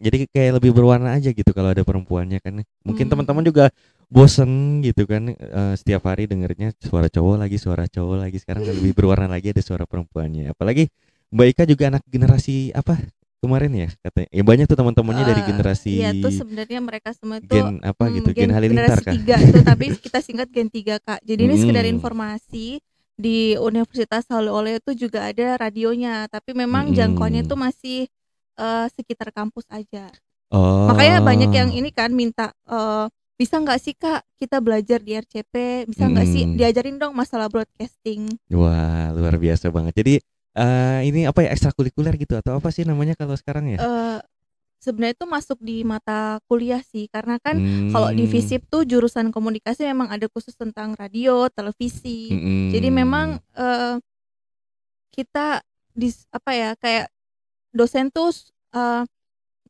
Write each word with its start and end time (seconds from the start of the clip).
jadi 0.00 0.24
kayak 0.32 0.52
lebih 0.62 0.72
berwarna 0.72 1.14
aja 1.16 1.30
gitu 1.30 1.50
kalau 1.52 1.70
ada 1.76 1.84
perempuannya 1.84 2.40
kan. 2.40 2.64
Mungkin 2.88 3.06
Hmm. 3.06 3.12
teman-teman 3.12 3.44
juga 3.44 3.68
bosen 4.10 4.80
gitu 4.82 5.04
kan 5.06 5.30
eh, 5.36 5.74
setiap 5.78 6.08
hari 6.10 6.26
dengernya 6.26 6.72
suara 6.80 7.06
cowok 7.12 7.36
lagi, 7.46 7.56
suara 7.60 7.84
cowok 7.86 8.16
lagi. 8.26 8.36
Sekarang 8.42 8.64
lebih 8.66 8.96
berwarna 8.96 9.28
lagi 9.30 9.52
ada 9.52 9.62
suara 9.62 9.84
perempuannya. 9.84 10.50
Apalagi 10.56 10.88
Mbak 11.30 11.46
Ika 11.54 11.64
juga 11.68 11.84
anak 11.94 12.02
generasi 12.08 12.72
apa? 12.74 12.98
Kemarin 13.40 13.72
ya 13.72 13.88
katanya. 14.04 14.28
Ya 14.34 14.42
banyak 14.44 14.66
tuh 14.68 14.76
teman-temannya 14.80 15.24
dari 15.24 15.40
Eh, 15.40 15.46
generasi 15.46 15.90
Iya 15.90 16.14
tuh 16.14 16.30
sebenarnya 16.30 16.78
mereka 16.78 17.10
semua 17.10 17.42
itu 17.42 17.50
gen 17.50 17.82
apa 17.82 18.04
hmm, 18.06 18.14
gitu, 18.14 18.30
gen, 18.36 18.50
halilintar 18.54 18.98
generasi 18.98 19.02
kah? 19.02 19.18
tiga 19.18 19.42
tuh 19.50 19.58
tapi 19.66 19.90
kita 19.98 20.22
singkat 20.22 20.46
gen 20.54 20.70
3 20.70 21.02
kak. 21.02 21.18
Jadi 21.26 21.50
ini 21.50 21.56
sekedar 21.58 21.82
Mm-mm. 21.82 21.90
informasi 21.90 22.78
di 23.18 23.58
Universitas 23.58 24.24
Halu 24.30 24.54
Oleo 24.54 24.78
itu 24.78 24.94
juga 24.94 25.26
ada 25.28 25.58
radionya, 25.58 26.30
tapi 26.30 26.54
memang 26.54 26.94
Mm-mm. 26.94 26.94
jangkauannya 26.94 27.42
itu 27.42 27.54
masih 27.58 27.98
eh, 28.60 28.86
sekitar 28.92 29.32
kampus 29.32 29.64
aja. 29.72 30.12
Oh. 30.52 30.90
Makanya 30.92 31.24
banyak 31.24 31.50
yang 31.50 31.70
ini 31.72 31.88
kan 31.90 32.12
minta 32.12 32.52
eh, 32.68 33.06
bisa 33.40 33.56
nggak 33.56 33.80
sih 33.80 33.96
kak 33.96 34.20
kita 34.36 34.60
belajar 34.60 35.00
di 35.00 35.16
RCP, 35.16 35.88
bisa 35.88 36.04
nggak 36.04 36.28
sih 36.28 36.44
Mm-mm. 36.44 36.60
diajarin 36.60 37.00
dong 37.00 37.16
masalah 37.16 37.48
broadcasting. 37.48 38.28
Wah, 38.52 39.16
luar 39.16 39.40
biasa 39.40 39.72
banget. 39.72 39.96
Jadi 39.96 40.14
eh 40.50 41.00
ini 41.08 41.24
apa 41.24 41.46
ya 41.46 41.54
ekstrakurikuler 41.54 42.20
gitu 42.20 42.36
atau 42.36 42.58
apa 42.60 42.68
sih 42.68 42.84
namanya 42.84 43.16
kalau 43.16 43.32
sekarang 43.38 43.70
ya? 43.70 43.78
Eh, 43.80 44.18
sebenarnya 44.82 45.14
itu 45.16 45.26
masuk 45.28 45.58
di 45.62 45.86
mata 45.86 46.36
kuliah 46.50 46.82
sih, 46.84 47.08
karena 47.08 47.40
kan 47.40 47.56
kalau 47.92 48.12
di 48.12 48.24
Hmm, 48.26 48.32
FISIP 48.32 48.68
tuh 48.68 48.82
jurusan 48.84 49.32
komunikasi 49.32 49.88
memang 49.88 50.12
ada 50.12 50.28
khusus 50.28 50.52
tentang 50.52 50.92
radio, 51.00 51.48
televisi. 51.48 52.28
mm-mm. 52.34 52.74
Jadi 52.76 52.88
memang 52.92 53.40
eh, 53.56 53.96
kita 55.10 55.60
di 55.92 56.08
apa 56.30 56.50
ya 56.54 56.70
kayak 56.78 57.06
dosen 57.70 58.10
tuh 58.10 58.30
eh, 58.72 59.02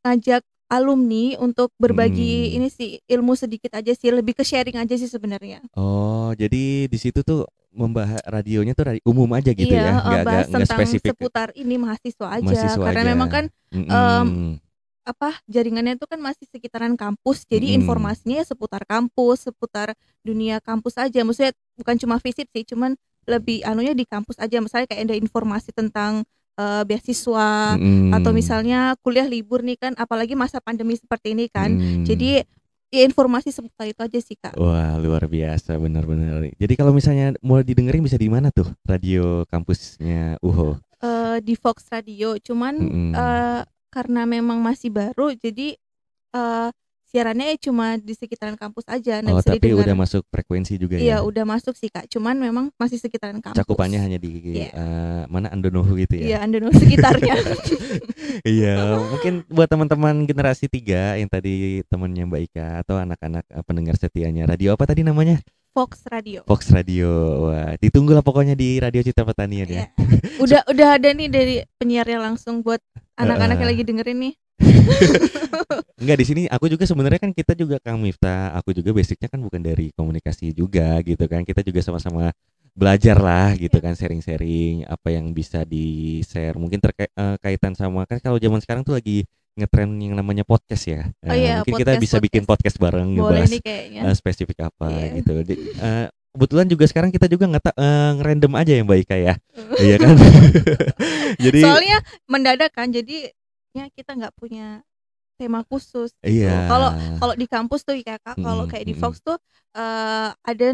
ngajak 0.04 0.42
alumni 0.70 1.34
untuk 1.42 1.74
berbagi 1.82 2.54
Hmm. 2.54 2.56
ini 2.62 2.68
sih 2.70 2.90
ilmu 3.04 3.34
sedikit 3.34 3.74
aja 3.74 3.90
sih, 3.90 4.14
lebih 4.14 4.38
ke 4.38 4.46
sharing 4.46 4.78
aja 4.78 4.94
sih 4.94 5.10
sebenarnya. 5.10 5.60
Oh, 5.74 6.30
jadi 6.38 6.86
di 6.86 6.98
situ 6.98 7.26
tuh 7.26 7.42
membahas 7.70 8.22
radionya 8.26 8.74
tuh 8.74 8.86
radio 8.90 9.02
umum 9.06 9.30
aja 9.34 9.50
gitu 9.54 9.70
iya, 9.70 9.82
ya, 9.82 9.94
eh, 9.94 9.98
nggak 10.02 10.24
bahas 10.26 10.46
nggak 10.46 10.66
tentang 10.66 10.78
spesifik 10.78 11.10
seputar 11.14 11.48
ini 11.54 11.74
mahasiswa 11.78 12.26
aja, 12.30 12.42
mahasiswa 12.46 12.82
karena 12.86 13.02
aja. 13.02 13.10
memang 13.14 13.28
kan 13.30 13.44
Mm-mm. 13.70 14.58
apa 15.06 15.30
jaringannya 15.50 15.98
itu 15.98 16.06
kan 16.06 16.18
masih 16.22 16.46
sekitaran 16.46 16.94
kampus, 16.94 17.42
jadi 17.46 17.74
Mm-mm. 17.74 17.78
informasinya 17.82 18.42
ya 18.42 18.46
seputar 18.46 18.82
kampus, 18.86 19.50
seputar 19.50 19.94
dunia 20.22 20.62
kampus 20.62 20.94
aja. 20.98 21.22
Maksudnya 21.26 21.50
bukan 21.78 21.94
cuma 21.98 22.16
FISIP 22.22 22.46
sih, 22.54 22.64
cuman 22.74 22.94
lebih 23.26 23.62
anunya 23.66 23.94
di 23.94 24.06
kampus 24.06 24.38
aja. 24.38 24.58
Misalnya 24.62 24.86
kayak 24.86 25.02
ada 25.10 25.16
informasi 25.18 25.70
tentang 25.74 26.22
eh, 26.60 26.82
beasiswa 26.84 27.80
Mm-mm. 27.80 28.12
atau 28.12 28.30
misalnya 28.36 28.92
kuliah 29.00 29.24
libur 29.24 29.64
nih 29.64 29.80
kan, 29.80 29.92
apalagi 29.96 30.36
masa 30.36 30.60
pandemi 30.60 31.00
seperti 31.00 31.32
ini 31.32 31.48
kan. 31.48 31.72
Mm. 31.72 32.04
Jadi 32.04 32.44
ya 32.90 33.06
informasi 33.06 33.54
seputar 33.54 33.86
itu 33.86 34.02
aja 34.02 34.18
sih 34.18 34.36
kak. 34.36 34.58
Wah, 34.58 34.98
luar 34.98 35.30
biasa 35.30 35.78
benar-benar. 35.78 36.42
Jadi 36.58 36.74
kalau 36.74 36.90
misalnya 36.90 37.38
mau 37.40 37.62
didengerin 37.62 38.02
bisa 38.02 38.18
di 38.18 38.26
mana 38.26 38.50
tuh? 38.50 38.66
Radio 38.82 39.46
kampusnya 39.46 40.36
UHO. 40.42 40.76
Eh, 41.00 41.38
di 41.40 41.56
Fox 41.56 41.88
Radio, 41.88 42.36
cuman 42.36 42.74
Mm-mm. 42.76 43.12
eh, 43.16 43.62
karena 43.88 44.22
memang 44.28 44.60
masih 44.60 44.92
baru, 44.92 45.32
jadi 45.32 45.78
eh, 46.36 46.68
siarannya 47.10 47.46
ya 47.50 47.56
cuma 47.60 47.94
di 47.94 48.14
sekitaran 48.14 48.54
kampus 48.54 48.86
aja. 48.86 49.18
Nah, 49.18 49.34
Oh, 49.34 49.38
bisa 49.38 49.50
tapi 49.50 49.58
didengar. 49.60 49.82
udah 49.84 49.96
masuk 49.98 50.22
frekuensi 50.24 50.74
juga 50.74 50.94
Iya 50.94 51.18
ya. 51.18 51.26
udah 51.26 51.44
masuk 51.44 51.74
sih 51.74 51.86
kak, 51.86 52.06
cuman 52.06 52.34
memang 52.34 52.70
masih 52.74 52.96
sekitaran 52.96 53.38
kampus. 53.38 53.58
Cakupannya 53.58 53.98
hanya 53.98 54.16
di 54.16 54.30
Iya. 54.56 54.70
eh, 54.70 55.22
mana 55.26 55.50
Andonohu 55.50 55.98
gitu 55.98 56.14
Iya 56.16 56.38
ya. 56.38 56.38
Andono 56.40 56.70
sekitarnya. 56.80 57.34
Iya, 58.42 58.78
mungkin 59.02 59.42
buat 59.46 59.66
teman-teman 59.66 60.24
generasi 60.24 60.64
tiga 60.66 61.12
yang 61.14 61.26
tadi 61.26 61.82
temannya 61.86 62.24
Mbak 62.24 62.42
Ika 62.46 62.66
atau 62.80 62.96
anak-anak 62.96 63.44
eh, 63.44 63.62
pendengar 63.62 63.94
setianya 63.96 64.46
radio 64.46 64.72
apa 64.72 64.86
tadi 64.86 65.02
namanya? 65.02 65.42
Fox 65.70 66.02
Radio. 66.06 66.42
Fox 66.44 66.70
Radio. 66.70 67.10
Wah, 67.46 67.74
ditunggu 67.76 68.10
lah 68.10 68.22
pokoknya 68.22 68.54
di 68.54 68.78
Radio 68.78 69.02
Cita 69.02 69.22
Pertanian 69.22 69.66
ya. 69.66 69.74
Iya. 69.76 69.86
Udah 70.38 70.60
udah 70.66 70.88
ada 70.96 71.08
nih 71.10 71.28
dari 71.28 71.54
penyiarnya 71.76 72.18
langsung 72.20 72.62
buat 72.62 72.82
anak-anak 73.22 73.56
yang 73.56 73.66
Eh. 73.66 73.70
lagi 73.70 73.82
dengerin 73.84 74.18
nih. 74.20 74.34
Enggak 76.00 76.16
di 76.16 76.24
sini 76.24 76.42
aku 76.46 76.66
juga 76.66 76.84
sebenarnya 76.84 77.20
kan 77.20 77.32
kita 77.32 77.52
juga 77.52 77.76
Kang 77.78 78.00
Miftah, 78.00 78.56
aku 78.56 78.72
juga 78.72 78.90
basicnya 78.92 79.28
kan 79.28 79.40
bukan 79.40 79.60
dari 79.60 79.92
komunikasi 79.92 80.52
juga 80.52 81.00
gitu 81.04 81.24
kan. 81.26 81.44
Kita 81.44 81.60
juga 81.60 81.80
sama-sama 81.80 82.32
belajar 82.70 83.18
lah 83.18 83.52
gitu 83.58 83.76
Iya. 83.76 83.84
kan 83.84 83.94
sharing-sharing 83.94 84.86
apa 84.86 85.08
yang 85.10 85.32
bisa 85.32 85.62
di-share. 85.64 86.56
Mungkin 86.56 86.80
terkaitan 86.80 87.74
sama 87.74 88.06
kan 88.06 88.16
kalau 88.18 88.38
zaman 88.38 88.62
sekarang 88.62 88.82
tuh 88.82 88.96
lagi 88.96 89.26
ngetren 89.58 89.92
yang 89.98 90.14
namanya 90.14 90.46
podcast 90.46 90.88
ya. 90.88 91.02
Oh 91.20 91.34
Eh, 91.34 91.44
iya, 91.44 91.54
mungkin 91.60 91.74
kita 91.76 91.92
podcast, 91.92 92.02
bisa 92.02 92.16
bikin 92.22 92.42
podcast 92.46 92.76
bareng 92.78 93.08
Boleh 93.12 93.44
ngebahas 93.44 93.50
nih 93.50 93.60
kayaknya. 93.60 94.00
eh, 94.08 94.14
spesifik 94.16 94.58
apa 94.64 94.86
Iya. 94.88 95.06
gitu. 95.20 95.32
Di- 95.44 95.60
eh, 95.76 96.06
kebetulan 96.30 96.66
juga 96.70 96.84
sekarang 96.86 97.10
kita 97.10 97.26
juga 97.26 97.44
nggak 97.50 97.74
uh, 97.74 98.10
ngerandom 98.22 98.52
aja 98.54 98.72
ya 98.72 98.82
Mbak 98.86 98.98
Ika 99.04 99.16
ya. 99.18 99.34
Iya 99.84 99.96
kan? 99.98 100.14
Jadi 101.44 101.60
Soalnya 101.60 101.98
mendadak 102.26 102.70
kan, 102.70 102.90
jadi 102.90 103.34
ya 103.76 103.86
kita 103.92 104.16
nggak 104.18 104.34
punya 104.36 104.82
tema 105.40 105.64
khusus. 105.64 106.12
gitu. 106.20 106.44
iya. 106.44 106.68
Kalau 106.68 106.90
kalau 107.16 107.34
di 107.34 107.46
kampus 107.48 107.80
tuh 107.80 107.96
kayak 108.04 108.20
kak, 108.20 108.36
kalau 108.36 108.64
kayak 108.68 108.84
di. 108.84 108.94
Fox 108.96 109.24
tuh 109.24 109.40
eh, 109.72 110.28
ada 110.36 110.66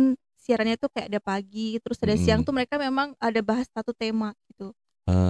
siarannya 0.42 0.76
tuh 0.78 0.90
kayak 0.90 1.06
ada 1.10 1.20
pagi, 1.22 1.78
terus 1.82 1.98
ada 2.02 2.14
siang 2.18 2.42
tuh 2.46 2.54
mereka 2.54 2.78
memang 2.78 3.14
ada 3.18 3.40
bahas 3.42 3.66
satu 3.70 3.90
tema 3.94 4.34
gitu. 4.50 4.74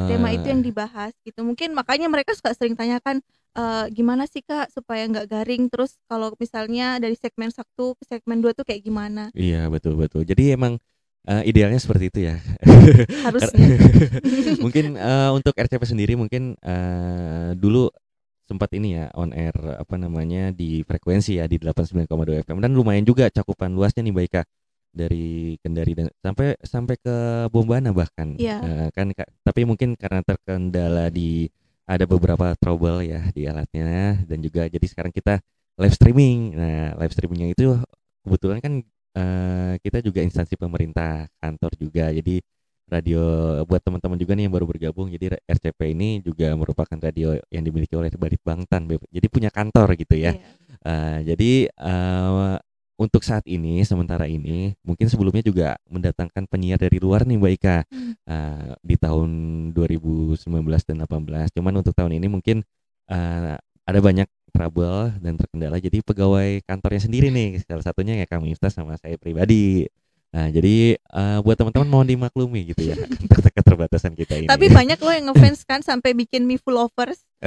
tema 0.09 0.33
itu 0.33 0.49
yang 0.49 0.65
dibahas 0.65 1.13
gitu 1.21 1.45
mungkin 1.45 1.77
makanya 1.77 2.09
mereka 2.09 2.33
suka 2.33 2.49
sering 2.57 2.73
tanyakan 2.73 3.21
eh, 3.53 3.85
gimana 3.93 4.25
sih 4.25 4.41
kak 4.41 4.73
supaya 4.73 5.05
nggak 5.05 5.29
garing 5.29 5.69
terus 5.69 6.01
kalau 6.09 6.33
misalnya 6.41 6.97
dari 6.97 7.13
segmen 7.13 7.53
satu 7.53 7.93
ke 8.01 8.05
segmen 8.09 8.41
dua 8.41 8.57
tuh 8.57 8.65
kayak 8.65 8.81
gimana 8.81 9.29
Iya 9.37 9.69
betul 9.69 10.01
betul. 10.01 10.25
Jadi 10.25 10.57
emang 10.57 10.81
eh, 11.27 11.43
idealnya 11.51 11.79
seperti 11.83 12.05
itu 12.09 12.21
ya. 12.31 12.37
harusnya 13.27 13.67
mungkin 14.65 14.95
eh, 14.97 15.31
untuk 15.35 15.53
RCP 15.53 15.83
sendiri 15.83 16.15
mungkin 16.15 16.55
eh, 16.59 17.51
dulu 17.59 17.91
sempat 18.47 18.71
ini 18.79 18.95
ya 18.95 19.11
on 19.19 19.35
air 19.35 19.53
apa 19.55 19.99
namanya 19.99 20.55
di 20.55 20.87
frekuensi 20.87 21.43
ya 21.43 21.51
di 21.51 21.59
89,2 21.59 22.47
FM 22.47 22.63
dan 22.63 22.71
lumayan 22.79 23.03
juga 23.03 23.27
cakupan 23.27 23.75
luasnya 23.75 24.07
nih 24.07 24.15
Baika 24.15 24.47
dari 24.97 25.59
Kendari 25.61 25.93
dan 25.93 26.09
sampai 26.23 26.57
sampai 26.65 26.97
ke 26.97 27.17
Bombana 27.53 27.93
bahkan 27.93 28.39
Iya. 28.39 28.57
Eh, 28.63 28.89
kan 28.95 29.11
tapi 29.45 29.69
mungkin 29.69 29.99
karena 29.99 30.23
terkendala 30.23 31.13
di 31.13 31.51
ada 31.87 32.03
beberapa 32.09 32.55
trouble 32.59 33.05
ya 33.05 33.31
di 33.31 33.47
alatnya 33.47 34.19
dan 34.27 34.39
juga 34.43 34.67
jadi 34.67 34.87
sekarang 34.89 35.13
kita 35.15 35.39
live 35.77 35.95
streaming. 35.95 36.57
Nah, 36.57 36.97
live 36.99 37.13
streamingnya 37.13 37.53
itu 37.53 37.77
kebetulan 38.27 38.59
kan 38.59 38.73
eh, 39.17 39.75
kita 39.81 39.99
juga 40.05 40.21
instansi 40.21 40.55
pemerintah, 40.61 41.27
kantor 41.41 41.73
juga. 41.81 42.13
Jadi 42.13 42.45
radio 42.87 43.23
buat 43.67 43.83
teman-teman 43.83 44.15
juga 44.15 44.33
nih 44.39 44.47
yang 44.47 44.55
baru 44.55 44.67
bergabung. 44.69 45.11
Jadi 45.11 45.35
RCP 45.43 45.97
ini 45.97 46.23
juga 46.23 46.55
merupakan 46.55 46.99
radio 47.01 47.35
yang 47.51 47.65
dimiliki 47.67 47.99
oleh 47.99 48.13
Barit 48.15 48.39
Bangtan. 48.45 48.87
Jadi 48.87 49.27
punya 49.27 49.51
kantor 49.51 49.99
gitu 49.99 50.15
ya. 50.15 50.37
Iya. 50.37 50.47
Eh, 50.87 51.19
jadi 51.35 51.53
eh, 51.73 52.57
untuk 52.97 53.21
saat 53.21 53.45
ini 53.45 53.85
sementara 53.85 54.25
ini 54.25 54.73
mungkin 54.81 55.05
sebelumnya 55.13 55.45
juga 55.45 55.77
mendatangkan 55.93 56.49
penyiar 56.49 56.81
dari 56.81 56.97
luar 56.97 57.29
nih 57.29 57.37
Mbak 57.37 57.53
Ika 57.61 57.79
Hmm. 57.93 58.13
Eh, 58.27 58.73
di 58.83 58.97
tahun 58.99 59.31
2019 59.71 60.83
dan 60.83 60.97
18. 61.05 61.51
Cuman 61.55 61.75
untuk 61.79 61.95
tahun 61.95 62.19
ini 62.19 62.27
mungkin 62.27 62.63
eh, 63.11 63.55
ada 63.87 64.01
banyak 64.03 64.27
trouble 64.57 65.13
dan 65.21 65.37
terkendala 65.37 65.77
jadi 65.77 66.01
pegawai 66.01 66.65
kantornya 66.65 67.05
sendiri 67.05 67.29
nih 67.29 67.61
salah 67.69 67.85
satunya 67.85 68.17
ya 68.17 68.27
kami 68.27 68.57
Miftah 68.57 68.73
sama 68.73 68.97
saya 68.97 69.21
pribadi. 69.21 69.85
Nah, 70.37 70.53
jadi 70.53 71.01
eh, 71.01 71.39
buat 71.41 71.57
teman-teman 71.57 71.89
mohon 71.89 72.09
dimaklumi 72.09 72.73
gitu 72.75 72.93
ya 72.93 72.97
keterbatasan 73.57 74.13
kita 74.13 74.37
ini. 74.37 74.51
tapi 74.51 74.69
banyak 74.69 74.99
loh 75.01 75.15
yang 75.15 75.33
ngefans 75.33 75.65
kan 75.65 75.81
sampai 75.81 76.13
bikin 76.13 76.45
me 76.45 76.61
full 76.61 76.77
lovers 76.77 77.25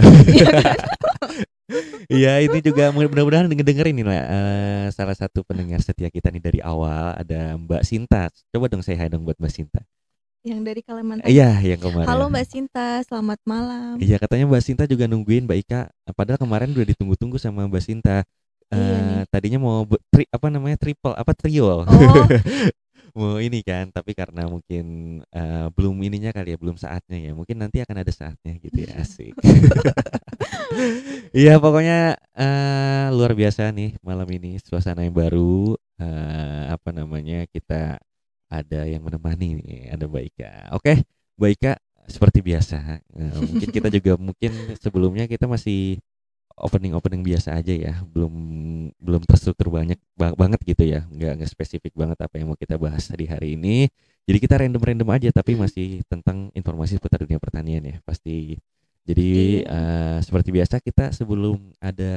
Iya 2.10 2.42
ini 2.42 2.66
juga 2.66 2.90
mudah-mudahan 2.90 3.46
denger 3.46 3.94
ini 3.94 4.02
lah 4.02 4.18
eh, 4.26 4.86
salah 4.90 5.14
satu 5.14 5.46
pendengar 5.46 5.78
setia 5.86 6.10
kita 6.10 6.34
nih 6.34 6.42
dari 6.42 6.60
awal 6.66 7.14
ada 7.14 7.54
Mbak 7.62 7.84
Sinta. 7.86 8.34
Coba 8.50 8.66
dong 8.66 8.82
saya 8.82 9.06
hai 9.06 9.10
dong 9.14 9.22
buat 9.22 9.38
Mbak 9.38 9.54
Sinta. 9.54 9.86
Yang 10.40 10.64
dari 10.64 10.80
Kalimantan 10.80 11.28
Iya 11.28 11.60
yang 11.60 11.80
kemarin. 11.84 12.08
halo 12.08 12.32
Mbak 12.32 12.46
Sinta 12.48 13.04
selamat 13.04 13.40
malam 13.44 14.00
Iya 14.00 14.16
katanya 14.16 14.48
Mbak 14.48 14.64
Sinta 14.64 14.84
juga 14.88 15.04
nungguin 15.06 15.44
Mbak 15.44 15.60
Ika. 15.68 15.82
Padahal 16.16 16.40
kemarin 16.40 16.72
udah 16.72 16.88
ditunggu-tunggu 16.88 17.36
sama 17.36 17.68
Mbak 17.68 17.84
Sinta. 17.84 18.24
Eh, 18.70 18.78
Iya 18.78 18.98
nih. 19.02 19.26
tadinya 19.34 19.60
mau 19.60 19.82
tri, 20.14 20.30
apa 20.30 20.48
namanya 20.54 20.78
triple 20.78 21.18
apa 21.18 21.34
trio 21.34 21.82
oh 21.82 21.86
mau 23.18 23.42
ini 23.42 23.66
kan 23.66 23.90
tapi 23.90 24.14
karena 24.14 24.46
mungkin 24.46 24.86
eh, 25.26 25.68
belum 25.74 25.98
ininya 26.06 26.30
kali 26.30 26.54
ya 26.54 26.58
belum 26.62 26.78
saatnya 26.78 27.18
ya 27.18 27.32
mungkin 27.34 27.58
nanti 27.58 27.82
akan 27.82 28.06
ada 28.06 28.14
saatnya 28.14 28.54
gitu 28.62 28.86
ya 28.86 29.02
asik 29.02 29.34
iya 31.42 31.58
pokoknya 31.58 32.14
eh, 32.38 33.06
luar 33.10 33.34
biasa 33.34 33.74
nih 33.74 33.98
malam 34.06 34.30
ini 34.30 34.62
suasana 34.62 35.02
yang 35.02 35.18
baru 35.18 35.74
eh, 35.98 36.64
apa 36.70 36.94
namanya 36.94 37.50
kita 37.50 37.98
ada 38.50 38.86
yang 38.90 39.02
menemani 39.06 39.62
nih 39.62 39.80
ada 39.94 40.06
Mbak 40.10 40.24
Ika 40.34 40.52
oke 40.76 40.94
Mbak 41.38 41.52
Ika 41.58 41.74
seperti 42.10 42.40
biasa 42.42 42.78
eh, 43.00 43.40
mungkin 43.46 43.70
kita 43.70 43.88
juga 43.94 44.14
mungkin 44.18 44.52
sebelumnya 44.82 45.30
kita 45.30 45.46
masih 45.46 46.02
opening 46.60 46.92
opening 46.98 47.24
biasa 47.24 47.56
aja 47.56 47.72
ya 47.72 47.94
belum 48.04 48.34
belum 49.00 49.22
terstruktur 49.24 49.72
banyak 49.72 49.96
ba- 50.20 50.36
banget 50.36 50.60
gitu 50.68 50.84
ya 50.84 51.08
nggak 51.08 51.40
nggak 51.40 51.50
spesifik 51.52 51.94
banget 51.96 52.20
apa 52.20 52.36
yang 52.40 52.52
mau 52.52 52.60
kita 52.60 52.76
bahas 52.76 53.08
di 53.10 53.26
hari 53.30 53.56
ini. 53.56 53.88
Jadi 54.30 54.38
kita 54.44 54.62
random 54.62 54.82
random 54.84 55.10
aja 55.10 55.30
tapi 55.34 55.58
masih 55.58 56.06
tentang 56.06 56.54
informasi 56.54 57.00
seputar 57.02 57.24
dunia 57.26 57.42
pertanian 57.42 57.82
ya 57.82 57.98
pasti. 58.06 58.60
Jadi 59.08 59.64
eh, 59.66 60.18
seperti 60.22 60.50
biasa 60.54 60.76
kita 60.84 61.10
sebelum 61.16 61.58
ada 61.82 62.14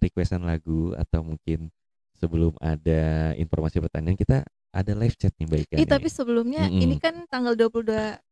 requestan 0.00 0.40
lagu 0.46 0.94
atau 0.96 1.20
mungkin 1.26 1.68
sebelum 2.16 2.54
ada 2.62 3.32
informasi 3.36 3.82
pertanian 3.82 4.16
kita 4.16 4.46
ada 4.70 4.92
live 4.94 5.18
chat 5.18 5.34
nih 5.34 5.48
baik 5.50 5.66
Ih, 5.74 5.82
tapi 5.82 6.06
sebelumnya 6.06 6.70
Mm-mm. 6.70 6.78
ini 6.78 6.96
kan 7.02 7.26
tanggal 7.26 7.58
22 7.58 7.90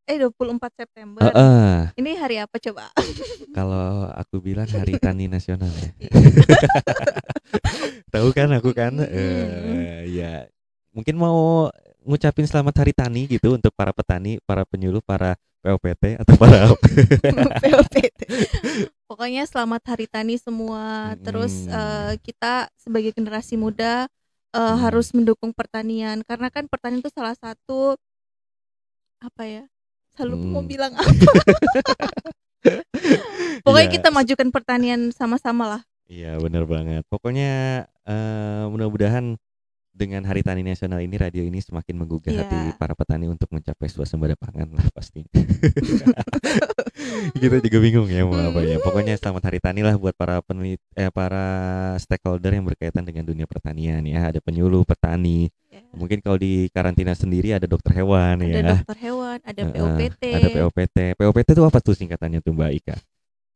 eh 0.09 0.17
24 0.17 0.31
September. 0.73 1.21
Heeh. 1.27 1.93
Ini 1.99 2.11
hari 2.15 2.37
apa 2.39 2.57
coba? 2.63 2.89
kalau 3.59 4.07
aku 4.15 4.39
bilang 4.39 4.71
hari 4.71 4.97
tani 4.97 5.27
nasional 5.27 5.69
ya 5.75 5.91
tahu 8.15 8.29
kan 8.31 8.49
aku 8.55 8.71
kan 8.71 8.95
Mm. 8.95 9.09
eh 9.11 10.01
ya 10.15 10.33
mungkin 10.95 11.19
mau 11.19 11.69
ngucapin 12.03 12.47
selamat 12.47 12.87
hari 12.87 12.93
tani 12.95 13.27
gitu 13.27 13.53
untuk 13.53 13.75
para 13.75 13.91
petani 13.93 14.39
para 14.47 14.63
penyuluh 14.65 15.03
para 15.03 15.35
POPT 15.59 16.23
atau 16.23 16.35
para 16.39 16.71
POPT. 17.63 18.07
Pokoknya 19.11 19.43
selamat 19.43 19.83
Hari 19.91 20.07
Tani 20.07 20.39
semua. 20.39 21.19
Terus 21.19 21.67
Mm-mm. 21.67 21.75
eh, 21.75 22.13
kita 22.23 22.71
sebagai 22.79 23.11
generasi 23.11 23.59
muda 23.59 24.07
eh, 24.53 24.61
Mm. 24.61 24.79
harus 24.81 25.09
mendukung 25.13 25.53
pertanian 25.53 26.25
karena 26.25 26.49
kan 26.49 26.65
pertanian 26.69 27.01
itu 27.05 27.11
salah 27.13 27.37
satu 27.37 27.97
apa 29.19 29.43
ya? 29.45 29.65
Selalu 30.17 30.35
mau 30.49 30.63
Mm. 30.65 30.71
bilang 30.71 30.93
apa? 31.01 31.11
Pokoknya 33.63 33.89
Iya. 33.91 33.95
kita 34.01 34.09
majukan 34.11 34.49
pertanian 34.51 35.01
sama-sama 35.15 35.65
lah. 35.79 35.83
Iya 36.09 36.41
benar 36.41 36.65
banget. 36.65 37.05
Pokoknya 37.13 37.85
eh, 38.09 38.65
mudah-mudahan 38.73 39.37
dengan 39.99 40.23
Hari 40.23 40.47
Tani 40.47 40.63
Nasional 40.63 41.03
ini 41.03 41.19
radio 41.19 41.43
ini 41.43 41.59
semakin 41.59 41.99
menggugah 41.99 42.31
Iya. 42.31 42.47
hati 42.47 42.59
para 42.79 42.95
petani 42.95 43.27
untuk 43.27 43.51
mencapai 43.51 43.91
swasembada 43.91 44.39
pangan 44.39 44.71
lah 44.71 44.87
pasti. 44.95 45.27
Kita 47.35 47.59
juga 47.59 47.79
bingung 47.83 48.07
ya 48.07 48.23
mau 48.23 48.39
apa 48.39 48.63
ya. 48.63 48.79
Pokoknya 48.79 49.19
selamat 49.19 49.51
Hari 49.51 49.59
Tani 49.59 49.83
lah 49.83 49.99
buat 49.99 50.15
para 50.15 50.39
peneliti 50.39 50.79
eh, 50.95 51.11
para 51.11 51.43
stakeholder 51.99 52.55
yang 52.55 52.63
berkaitan 52.63 53.03
dengan 53.03 53.27
dunia 53.27 53.51
pertanian 53.51 54.07
ya. 54.07 54.31
Ada 54.31 54.39
penyuluh 54.39 54.87
petani. 54.87 55.51
Ya. 55.69 55.83
Mungkin 55.91 56.23
kalau 56.23 56.39
di 56.39 56.71
karantina 56.71 57.13
sendiri 57.13 57.53
ada 57.53 57.67
dokter 57.67 57.99
hewan 57.99 58.39
Ada 58.39 58.47
ya. 58.47 58.63
dokter 58.79 58.99
hewan, 59.03 59.39
ada 59.43 59.63
POPT. 59.67 60.23
Ada 60.31 60.49
POPT. 60.55 60.99
POPT 61.19 61.49
itu 61.59 61.63
apa 61.67 61.79
tuh 61.83 61.99
singkatannya 61.99 62.39
tuh 62.39 62.55
Mbak 62.55 62.71
Ika? 62.79 62.97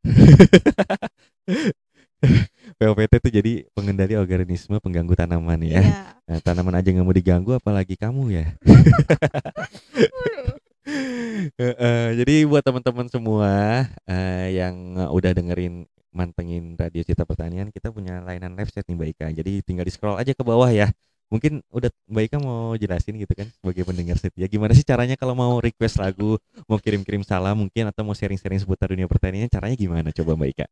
POPT 2.83 3.13
itu 3.23 3.29
jadi 3.39 3.53
pengendali 3.71 4.19
organisme 4.19 4.75
pengganggu 4.83 5.15
tanaman 5.15 5.63
ya. 5.63 5.79
Iya. 5.79 6.03
Nah, 6.23 6.39
tanaman 6.39 6.79
aja 6.79 6.87
nggak 6.87 7.03
mau 7.03 7.13
diganggu 7.13 7.51
apalagi 7.51 7.99
kamu 7.99 8.31
ya. 8.31 8.47
Heeh, 11.59 12.07
jadi 12.23 12.47
buat 12.47 12.63
teman-teman 12.63 13.11
semua 13.11 13.85
eh, 14.07 14.55
yang 14.55 14.95
udah 15.11 15.35
dengerin 15.35 15.83
mantengin 16.15 16.79
radio 16.79 17.03
Cita 17.03 17.27
Pertanian, 17.27 17.75
kita 17.75 17.91
punya 17.91 18.23
layanan 18.23 18.55
live 18.55 18.71
chat 18.71 18.87
nih 18.87 18.95
Mbak 18.95 19.09
Ika. 19.19 19.27
Jadi 19.35 19.53
tinggal 19.67 19.83
di 19.83 19.93
scroll 19.93 20.15
aja 20.15 20.31
ke 20.31 20.47
bawah 20.47 20.71
ya. 20.71 20.95
Mungkin 21.27 21.59
udah 21.75 21.91
Mbak 22.07 22.25
Ika 22.31 22.39
mau 22.39 22.79
jelasin 22.79 23.19
gitu 23.19 23.35
kan 23.35 23.51
sebagai 23.51 23.83
pendengar 23.83 24.17
setia. 24.17 24.47
Gimana 24.47 24.79
sih 24.79 24.87
caranya 24.87 25.19
kalau 25.19 25.35
mau 25.35 25.59
request 25.59 25.99
lagu, 25.99 26.39
mau 26.71 26.79
kirim-kirim 26.79 27.27
salam 27.27 27.67
mungkin 27.67 27.91
atau 27.91 28.07
mau 28.07 28.15
sharing-sharing 28.15 28.63
seputar 28.63 28.95
dunia 28.95 29.11
pertanian, 29.11 29.51
caranya 29.51 29.75
gimana 29.75 30.15
coba 30.15 30.39
Mbak 30.39 30.49
Ika? 30.55 30.67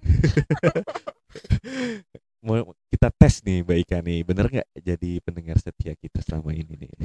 mau 2.46 2.72
kita 2.88 3.12
tes 3.12 3.44
nih 3.44 3.60
Mbak 3.60 3.78
Ika 3.84 3.98
nih, 4.00 4.20
bener 4.24 4.46
nggak 4.48 4.68
jadi 4.80 5.10
pendengar 5.20 5.56
setia 5.60 5.92
kita 5.96 6.24
selama 6.24 6.56
ini 6.56 6.86
nih? 6.86 6.92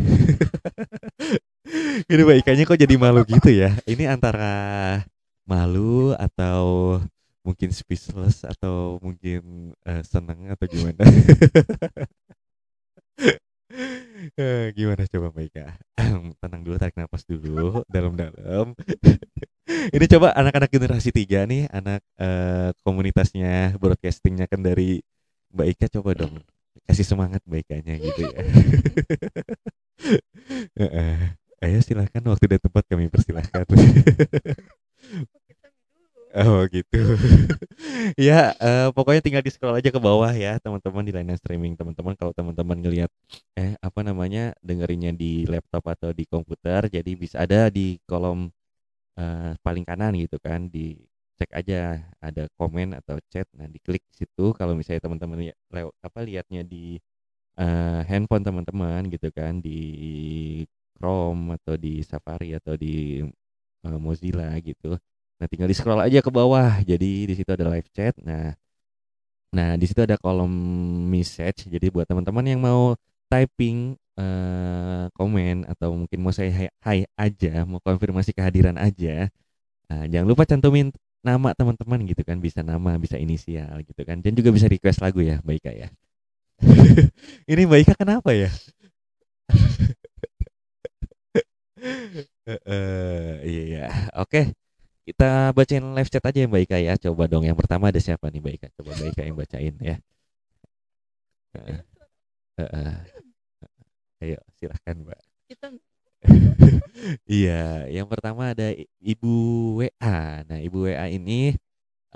Ini 2.06 2.22
Mbak 2.22 2.38
Ikanya 2.46 2.64
kok 2.70 2.78
jadi 2.78 2.96
malu 2.96 3.26
gitu 3.26 3.50
ya? 3.50 3.74
Ini 3.90 4.06
antara 4.06 5.02
malu 5.50 6.14
atau 6.14 7.02
mungkin 7.42 7.74
speechless 7.74 8.46
atau 8.46 9.02
mungkin 9.02 9.74
eh, 9.86 10.02
senang 10.06 10.50
atau 10.50 10.66
gimana? 10.70 11.02
Eh, 14.40 14.72
gimana 14.72 15.04
coba 15.04 15.36
Mbak 15.36 15.46
Ika? 15.52 15.68
Tenang 16.40 16.62
dulu, 16.64 16.80
tarik 16.80 16.96
nafas 16.96 17.28
dulu, 17.28 17.84
dalam-dalam. 17.92 18.72
Ini 19.66 20.06
coba 20.18 20.30
anak-anak 20.38 20.70
generasi 20.70 21.10
tiga 21.10 21.50
nih, 21.50 21.66
anak 21.74 22.06
eh, 22.22 22.70
komunitasnya 22.86 23.74
broadcastingnya 23.82 24.46
kan 24.46 24.62
dari 24.62 25.02
Mbak 25.56 25.68
Ika 25.74 25.88
coba 26.00 26.14
dong 26.14 26.38
kasih 26.86 27.08
semangat 27.08 27.42
Mbak 27.50 27.66
Ikanya 27.66 27.96
gitu 27.98 28.22
ya. 28.30 28.40
Ayo 31.66 31.80
silahkan 31.82 32.22
waktu 32.30 32.46
dan 32.46 32.62
tempat 32.62 32.84
kami 32.86 33.10
persilahkan. 33.10 33.66
oh 36.46 36.62
gitu. 36.68 37.00
ya 38.28 38.54
eh, 38.60 38.88
pokoknya 38.92 39.22
tinggal 39.24 39.42
di 39.42 39.50
scroll 39.50 39.80
aja 39.80 39.90
ke 39.90 39.98
bawah 39.98 40.30
ya 40.36 40.60
teman-teman 40.60 41.08
di 41.08 41.16
layanan 41.16 41.40
streaming 41.40 41.80
teman-teman 41.80 42.14
kalau 42.20 42.36
teman-teman 42.36 42.78
ngelihat 42.84 43.08
eh 43.56 43.80
apa 43.80 44.04
namanya 44.04 44.52
dengerinnya 44.60 45.16
di 45.16 45.48
laptop 45.48 45.88
atau 45.90 46.12
di 46.12 46.28
komputer 46.28 46.92
jadi 46.92 47.12
bisa 47.16 47.42
ada 47.48 47.72
di 47.72 47.98
kolom 48.04 48.52
eh, 49.20 49.54
paling 49.66 49.84
kanan 49.90 50.12
gitu 50.20 50.38
kan 50.42 50.68
di 50.74 50.96
cek 51.36 51.52
aja 51.52 52.00
ada 52.24 52.48
komen 52.60 52.96
atau 53.00 53.20
chat. 53.32 53.48
Nah 53.58 53.68
diklik 53.68 54.04
situ. 54.12 54.56
Kalau 54.56 54.74
misalnya 54.78 55.02
teman-teman 55.06 55.52
ya, 55.52 55.54
apa 56.04 56.20
lihatnya 56.24 56.62
di 56.64 56.96
eh, 57.60 58.02
handphone 58.10 58.44
teman-teman 58.48 59.02
gitu 59.14 59.30
kan 59.36 59.60
di 59.60 59.80
Chrome 60.96 61.60
atau 61.60 61.76
di 61.76 62.00
Safari 62.04 62.56
atau 62.56 62.74
di 62.80 63.20
eh, 63.86 64.00
Mozilla 64.00 64.56
gitu. 64.64 64.96
Nah 65.40 65.46
tinggal 65.52 65.68
di 65.72 65.76
scroll 65.78 66.02
aja 66.04 66.20
ke 66.24 66.32
bawah. 66.32 66.80
Jadi 66.84 67.28
di 67.30 67.34
situ 67.36 67.52
ada 67.52 67.68
live 67.68 67.90
chat. 67.92 68.16
Nah 68.24 68.56
nah 69.56 69.70
di 69.80 69.86
situ 69.88 70.02
ada 70.04 70.16
kolom 70.20 70.52
message. 71.12 71.68
Jadi 71.68 71.88
buat 71.92 72.08
teman-teman 72.08 72.46
yang 72.48 72.60
mau 72.64 72.96
typing 73.32 73.96
eh, 74.20 75.06
komen 75.18 75.56
atau 75.72 75.90
mungkin 76.00 76.20
mau 76.24 76.34
saya 76.36 76.52
hai, 76.54 76.68
hai 76.86 77.00
aja 77.20 77.64
mau 77.70 77.80
konfirmasi 77.84 78.32
kehadiran 78.36 78.78
aja 78.80 79.30
Nah, 79.90 80.10
jangan 80.10 80.28
lupa 80.30 80.44
cantumin 80.50 80.90
nama 81.26 81.54
teman-teman 81.58 82.06
gitu 82.06 82.22
kan 82.22 82.38
bisa 82.38 82.62
nama 82.62 82.98
bisa 83.02 83.18
inisial 83.18 83.82
gitu 83.82 84.02
kan 84.06 84.22
dan 84.22 84.34
juga 84.38 84.54
bisa 84.54 84.70
request 84.70 85.02
lagu 85.02 85.22
ya 85.26 85.42
Mbak 85.42 85.56
Ika 85.62 85.72
ya. 85.74 85.88
Ini 87.52 87.62
Mbak 87.66 87.80
Ika 87.86 87.94
kenapa 87.98 88.32
ya? 88.34 88.50
Eh, 92.46 93.34
iya 93.46 93.90
oke 94.22 94.54
kita 95.06 95.54
bacain 95.58 95.86
live 95.98 96.10
chat 96.14 96.24
aja 96.26 96.40
ya 96.46 96.48
Mbak 96.50 96.64
Ika 96.70 96.78
ya. 96.82 96.94
Coba 96.98 97.26
dong 97.30 97.46
yang 97.46 97.58
pertama 97.58 97.90
ada 97.90 98.02
siapa 98.02 98.30
nih 98.34 98.42
Mbak 98.42 98.54
Ika? 98.62 98.68
Coba 98.82 98.92
Mbak 98.98 99.08
Ika 99.14 99.22
yang 99.26 99.38
bacain 99.38 99.76
ya. 99.82 99.98
Heeh. 101.58 101.80
Heeh. 102.58 103.25
Ayo 104.24 104.40
silahkan 104.56 104.96
Mbak. 104.96 105.22
Kita 105.50 105.68
iya 107.30 107.86
yang 107.92 108.10
pertama 108.10 108.56
ada 108.56 108.74
Ibu 108.98 109.34
WA 109.78 110.42
nah 110.42 110.58
Ibu 110.58 110.90
WA 110.90 111.06
ini 111.14 111.54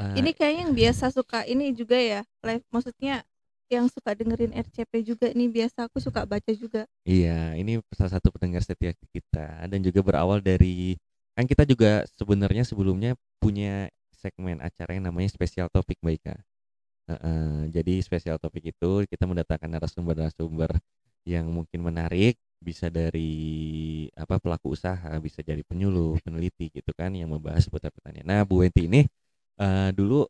eh, 0.01 0.15
ini 0.17 0.33
kayaknya 0.33 0.65
yang 0.65 0.73
biasa 0.73 1.13
suka 1.13 1.45
ini 1.45 1.69
juga 1.77 1.93
ya 1.93 2.25
live 2.41 2.65
maksudnya 2.73 3.21
yang 3.69 3.85
suka 3.85 4.17
dengerin 4.17 4.49
RCP 4.49 5.05
juga 5.05 5.29
ini 5.29 5.45
biasa 5.45 5.85
aku 5.85 6.01
suka 6.01 6.25
baca 6.25 6.51
juga. 6.57 6.89
Iya, 7.05 7.53
ini 7.53 7.77
salah 7.93 8.17
satu 8.17 8.33
pendengar 8.33 8.65
setia 8.65 8.97
kita 9.13 9.69
dan 9.69 9.79
juga 9.85 10.01
berawal 10.01 10.41
dari 10.41 10.97
kan 11.37 11.45
kita 11.45 11.69
juga 11.69 12.03
sebenarnya 12.17 12.65
sebelumnya 12.65 13.13
punya 13.37 13.93
segmen 14.09 14.57
acara 14.59 14.97
yang 14.97 15.05
namanya 15.05 15.29
spesial 15.29 15.69
topik 15.69 16.01
Mbak 16.01 16.15
Ika. 16.17 16.35
Heeh, 17.13 17.73
jadi 17.73 17.93
spesial 18.01 18.41
topik 18.41 18.73
itu 18.73 19.05
kita 19.05 19.29
mendatangkan 19.29 19.69
narasumber-narasumber 19.69 20.73
yang 21.29 21.45
mungkin 21.53 21.85
menarik, 21.85 22.41
bisa 22.59 22.91
dari 22.91 23.31
apa 24.17 24.35
pelaku 24.41 24.75
usaha, 24.75 25.11
bisa 25.23 25.39
dari 25.45 25.63
penyuluh, 25.63 26.19
peneliti 26.19 26.67
gitu 26.73 26.91
kan 26.91 27.15
yang 27.15 27.31
membahas 27.31 27.65
seputar 27.65 27.93
pertanian. 27.95 28.27
Nah, 28.27 28.43
Bu 28.43 28.65
Wenti 28.65 28.89
ini 28.89 29.01
eh, 29.59 29.89
dulu 29.95 30.27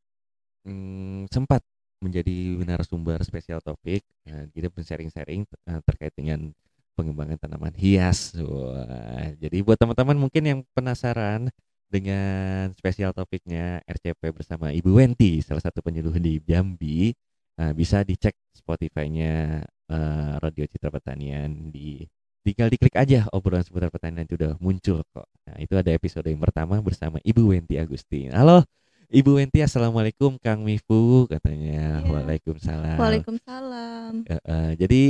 mm, 0.68 1.32
sempat 1.34 1.64
menjadi 2.00 2.64
narasumber 2.64 3.20
spesial 3.26 3.60
topik. 3.60 4.06
Nah, 4.30 4.48
kita 4.54 4.70
pun 4.72 4.84
sharing-sharing 4.86 5.44
eh, 5.48 5.82
terkait 5.84 6.14
dengan 6.16 6.54
pengembangan 6.94 7.40
tanaman 7.40 7.74
hias. 7.76 8.36
Wah, 8.40 9.32
jadi 9.40 9.58
buat 9.64 9.80
teman-teman 9.80 10.18
mungkin 10.20 10.44
yang 10.46 10.60
penasaran 10.76 11.50
dengan 11.90 12.70
spesial 12.78 13.16
topiknya 13.18 13.82
RCP 13.90 14.30
bersama 14.30 14.70
Ibu 14.70 15.02
Wenti, 15.02 15.42
salah 15.42 15.64
satu 15.64 15.82
penyuluh 15.82 16.14
di 16.22 16.38
Jambi, 16.46 17.10
nah, 17.58 17.74
bisa 17.74 18.06
dicek 18.06 18.38
Spotify-nya 18.54 19.66
eh, 19.90 20.34
Radio 20.40 20.66
Citra 20.70 20.94
Pertanian 20.94 21.74
di 21.74 22.06
tinggal 22.40 22.72
diklik 22.72 22.96
aja 22.96 23.28
obrolan 23.36 23.62
seputar 23.62 23.92
pertanian 23.92 24.26
itu 24.26 24.40
udah 24.40 24.56
muncul 24.58 25.04
kok. 25.12 25.28
Nah, 25.46 25.58
itu 25.60 25.74
ada 25.76 25.92
episode 25.92 26.26
yang 26.26 26.40
pertama 26.40 26.80
bersama 26.80 27.20
Ibu 27.22 27.52
Wenti 27.52 27.76
Agustin. 27.76 28.32
Halo 28.32 28.64
Ibu 29.10 29.42
Wenti 29.42 29.66
assalamualaikum 29.66 30.38
Kang 30.38 30.62
Mifu 30.62 31.26
katanya. 31.26 32.06
Iya. 32.06 32.14
Waalaikumsalam. 32.14 32.98
Waalaikumsalam. 33.02 34.12
Eh, 34.30 34.38
eh, 34.38 34.72
jadi 34.78 35.02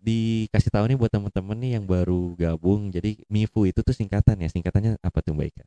dikasih 0.00 0.72
tahu 0.72 0.84
nih 0.88 0.96
buat 0.96 1.12
teman-teman 1.12 1.56
nih 1.60 1.70
yang 1.76 1.84
baru 1.84 2.32
gabung. 2.40 2.88
Jadi 2.88 3.20
Mifu 3.28 3.68
itu 3.68 3.84
tuh 3.84 3.92
singkatan 3.92 4.40
ya. 4.40 4.48
Singkatannya 4.48 4.96
apa 5.04 5.18
tuh 5.20 5.36
Mbak 5.36 5.46
Ika? 5.52 5.64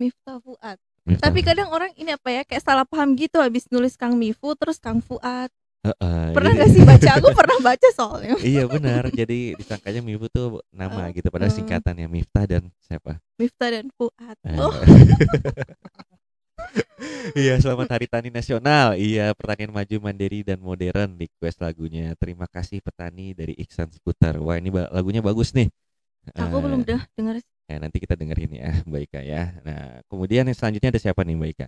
Miftah 0.00 0.40
Fuad. 0.40 0.78
Miftah. 1.04 1.28
Tapi 1.28 1.40
kadang 1.44 1.68
orang 1.68 1.92
ini 2.00 2.16
apa 2.16 2.28
ya 2.32 2.42
kayak 2.48 2.64
salah 2.64 2.88
paham 2.88 3.12
gitu 3.12 3.44
habis 3.44 3.68
nulis 3.68 3.92
Kang 4.00 4.16
Mifu 4.16 4.56
terus 4.56 4.80
Kang 4.80 5.04
Fuad. 5.04 5.52
Eh, 5.82 5.90
eh, 5.90 6.30
Pernah 6.30 6.52
jadi- 6.54 6.58
nggak 6.62 6.70
sih 6.70 6.82
baca? 6.86 7.08
Aku 7.18 7.28
pernah 7.42 7.58
baca 7.58 7.88
soalnya. 7.90 8.34
Iya 8.38 8.64
benar. 8.70 9.02
Jadi 9.10 9.58
disangkanya 9.58 9.98
Mifu 9.98 10.30
tuh 10.30 10.62
nama 10.70 11.10
Eh, 11.10 11.18
gitu. 11.18 11.26
Padahal 11.26 11.50
eh. 11.50 11.56
singkatannya 11.58 12.06
Miftah 12.06 12.46
dan 12.46 12.62
siapa? 12.78 13.18
Miftah 13.34 13.68
dan 13.68 13.86
Fuad. 13.98 14.36
Eh. 14.46 14.58
Oh, 14.62 14.70
Iya, 17.34 17.58
selamat 17.58 17.98
Hari 17.98 18.06
Tani 18.06 18.30
Nasional. 18.30 18.94
Iya, 18.94 19.34
pertanian 19.34 19.74
maju, 19.74 19.96
mandiri 19.98 20.46
dan 20.46 20.62
modern. 20.62 21.18
Request 21.18 21.58
lagunya. 21.58 22.14
Terima 22.14 22.46
kasih 22.46 22.78
petani 22.78 23.34
dari 23.34 23.54
Iksan 23.58 23.90
Skuter. 23.90 24.38
Wah, 24.38 24.56
ini 24.58 24.70
lagunya 24.70 25.18
bagus 25.18 25.50
nih. 25.50 25.66
aku 26.32 26.56
Eh, 26.56 26.62
belum 26.62 26.80
udah 26.86 27.02
dengar 27.18 27.42
Ya, 27.66 27.76
nanti 27.78 27.98
kita 27.98 28.14
dengerin 28.14 28.52
ya, 28.54 28.70
Mbak 28.88 29.02
Ika 29.10 29.20
ya. 29.22 29.42
Nah, 29.66 29.82
kemudian 30.06 30.46
yang 30.46 30.54
selanjutnya 30.54 30.94
ada 30.94 31.00
siapa 31.00 31.26
nih, 31.26 31.34
Mbak 31.34 31.50
Ika? 31.56 31.66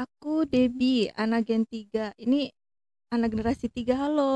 Aku 0.00 0.48
Debbie, 0.48 1.12
anak 1.12 1.44
Gen 1.44 1.64
3. 1.68 2.16
Ini 2.16 2.48
anak 3.12 3.28
generasi 3.28 3.68
3. 3.68 3.92
Halo. 3.92 4.32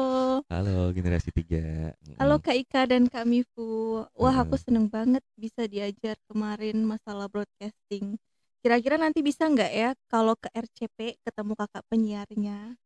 Halo, 0.53 0.93
generasi 0.93 1.33
3. 1.33 1.97
Halo 2.21 2.37
Kak 2.37 2.53
Ika 2.53 2.85
dan 2.85 3.09
Kak 3.09 3.25
Mifu. 3.25 4.05
Wah, 4.13 4.37
aku 4.37 4.61
Mm. 4.61 4.63
seneng 4.63 4.87
banget 4.87 5.25
bisa 5.33 5.65
diajar 5.65 6.21
kemarin 6.29 6.85
masalah 6.85 7.25
broadcasting. 7.27 8.21
Kira-kira 8.61 9.01
nanti 9.01 9.25
bisa 9.25 9.49
nggak 9.49 9.73
ya 9.73 9.91
kalau 10.13 10.37
ke 10.37 10.53
RCP 10.53 11.17
ketemu 11.25 11.53
kakak 11.57 11.85
penyiarnya 11.89 12.77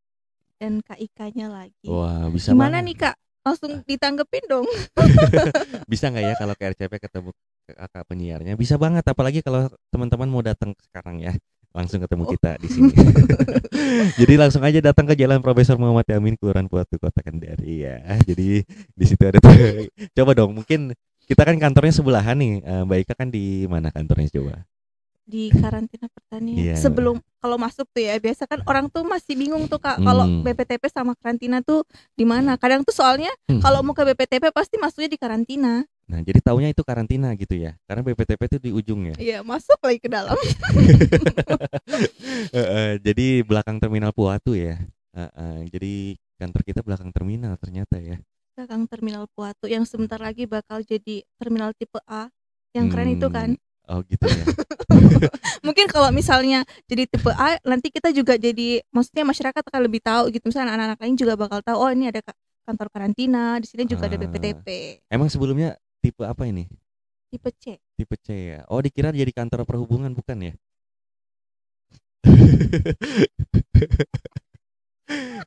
dan 0.55 0.79
Kak 0.79 1.01
Ikanya 1.01 1.51
lagi. 1.51 1.87
Wah, 1.91 2.31
bisa 2.31 2.55
Gimana 2.55 2.79
banget. 2.79 2.87
nih 2.87 2.95
Kak? 2.95 3.15
Langsung 3.41 3.71
ditanggepin 3.83 4.45
dong. 4.45 4.69
Bisa 5.91 6.13
nggak 6.13 6.23
ya 6.23 6.33
kalau 6.37 6.53
ke 6.53 6.63
RCP 6.71 6.93
ketemu 7.01 7.33
ke 7.65 7.73
kakak 7.73 8.05
penyiarnya? 8.05 8.53
Bisa 8.53 8.77
banget, 8.77 9.01
apalagi 9.01 9.41
kalau 9.41 9.65
teman-teman 9.89 10.29
mau 10.29 10.45
datang 10.45 10.77
sekarang 10.77 11.17
ya. 11.19 11.33
Langsung 11.71 11.99
ketemu 11.99 12.23
Oh. 12.23 12.31
kita 12.31 12.51
di 12.59 12.67
sini. 12.67 12.91
Jadi 14.19 14.33
langsung 14.35 14.61
aja 14.61 14.79
datang 14.81 15.07
ke 15.07 15.15
Jalan 15.15 15.39
Profesor 15.39 15.75
Muhammad 15.75 16.03
Yamin, 16.05 16.35
Kelurahan 16.35 16.67
Puatu, 16.67 16.99
Kota 16.99 17.23
Kendari 17.23 17.83
ya. 17.83 17.99
Jadi 18.21 18.63
di 18.67 19.05
situ 19.07 19.23
ada 19.23 19.39
tuh. 19.39 19.51
Coba 20.17 20.31
dong, 20.35 20.59
mungkin 20.59 20.91
kita 21.23 21.47
kan 21.47 21.55
kantornya 21.55 21.93
sebelahan 21.93 22.35
nih. 22.35 22.59
Eh, 22.59 22.81
Mbak 22.83 22.97
Ika 23.03 23.13
kan 23.15 23.27
di 23.27 23.63
mana 23.65 23.87
kantornya 23.87 24.27
coba? 24.29 24.67
Di 25.23 25.47
karantina 25.47 26.11
pertanian. 26.11 26.57
Iya. 26.59 26.75
Sebelum 26.75 27.15
kalau 27.39 27.55
masuk 27.55 27.87
tuh 27.87 28.03
ya, 28.03 28.19
biasa 28.19 28.43
kan 28.45 28.59
orang 28.67 28.91
tuh 28.91 29.07
masih 29.07 29.39
bingung 29.39 29.63
tuh 29.71 29.79
Kak 29.79 30.03
kalau 30.03 30.27
Hmm. 30.27 30.43
BPTP 30.43 30.91
sama 30.91 31.15
karantina 31.15 31.63
tuh 31.63 31.87
di 32.13 32.27
mana. 32.27 32.59
Kadang 32.59 32.83
tuh 32.83 32.91
soalnya 32.91 33.31
Hmm. 33.47 33.63
kalau 33.63 33.79
mau 33.79 33.95
ke 33.95 34.03
BPTP 34.03 34.51
pasti 34.51 34.75
masuknya 34.75 35.07
di 35.07 35.15
karantina. 35.15 35.87
Nah, 36.11 36.19
jadi 36.19 36.43
taunya 36.43 36.67
itu 36.67 36.83
karantina 36.83 37.31
gitu 37.39 37.55
ya. 37.55 37.71
Karena 37.87 38.03
BPTP 38.03 38.41
itu 38.51 38.57
di 38.59 38.71
ujung 38.75 39.07
ya. 39.07 39.15
Iya, 39.15 39.37
masuk 39.47 39.79
lagi 39.79 39.99
ke 40.03 40.11
dalam. 40.11 40.35
Eh, 42.51 42.59
eh, 42.59 42.91
jadi 42.99 43.43
belakang 43.47 43.79
terminal 43.79 44.11
Puatu 44.11 44.51
ya. 44.51 44.75
Eh, 45.11 45.31
eh, 45.31 45.59
jadi 45.71 45.93
kantor 46.35 46.61
kita 46.63 46.79
belakang 46.83 47.09
terminal 47.11 47.55
ternyata 47.55 47.95
ya. 47.99 48.19
belakang 48.51 48.83
terminal 48.85 49.25
Puatu 49.31 49.65
yang 49.65 49.87
sebentar 49.87 50.19
lagi 50.19 50.43
bakal 50.43 50.83
jadi 50.83 51.23
terminal 51.39 51.71
tipe 51.71 51.97
A 52.03 52.27
yang 52.71 52.91
keren 52.91 53.15
itu 53.15 53.27
kan 53.27 53.55
Hmm, 53.55 53.69
Oh 53.89 53.99
gitu 54.07 54.23
ya. 54.23 54.43
mungkin 55.65 55.87
kalau 55.87 56.11
misalnya 56.11 56.63
jadi 56.85 57.07
tipe 57.07 57.31
A 57.31 57.59
nanti 57.63 57.87
kita 57.91 58.11
juga 58.11 58.35
jadi 58.35 58.83
maksudnya 58.91 59.23
masyarakat 59.23 59.63
akan 59.63 59.81
lebih 59.87 59.99
tahu 60.03 60.31
gitu 60.31 60.47
misalnya 60.47 60.75
anak-anak 60.75 60.99
lain 60.99 61.15
juga 61.15 61.33
bakal 61.35 61.59
tahu 61.63 61.77
oh 61.79 61.89
ini 61.91 62.11
ada 62.11 62.19
ka- 62.21 62.37
kantor 62.67 62.87
karantina 62.91 63.57
di 63.57 63.67
sini 63.67 63.83
juga 63.87 64.07
ada 64.07 64.15
Ah. 64.15 64.21
BPTP 64.21 64.67
Emang 65.07 65.27
sebelumnya 65.27 65.75
tipe 66.01 66.23
apa 66.25 66.43
ini? 66.51 66.65
tipe 67.29 67.49
C 67.61 67.63
Tipe 67.97 68.15
C 68.19 68.27
ya. 68.57 68.59
Oh 68.71 68.81
dikira 68.83 69.13
jadi 69.13 69.31
kantor 69.31 69.63
perhubungan 69.69 70.11
bukan 70.17 70.37
ya? 70.51 70.53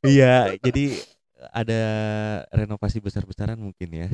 Iya, 0.04 0.56
jadi 0.60 1.00
ada 1.52 1.80
renovasi 2.52 3.00
besar-besaran 3.00 3.56
mungkin 3.60 3.88
ya 3.92 4.08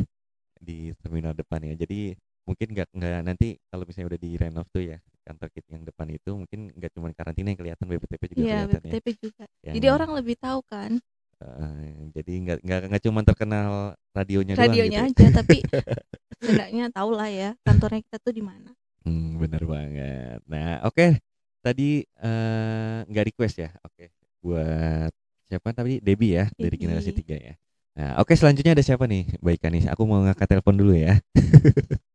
di 0.60 0.92
terminal 1.02 1.34
depan 1.36 1.62
ya. 1.66 1.74
Jadi 1.78 2.14
mungkin 2.48 2.68
nggak 2.74 2.88
nggak 2.96 3.20
nanti 3.26 3.48
kalau 3.70 3.84
misalnya 3.86 4.16
udah 4.16 4.20
direnov 4.20 4.66
tuh 4.74 4.82
ya 4.82 4.98
kantor 5.22 5.48
kita 5.54 5.68
yang 5.78 5.84
depan 5.86 6.06
itu 6.10 6.30
mungkin 6.34 6.60
nggak 6.74 6.90
cuma 6.96 7.14
karantina 7.14 7.54
yang 7.54 7.60
kelihatan 7.60 7.86
BPTP 7.86 8.22
juga 8.34 8.42
Iya 8.42 8.58
kelihatan 8.66 8.82
ya. 8.82 8.90
BPTP 8.90 9.06
juga 9.22 9.44
Yang, 9.62 9.74
jadi 9.78 9.86
orang 9.94 10.10
lebih 10.18 10.36
tahu 10.40 10.60
kan 10.66 10.90
eh, 11.40 12.12
jadi 12.16 12.32
nggak 12.44 12.58
nggak 12.64 12.80
nggak 12.92 13.02
cuma 13.08 13.20
terkenal 13.24 13.70
radionya, 14.12 14.54
doang 14.54 14.68
radionya 14.70 15.00
gitu. 15.08 15.22
aja 15.24 15.40
tapi 15.42 15.56
setidaknya 16.40 16.84
tahu 16.92 17.10
lah 17.16 17.28
ya 17.28 17.50
kantornya 17.64 18.00
kita 18.04 18.18
tuh 18.20 18.32
di 18.36 18.44
mana 18.44 18.70
Hmm, 19.00 19.40
bener 19.40 19.64
banget. 19.64 20.44
Nah, 20.44 20.84
oke. 20.84 21.16
Tadi 21.64 22.04
eh, 22.04 22.98
nggak 23.08 23.24
request 23.32 23.56
ya. 23.64 23.72
Oke. 23.84 24.12
Buat 24.44 25.12
siapa 25.48 25.72
tadi? 25.72 26.04
Debbie 26.04 26.36
ya 26.36 26.44
dari 26.52 26.76
Debbie. 26.76 26.80
generasi 26.84 27.10
3 27.16 27.36
ya. 27.36 27.54
Nah, 27.96 28.20
oke 28.22 28.32
selanjutnya 28.36 28.76
ada 28.76 28.84
siapa 28.84 29.04
nih? 29.08 29.40
Baik 29.40 29.64
nih. 29.72 29.88
Aku 29.92 30.04
mau 30.04 30.20
ngangkat 30.20 30.46
telepon 30.52 30.76
dulu 30.76 30.92
ya. 30.96 31.16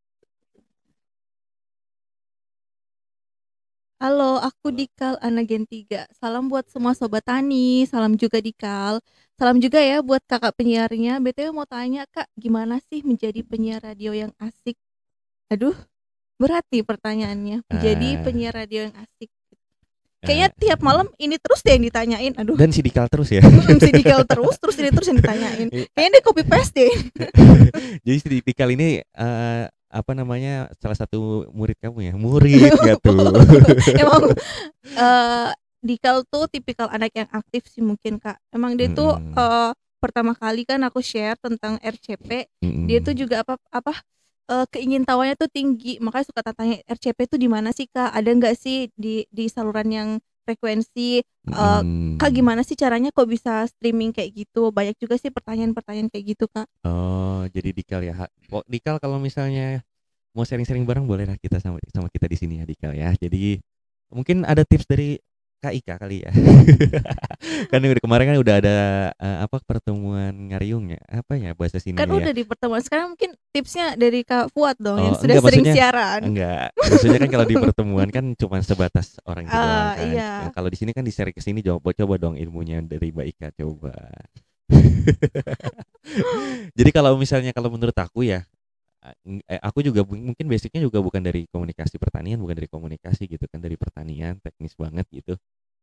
Halo, 3.95 4.43
aku 4.43 4.75
Dikal 4.75 5.15
anak 5.23 5.47
Gen 5.47 5.63
3. 5.63 6.03
Salam 6.11 6.51
buat 6.51 6.67
semua 6.67 6.91
sobat 6.91 7.23
tani, 7.23 7.87
salam 7.87 8.19
juga 8.19 8.43
Dikal. 8.43 8.99
Salam 9.39 9.63
juga 9.63 9.79
ya 9.79 10.03
buat 10.03 10.19
kakak 10.27 10.51
penyiarnya. 10.59 11.23
BTW 11.23 11.55
mau 11.55 11.63
tanya 11.63 12.03
Kak, 12.11 12.27
gimana 12.35 12.83
sih 12.91 12.99
menjadi 13.07 13.39
penyiar 13.39 13.79
radio 13.79 14.11
yang 14.11 14.35
asik? 14.35 14.75
Aduh, 15.47 15.75
berat 16.35 16.67
nih 16.75 16.83
pertanyaannya. 16.83 17.63
Menjadi 17.71 18.09
Ah. 18.19 18.21
penyiar 18.23 18.53
radio 18.55 18.91
yang 18.91 18.95
asik. 18.99 19.31
Kayaknya 20.25 20.49
Eh, 20.51 20.57
tiap 20.59 20.79
malam 20.81 21.07
ini 21.15 21.37
terus 21.39 21.61
deh 21.63 21.77
yang 21.77 21.85
ditanyain. 21.87 22.33
Aduh, 22.35 22.57
dan 22.59 22.73
si 22.75 22.81
Dikal 22.83 23.07
terus 23.07 23.31
ya. 23.31 23.45
mm, 23.45 23.79
si 23.79 23.91
Dikal 23.95 24.25
terus, 24.31 24.59
terus 24.59 24.75
ini 24.75 24.89
terus 24.91 25.07
yang 25.07 25.19
ditanyain. 25.23 25.67
Kayaknya 25.71 26.11
dia 26.11 26.23
copy 26.25 26.43
paste 26.43 26.73
deh. 26.75 26.93
Jadi 28.05 28.17
si 28.19 28.27
Dikal 28.43 28.75
ini 28.75 28.99
eh, 28.99 29.63
apa 29.95 30.11
namanya 30.11 30.67
salah 30.83 30.97
satu 30.99 31.47
murid 31.55 31.79
kamu 31.79 32.11
ya? 32.11 32.13
Murid 32.19 32.71
nggak 32.75 32.99
tuh? 32.99 33.31
Emang 34.01 34.23
eh 34.99 35.49
Dikal 35.85 36.25
tuh 36.25 36.49
tipikal 36.49 36.89
anak 36.89 37.13
yang 37.13 37.29
aktif 37.29 37.69
sih 37.69 37.85
mungkin 37.85 38.17
Kak. 38.17 38.41
Emang 38.49 38.73
dia 38.73 38.89
tuh 38.89 39.21
Mm-mm. 39.21 39.37
eh, 39.37 39.71
pertama 40.01 40.33
kali 40.33 40.65
kan 40.65 40.81
aku 40.81 40.97
share 41.05 41.37
tentang 41.37 41.77
RCP, 41.77 42.49
Mm-mm. 42.65 42.89
dia 42.89 42.97
tuh 43.05 43.13
juga 43.13 43.45
apa 43.45 43.61
apa 43.69 43.93
eh, 44.49 44.65
keingintahuannya 44.73 45.37
tuh 45.37 45.45
tinggi. 45.53 46.01
Makanya 46.01 46.25
suka 46.25 46.41
tanya 46.41 46.81
RCP 46.89 47.29
tuh 47.29 47.37
di 47.37 47.45
mana 47.45 47.69
sih 47.69 47.85
Kak? 47.85 48.17
Ada 48.17 48.29
nggak 48.33 48.55
sih 48.57 48.89
di 48.97 49.29
di 49.29 49.45
saluran 49.45 49.85
yang 49.93 50.09
frekuensi? 50.45 51.19
eh, 51.25 51.81
Mm-mm. 51.81 52.15
Kak 52.21 52.31
gimana 52.31 52.61
sih 52.61 52.77
caranya 52.77 53.09
kok 53.11 53.27
bisa 53.27 53.65
streaming 53.67 54.13
kayak 54.15 54.31
gitu? 54.45 54.69
Banyak 54.69 54.95
juga 55.01 55.17
sih 55.17 55.33
pertanyaan-pertanyaan 55.33 56.07
kayak 56.13 56.25
gitu 56.37 56.45
Kak. 56.47 56.69
Oh, 56.85 57.43
jadi 57.49 57.69
Dikal 57.73 58.01
ya. 58.05 58.15
Kok 58.47 58.65
Dikal 58.69 59.01
kalau 59.01 59.17
misalnya 59.19 59.81
mau 60.35 60.45
sharing-sharing 60.47 60.85
bareng 60.85 61.05
boleh 61.09 61.25
lah 61.25 61.37
kita 61.39 61.57
sama 61.59 61.81
sama 61.91 62.07
kita 62.13 62.29
di 62.29 62.37
sini 62.37 62.53
ya 62.61 62.65
Dikal 62.69 62.93
ya. 62.93 63.09
Jadi 63.17 63.57
mungkin 64.13 64.45
ada 64.45 64.61
tips 64.63 64.85
dari 64.85 65.17
Kak 65.65 65.73
Ika 65.73 65.97
kali 65.97 66.21
ya. 66.21 66.29
kan 67.73 67.81
udah 67.81 67.97
kemarin 67.97 68.25
kan 68.29 68.37
udah 68.37 68.55
ada 68.61 68.75
eh, 69.17 69.37
apa 69.41 69.57
pertemuan 69.65 70.29
ngariung 70.53 70.93
ya. 70.93 71.01
Apa 71.09 71.33
ya 71.35 71.57
bahasa 71.57 71.81
sini 71.81 71.97
Kan 71.97 72.05
ya? 72.05 72.21
udah 72.21 72.33
di 72.33 72.43
pertemuan 72.45 72.85
sekarang 72.85 73.17
mungkin 73.17 73.33
tipsnya 73.49 73.97
dari 73.97 74.21
Kak 74.21 74.53
Fuad 74.53 74.77
dong 74.77 75.01
yang 75.01 75.17
Oh, 75.17 75.21
sudah 75.21 75.35
enggak, 75.41 75.49
sering 75.49 75.65
siaran. 75.65 76.21
Enggak, 76.21 76.67
maksudnya 76.93 77.19
kan 77.25 77.29
kalau 77.33 77.45
di 77.49 77.55
pertemuan 77.57 78.07
kan 78.13 78.25
cuma 78.37 78.61
sebatas 78.61 79.17
orang 79.25 79.49
itu 79.49 79.57
Ah, 79.57 79.65
doang 79.65 79.89
kan. 79.97 80.07
iya. 80.13 80.31
Nah, 80.45 80.51
kalau 80.53 80.69
di 80.69 80.77
sini 80.77 80.91
kan 80.93 81.01
di 81.01 81.09
share 81.09 81.33
ke 81.33 81.41
sini 81.41 81.65
coba 81.65 81.89
coba 81.97 82.13
dong 82.21 82.37
ilmunya 82.37 82.85
dari 82.85 83.09
Mbak 83.09 83.27
Ika 83.33 83.47
coba. 83.57 83.93
Jadi 86.77 86.89
kalau 86.93 87.17
misalnya 87.17 87.53
kalau 87.53 87.69
menurut 87.73 87.95
aku 87.95 88.25
ya 88.25 88.45
eh, 89.45 89.61
aku 89.61 89.85
juga 89.85 90.01
mungkin 90.01 90.45
basicnya 90.49 90.81
juga 90.81 90.97
bukan 90.97 91.21
dari 91.21 91.45
komunikasi 91.49 92.01
pertanian, 92.01 92.41
bukan 92.41 92.57
dari 92.57 92.69
komunikasi 92.69 93.29
gitu 93.29 93.45
kan 93.45 93.61
dari 93.61 93.77
pertanian, 93.77 94.41
teknis 94.41 94.73
banget 94.73 95.05
gitu. 95.13 95.37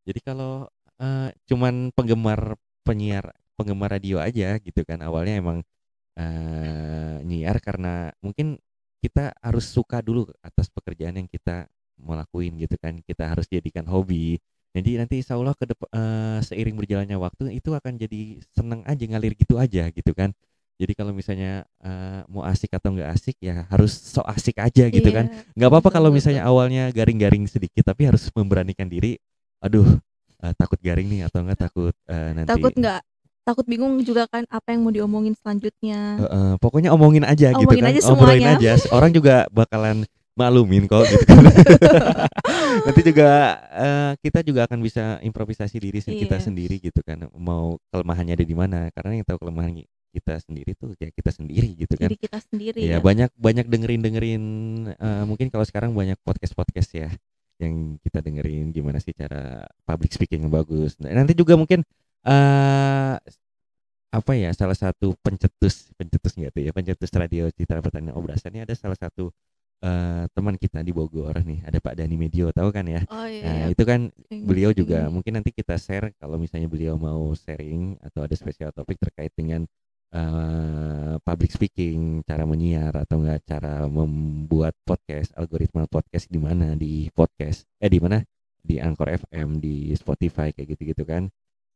Jadi 0.08 0.20
kalau 0.22 0.66
eh, 1.00 1.30
cuman 1.48 1.90
penggemar 1.94 2.58
penyiar, 2.86 3.30
penggemar 3.58 3.94
radio 3.98 4.18
aja 4.22 4.58
gitu 4.58 4.82
kan 4.86 4.98
awalnya 5.06 5.38
emang 5.42 5.58
eh, 6.18 7.16
nyiar 7.26 7.58
karena 7.62 8.10
mungkin 8.24 8.58
kita 9.02 9.34
harus 9.42 9.66
suka 9.68 9.98
dulu 10.04 10.28
atas 10.42 10.70
pekerjaan 10.70 11.18
yang 11.20 11.28
kita 11.30 11.66
mau 12.02 12.14
lakuin 12.18 12.54
gitu 12.60 12.76
kan. 12.80 12.98
Kita 13.04 13.30
harus 13.32 13.46
jadikan 13.50 13.86
hobi. 13.90 14.38
Jadi 14.72 14.96
nanti 15.00 15.20
insya 15.20 15.36
Allah 15.36 15.54
ke 15.56 15.64
dep- 15.68 15.90
eh, 15.92 16.38
seiring 16.44 16.76
berjalannya 16.80 17.18
waktu 17.20 17.44
itu 17.58 17.70
akan 17.76 17.94
jadi 18.00 18.40
seneng 18.56 18.82
aja 18.88 19.04
ngalir 19.04 19.34
gitu 19.38 19.56
aja 19.60 19.88
gitu 19.92 20.12
kan. 20.16 20.32
Jadi 20.80 20.92
kalau 20.98 21.12
misalnya 21.14 21.62
eh, 21.84 22.20
mau 22.32 22.42
asik 22.48 22.72
atau 22.74 22.90
nggak 22.96 23.10
asik 23.14 23.36
ya 23.42 23.68
harus 23.70 23.92
so 23.94 24.24
asik 24.26 24.58
aja 24.58 24.88
gitu 24.90 25.08
Iya, 25.08 25.14
kan. 25.14 25.26
Nggak 25.56 25.68
apa-apa 25.70 25.90
kalau 25.94 26.10
misalnya 26.10 26.42
awalnya 26.48 26.90
garing-garing 26.90 27.44
sedikit 27.50 27.84
tapi 27.86 28.08
harus 28.08 28.28
memberanikan 28.34 28.88
diri 28.90 29.18
aduh 29.62 29.86
eh, 30.38 30.52
takut 30.52 30.76
garing 30.76 31.06
nih 31.06 31.20
atau 31.24 31.40
enggak 31.40 31.60
takut 31.62 31.94
eh, 32.04 32.30
nanti 32.34 32.50
Takut 32.50 32.74
nggak 32.74 33.00
takut 33.42 33.64
bingung 33.64 33.94
juga 34.00 34.26
kan 34.26 34.46
apa 34.46 34.70
yang 34.70 34.82
mau 34.82 34.90
diomongin 34.90 35.34
selanjutnya. 35.34 35.98
Eh, 36.16 36.26
eh, 36.26 36.54
pokoknya 36.56 36.90
omongin 36.90 37.22
aja 37.22 37.50
gitu 37.50 37.62
Omongin 37.64 37.80
kan 37.80 37.90
aja 37.90 38.00
obrolin 38.06 38.38
semuanya. 38.38 38.50
aja 38.56 38.72
orang 38.96 39.10
juga 39.10 39.34
bakalan 39.48 40.06
maklumin 40.32 40.86
kok 40.86 41.04
gitu 41.04 41.24
kan 41.26 41.44
nanti 42.86 43.00
juga 43.02 43.30
eh, 43.68 44.12
kita 44.18 44.40
juga 44.40 44.64
akan 44.64 44.78
bisa 44.80 45.04
improvisasi 45.20 45.76
diri 45.76 45.98
sen- 45.98 46.16
kita 46.16 46.36
Iya. 46.36 46.44
sendiri 46.44 46.76
gitu 46.80 47.00
kan 47.00 47.28
mau 47.32 47.76
kelemahannya 47.88 48.34
ada 48.34 48.42
di 48.42 48.56
mana 48.56 48.88
karena 48.90 49.20
yang 49.20 49.26
tahu 49.26 49.38
kelemahan 49.38 49.76
kita 50.08 50.34
sendiri 50.38 50.72
tuh 50.74 50.92
ya 50.96 51.08
kita 51.08 51.30
sendiri 51.30 51.68
gitu 51.74 51.94
kan 51.96 52.08
Diri 52.08 52.16
kita 52.18 52.38
sendiri 52.38 52.80
ya 52.80 52.96
ya. 52.96 52.98
banyak 53.00 53.28
banyak 53.34 53.66
dengerin 53.66 54.00
dengerin 54.00 54.42
eh, 54.88 55.24
mungkin 55.24 55.48
kalau 55.48 55.64
sekarang 55.64 55.92
banyak 55.92 56.16
podcast 56.22 56.52
podcast 56.52 56.90
ya 56.92 57.08
yang 57.62 57.96
kita 58.02 58.18
dengerin 58.18 58.70
gimana 58.70 58.98
sih 58.98 59.14
cara 59.14 59.62
public 59.86 60.10
speaking 60.10 60.42
yang 60.42 60.52
bagus 60.52 60.98
nah, 60.98 61.10
nanti 61.10 61.32
juga 61.32 61.54
mungkin 61.54 61.80
eh 62.22 63.14
apa 64.12 64.32
ya 64.36 64.52
salah 64.52 64.76
satu 64.76 65.16
pencetus 65.24 65.88
pencetus 65.96 66.36
nggak 66.36 66.52
tuh 66.52 66.62
ya 66.68 66.70
pencetus 66.70 67.08
radio 67.16 67.48
Citra 67.48 67.80
Pertanian 67.80 68.12
Obrasan 68.12 68.52
ini 68.52 68.60
ada 68.60 68.76
salah 68.76 68.92
satu 68.94 69.32
eh, 69.80 70.24
teman 70.30 70.60
kita 70.60 70.84
di 70.84 70.92
Bogor 70.92 71.32
nih 71.40 71.64
ada 71.64 71.80
Pak 71.80 71.96
Dani 71.96 72.20
Medio 72.20 72.52
tahu 72.52 72.68
kan 72.68 72.84
ya 72.84 73.00
Oh 73.08 73.24
iya. 73.24 73.40
nah 73.40 73.56
iya. 73.64 73.66
itu 73.72 73.82
kan 73.82 74.12
Sering- 74.28 74.44
beliau 74.44 74.70
juga 74.76 75.08
mungkin 75.08 75.40
nanti 75.40 75.48
kita 75.48 75.80
share 75.80 76.12
kalau 76.20 76.36
misalnya 76.36 76.68
beliau 76.68 77.00
mau 77.00 77.32
sharing 77.32 77.96
atau 78.04 78.28
ada 78.28 78.36
spesial 78.36 78.68
topik 78.70 79.00
terkait 79.00 79.32
dengan 79.32 79.64
eh, 80.12 81.14
public 81.18 81.50
speaking, 81.50 82.20
cara 82.22 82.44
menyiar 82.44 82.92
atau 82.94 83.20
enggak 83.20 83.40
cara 83.48 83.88
membuat 83.88 84.76
podcast, 84.84 85.32
algoritma 85.34 85.88
podcast 85.88 86.28
di 86.28 86.38
mana 86.38 86.76
di 86.76 87.08
podcast 87.10 87.64
eh 87.80 87.88
di 87.88 87.98
mana 87.98 88.20
di 88.62 88.78
Anchor 88.78 89.08
FM, 89.26 89.58
di 89.58 89.90
Spotify 89.96 90.54
kayak 90.54 90.76
gitu-gitu 90.76 91.02
kan. 91.02 91.26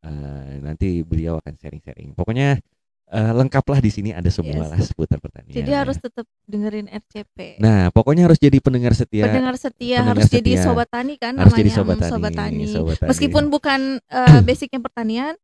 Eh, 0.05 0.53
nanti 0.63 1.03
beliau 1.03 1.41
akan 1.41 1.57
sharing-sharing. 1.57 2.15
Pokoknya 2.15 2.61
eh, 3.07 3.33
lengkaplah 3.35 3.79
di 3.79 3.91
sini 3.91 4.11
ada 4.11 4.27
semua 4.31 4.67
Yes. 4.67 4.71
lah 4.71 4.81
seputar 4.83 5.19
pertanian. 5.23 5.55
Jadi 5.55 5.71
harus 5.73 5.97
tetap 5.99 6.27
dengerin 6.47 6.87
RCP. 6.91 7.59
Nah, 7.63 7.91
pokoknya 7.95 8.27
harus 8.27 8.39
jadi 8.39 8.59
pendengar 8.59 8.95
setia. 8.95 9.31
Pendengar 9.31 9.55
setia 9.59 10.03
pendengar 10.03 10.11
harus 10.19 10.27
jadi 10.27 10.53
setia. 10.59 10.65
sobat 10.67 10.89
tani 10.91 11.15
kan 11.15 11.35
harus 11.39 11.55
namanya. 11.55 11.61
jadi 11.63 11.71
sobat 11.71 11.97
tani, 11.99 12.11
sobat 12.11 12.33
tani. 12.35 12.65
sobat 12.67 12.97
tani. 12.99 13.09
Meskipun 13.11 13.45
bukan 13.51 13.81
eh, 13.99 14.41
basicnya 14.47 14.79
pertanian, 14.83 15.35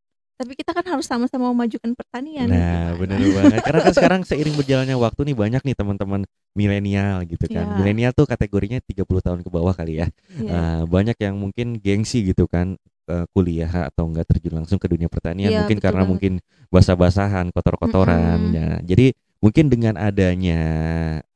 tapi 0.42 0.58
kita 0.58 0.74
kan 0.74 0.82
harus 0.82 1.06
sama-sama 1.06 1.54
memajukan 1.54 1.94
pertanian. 1.94 2.50
Nah, 2.50 2.58
Gimana? 2.90 2.98
bener 2.98 3.18
banget. 3.30 3.60
Karena 3.62 3.80
kan 3.86 3.94
sekarang 3.94 4.20
seiring 4.26 4.58
berjalannya 4.58 4.96
waktu 4.98 5.20
nih 5.30 5.36
banyak 5.38 5.62
nih 5.62 5.76
teman-teman 5.78 6.26
milenial 6.58 7.22
gitu 7.30 7.46
kan. 7.46 7.62
Iya. 7.70 7.76
Milenial 7.78 8.10
tuh 8.10 8.26
kategorinya 8.26 8.82
30 8.82 9.22
tahun 9.22 9.40
ke 9.46 9.50
bawah 9.54 9.70
kali 9.70 10.02
ya. 10.02 10.10
Iya. 10.34 10.50
Eh, 10.50 10.82
banyak 10.90 11.14
yang 11.22 11.38
mungkin 11.38 11.78
gengsi 11.78 12.26
gitu 12.26 12.50
kan 12.50 12.74
ke 13.06 13.16
kuliah 13.30 13.70
atau 13.86 14.10
enggak 14.10 14.26
terjun 14.34 14.58
langsung 14.62 14.82
ke 14.82 14.90
dunia 14.90 15.06
pertanian 15.06 15.50
Iya, 15.54 15.58
mungkin 15.62 15.78
karena 15.78 16.02
banget. 16.02 16.10
mungkin 16.10 16.32
basah-basahan, 16.74 17.54
kotor-kotoran 17.54 18.38
Mm-mm. 18.50 18.58
ya. 18.58 18.70
Jadi 18.82 19.06
mungkin 19.38 19.70
dengan 19.70 19.94
adanya 19.94 20.60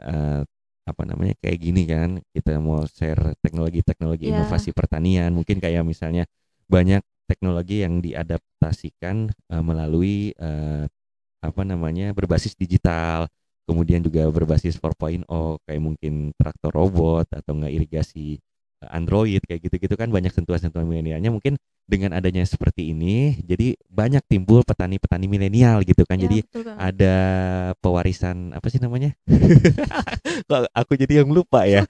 eh, 0.03 0.43
apa 0.87 1.03
namanya 1.03 1.35
kayak 1.43 1.59
gini 1.59 1.83
kan 1.87 2.23
kita 2.31 2.63
mau 2.63 2.87
share 2.87 3.35
teknologi-teknologi 3.43 4.31
Iya. 4.31 4.43
inovasi 4.43 4.71
pertanian 4.71 5.35
mungkin 5.35 5.59
kayak 5.59 5.83
misalnya 5.83 6.27
banyak 6.71 7.03
teknologi 7.27 7.83
yang 7.83 8.01
diadaptasikan 8.01 9.31
eh, 9.31 9.63
melalui 9.63 10.33
eh, 10.35 10.85
apa 11.43 11.63
namanya 11.63 12.11
berbasis 12.17 12.57
digital 12.59 13.29
kemudian 13.67 14.01
juga 14.01 14.31
berbasis 14.31 14.79
4.0 14.79 15.27
kayak 15.67 15.83
mungkin 15.83 16.31
traktor 16.39 16.71
robot 16.71 17.27
atau 17.35 17.53
enggak 17.59 17.75
irigasi 17.75 18.39
eh, 18.83 18.91
Android 18.95 19.43
kayak 19.43 19.61
gitu-gitu 19.67 19.95
kan 19.99 20.09
banyak 20.09 20.31
sentuhan-sentuhan 20.33 20.87
milenialnya. 20.87 21.35
Mungkin 21.35 21.59
dengan 21.87 22.11
adanya 22.13 22.43
seperti 22.43 22.91
ini 22.91 23.39
jadi 23.47 23.79
banyak 23.87 24.23
timbul 24.27 24.67
petani-petani 24.67 25.31
milenial 25.31 25.87
gitu 25.87 26.03
kan 26.03 26.19
Ya, 26.19 26.27
jadi 26.27 26.43
betul 26.43 26.63
banget. 26.67 26.83
ada 26.83 27.15
pewarisan 27.79 28.51
apa 28.53 28.67
sih 28.69 28.83
namanya? 28.83 29.15
Kok 30.51 30.67
aku 30.75 30.93
jadi 30.95 31.23
yang 31.23 31.31
lupa 31.31 31.63
ya. 31.65 31.87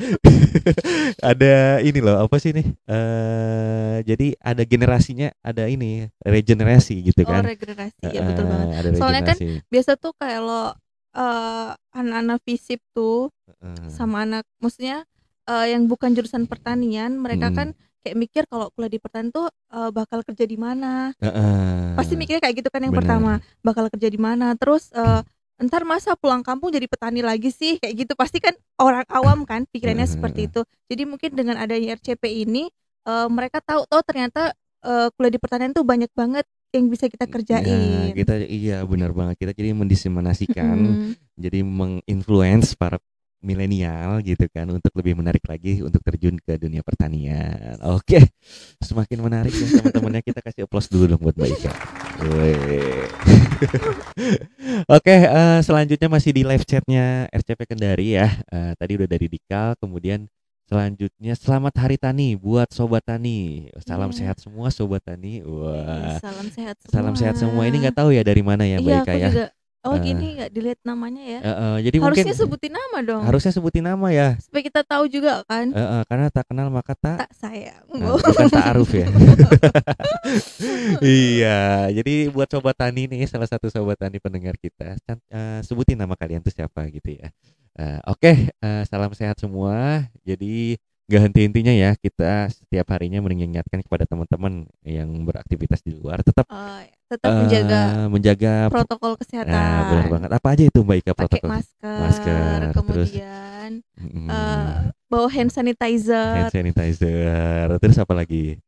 ada 1.33 1.81
ini 1.81 1.99
loh 2.01 2.21
apa 2.21 2.37
sih 2.39 2.53
nih? 2.53 2.67
Eh 2.87 3.97
jadi 4.05 4.27
ada 4.39 4.63
generasinya, 4.63 5.29
ada 5.41 5.65
ini 5.67 6.07
regenerasi 6.23 6.95
gitu 7.05 7.25
Oh, 7.25 7.33
kan. 7.33 7.43
regenerasi 7.45 7.97
ya 8.05 8.21
betul 8.23 8.45
banget. 8.47 8.67
Ada 8.77 8.89
Soalnya 9.01 9.23
kan. 9.25 9.37
Biasa 9.69 9.91
tuh 9.97 10.13
kalau 10.17 10.73
eh, 11.17 11.69
anak-anak 11.93 12.39
FISIP 12.45 12.81
tuh 12.93 13.33
Heeh. 13.49 13.89
sama 13.89 14.27
anak 14.27 14.45
maksudnya 14.61 15.05
eh, 15.49 15.67
yang 15.73 15.89
bukan 15.89 16.13
jurusan 16.13 16.45
pertanian, 16.45 17.17
mereka 17.17 17.49
Mm-mm. 17.49 17.57
kan 17.57 17.69
kayak 18.07 18.17
mikir 18.17 18.43
kalau 18.47 18.71
kuliah 18.71 18.93
di 18.95 19.03
pertanian 19.03 19.35
tuh 19.35 19.51
eh, 19.51 19.91
bakal 19.91 20.23
kerja 20.23 20.47
di 20.47 20.55
mana. 20.55 21.11
Heeh. 21.19 21.99
Pasti 21.99 22.15
mikirnya 22.15 22.39
kayak 22.39 22.63
gitu 22.63 22.71
kan 22.71 22.87
yang 22.87 22.95
Bener. 22.95 23.03
pertama, 23.03 23.33
bakal 23.67 23.91
kerja 23.91 24.07
di 24.07 24.21
mana. 24.23 24.55
Terus 24.55 24.95
eh, 24.95 25.27
ntar 25.57 25.89
masa 25.89 26.13
pulang 26.15 26.45
kampung 26.45 26.69
jadi 26.69 26.85
petani 26.85 27.25
lagi 27.25 27.49
sih 27.49 27.81
kayak 27.81 28.05
gitu 28.05 28.13
pasti 28.13 28.45
kan 28.45 28.53
orang 28.77 29.09
awam 29.09 29.49
kan 29.49 29.65
pikirannya 29.65 30.05
Heeh, 30.05 30.15
seperti 30.21 30.53
itu 30.53 30.61
jadi 30.85 31.09
mungkin 31.09 31.33
dengan 31.33 31.57
adanya 31.57 31.97
RCP 31.97 32.45
ini 32.45 32.69
eh, 33.09 33.29
mereka 33.33 33.65
tahu 33.65 33.89
tahu 33.89 34.05
ternyata 34.05 34.53
eh, 34.85 35.09
kuliah 35.17 35.33
di 35.33 35.41
pertanian 35.41 35.73
tuh 35.73 35.81
banyak 35.81 36.13
banget 36.13 36.45
yang 36.77 36.93
bisa 36.93 37.09
kita 37.09 37.25
Ya, 37.25 37.33
kerjain 37.33 38.13
kita 38.13 38.37
iya 38.45 38.85
benar 38.85 39.17
banget 39.17 39.41
kita 39.41 39.57
jadi 39.57 39.73
mendiseminasikan 39.73 40.77
Mm. 40.77 41.13
jadi 41.41 41.65
menginfluence 41.65 42.77
para 42.77 43.01
milenial 43.45 44.19
gitu 44.25 44.49
kan 44.49 44.67
untuk 44.69 44.91
lebih 44.97 45.15
menarik 45.15 45.45
lagi 45.47 45.79
untuk 45.81 46.01
terjun 46.03 46.41
ke 46.41 46.57
dunia 46.57 46.81
pertanian. 46.81 47.77
Oke, 47.95 48.33
semakin 48.81 49.19
menarik 49.23 49.53
ya 49.53 49.67
teman-temannya 49.79 50.23
kita 50.25 50.41
kasih 50.41 50.65
aplaus 50.67 50.89
dulu 50.89 51.15
dong 51.15 51.23
buat 51.23 51.37
Mbak 51.37 51.49
Ika. 51.53 51.73
Oke, 54.97 55.15
eh, 55.15 55.59
selanjutnya 55.63 56.09
masih 56.11 56.33
di 56.33 56.43
live 56.43 56.65
chatnya 56.65 57.29
RCP 57.31 57.69
Kendari 57.69 58.17
ya. 58.17 58.29
Eh, 58.51 58.73
tadi 58.77 58.93
udah 58.99 59.09
dari 59.09 59.27
Dikal, 59.29 59.77
kemudian 59.79 60.27
selanjutnya 60.67 61.39
selamat 61.39 61.75
Hari 61.79 61.97
Tani 61.97 62.35
buat 62.35 62.67
Sobat 62.75 63.07
Tani. 63.07 63.71
Salam 63.87 64.11
Iya. 64.11 64.19
sehat 64.27 64.37
semua 64.43 64.69
Sobat 64.75 65.03
Tani. 65.05 65.45
Wah, 65.47 66.19
salam 66.19 66.49
sehat 66.51 66.77
semua 66.83 66.93
salam 66.93 67.15
sehat 67.15 67.37
semua. 67.39 67.63
Ini 67.69 67.77
nggak 67.87 67.97
tahu 67.97 68.11
ya 68.11 68.23
dari 68.27 68.43
mana 68.43 68.67
ya 68.67 68.83
Mbak 68.83 68.91
iya 68.91 68.99
Ika 68.99 69.13
aku 69.13 69.21
ya. 69.21 69.29
juga 69.31 69.47
oh 69.87 69.95
Eh. 69.95 70.03
gini 70.03 70.27
nggak 70.37 70.51
dilihat 70.51 70.81
namanya 70.83 71.23
ya 71.25 71.41
Eh, 71.41 71.49
eh, 71.49 71.77
jadi 71.85 71.97
harusnya 71.99 72.25
mungkin 72.27 72.37
sebutin 72.37 72.73
nama 72.75 72.99
dong 73.01 73.23
harusnya 73.23 73.53
sebutin 73.53 73.85
nama 73.85 74.07
ya. 74.11 74.29
supaya 74.37 74.63
kita 74.63 74.81
tahu 74.83 75.05
juga 75.07 75.41
kan 75.45 75.67
Eh, 75.69 75.81
eh, 75.81 76.03
karena 76.05 76.27
tak 76.29 76.45
kenal 76.47 76.69
maka 76.69 76.93
tak 76.93 77.23
tak 77.23 77.33
sayang 77.33 77.83
Nah, 77.89 78.13
bukan 78.21 78.47
ta'aruf 78.51 78.91
ya. 78.93 79.07
iya, 81.01 81.61
jadi 81.93 82.29
buat 82.29 82.49
sobat 82.49 82.77
tani 82.77 83.07
nih 83.07 83.25
salah 83.25 83.47
satu 83.47 83.69
sobat 83.69 83.97
tani 83.97 84.19
pendengar 84.19 84.57
kita, 84.57 84.97
eh, 85.29 85.61
sebutin 85.63 85.97
nama 85.97 86.13
kalian 86.13 86.43
tuh 86.43 86.53
siapa 86.53 86.87
gitu 86.91 87.17
ya. 87.17 87.29
Eh, 87.73 88.01
Oke, 88.07 88.33
eh, 88.51 88.83
salam 88.85 89.13
sehat 89.13 89.37
semua. 89.37 90.05
Jadi 90.23 90.77
nggak 91.07 91.21
henti-hentinya 91.31 91.71
ya 91.71 91.91
kita 91.95 92.51
setiap 92.51 92.87
harinya 92.91 93.23
mengingatkan 93.23 93.79
kepada 93.79 94.11
teman-teman 94.11 94.67
yang 94.83 95.07
beraktivitas 95.23 95.79
di 95.87 95.95
luar 95.95 96.19
tetap 96.27 96.47
Oh, 96.51 96.79
ya. 96.83 96.91
tetap 97.07 97.31
eh, 97.31 97.39
menjaga 97.43 97.81
menjaga 98.11 98.53
protokol 98.71 99.13
kesehatan 99.19 99.51
Nah, 99.55 99.79
benar 99.87 100.07
banget. 100.11 100.31
Apa 100.35 100.49
aja 100.55 100.63
itu 100.67 100.79
Mbak 100.83 100.97
Ika 101.03 101.13
pakai 101.15 101.19
protokol? 101.23 101.49
masker, 101.55 101.99
Masker, 102.03 102.59
terus- 102.59 102.75
kemudian 102.75 103.71
Mm, 103.97 104.29
eh, 104.31 104.71
bawa 105.07 105.29
hand 105.31 105.51
sanitizer, 105.51 106.37
hand 106.43 106.53
sanitizer, 106.53 107.67
terus 107.79 107.97
apa 107.97 108.13
lagi? 108.13 108.59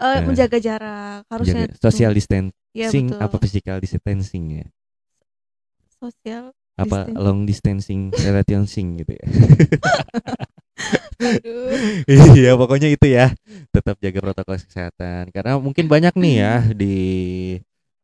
eh, 0.00 0.04
eh, 0.16 0.20
menjaga 0.24 0.58
jarak, 0.58 1.24
harusnya 1.28 1.68
Menjaga 1.68 1.76
social 1.80 2.12
distancing 2.16 3.06
ya, 3.12 3.20
apa 3.20 3.36
physical 3.40 3.76
distancing 3.80 4.44
ya? 4.60 4.66
sosial 5.96 6.52
apa 6.76 7.08
Distan- 7.08 7.16
long 7.16 7.40
distancing 7.48 8.00
relationing 8.12 9.00
gitu 9.00 9.12
ya 9.16 9.24
iya 12.40 12.52
pokoknya 12.54 12.88
itu 12.92 13.06
ya. 13.08 13.32
Tetap 13.72 13.96
jaga 14.00 14.18
protokol 14.20 14.56
kesehatan. 14.60 15.32
Karena 15.32 15.56
mungkin 15.56 15.88
banyak 15.88 16.14
nih 16.16 16.34
ya 16.40 16.54
di 16.76 16.96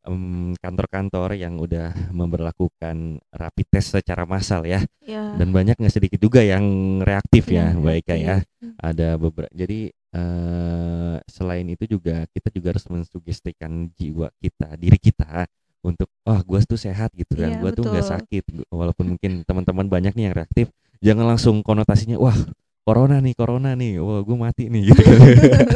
em, 0.09 0.53
kantor-kantor 0.59 1.37
yang 1.37 1.61
udah 1.61 1.93
memberlakukan 2.11 3.21
rapid 3.33 3.67
test 3.69 3.95
secara 3.95 4.25
massal 4.25 4.65
ya. 4.65 4.81
Ya 5.05 5.23
dan 5.37 5.49
banyak 5.49 5.77
nggak 5.81 5.95
sedikit 5.95 6.21
juga 6.21 6.45
yang 6.45 6.65
reaktif 7.01 7.49
ya 7.49 7.73
yang 7.73 7.81
Mbak 7.81 7.97
Ika 8.05 8.15
ya. 8.17 8.37
reaktif. 8.45 8.73
ada 8.77 9.09
beberapa 9.17 9.51
jadi 9.53 9.81
eh, 9.93 11.17
selain 11.25 11.67
itu 11.73 11.85
juga 11.89 12.29
kita 12.29 12.49
juga 12.53 12.77
harus 12.77 12.85
mensugestikan 12.89 13.89
jiwa 13.97 14.29
kita 14.37 14.77
diri 14.77 14.99
kita 15.01 15.49
untuk 15.83 16.07
wah 16.23 16.41
gua 16.45 16.61
tuh 16.63 16.79
sehat 16.79 17.11
gitu 17.17 17.35
kan. 17.35 17.59
Iya, 17.59 17.61
gua 17.65 17.71
tuh 17.73 17.85
nggak 17.89 18.07
sakit 18.07 18.45
walaupun 18.71 19.17
mungkin 19.17 19.43
teman-teman 19.43 19.87
banyak 19.89 20.13
nih 20.15 20.25
yang 20.31 20.37
reaktif 20.37 20.69
jangan 21.03 21.35
langsung 21.35 21.67
konotasinya 21.67 22.21
wah 22.21 22.37
corona 22.83 23.23
nih 23.23 23.35
corona 23.35 23.71
nih. 23.75 23.99
Wah 24.03 24.21
gue 24.23 24.37
mati 24.37 24.65
nih 24.69 24.91
gitu 24.91 25.03
kan. 25.03 25.19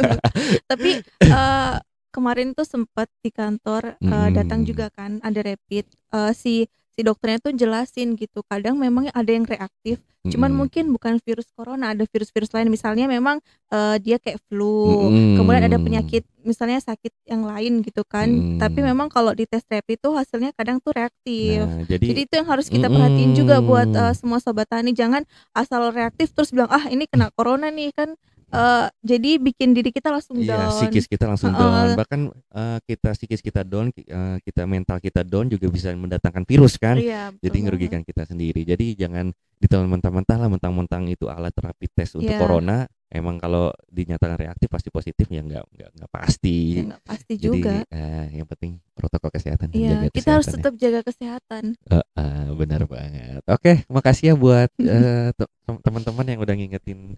Tapi 0.71 0.91
eh, 1.23 1.75
kemarin 2.11 2.51
tuh 2.51 2.67
sempat 2.67 3.07
di 3.23 3.29
kantor 3.31 3.95
Mm. 4.01 4.33
datang 4.35 4.61
juga 4.63 4.91
kan 4.91 5.19
ada 5.23 5.39
rapid. 5.39 5.85
Eh, 5.87 6.31
si 6.35 6.67
si 6.97 7.05
dokternya 7.05 7.37
tuh 7.37 7.53
jelasin 7.53 8.17
gitu. 8.17 8.41
Kadang 8.49 8.81
memang 8.81 9.13
ada 9.13 9.29
yang 9.29 9.45
reaktif 9.45 10.01
cuman 10.27 10.51
Mm-mm. 10.51 10.59
mungkin 10.67 10.91
bukan 10.91 11.23
virus 11.23 11.47
corona 11.55 11.95
ada 11.95 12.03
virus-virus 12.03 12.51
lain. 12.51 12.67
Misalnya 12.67 13.07
memang 13.07 13.39
eh, 13.71 13.95
dia 14.03 14.19
kayak 14.19 14.43
flu 14.49 15.07
Mm-mm. 15.07 15.39
kemudian 15.39 15.63
ada 15.69 15.77
penyakit 15.79 16.27
misalnya 16.43 16.83
sakit 16.83 17.13
yang 17.29 17.47
lain 17.47 17.79
gitu 17.85 18.03
kan. 18.03 18.27
Mm. 18.27 18.59
tapi 18.59 18.79
memang 18.83 19.07
kalau 19.07 19.31
di 19.31 19.47
tes 19.47 19.63
rapid 19.67 19.99
tuh 19.99 20.17
hasilnya 20.17 20.51
kadang 20.57 20.83
tuh 20.83 20.91
reaktif. 20.95 21.63
Nah, 21.63 21.85
jadi, 21.87 22.03
jadi 22.11 22.19
itu 22.27 22.33
yang 22.39 22.47
harus 22.49 22.67
kita 22.67 22.87
perhatiin 22.91 23.31
juga 23.37 23.61
buat 23.63 23.87
eh, 23.87 24.13
semua 24.17 24.41
sobat 24.43 24.67
tani. 24.67 24.91
Jangan 24.91 25.23
asal 25.55 25.93
reaktif 25.93 26.33
terus 26.35 26.51
bilang 26.51 26.67
ah 26.73 26.89
ini 26.91 27.07
kena 27.07 27.31
corona 27.31 27.71
nih 27.71 27.93
kan 27.93 28.17
eh, 28.49 28.87
jadi 29.03 29.29
bikin 29.37 29.75
diri 29.75 29.91
kita 29.91 30.07
langsung 30.09 30.39
Iya, 30.39 30.67
down 30.67 30.71
psikis 30.71 31.05
kita 31.05 31.25
langsung 31.27 31.51
Heeh. 31.51 31.61
down. 31.61 31.87
Bahkan 31.99 32.19
eh, 32.31 32.77
kita 32.87 33.09
psikis 33.13 33.41
kita 33.43 33.61
down, 33.61 33.91
eh, 33.91 34.37
kita 34.41 34.63
mental 34.63 34.97
kita 34.99 35.21
down 35.23 35.47
juga 35.47 35.67
bisa 35.67 35.91
mendatangkan 35.91 36.43
virus 36.47 36.79
kan. 36.79 36.95
Iya, 36.95 37.31
betul 37.35 37.43
Jadi 37.43 37.49
banget. 37.51 37.65
ngerugikan 37.67 38.01
kita 38.07 38.23
sendiri. 38.23 38.61
Jadi 38.63 38.95
jangan 38.95 39.31
ditelan 39.57 39.89
mentah-mentah 39.89 40.37
lah, 40.37 40.49
mentang-mentang 40.53 41.09
itu 41.09 41.25
alat 41.27 41.51
rapid 41.57 41.89
test 41.91 42.13
untuk 42.15 42.29
Iya. 42.29 42.39
corona. 42.39 42.85
Emang 43.07 43.39
kalau 43.39 43.71
dinyatakan 43.87 44.35
reaktif 44.35 44.67
pasti 44.67 44.91
positif 44.91 45.31
ya 45.31 45.39
nggak 45.39 45.63
nggak 45.63 45.89
nggak 45.95 46.11
pasti. 46.11 46.83
Ya, 46.83 46.83
nggak 46.91 47.03
pasti 47.07 47.33
Jadi 47.39 47.47
juga 47.63 47.73
eh, 47.87 48.25
yang 48.35 48.47
penting 48.51 48.83
protokol 48.91 49.31
kesehatan 49.31 49.71
Iya, 49.71 49.95
jaga 49.95 50.07
kita 50.11 50.29
harus 50.35 50.47
ya. 50.47 50.53
tetap 50.59 50.73
jaga 50.75 50.99
kesehatan. 51.07 51.63
Eh, 51.87 52.03
eh, 52.03 52.47
benar 52.51 52.83
banget. 52.83 53.41
Oke, 53.47 53.87
makasih 53.87 54.23
ya 54.31 54.35
buat 54.35 54.69
tem- 55.39 55.81
teman-teman 55.83 56.25
yang 56.27 56.39
udah 56.43 56.55
ngingetin 56.55 57.15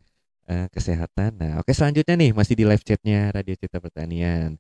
eh, 0.50 0.68
kesehatan. 0.74 1.32
Nah, 1.38 1.52
oke 1.62 1.72
selanjutnya 1.72 2.16
nih 2.18 2.32
masih 2.34 2.58
di 2.58 2.66
live 2.66 2.82
chatnya 2.82 3.30
Radio 3.30 3.54
Cita 3.54 3.78
Pertanian. 3.78 4.58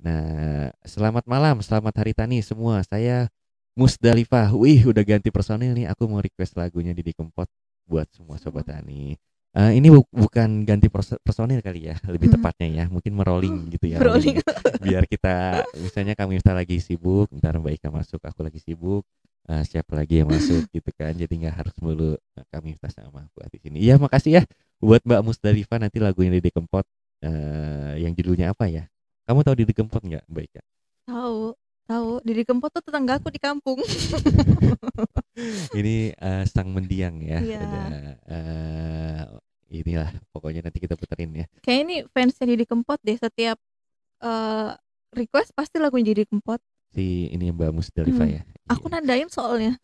Nah, 0.00 0.68
selamat 0.84 1.24
malam, 1.24 1.60
selamat 1.60 1.94
hari 1.96 2.12
tani 2.12 2.40
semua. 2.40 2.80
Saya 2.84 3.28
Musdalifah. 3.72 4.52
Wih, 4.52 4.84
udah 4.84 5.00
ganti 5.00 5.32
personil 5.32 5.72
nih. 5.72 5.86
Aku 5.88 6.04
mau 6.04 6.20
request 6.20 6.56
lagunya 6.56 6.92
Didi 6.92 7.16
Kempot 7.16 7.48
buat 7.86 8.04
semua 8.12 8.36
sobat 8.36 8.68
tani. 8.68 9.16
Eh, 9.50 9.72
ini 9.74 9.90
bu- 9.90 10.06
bukan 10.14 10.62
ganti 10.62 10.86
perso- 10.86 11.18
personil 11.26 11.58
kali 11.58 11.90
ya, 11.90 11.96
lebih 12.06 12.30
Hmm. 12.30 12.36
tepatnya 12.38 12.68
ya. 12.70 12.84
Mungkin 12.86 13.12
merolling 13.12 13.66
gitu 13.74 13.86
ya. 13.88 13.98
Rolling. 13.98 14.38
Biar 14.78 15.04
kita 15.04 15.64
misalnya 15.74 16.14
kami 16.14 16.38
Miftah 16.38 16.54
lagi 16.54 16.78
sibuk, 16.78 17.26
ntar 17.34 17.58
Mbak 17.58 17.72
Ika 17.80 17.88
masuk, 17.90 18.20
aku 18.22 18.40
lagi 18.44 18.60
sibuk. 18.60 19.02
eh, 19.50 19.64
siapa 19.66 19.98
lagi 19.98 20.22
yang 20.22 20.30
masuk 20.30 20.68
gitu 20.70 20.90
kan 20.94 21.10
jadi 21.10 21.26
nggak 21.26 21.54
harus 21.58 21.74
mulu 21.82 22.14
kami 22.54 22.76
Miftah 22.76 22.92
sama 22.92 23.24
aku 23.26 23.42
di 23.50 23.58
sini 23.58 23.76
iya 23.82 23.98
makasih 23.98 24.38
ya 24.38 24.42
buat 24.80 25.04
Mbak 25.04 25.20
Musdalifah 25.22 25.78
nanti 25.78 26.00
lagunya 26.00 26.32
Didi 26.32 26.48
Kempot 26.48 26.84
eh, 27.20 28.00
yang 28.00 28.12
judulnya 28.12 28.50
apa 28.50 28.66
ya 28.66 28.88
kamu 29.24 29.44
tahu 29.44 29.54
Didi 29.54 29.72
Kempot 29.72 30.00
nggak 30.00 30.24
Mbak 30.26 30.44
Ika 30.46 30.62
Tahu, 31.04 31.52
tahu. 31.84 32.10
Didi 32.22 32.42
Kempot 32.42 32.70
tuh 32.70 32.80
tetangga 32.80 33.18
aku 33.18 33.28
di 33.28 33.38
kampung. 33.38 33.82
ini 35.74 36.12
eh, 36.12 36.44
sang 36.46 36.70
mendiang 36.70 37.18
ya 37.18 37.38
Iya. 37.40 37.58
Ada, 37.60 37.80
eh, 38.26 39.22
inilah 39.70 40.10
pokoknya 40.30 40.62
nanti 40.62 40.78
kita 40.78 40.94
puterin 40.94 41.30
ya 41.34 41.46
Kayak 41.60 41.80
ini 41.82 41.96
fansnya 42.08 42.46
Didi 42.46 42.64
Kempot 42.64 42.98
deh. 43.00 43.16
Setiap 43.16 43.58
eh, 44.20 44.70
request 45.12 45.50
pasti 45.52 45.76
lagu 45.78 45.98
Didi 45.98 46.22
Kempot. 46.24 46.60
si 46.90 47.30
ini 47.30 47.50
Mbak 47.50 47.70
Musdalifah 47.70 48.26
Hmm. 48.26 48.36
ya 48.36 48.42
Aku 48.68 48.86
Iya. 48.86 48.98
nandain 48.98 49.28
soalnya. 49.28 49.74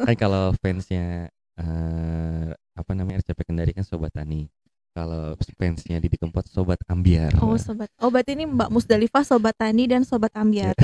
kan 0.00 0.16
kalau 0.16 0.52
fansnya 0.58 1.28
eh, 1.56 2.48
apa 2.78 2.94
namanya 2.94 3.20
RCP 3.20 3.38
Kendari 3.42 3.72
kan 3.72 3.82
Sobat 3.82 4.10
Tani 4.10 4.46
kalau 4.90 5.34
fansnya 5.54 5.98
Didi 5.98 6.16
Kempot 6.16 6.42
Sobat 6.46 6.80
Ambiar 6.86 7.30
Oh 7.38 7.54
sobat. 7.54 7.86
Oh 7.98 8.08
berarti 8.08 8.34
ini 8.34 8.46
Mbak 8.46 8.66
Musdalifah, 8.68 9.22
Sobat 9.22 9.54
Tani 9.54 9.86
dan 9.86 10.02
Sobat 10.02 10.34
Ambiar. 10.34 10.74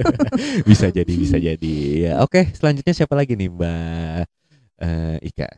bisa 0.68 0.86
jadi 0.88 1.10
bisa 1.10 1.34
jadi 1.36 1.74
ya 1.98 2.12
oke 2.20 2.54
selanjutnya 2.54 2.94
siapa 2.94 3.14
lagi 3.14 3.34
nih 3.34 3.50
Mbak 3.50 4.22
eh, 4.78 5.16
Ika. 5.24 5.48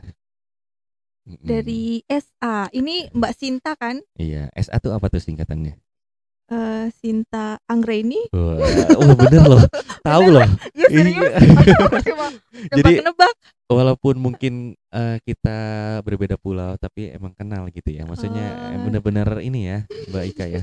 Dari 1.30 2.02
SA. 2.08 2.72
Ini 2.72 3.12
Mbak 3.12 3.32
Sinta 3.32 3.76
kan? 3.76 4.00
iya 4.16 4.48
SA 4.52 4.78
tuh 4.78 4.90
apa 4.90 5.06
tuh 5.06 5.20
singkatannya 5.20 5.76
Eh, 6.50 6.90
Sinta 6.90 7.62
Anggreni. 7.64 8.26
Wah, 8.34 8.58
oh 8.98 9.14
bener 9.14 9.44
loh 9.46 9.62
tahu 10.08 10.34
loh 10.34 10.42
Iya 10.74 10.88
Iya. 10.90 11.30
Cuma 12.02 12.26
Jadi- 12.74 12.98
nebak-nebak. 12.98 13.34
Walaupun 13.70 14.18
mungkin 14.18 14.54
eh, 14.90 15.16
kita 15.22 15.58
berbeda 16.02 16.34
pulau 16.34 16.74
tapi 16.74 17.08
emang 17.08 17.30
kenal 17.32 17.70
gitu 17.70 17.88
ya 17.88 18.02
maksudnya 18.02 18.42
eh, 18.42 18.74
Ah. 18.74 18.82
bener-bener 18.82 19.28
ini 19.40 19.60
ya 19.64 19.78
Mbak 20.10 20.24
Ika 20.28 20.44
ya 20.44 20.62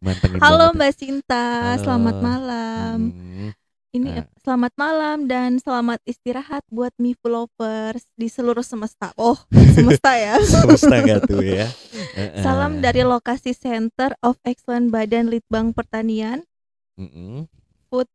mantengin 0.00 0.40
Halo 0.40 0.68
banget. 0.68 0.76
Mbak 0.76 0.92
Sinta, 0.96 1.44
Halo. 1.46 1.80
selamat 1.80 2.16
malam. 2.18 2.98
Hmm, 3.12 3.50
Ini 3.90 4.10
Ah. 4.16 4.26
selamat 4.38 4.72
malam 4.74 5.26
dan 5.26 5.58
selamat 5.58 5.98
istirahat 6.04 6.62
buat 6.68 6.94
Mifu 6.96 7.26
lovers 7.26 8.06
di 8.14 8.26
seluruh 8.26 8.62
semesta. 8.62 9.10
Oh, 9.14 9.34
semesta 9.74 10.14
ya. 10.14 10.38
semesta 10.38 10.94
gak 11.00 11.26
tuh 11.26 11.42
ya. 11.42 11.66
Salam 12.46 12.78
dari 12.78 13.02
lokasi 13.02 13.50
Center 13.50 14.14
of 14.20 14.38
Excellence 14.42 14.88
Badan 14.88 15.26
Litbang 15.26 15.74
Pertanian, 15.74 16.46
Mm-mm. 16.94 17.50
Food. 17.86 18.06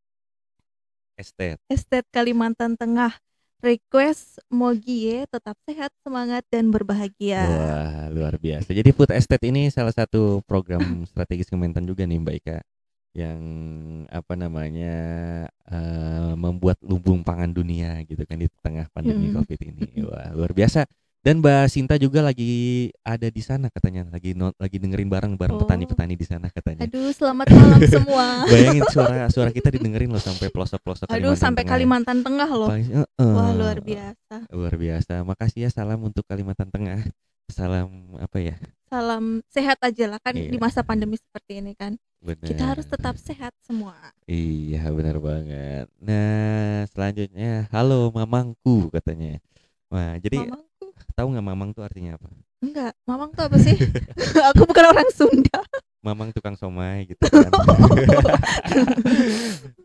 Estate 1.15 1.59
Estate 1.67 2.07
Kalimantan 2.09 2.75
Tengah. 2.75 3.11
Request 3.63 4.43
Mogie 4.51 5.25
tetap 5.25 5.55
sehat, 5.65 5.89
semangat 6.05 6.43
dan 6.51 6.69
berbahagia. 6.69 7.43
Wah, 7.49 8.07
luar 8.13 8.35
biasa. 8.37 8.71
Jadi 8.71 8.89
Food 8.93 9.11
Estate 9.15 9.47
ini 9.49 9.71
salah 9.73 9.91
satu 9.95 10.43
program 10.45 10.81
strategis 11.09 11.49
Kementan 11.49 11.87
juga 11.87 12.05
nih 12.05 12.19
Mbak 12.21 12.35
Ika 12.43 12.57
yang 13.15 13.39
apa 14.11 14.35
namanya 14.35 14.95
eh, 15.71 16.33
membuat 16.35 16.75
lumbung 16.83 17.23
pangan 17.23 17.47
dunia 17.47 18.03
gitu 18.03 18.27
kan 18.27 18.35
di 18.35 18.51
tengah 18.59 18.91
pandemi 18.91 19.31
Mm. 19.31 19.39
Covid 19.39 19.59
ini. 19.71 20.03
Wah, 20.03 20.35
luar 20.35 20.51
biasa. 20.51 20.83
Dan 21.25 21.41
Mbak 21.41 21.65
Sinta 21.67 21.97
juga 21.97 22.21
lagi 22.21 22.53
ada 23.01 23.25
di 23.25 23.41
sana 23.41 23.73
katanya, 23.73 24.05
lagi 24.13 24.37
not, 24.37 24.53
lagi 24.61 24.77
dengerin 24.77 25.09
bareng 25.09 25.33
bareng 25.33 25.57
Oh. 25.57 25.61
petani-petani 25.65 26.13
di 26.13 26.21
sana 26.21 26.53
katanya. 26.53 26.85
Aduh, 26.85 27.09
selamat 27.09 27.49
malam 27.49 27.81
semua. 27.97 28.45
Bayangin 28.45 28.85
suara 28.93 29.25
suara 29.33 29.49
kita 29.49 29.73
didengerin 29.73 30.13
loh 30.13 30.21
sampai 30.21 30.53
pelosok-pelosok 30.53 31.09
Aduh, 31.09 31.33
sampai 31.33 31.65
Tengah. 31.65 31.81
Kalimantan 31.81 32.21
Tengah 32.21 32.45
loh. 32.45 32.69
Paling- 32.69 32.93
heeh. 32.93 33.33
Wah, 33.33 33.51
luar 33.57 33.81
biasa. 33.81 34.35
Luar 34.53 34.73
biasa. 34.77 35.13
Makasih 35.25 35.65
ya 35.65 35.69
salam 35.73 35.97
untuk 35.99 36.29
Kalimantan 36.29 36.69
Tengah. 36.69 37.01
Salam 37.49 37.89
apa 38.21 38.37
ya? 38.37 38.53
Salam 38.85 39.41
sehat 39.49 39.81
aja 39.81 40.05
lah 40.05 40.21
kan 40.21 40.37
Iya. 40.37 40.53
di 40.53 40.57
masa 40.57 40.85
pandemi 40.85 41.17
seperti 41.17 41.57
ini 41.57 41.73
kan. 41.73 41.97
Benar. 42.21 42.45
Kita 42.45 42.63
harus 42.67 42.85
tetap 42.85 43.17
sehat 43.17 43.53
semua. 43.61 43.97
Iya 44.25 44.89
benar 44.89 45.17
banget. 45.17 45.89
Nah 45.97 46.85
selanjutnya, 46.87 47.65
halo 47.69 48.09
mamangku 48.09 48.89
katanya. 48.91 49.41
Wah 49.89 50.17
jadi 50.17 50.37
Mamangku 50.41 50.74
tahu 51.15 51.27
nggak 51.31 51.45
mamang 51.47 51.69
tuh 51.71 51.83
artinya 51.87 52.19
apa? 52.19 52.27
enggak, 52.59 52.93
mamang 53.07 53.29
tuh 53.31 53.43
apa 53.47 53.57
sih? 53.61 53.75
Aku 54.53 54.67
bukan 54.67 54.85
orang 54.91 55.09
Sunda. 55.15 55.59
Mamang 56.03 56.29
tukang 56.35 56.53
somai 56.53 57.09
gitu 57.09 57.23
kan. 57.33 57.49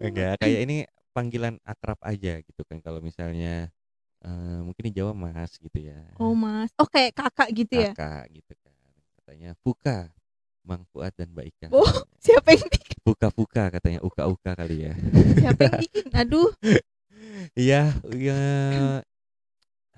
Enggak, 0.01 0.37
kayak 0.43 0.61
ini 0.69 0.77
panggilan 1.16 1.57
akrab 1.64 1.97
aja 2.05 2.40
gitu 2.45 2.61
kan. 2.69 2.83
Kalau 2.85 3.01
misalnya 3.01 3.73
eh, 4.21 4.61
mungkin 4.61 4.85
di 4.90 4.93
Jawa 4.93 5.16
mas 5.16 5.57
gitu 5.57 5.79
ya. 5.81 5.97
Oh, 6.21 6.37
Mas. 6.37 6.69
Oh, 6.77 6.88
kayak 6.88 7.16
kakak 7.16 7.49
gitu 7.57 7.75
ya. 7.79 7.93
Kakak 7.97 8.37
gitu 8.37 8.53
kan. 8.61 8.75
Katanya 9.21 9.51
Fuka, 9.64 9.99
Mang 10.61 10.85
Fuad 10.93 11.12
dan 11.16 11.33
Mbak 11.33 11.47
Ika. 11.57 11.66
Oh. 11.73 11.88
Siapa 12.21 12.53
yang 12.53 12.69
bikin? 12.69 12.97
Fuka-fuka 13.01 13.64
katanya 13.73 14.01
uka-uka 14.05 14.53
kali 14.53 14.88
ya. 14.88 14.93
Siapa 15.40 15.61
yang 15.62 15.79
bikin? 15.81 16.05
Aduh, 16.12 16.53
Iya, 17.57 17.97
iya. 18.12 18.40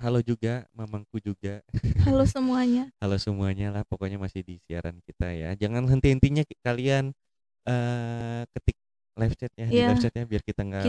Halo 0.03 0.19
juga, 0.19 0.67
mamangku 0.75 1.23
juga. 1.23 1.63
halo 2.03 2.27
semuanya. 2.35 2.91
Halo 2.99 3.17
semuanya 3.23 3.71
lah, 3.71 3.83
pokoknya 3.87 4.19
masih 4.19 4.43
di 4.43 4.59
siaran 4.67 4.99
kita 5.07 5.31
ya. 5.31 5.55
Jangan 5.55 5.87
henti-hentinya 5.87 6.43
kalian 6.67 7.15
eh 7.63 8.43
ketik 8.51 8.75
live 9.15 9.37
chatnya 9.39 9.67
di 9.71 9.75
Iya. 9.79 9.87
live 9.95 10.03
chatnya 10.03 10.25
biar 10.27 10.43
kita 10.43 10.61
nggak 10.67 10.85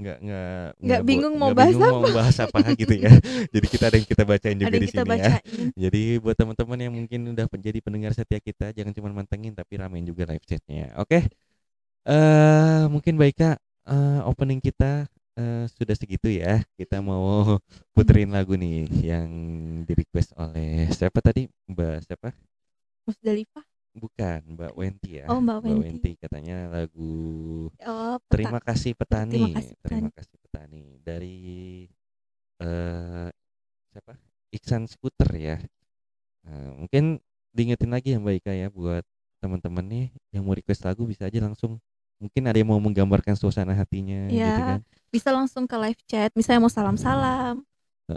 nggak 0.00 0.18
nggak 0.24 0.56
nggak 0.80 1.00
bingung 1.04 1.34
mau 1.36 1.52
bahas 1.52 1.76
bingung 1.76 1.92
mau 2.00 2.12
bahas 2.16 2.36
apa 2.40 2.58
gitu 2.80 2.94
ya. 2.96 3.12
Jadi 3.52 3.66
kita 3.68 3.84
ada 3.92 3.96
yang 4.00 4.08
kita 4.08 4.22
bacain 4.24 4.56
juga 4.56 4.68
ada 4.72 4.80
di 4.80 4.88
kita 4.88 5.02
sini 5.04 5.10
ya. 5.12 5.12
bacain. 5.12 5.66
Jadi 5.76 6.02
buat 6.24 6.36
teman-teman 6.40 6.78
yang 6.80 6.92
mungkin 6.96 7.20
udah 7.36 7.46
menjadi 7.52 7.78
pendengar 7.84 8.12
setia 8.16 8.40
kita, 8.40 8.72
jangan 8.72 8.92
cuma 8.96 9.08
mantengin 9.12 9.52
tapi 9.52 9.76
ramein 9.76 10.08
juga 10.08 10.24
live 10.32 10.44
chatnya. 10.48 10.96
Oke. 10.96 11.28
Eh 12.04 12.84
mungkin 12.92 13.14
baiknya 13.16 13.56
eh, 13.88 14.20
opening 14.28 14.60
kita 14.60 15.08
eh, 15.38 15.64
sudah 15.70 15.94
segitu 15.96 16.28
ya. 16.30 16.62
Kita 16.78 16.98
mau 17.04 17.58
puterin 17.94 18.30
lagu 18.34 18.54
nih 18.58 18.86
yang 19.02 19.28
di 19.86 19.92
request 19.94 20.34
oleh 20.38 20.88
siapa 20.90 21.18
tadi? 21.22 21.46
Mbak 21.70 21.94
siapa? 22.06 22.28
Musdalifah. 23.06 23.64
Bukan, 23.94 24.58
Mbak 24.58 24.72
Wenti 24.74 25.22
ya. 25.22 25.30
Oh, 25.30 25.38
Mbak 25.38 25.58
Wenti. 25.62 26.18
katanya 26.18 26.66
lagu 26.66 27.14
Oh, 27.86 28.18
peta- 28.26 28.34
Terima 28.34 28.58
kasih 28.58 28.92
petani. 28.98 29.30
Terima 29.30 29.48
kasih, 29.54 29.74
Terima 29.86 30.10
kasih 30.10 30.36
petani 30.42 30.84
dari 31.06 31.36
eh 32.62 33.28
siapa? 33.94 34.12
Iksan 34.50 34.86
Skuter 34.90 35.30
ya. 35.34 35.56
Nah, 36.46 36.74
mungkin 36.78 37.18
diingetin 37.54 37.90
lagi 37.94 38.14
ya 38.14 38.18
Mbak 38.18 38.34
Ika 38.42 38.52
ya 38.54 38.68
buat 38.70 39.06
teman-teman 39.38 39.84
nih 39.86 40.06
yang 40.34 40.42
mau 40.42 40.56
request 40.58 40.82
lagu 40.82 41.06
bisa 41.06 41.28
aja 41.30 41.38
langsung 41.38 41.78
mungkin 42.18 42.42
ada 42.46 42.56
yang 42.56 42.70
mau 42.70 42.80
menggambarkan 42.80 43.34
suasana 43.34 43.74
hatinya 43.74 44.30
gitu 44.30 44.40
Ya, 44.40 44.78
kan. 44.78 44.80
bisa 45.10 45.30
langsung 45.30 45.64
ke 45.66 45.76
live 45.78 46.00
chat 46.06 46.30
misalnya 46.34 46.64
mau 46.64 46.72
salam-salam 46.72 47.62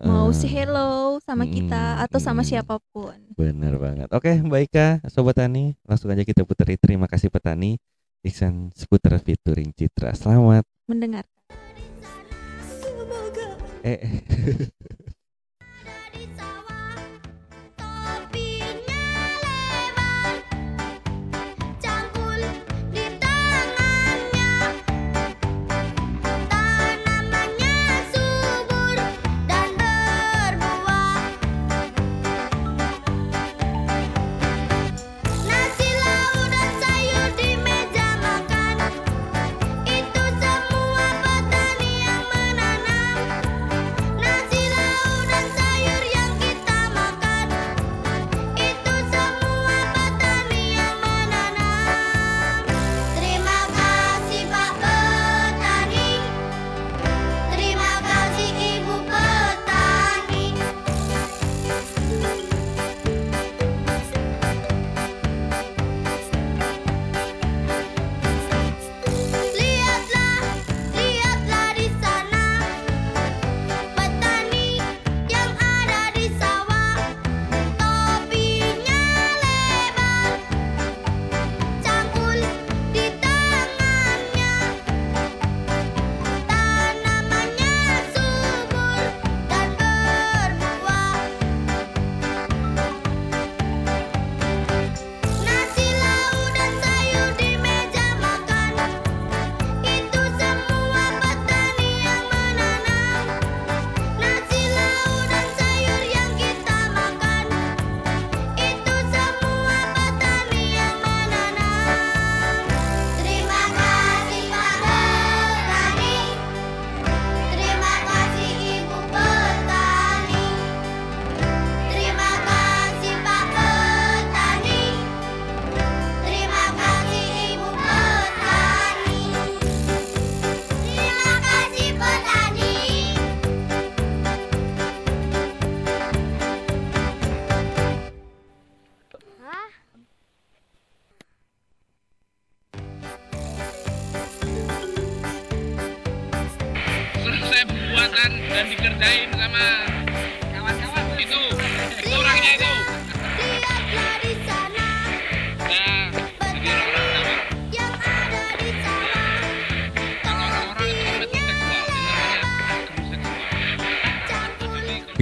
mau 0.03 0.27
say 0.35 0.51
hello 0.51 1.15
sama 1.23 1.47
kita 1.47 1.79
Mm, 1.95 2.03
atau 2.03 2.19
sama 2.19 2.43
mm. 2.43 2.47
siapa 2.47 2.75
pun 2.91 3.15
Bener 3.37 3.77
banget. 3.77 4.09
Oke, 4.11 4.33
Mbak 4.35 4.61
Ika, 4.67 4.87
Sobat 5.07 5.37
Tani, 5.37 5.77
langsung 5.85 6.09
aja 6.09 6.25
kita 6.25 6.41
puteri. 6.41 6.73
Terima 6.73 7.05
kasih 7.05 7.29
petani. 7.29 7.77
Iksan 8.19 8.73
seputar 8.73 9.13
featuring 9.21 9.69
Citra. 9.71 10.11
Selamat. 10.11 10.65
mendengar 10.89 11.23
Eh, 13.85 14.01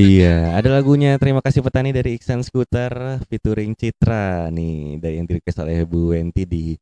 Iya, 0.06 0.54
ada 0.54 0.70
lagunya 0.70 1.18
Terima 1.18 1.42
kasih 1.42 1.66
petani 1.66 1.90
dari 1.90 2.14
Iksan 2.14 2.46
Scooter 2.46 3.26
featuring 3.26 3.74
Citra 3.74 4.54
nih 4.54 5.02
dari 5.02 5.18
yang 5.18 5.26
direquest 5.26 5.58
oleh 5.66 5.82
Bu 5.90 6.14
Wenti 6.14 6.46
di 6.46 6.78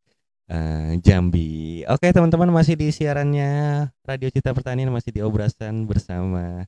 eh, 0.52 0.92
Jambi. 1.00 1.88
Oke 1.88 2.12
teman-teman 2.12 2.52
masih 2.52 2.76
di 2.76 2.92
siarannya 2.92 3.88
Radio 4.04 4.28
Cita 4.28 4.52
Pertanian 4.52 4.92
masih 4.92 5.16
di 5.16 5.24
obrasan 5.24 5.88
bersama 5.88 6.68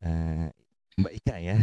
eh, 0.00 0.48
Mbak 0.96 1.12
Ika 1.20 1.36
ya. 1.36 1.56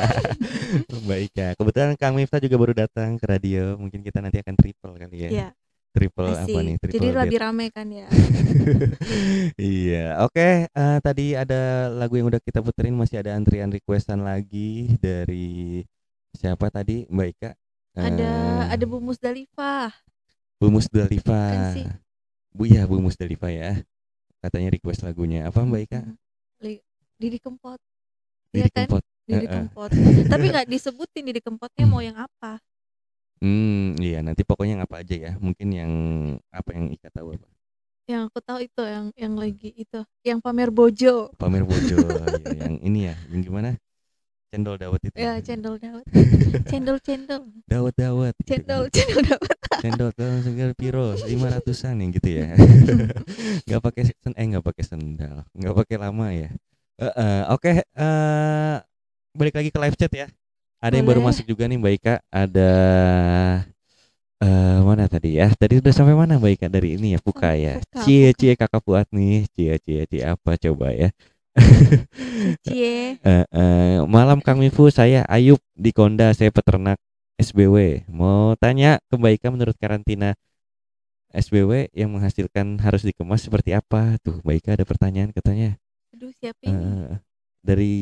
Mbak 1.04 1.20
Ika. 1.28 1.46
Kebetulan 1.60 1.92
Kang 2.00 2.16
Miftah 2.16 2.40
juga 2.40 2.56
baru 2.56 2.72
datang 2.72 3.20
ke 3.20 3.24
radio. 3.28 3.76
Mungkin 3.76 4.00
kita 4.00 4.24
nanti 4.24 4.40
akan 4.40 4.54
triple 4.56 4.96
kali 4.96 5.28
ya. 5.28 5.30
ya 5.30 5.48
Triple 5.92 6.24
apa 6.32 6.40
asik 6.44 6.56
nih? 6.64 6.76
Triple 6.80 6.96
jadi 6.96 7.08
date. 7.12 7.20
lebih 7.24 7.38
rame 7.44 7.66
kan 7.68 7.86
ya 7.92 8.08
iya, 9.60 10.24
oke. 10.24 10.68
eh, 10.68 10.98
tadi 11.04 11.36
ada 11.36 11.92
lagu 11.92 12.16
yang 12.16 12.28
udah 12.32 12.40
kita 12.40 12.64
puterin, 12.64 12.96
masih 12.96 13.20
ada 13.20 13.36
antrian 13.36 13.68
requestan 13.68 14.24
lagi 14.24 14.96
dari 15.00 15.82
siapa 16.32 16.72
tadi, 16.72 17.04
Mbak 17.08 17.28
Ika? 17.36 17.50
ada 18.00 18.32
Eh, 18.32 18.62
ada 18.72 18.84
Bu 18.88 18.98
Musdalifah 19.04 19.92
Bu 20.56 20.72
Musdalifah. 20.72 21.76
Kan. 21.76 22.00
Bu 22.56 22.64
ya, 22.64 22.88
Bu 22.88 23.00
Musdalifah 23.04 23.52
ya. 23.52 23.72
Katanya 24.40 24.72
request 24.72 25.04
lagunya 25.04 25.46
apa, 25.48 25.60
Mbak 25.62 25.82
Ika? 25.86 26.00
Didi 27.22 27.38
Kempot 27.38 27.78
Didi 28.50 28.66
Iya 28.66 28.66
kan? 28.74 28.86
Kempot. 28.90 29.02
Didi 29.30 29.46
Heeh. 29.46 29.54
Kempot 29.54 29.90
tapi 30.26 30.44
nggak 30.50 30.66
disebutin 30.66 31.22
Didi 31.22 31.38
Kempotnya 31.38 31.86
mau 31.86 32.02
yang 32.02 32.18
apa 32.18 32.58
Hmm, 33.42 33.91
iya 34.12 34.20
nanti 34.20 34.42
pokoknya 34.44 34.72
yang 34.76 34.84
apa 34.84 34.96
aja 35.00 35.14
ya. 35.16 35.32
Mungkin 35.40 35.68
yang 35.72 35.92
apa 36.52 36.70
yang 36.76 36.86
Ika 36.92 37.08
tahu 37.08 37.34
apa? 37.40 37.48
yang 38.10 38.28
aku 38.28 38.38
tahu 38.42 38.58
itu 38.66 38.82
yang 38.82 39.06
yang 39.14 39.34
lagi 39.38 39.70
itu 39.72 40.00
yang 40.26 40.38
pamer 40.42 40.68
bojo 40.74 41.32
Pamer 41.40 41.64
Bojo 41.64 41.96
ya, 42.44 42.50
yang 42.66 42.74
ini 42.82 43.08
ya, 43.08 43.14
yang 43.32 43.40
gimana? 43.46 43.70
Cendol 44.52 44.76
dawet 44.76 45.00
itu. 45.08 45.16
ya 45.16 45.40
cendol 45.40 45.74
dawet 45.80 46.04
cendol 46.70 46.98
cendol 47.00 47.42
Dawet 47.70 47.94
dawet. 47.96 48.34
gitu. 48.42 48.52
cendol 48.52 48.84
cendol 48.92 49.22
dawet 49.24 49.58
Cendol 49.82 50.10
daun 50.14 50.38
segar 50.46 50.70
piro 50.78 51.10
lima 51.26 51.46
ratusan 51.58 51.98
yang 51.98 52.10
gitu 52.14 52.28
ya. 52.38 52.54
nggak 53.66 53.80
pakai 53.82 54.02
sen 54.06 54.32
eh 54.38 54.46
nggak 54.46 54.62
pakai 54.62 54.84
sendal, 54.86 55.36
nggak 55.56 55.74
pakai 55.74 55.96
lama 55.98 56.26
ya. 56.30 56.50
Eh, 57.02 57.14
eh, 57.18 57.42
Oke, 57.50 57.82
eh, 57.82 58.74
balik 59.34 59.54
lagi 59.58 59.70
ke 59.74 59.78
live 59.82 59.96
chat 59.98 60.12
ya. 60.12 60.26
Ada 60.78 60.98
yang 61.02 61.06
baru 61.08 61.18
Boleh. 61.18 61.34
masuk 61.34 61.44
juga 61.50 61.64
nih 61.66 61.78
Mbak 61.82 61.92
Ika. 61.98 62.14
Ada 62.30 62.70
eh 64.42 64.78
mana 64.82 65.06
tadi 65.06 65.38
ya? 65.38 65.46
Tadi 65.54 65.78
udah 65.78 65.92
sampai 65.94 66.14
mana 66.18 66.36
Mbak 66.42 66.52
Ika 66.58 66.66
dari 66.66 66.98
ini 66.98 67.14
ya? 67.14 67.20
Puka 67.22 67.54
Sampai 67.54 67.62
ya. 67.62 67.74
Cie 68.02 68.28
cie 68.34 68.52
kakak 68.58 68.82
puat 68.82 69.06
nih. 69.14 69.46
Cie 69.54 69.78
cie 69.78 70.02
cie 70.10 70.22
apa 70.26 70.58
coba 70.58 70.90
ya? 70.90 71.08
cie 72.66 73.20
Eh, 73.22 73.44
eh, 73.46 73.98
malam 74.08 74.42
Kang 74.42 74.58
Mifu, 74.58 74.88
saya 74.90 75.22
Ayub 75.30 75.60
di 75.78 75.94
Konda, 75.94 76.34
saya 76.34 76.50
peternak 76.50 76.98
SBW. 77.38 78.08
Mau 78.10 78.58
tanya 78.58 78.98
ke 79.06 79.14
Mbak 79.14 79.32
Ika 79.38 79.48
menurut 79.54 79.76
karantina 79.78 80.34
SBW 81.32 81.88
yang 81.96 82.12
menghasilkan 82.12 82.76
harus 82.82 83.06
dikemas 83.06 83.40
seperti 83.40 83.72
apa? 83.72 84.18
Tuh 84.20 84.42
Mbak 84.44 84.54
Ika 84.58 84.70
ada 84.76 84.84
pertanyaan 84.84 85.30
katanya. 85.32 85.78
aduh 86.12 86.28
siapa 86.36 86.60
ini 86.68 86.76
Eh, 86.76 87.16
dari 87.62 87.94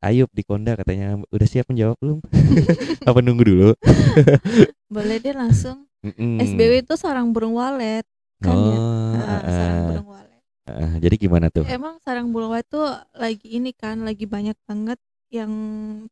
Ayub 0.00 0.30
di 0.32 0.42
Konda 0.48 0.72
katanya 0.80 1.20
udah 1.28 1.48
siap 1.48 1.68
menjawab 1.70 1.96
belum? 2.00 2.18
apa 3.08 3.18
nunggu 3.20 3.44
dulu? 3.44 3.68
boleh 4.94 5.16
deh 5.20 5.34
langsung 5.36 5.84
Mm-mm. 6.04 6.38
SBW 6.38 6.80
itu 6.84 6.94
sarang 6.96 7.28
burung 7.34 7.58
walet 7.58 8.06
kan 8.40 8.56
ya 8.56 8.78
Oh, 8.78 9.24
Ah, 9.26 9.40
eh, 9.42 9.50
sarang 9.52 9.80
burung 9.84 10.08
walet 10.14 10.42
eh, 10.70 10.92
jadi 11.02 11.14
gimana 11.18 11.46
tuh? 11.50 11.66
emang 11.66 11.94
sarang 12.04 12.28
burung 12.32 12.50
walet 12.54 12.68
tuh 12.70 12.86
lagi 13.16 13.46
ini 13.58 13.70
kan 13.74 13.96
lagi 14.06 14.24
banyak 14.24 14.56
banget 14.68 14.98
yang 15.28 15.52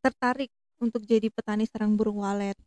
tertarik 0.03 0.51
untuk 0.77 1.01
jadi 1.07 1.27
petani 1.33 1.65
sarang 1.65 1.97
burung 1.97 2.21
walet 2.21 2.57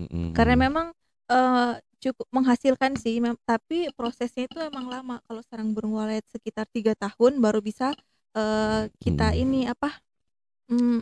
Mm-mm. 0.00 0.34
karena 0.36 0.54
memang 0.66 0.86
eh, 1.30 1.74
cukup 2.00 2.26
menghasilkan 2.32 2.96
sih, 2.96 3.20
tapi 3.44 3.92
prosesnya 3.92 4.48
itu 4.48 4.56
emang 4.56 4.88
lama. 4.88 5.20
Kalau 5.28 5.42
sarang 5.44 5.76
burung 5.76 5.94
walet 6.00 6.24
sekitar 6.32 6.64
3 6.72 6.96
tahun 6.96 7.38
baru 7.44 7.60
bisa, 7.60 7.92
eee, 8.36 8.80
kita 9.02 9.26
Mhm. 9.34 9.40
ini 9.42 9.60
apa, 9.70 9.90
mmm, 10.70 11.00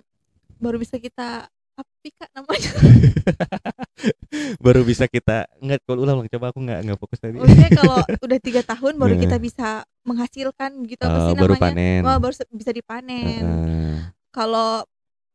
baru 0.62 0.76
bisa 0.82 0.96
kita 1.00 1.46
apa 1.78 1.92
sih, 2.02 2.12
Kak, 2.14 2.30
namanya? 2.34 2.70
Baru 4.64 4.82
bisa 4.86 5.06
kita 5.06 5.46
enggak 5.62 5.80
kalau 5.86 6.02
ulang 6.04 6.26
coba 6.30 6.50
aku 6.52 6.60
nggak 6.62 6.78
nggak 6.86 6.98
fokus 7.00 7.18
tadi. 7.22 7.38
Maksudnya 7.38 7.70
kalau 7.74 8.00
udah 8.26 8.38
3 8.42 8.62
tahun 8.66 8.94
baru 8.98 9.14
kita 9.18 9.36
bisa 9.38 9.68
menghasilkan 10.06 10.70
gitu, 10.86 11.02
apa 11.04 11.18
Oh, 11.18 11.26
sih 11.30 11.34
baru 11.38 11.54
namanya? 11.54 11.72
panen. 11.74 12.00
Wah, 12.04 12.16
baru 12.18 12.34
bisa 12.54 12.70
dipanen. 12.74 13.42
Heeh. 13.42 13.96
Kalau, 14.34 14.84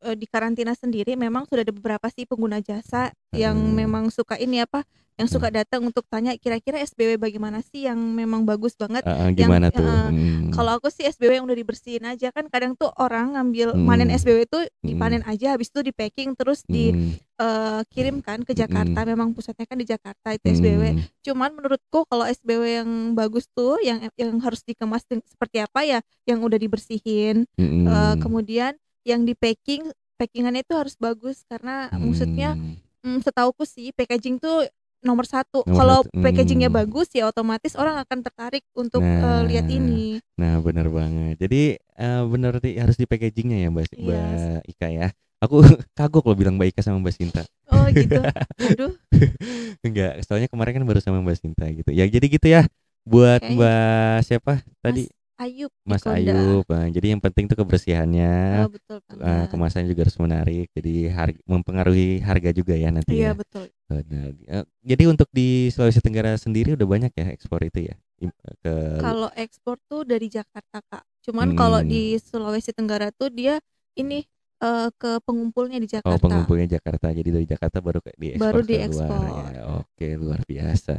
eee, 0.04 0.16
di 0.16 0.28
karantina 0.28 0.76
sendiri 0.76 1.16
memang 1.16 1.48
sudah 1.48 1.64
ada 1.64 1.74
beberapa 1.74 2.08
sih 2.12 2.28
pengguna 2.28 2.60
jasa 2.60 3.10
yang 3.32 3.56
Heeh. 3.56 3.76
memang 3.80 4.12
suka 4.12 4.36
ini 4.38 4.62
apa, 4.62 4.84
yang 5.14 5.30
suka 5.30 5.54
datang 5.54 5.86
untuk 5.86 6.06
tanya 6.10 6.34
kira-kira 6.36 6.82
SBW 6.82 7.22
bagaimana 7.22 7.62
sih 7.62 7.86
yang 7.86 7.98
memang 7.98 8.44
bagus 8.44 8.74
banget 8.74 9.06
yang 9.06 9.34
gimana 9.38 9.70
tuh? 9.70 9.82
heeh. 9.82 10.10
Mhm. 10.10 10.52
Kalau 10.52 10.72
aku 10.74 10.90
sih 10.90 11.06
SBW 11.06 11.38
yang 11.38 11.46
udah 11.46 11.54
dibersihin 11.54 12.06
aja, 12.06 12.34
kan 12.34 12.50
kadang 12.50 12.74
tuh 12.74 12.90
orang 12.98 13.38
ngambil 13.38 13.78
manen 13.78 14.10
Mhm. 14.10 14.18
SBW 14.18 14.38
itu 14.46 14.60
Mhm. 14.60 14.86
dipanen 14.86 15.22
aja 15.26 15.54
habis 15.54 15.70
itu 15.70 15.82
di-packing 15.82 16.34
terus 16.34 16.62
di 16.66 16.94
Mhm. 16.94 17.14
eee, 17.34 17.82
kirimkan 17.90 18.46
ke 18.46 18.54
Jakarta, 18.54 19.02
Mhm. 19.04 19.10
memang 19.10 19.30
pusatnya 19.34 19.66
kan 19.66 19.78
di 19.78 19.86
Jakarta 19.86 20.34
itu 20.34 20.46
SBW. 20.54 20.94
Mhm. 20.94 21.02
Cuman 21.22 21.50
menurutku 21.54 22.06
kalau 22.06 22.26
SBW 22.26 22.64
yang 22.82 22.90
bagus 23.14 23.50
tuh 23.50 23.82
yang 23.82 24.06
yang 24.18 24.38
harus 24.40 24.62
dikemas 24.62 25.02
seperti 25.06 25.58
apa 25.62 25.82
ya, 25.82 26.00
yang 26.26 26.42
udah 26.42 26.58
dibersihin, 26.58 27.46
eee, 27.58 27.74
Mhm. 27.86 28.22
kemudian 28.22 28.74
yang 29.04 29.28
di-packing, 29.28 29.92
packing-annya 30.18 30.64
itu 30.64 30.74
harus 30.76 30.96
bagus 30.96 31.44
karena 31.48 31.92
maksudnya, 31.96 32.56
Hmm. 32.56 32.76
mmm, 33.04 33.20
setahuku 33.24 33.64
sih 33.68 33.92
packaging 33.96 34.40
tuh 34.40 34.68
nomor 35.04 35.28
1. 35.28 35.68
Nomor 35.68 35.76
Kalau 35.76 36.00
satu, 36.08 36.16
packaging-nya 36.24 36.72
mmm. 36.72 36.80
bagus 36.80 37.12
ya 37.12 37.28
otomatis 37.28 37.76
orang 37.76 38.00
akan 38.00 38.20
tertarik 38.24 38.64
untuk, 38.72 39.04
Nah. 39.04 39.20
eee, 39.20 39.42
lihat 39.52 39.68
ini. 39.68 40.24
Nah, 40.40 40.58
bener 40.64 40.88
banget. 40.88 41.36
Jadi, 41.44 41.76
eee, 41.78 42.22
bener 42.32 42.58
ti 42.64 42.80
harus 42.80 42.96
di 42.96 43.04
packaging-nya 43.04 43.68
ya, 43.68 43.70
Mbak 43.70 43.84
Iya. 43.94 44.00
Mbak 44.00 44.62
Ika 44.72 44.88
ya. 44.90 45.08
Aku 45.44 45.60
kagok 46.00 46.24
loh 46.24 46.38
bilang 46.40 46.56
Mbak 46.56 46.72
Ika 46.72 46.82
sama 46.88 47.04
Mbak 47.04 47.14
Sinta. 47.20 47.44
Oh 47.68 47.84
gitu. 47.92 48.16
Aduh. 48.64 48.96
Enggak, 49.86 50.24
soalnya 50.24 50.48
kemarin 50.48 50.80
kan 50.80 50.84
baru 50.88 51.00
sama 51.04 51.20
Mbak 51.20 51.38
Sinta 51.38 51.68
gitu. 51.68 51.92
Ya 51.92 52.08
jadi 52.08 52.26
gitu 52.32 52.48
ya 52.48 52.64
buat 53.04 53.44
Oke. 53.44 53.52
Mbak 53.60 54.18
siapa 54.24 54.64
tadi? 54.80 55.12
Mas 55.12 55.23
Ayub 55.42 55.72
Mas. 55.84 56.06
Ayub. 56.06 56.64
Nah, 56.70 56.88
jadi 56.94 57.18
yang 57.18 57.22
penting 57.22 57.50
tuh 57.50 57.58
kebersihannya. 57.60 58.64
Oh, 58.64 58.70
betul 58.72 58.98
Eh, 59.02 59.18
banget. 59.18 59.50
kemasannya 59.52 59.88
juga 59.92 60.02
harus 60.08 60.18
menarik. 60.22 60.68
Jadi 60.72 60.94
har- 61.12 61.42
mempengaruhi 61.50 62.22
harga 62.22 62.50
juga 62.54 62.78
ya 62.78 62.94
nanti 62.94 63.18
Iya, 63.18 63.34
ya. 63.34 63.34
betul. 63.34 63.66
Eh, 63.94 64.64
jadi 64.86 65.04
untuk 65.12 65.28
di 65.34 65.70
Sulawesi 65.70 66.00
Tenggara 66.00 66.34
sendiri 66.40 66.74
udah 66.78 66.88
banyak 66.88 67.12
ya 67.14 67.26
ekspor 67.34 67.62
itu 67.66 67.90
ya 67.92 67.96
Im- 68.22 68.34
ke 68.64 68.74
Kalau 69.02 69.30
ekspor 69.36 69.78
tuh 69.86 70.08
dari 70.08 70.30
Jakarta, 70.32 70.80
Kak. 70.86 71.04
Cuman 71.26 71.54
kalau 71.54 71.82
Hmm. 71.84 71.90
di 71.90 72.16
Sulawesi 72.18 72.72
Tenggara 72.72 73.12
tuh 73.12 73.28
dia 73.30 73.60
ini, 73.94 74.24
eee, 74.64 74.88
ke 74.96 75.20
pengumpulnya 75.28 75.78
di 75.78 75.86
Oh 75.86 76.16
Jakarta. 76.18 76.24
pengumpulnya 76.24 76.68
Jakarta 76.80 77.12
jadi 77.12 77.30
dari 77.30 77.46
Jakarta 77.46 77.84
baru 77.84 78.00
ke 78.02 78.16
diekspor 78.16 78.40
Baru 78.40 78.60
ke 78.64 78.66
luar 78.66 78.80
diekspor. 78.80 79.28
ya 79.54 79.62
oke 79.84 80.08
luar 80.18 80.40
biasa 80.48 80.96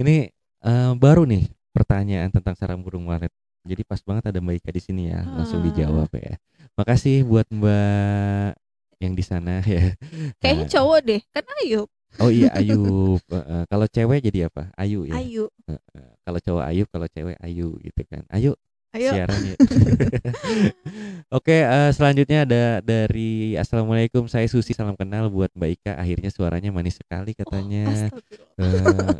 ini 0.00 0.26
eh, 0.66 0.92
baru 0.96 1.22
nih 1.28 1.44
pertanyaan 1.76 2.32
tentang 2.32 2.56
sarang 2.56 2.80
burung 2.80 3.04
walet 3.06 3.30
jadi 3.66 3.82
pas 3.82 4.00
banget 4.00 4.30
ada 4.30 4.38
Mbak 4.38 4.54
Ika 4.58 4.70
di 4.70 4.80
sini 4.80 5.02
ya 5.10 5.20
langsung 5.26 5.60
Ah. 5.60 5.64
dijawab 5.66 6.10
ya 6.14 6.34
makasih 6.74 7.22
buat 7.22 7.46
Mbak 7.48 8.50
yang 8.96 9.12
di 9.12 9.20
sana 9.20 9.60
ya 9.68 9.92
Kayaknya 10.40 10.64
Nah, 10.64 10.72
cowok 10.72 10.98
deh, 11.04 11.20
kan 11.28 11.44
Ayub. 11.60 11.88
oh 12.16 12.30
iya 12.30 12.48
Ayub 12.58 13.20
Heeh, 13.26 13.62
kalau 13.66 13.86
cewek 13.86 14.20
jadi 14.22 14.48
apa 14.48 14.70
Ayu 14.74 15.04
ya 15.04 15.18
Ayu. 15.18 15.44
Heeh, 15.66 16.08
kalau 16.22 16.38
cowok 16.38 16.64
Ayub 16.64 16.88
kalau 16.88 17.06
cewek 17.06 17.36
Ayu 17.38 17.76
gitu 17.82 18.00
kan 18.06 18.24
Ayo 18.30 18.56
Ayo. 18.94 19.12
siaran 19.12 19.36
ya. 19.44 19.56
Oke, 21.36 21.52
eh, 21.60 21.90
selanjutnya 21.92 22.48
ada 22.48 22.62
dari 22.80 23.52
Assalamualaikum, 23.54 24.24
saya 24.24 24.48
Susi, 24.48 24.72
salam 24.72 24.96
kenal 24.96 25.28
buat 25.28 25.52
Mbak 25.52 25.70
Ika. 25.76 25.92
Akhirnya 26.00 26.32
suaranya 26.32 26.72
manis 26.72 26.96
sekali 26.96 27.36
katanya. 27.36 27.92
Astagfirullah. 28.08 28.56
Eh, 28.56 29.12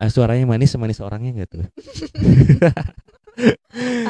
eh, 0.00 0.08
suaranya 0.08 0.48
manis 0.48 0.72
semanis 0.72 0.96
orangnya 0.98 1.36
enggak 1.36 1.50
tuh? 1.52 1.64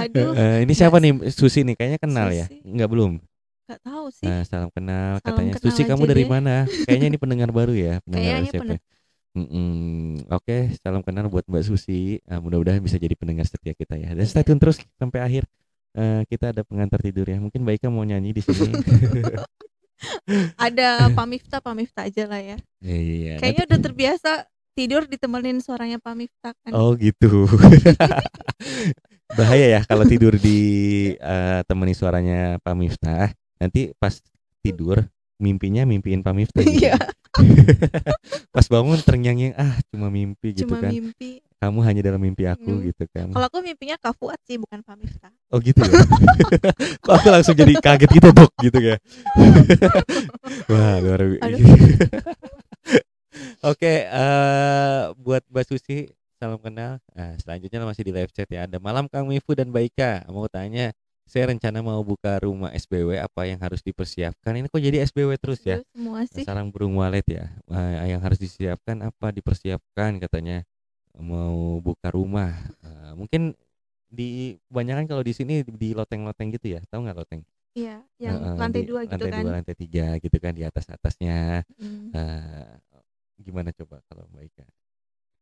Aduh, 0.02 0.34
Eh, 0.34 0.58
ini 0.66 0.72
siapa 0.74 0.98
nih 0.98 1.30
Susi 1.30 1.62
nih? 1.62 1.74
Kayaknya 1.78 1.98
kenal 2.02 2.28
ya? 2.30 2.46
Susi. 2.50 2.58
Enggak 2.66 2.88
belum. 2.90 3.12
Gak 3.70 3.80
tahu 3.86 4.06
sih. 4.10 4.26
Nah, 4.26 4.42
salam 4.44 4.70
kenal 4.74 5.16
Salam 5.18 5.24
katanya. 5.24 5.52
kenal 5.56 5.64
Susi 5.64 5.82
kamu 5.86 6.02
dari 6.04 6.24
deh. 6.26 6.30
mana? 6.30 6.56
Kayaknya 6.66 7.06
ini 7.14 7.18
pendengar 7.18 7.50
baru 7.54 7.72
ya, 7.72 8.02
pendengar 8.02 8.26
Kayaknya 8.42 8.50
siapa? 8.50 8.64
bener. 8.66 8.78
Mm-mm. 9.32 10.28
Oke, 10.28 10.56
salam 10.84 11.00
kenal 11.00 11.32
buat 11.32 11.48
Mbak 11.48 11.64
Susi. 11.64 12.20
Ah, 12.28 12.36
mudah-mudahan 12.36 12.84
bisa 12.84 13.00
jadi 13.00 13.16
pendengar 13.16 13.48
setia 13.48 13.72
kita 13.72 13.96
ya. 13.96 14.12
Dan 14.12 14.20
Iya. 14.20 14.28
stay 14.28 14.44
tune 14.44 14.60
terus 14.60 14.76
sampai 14.98 15.24
akhir. 15.24 15.48
Eh, 15.92 16.24
kita 16.28 16.52
ada 16.52 16.64
pengantar 16.64 17.00
tidur 17.00 17.24
ya. 17.24 17.40
Mungkin 17.40 17.64
Mbak 17.64 17.74
Ika 17.80 17.88
mau 17.88 18.04
nyanyi 18.04 18.32
di 18.32 18.42
sini. 18.44 18.72
Ada 20.58 21.14
Pak 21.14 21.26
Miftah, 21.30 21.60
Pak 21.62 21.74
Miftah 21.78 22.10
aja 22.10 22.26
lah 22.26 22.42
ya. 22.42 22.56
Iya. 22.82 23.38
Kayaknya 23.38 23.62
udah 23.70 23.78
terbiasa 23.78 24.30
tidur 24.74 25.06
ditemenin 25.06 25.62
suaranya 25.62 26.02
Pak 26.02 26.14
Miftah 26.18 26.52
kan. 26.58 26.70
Oh 26.74 26.92
gitu. 26.98 27.46
Bahaya 29.32 29.66
ya 29.68 29.80
kalau 29.82 30.04
tidur 30.04 30.36
di 30.36 30.58
eh, 31.12 31.60
temani 31.64 31.92
suaranya 31.92 32.58
Pak 32.58 32.74
Miftah. 32.74 33.32
Nanti 33.56 33.94
pas 33.94 34.18
tidur 34.60 35.06
mimpinya 35.38 35.82
mimpiin 35.82 36.20
Pak 36.20 36.32
Miftah. 36.32 36.62
gitu. 36.62 36.86
Iya, 36.86 36.94
pas 38.54 38.62
bangun 38.64 38.98
terngiang-ngiang 38.98 39.54
ah 39.56 39.74
cuma 39.88 40.06
mimpi 40.06 40.52
gitu 40.52 40.68
cuma 40.68 40.78
kan. 40.80 40.90
mimpi. 40.90 41.40
Kamu 41.56 41.78
hanya 41.80 42.02
dalam 42.02 42.18
mimpi 42.18 42.42
aku 42.44 42.74
Hmm. 42.74 42.84
gitu 42.84 43.04
kan. 43.08 43.30
Kalau 43.30 43.46
aku 43.46 43.58
mimpinya 43.60 43.94
Kak 43.94 44.18
Fuad 44.18 44.38
sih, 44.42 44.58
bukan 44.58 44.82
Pak 44.82 44.96
Miftah. 44.98 45.30
Oh 45.48 45.58
gitu 45.58 45.78
ya. 45.78 46.02
Kok 47.02 47.12
aku 47.12 47.28
langsung 47.30 47.54
jadi 47.54 47.74
kaget 47.76 48.10
gitu 48.12 48.28
dok 48.30 48.50
gitu 48.58 48.78
ya. 48.82 48.96
Wah 50.70 50.98
luar 50.98 51.22
biasa. 51.22 51.62
Oke, 53.62 53.92
eh 54.04 55.02
buat 55.16 55.42
Mbak 55.48 55.64
Susi 55.64 56.10
salam 56.42 56.58
kenal. 56.58 56.98
Nah, 57.14 57.38
selanjutnya 57.38 57.78
masih 57.86 58.02
di 58.02 58.10
live 58.10 58.34
chat 58.34 58.50
ya. 58.50 58.66
Ada 58.66 58.82
malam 58.82 59.06
Kang 59.06 59.30
Mifu 59.30 59.54
dan 59.54 59.70
Mbak 59.70 59.94
Ika. 59.94 60.12
Mau 60.34 60.50
tanya, 60.50 60.90
saya 61.22 61.54
rencana 61.54 61.78
mau 61.86 62.02
buka 62.02 62.42
rumah 62.42 62.74
SBW 62.74 63.22
apa 63.22 63.46
yang 63.46 63.62
harus 63.62 63.78
dipersiapkan? 63.86 64.58
Ini 64.58 64.66
kok 64.66 64.82
jadi 64.82 65.06
SBW 65.06 65.38
terus 65.38 65.62
ya? 65.62 65.78
Semua 65.94 66.26
sih. 66.26 66.42
Sarang 66.42 66.74
burung 66.74 66.98
walet 66.98 67.22
ya. 67.30 67.46
Eh, 67.70 68.10
yang 68.10 68.18
harus 68.18 68.42
disiapkan 68.42 68.98
apa? 69.06 69.30
Dipersiapkan 69.30 70.18
katanya 70.18 70.66
mau 71.14 71.78
buka 71.78 72.10
rumah. 72.10 72.50
Eh, 72.82 73.12
mungkin 73.14 73.54
di 74.10 74.58
kebanyakan 74.66 75.06
kalau 75.06 75.22
di 75.22 75.32
sini 75.38 75.62
di 75.62 75.94
loteng-loteng 75.94 76.50
gitu 76.58 76.74
ya. 76.74 76.82
Tahu 76.90 77.06
nggak 77.06 77.18
loteng? 77.22 77.46
Iya, 77.72 78.02
yang 78.18 78.36
Heeh, 78.36 78.54
lantai 78.58 78.82
di 78.82 78.90
dua 78.90 79.00
gitu 79.06 79.14
lantai 79.14 79.30
kan. 79.30 79.42
dua, 79.46 79.50
lantai 79.62 79.76
tiga 79.78 80.06
gitu 80.18 80.36
kan 80.42 80.52
di 80.58 80.66
atas 80.66 80.90
atasnya. 80.90 81.62
Hmm. 81.78 82.10
Eh, 82.10 82.72
gimana 83.38 83.70
coba 83.70 84.02
kalau 84.10 84.26
Mbak 84.34 84.42
Ika? 84.50 84.66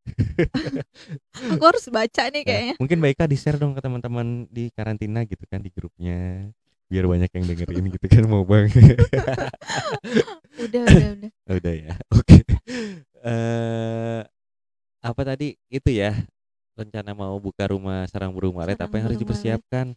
Aku 1.56 1.64
harus 1.64 1.86
baca 1.88 2.22
nih 2.28 2.42
Nah, 2.42 2.48
kayaknya. 2.48 2.74
mungkin 2.80 2.96
Mbak 3.00 3.12
Ika 3.14 3.24
di 3.28 3.36
share 3.38 3.58
dong 3.60 3.72
ke 3.76 3.80
teman-teman 3.82 4.48
di 4.50 4.68
karantina 4.74 5.22
gitu 5.24 5.44
kan 5.46 5.60
di 5.60 5.70
grupnya 5.70 6.48
biar 6.90 7.06
banyak 7.06 7.30
yang 7.30 7.44
dengerin 7.46 7.84
gitu 7.94 8.06
kan 8.10 8.24
mau 8.26 8.42
banget. 8.42 8.98
Udah, 10.58 10.82
udah, 10.90 11.08
udah. 11.14 11.30
Udah 11.60 11.74
ya. 11.74 11.94
Oke. 12.10 12.42
Eh 13.20 14.20
apa 15.00 15.22
tadi 15.24 15.56
itu 15.72 15.90
ya 15.90 16.12
rencana 16.76 17.12
mau 17.16 17.36
buka 17.40 17.68
rumah 17.70 18.04
sarang 18.08 18.32
burung 18.32 18.58
walet 18.58 18.76
apa 18.78 18.90
yang 18.98 19.10
harus 19.10 19.18
dipersiapkan? 19.20 19.94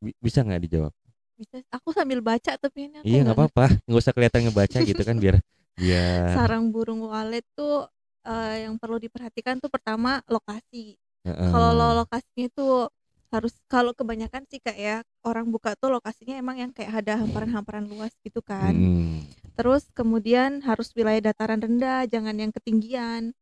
Bi- 0.00 0.16
Bisa 0.22 0.42
nggak 0.46 0.62
dijawab? 0.68 0.92
Bisa. 1.36 1.60
Aku 1.74 1.92
sambil 1.92 2.22
baca 2.24 2.56
tapi 2.56 2.88
ini 2.88 3.02
aku 3.02 3.06
Iya 3.06 3.20
nggak 3.26 3.36
apa-apa, 3.36 3.66
nggak 3.84 4.00
usah 4.00 4.14
kelihatan 4.14 4.40
ngebaca 4.48 4.78
gitu 4.82 5.02
kan 5.02 5.16
biar 5.18 5.36
biar 5.76 6.32
sarang 6.32 6.72
burung 6.72 7.04
walet 7.04 7.44
tuh 7.52 7.84
eh, 8.26 8.66
yang 8.68 8.74
perlu 8.80 8.96
diperhatikan 9.00 9.56
tuh 9.62 9.70
pertama 9.72 10.20
lokasi. 10.28 10.98
Heeh. 11.24 11.50
Kalau 11.52 11.70
lo 11.78 11.86
lokasinya 12.04 12.48
tuh 12.58 12.90
harus 13.34 13.54
kalau 13.66 13.92
kebanyakan 13.92 14.46
sih 14.50 14.62
kak 14.62 14.78
ya 14.78 15.02
orang 15.26 15.50
buka 15.50 15.74
tuh 15.80 15.90
lokasinya 15.96 16.34
emang 16.38 16.56
yang 16.62 16.70
kayak 16.76 17.02
ada 17.02 17.18
hamparan-hamparan 17.22 17.86
luas 17.90 18.12
gitu 18.26 18.40
kan. 18.44 18.74
Mm-mm. 18.74 19.22
Terus 19.56 19.88
kemudian 19.96 20.60
harus 20.68 20.92
wilayah 20.96 21.32
dataran 21.32 21.60
rendah, 21.62 22.04
jangan 22.12 22.36
yang 22.36 22.52
ketinggian. 22.52 23.32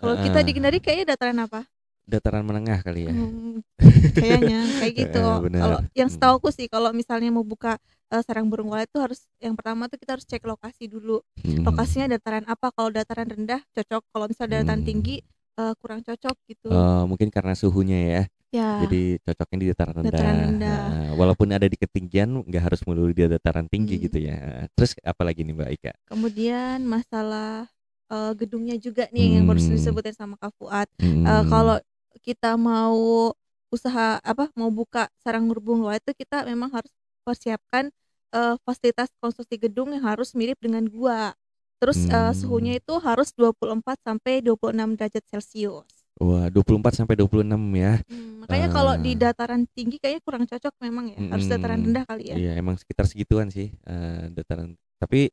Kalau 0.00 0.14
kita 0.20 0.40
di 0.46 0.52
Heeh. 0.52 0.56
Kendari 0.56 0.78
kayaknya 0.82 1.06
dataran 1.16 1.38
apa? 1.46 1.62
Dataran 2.08 2.44
menengah 2.48 2.80
kali 2.80 3.06
ya. 3.06 3.12
Hmm, 3.12 3.60
kayaknya 4.20 4.58
kayak 4.80 4.94
gitu. 4.96 5.18
Eh, 5.20 5.38
benar. 5.44 5.60
Kalau 5.62 5.78
yang 5.92 6.08
Hmm. 6.08 6.14
setahu 6.16 6.34
aku 6.40 6.48
sih 6.50 6.66
kalau 6.72 6.90
misalnya 6.96 7.30
mau 7.30 7.44
buka 7.44 7.76
eh, 8.08 8.22
sarang 8.24 8.48
burung 8.48 8.72
walet 8.72 8.88
tuh 8.88 9.04
harus 9.04 9.20
yang 9.38 9.52
pertama 9.52 9.84
tuh 9.92 10.00
kita 10.00 10.16
harus 10.16 10.24
cek 10.24 10.42
lokasi 10.48 10.88
dulu. 10.88 11.20
Mm. 11.44 11.62
Lokasinya 11.68 12.06
dataran 12.16 12.44
apa? 12.48 12.72
Kalau 12.72 12.88
dataran 12.88 13.28
rendah 13.28 13.60
cocok, 13.76 14.02
kalau 14.08 14.26
misalnya 14.32 14.64
dataran 14.64 14.80
Hmm. 14.80 14.88
tinggi 14.88 15.16
eh, 15.60 15.74
kurang 15.82 16.00
cocok 16.00 16.36
gitu. 16.48 16.68
Oh, 16.72 17.02
mungkin 17.10 17.28
karena 17.28 17.52
suhunya 17.52 17.98
ya. 18.00 18.22
ya. 18.54 18.70
Jadi 18.86 19.00
cocoknya 19.26 19.56
di 19.60 19.66
dataran 19.74 19.94
rendah. 20.00 20.08
Dataran 20.12 20.36
rendah. 20.40 20.80
Nah, 20.88 21.08
walaupun 21.20 21.48
ada 21.52 21.66
di 21.68 21.76
ketinggian 21.76 22.28
nggak 22.48 22.62
harus 22.64 22.80
melulu 22.88 23.12
di 23.12 23.26
dataran 23.28 23.66
tinggi 23.68 23.98
Hmm. 24.00 24.04
gitu 24.08 24.18
ya. 24.22 24.38
Terus 24.72 24.90
apalagi 25.04 25.42
nih 25.44 25.54
Mbak 25.58 25.70
Ika? 25.82 25.92
Kemudian 26.08 26.78
masalah 26.88 27.68
eh, 28.08 28.32
gedungnya 28.40 28.76
juga 28.80 29.04
nih 29.12 29.36
yang 29.36 29.44
harus 29.52 29.68
Hmm. 29.68 29.76
disebutin 29.76 30.16
sama 30.16 30.34
Kak 30.40 30.56
Fuad. 30.56 30.88
Eh, 30.96 31.04
Mm-mm. 31.04 31.44
kalau 31.44 31.76
kita 32.20 32.54
mau 32.58 33.32
usaha 33.68 34.16
apa 34.24 34.48
mau 34.56 34.70
buka 34.72 35.12
sarang 35.20 35.44
burung 35.50 35.84
walet 35.84 36.00
itu 36.08 36.24
kita 36.24 36.44
memang 36.48 36.72
harus 36.72 36.92
persiapkan 37.26 37.92
eh, 38.32 38.54
fasilitas 38.64 39.08
konstruksi 39.20 39.56
gedung 39.60 39.92
yang 39.96 40.04
harus 40.08 40.32
mirip 40.38 40.56
dengan 40.60 40.84
gua. 40.88 41.36
Terus 41.80 42.08
eh, 42.10 42.32
Hmm. 42.32 42.36
suhunya 42.36 42.80
itu 42.80 42.94
harus 43.00 43.28
24 43.36 43.98
sampai 44.06 44.40
26 44.44 44.96
derajat 44.98 45.24
Celcius. 45.30 45.88
Wah, 46.18 46.46
24 46.50 46.92
sampai 46.98 47.14
26 47.18 47.62
ya. 47.78 48.02
Hmm, 48.08 48.40
makanya 48.42 48.68
kalau 48.76 48.94
di 49.04 49.12
Ah. 49.12 49.22
dataran 49.22 49.62
tinggi 49.76 49.96
kayaknya 50.00 50.22
kurang 50.26 50.44
cocok 50.50 50.74
memang 50.84 51.06
ya. 51.14 51.20
Harus 51.30 51.46
dataran 51.52 51.80
Mm-mm. 51.80 51.84
rendah 51.84 52.04
kali 52.08 52.24
ya. 52.36 52.38
Iya, 52.38 52.50
emang 52.60 52.76
sekitar 52.80 53.06
segituan 53.08 53.48
sih 53.50 53.72
eh, 53.88 54.24
dataran. 54.36 54.76
Tapi 55.00 55.32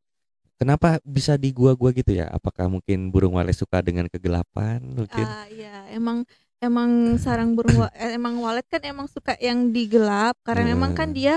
kenapa 0.60 1.00
bisa 1.06 1.36
di 1.40 1.50
gua-gua 1.56 1.92
gitu 1.96 2.12
ya? 2.16 2.28
Apakah 2.32 2.68
mungkin 2.72 3.10
burung 3.14 3.36
walet 3.40 3.56
suka 3.58 3.80
dengan 3.86 4.08
kegelapan 4.12 4.82
mungkin? 4.84 5.28
Ah 5.30 5.46
iya, 5.54 5.86
emang 5.94 6.26
emang 6.66 7.18
sarang 7.22 7.54
burung 7.58 7.76
wa- 7.86 7.94
eh, 7.96 8.18
emang 8.18 8.36
walet 8.44 8.66
kan 8.68 8.82
emang 8.84 9.08
suka 9.10 9.34
yang 9.40 9.70
digelap 9.76 10.36
karena 10.46 10.74
memang 10.74 10.92
kan 10.98 11.10
Heeh. 11.12 11.18
dia 11.18 11.36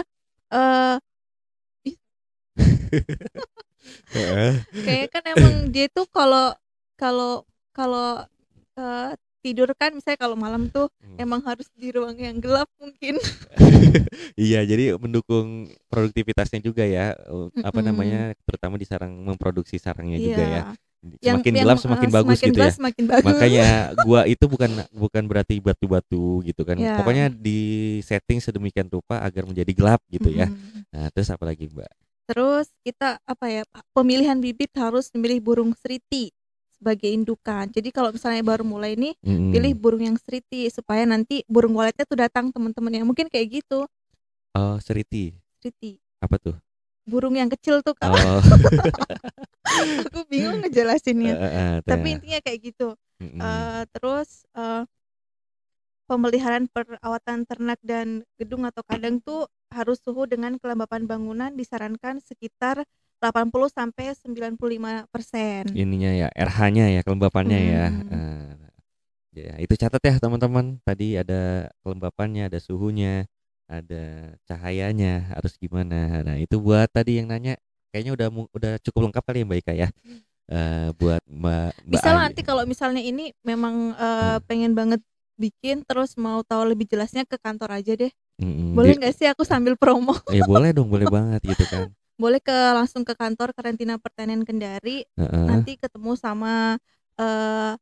eh 0.52 0.96
Heeh. 4.14 4.54
kayaknya 4.84 5.08
kan 5.12 5.24
emang 5.36 5.54
dia 5.74 5.86
tuh 5.92 6.06
kalau 6.10 6.52
kalau 6.98 7.44
kalau 7.72 8.24
eh, 8.78 9.10
tidur 9.44 9.70
kan 9.78 9.94
misalnya 9.94 10.18
kalau 10.18 10.36
malam 10.36 10.66
tuh 10.72 10.90
Hmm. 10.98 11.18
emang 11.18 11.40
harus 11.46 11.66
di 11.74 11.88
ruang 11.94 12.18
yang 12.18 12.38
gelap 12.42 12.68
mungkin. 12.78 13.18
Iya, 14.38 14.62
jadi 14.62 14.94
mendukung 14.98 15.66
produktivitasnya 15.90 16.60
juga 16.62 16.84
ya. 16.86 17.14
eh, 17.16 17.48
Apa 17.64 17.80
namanya? 17.82 18.34
Terutama 18.46 18.78
di 18.78 18.86
sarang 18.86 19.12
memproduksi 19.26 19.76
sarangnya 19.82 20.18
juga 20.22 20.42
ya. 20.46 20.62
Iya. 20.98 21.38
Semakin 21.38 21.52
gelap 21.54 21.78
semakin 21.78 22.08
eh, 22.10 22.14
bagus 22.14 22.36
semakin 22.38 22.48
gitu 22.50 22.58
ya. 22.58 22.72
Semakin 22.74 23.04
bagus. 23.06 23.26
Makanya 23.30 23.68
gua 24.02 24.20
itu 24.26 24.44
bukan 24.50 24.70
bukan 24.90 25.22
berarti 25.30 25.54
batu-batu 25.62 26.42
gitu 26.42 26.62
kan. 26.66 26.74
Iya. 26.74 26.98
Pokoknya 26.98 27.30
di 27.30 27.58
setting 28.02 28.42
sedemikian 28.42 28.90
rupa 28.90 29.22
agar 29.22 29.46
menjadi 29.46 29.70
gelap 29.70 30.02
gitu 30.10 30.28
ya. 30.34 30.50
Mm-mm. 30.50 30.90
Nah, 30.90 31.06
terus 31.14 31.30
apa 31.30 31.46
lagi, 31.46 31.70
Mbak? 31.70 31.90
Terus 32.28 32.66
kita 32.82 33.22
apa 33.22 33.46
ya 33.46 33.62
pemilihan 33.94 34.36
bibit 34.36 34.74
harus 34.76 35.08
memilih 35.14 35.38
burung 35.40 35.70
seriti 35.78 36.34
sebagai 36.74 37.08
indukan. 37.08 37.70
Jadi 37.70 37.88
kalau 37.90 38.10
misalnya 38.10 38.42
baru 38.42 38.66
mulai 38.66 38.98
nih 38.98 39.14
Mm-mm. 39.22 39.54
pilih 39.54 39.72
burung 39.78 40.02
yang 40.02 40.18
seriti 40.18 40.66
supaya 40.68 41.06
nanti 41.06 41.46
burung 41.46 41.78
waletnya 41.78 42.04
tuh 42.04 42.18
datang 42.18 42.50
teman-teman 42.50 42.90
yang 42.92 43.06
mungkin 43.06 43.30
kayak 43.30 43.62
gitu 43.62 43.86
Oh, 44.54 44.76
seriti. 44.82 45.30
seriti 45.62 45.98
Apa 46.18 46.38
tuh? 46.38 46.58
burung 47.08 47.32
yang 47.32 47.48
kecil 47.48 47.80
tuh 47.80 47.96
kak 47.96 48.12
Oh, 48.12 48.40
aku 50.08 50.20
bingung 50.28 50.64
ngejelasinnya 50.64 51.34
eh, 51.34 51.44
eh, 51.44 51.74
tapi 51.84 52.06
intinya 52.16 52.40
kayak 52.42 52.60
gitu 52.72 52.94
terus 53.94 54.46
eh, 54.54 54.82
pemeliharaan 56.08 56.66
perawatan 56.72 57.44
ternak 57.44 57.78
dan 57.84 58.24
gedung 58.40 58.64
atau 58.64 58.80
kandang 58.80 59.20
tuh 59.20 59.44
harus 59.68 60.00
suhu 60.00 60.24
dengan 60.24 60.56
kelembapan 60.56 61.04
bangunan 61.04 61.52
disarankan 61.52 62.24
sekitar 62.24 62.88
80 63.20 63.68
sampai 63.68 64.14
95 64.16 65.10
persen. 65.10 65.62
ininya 65.74 66.14
ya 66.14 66.28
RH-nya 66.32 66.86
ya 66.96 67.00
kelembapannya 67.02 67.60
ya. 67.60 67.86
Hmm. 67.90 68.08
Eh, 68.14 68.54
ya 69.42 69.52
itu 69.60 69.74
catat 69.74 70.00
ya 70.00 70.14
teman-teman. 70.22 70.78
Tadi 70.86 71.18
ada 71.18 71.68
kelembapannya, 71.82 72.46
ada 72.46 72.58
suhunya, 72.62 73.26
ada 73.66 74.32
cahayanya 74.46 75.34
harus 75.34 75.58
gimana. 75.58 76.22
Nah 76.24 76.38
itu 76.38 76.62
buat 76.62 76.88
tadi 76.88 77.20
yang 77.20 77.28
nanya 77.28 77.58
kayaknya 77.90 78.12
udah 78.16 78.28
udah 78.54 78.72
cukup 78.84 79.00
lengkap 79.10 79.22
kali 79.24 79.38
ya 79.42 79.46
Mbak 79.48 79.58
Ika 79.64 79.72
ya. 79.74 79.88
Eh, 80.48 80.88
buat 80.96 81.20
Mbak 81.28 81.70
Bisa 81.88 82.10
nanti 82.16 82.40
kalau 82.40 82.64
misalnya 82.64 83.02
ini 83.04 83.32
memang 83.44 83.92
eh, 83.96 84.38
Hmm. 84.38 84.46
pengen 84.48 84.72
banget 84.72 85.00
bikin 85.38 85.86
terus 85.86 86.18
mau 86.18 86.42
tahu 86.42 86.74
lebih 86.74 86.88
jelasnya 86.90 87.22
ke 87.28 87.38
kantor 87.38 87.78
aja 87.78 87.94
deh. 87.94 88.10
Mm-mm. 88.38 88.74
Boleh 88.74 88.94
nggak 88.98 89.14
sih 89.14 89.26
aku 89.30 89.42
sambil 89.46 89.74
promo? 89.78 90.14
ya 90.30 90.42
boleh 90.50 90.70
dong, 90.74 90.88
boleh 90.90 91.06
banget 91.10 91.40
gitu 91.46 91.64
kan. 91.70 91.86
Boleh 92.22 92.42
ke 92.42 92.50
langsung 92.74 93.06
ke 93.06 93.14
kantor 93.14 93.54
karantina 93.54 93.94
pertanian 93.94 94.42
Kendari 94.42 95.06
Heeh. 95.14 95.46
nanti 95.46 95.78
ketemu 95.78 96.18
sama 96.18 96.74
eh 97.14 97.72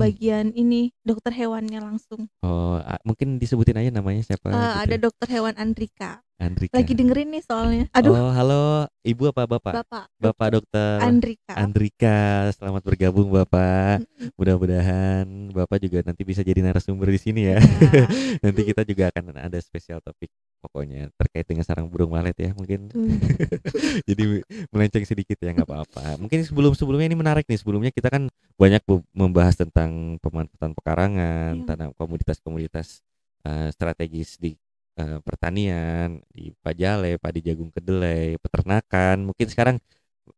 bagian 0.00 0.46
ini 0.56 0.90
dokter 1.04 1.32
hewannya 1.36 1.80
langsung. 1.80 2.26
Oh, 2.40 2.80
mungkin 3.04 3.36
disebutin 3.36 3.76
aja 3.76 3.90
namanya 3.92 4.24
siapa 4.24 4.48
gitu. 4.48 4.56
ada 4.56 4.96
dokter 4.96 5.28
hewan 5.28 5.54
Andrika. 5.60 6.24
Andrika. 6.40 6.72
Lagi 6.72 6.96
dengerin 6.96 7.36
nih 7.36 7.44
soalnya. 7.44 7.84
Aduh, 7.92 8.16
Oh, 8.16 8.32
halo 8.32 8.88
Ibu 9.04 9.28
apa 9.28 9.44
Bapak? 9.44 9.84
Bapak. 9.84 10.04
Bapak 10.16 10.48
dokter 10.56 10.96
Andrika. 11.04 11.52
Andrika, 11.52 12.48
selamat 12.56 12.80
bergabung 12.80 13.28
Bapak. 13.28 14.08
Mudah-mudahan 14.40 15.52
Bapak 15.52 15.84
juga 15.84 16.00
nanti 16.00 16.24
bisa 16.24 16.40
jadi 16.40 16.64
narasumber 16.64 17.12
di 17.12 17.20
sini 17.20 17.40
ya. 17.44 17.60
Ya. 17.60 17.60
nanti 18.44 18.60
kita 18.64 18.82
juga 18.88 19.12
akan 19.12 19.36
ada 19.36 19.58
spesial 19.60 20.00
topik 20.00 20.32
pokoknya 20.60 21.08
terkait 21.16 21.48
dengan 21.48 21.64
sarang 21.64 21.88
burung 21.88 22.12
walet 22.12 22.36
ya 22.36 22.52
mungkin. 22.52 22.92
Tuh. 22.92 23.00
jadi 24.08 24.44
melenceng 24.70 25.08
sedikit 25.08 25.40
ya 25.40 25.56
nggak 25.56 25.66
apa-apa. 25.66 26.20
Mungkin 26.20 26.44
sebelum-sebelumnya 26.44 27.08
ini 27.10 27.18
menarik 27.18 27.48
nih. 27.48 27.58
Sebelumnya 27.58 27.90
kita 27.90 28.12
kan 28.12 28.28
banyak 28.60 28.84
membahas 29.16 29.56
tentang 29.56 30.20
pemanfaatan 30.20 30.76
pekarangan, 30.76 31.52
Iya. 31.60 31.66
tanam 31.66 31.90
komoditas-komoditas 31.96 33.00
eh, 33.48 33.68
strategis 33.72 34.36
di 34.36 34.54
eh, 35.00 35.18
pertanian, 35.24 36.20
di 36.28 36.52
pajale, 36.60 37.16
padi 37.16 37.40
jagung 37.40 37.72
kedelai, 37.72 38.36
peternakan. 38.38 39.32
Mungkin 39.32 39.48
sekarang 39.48 39.76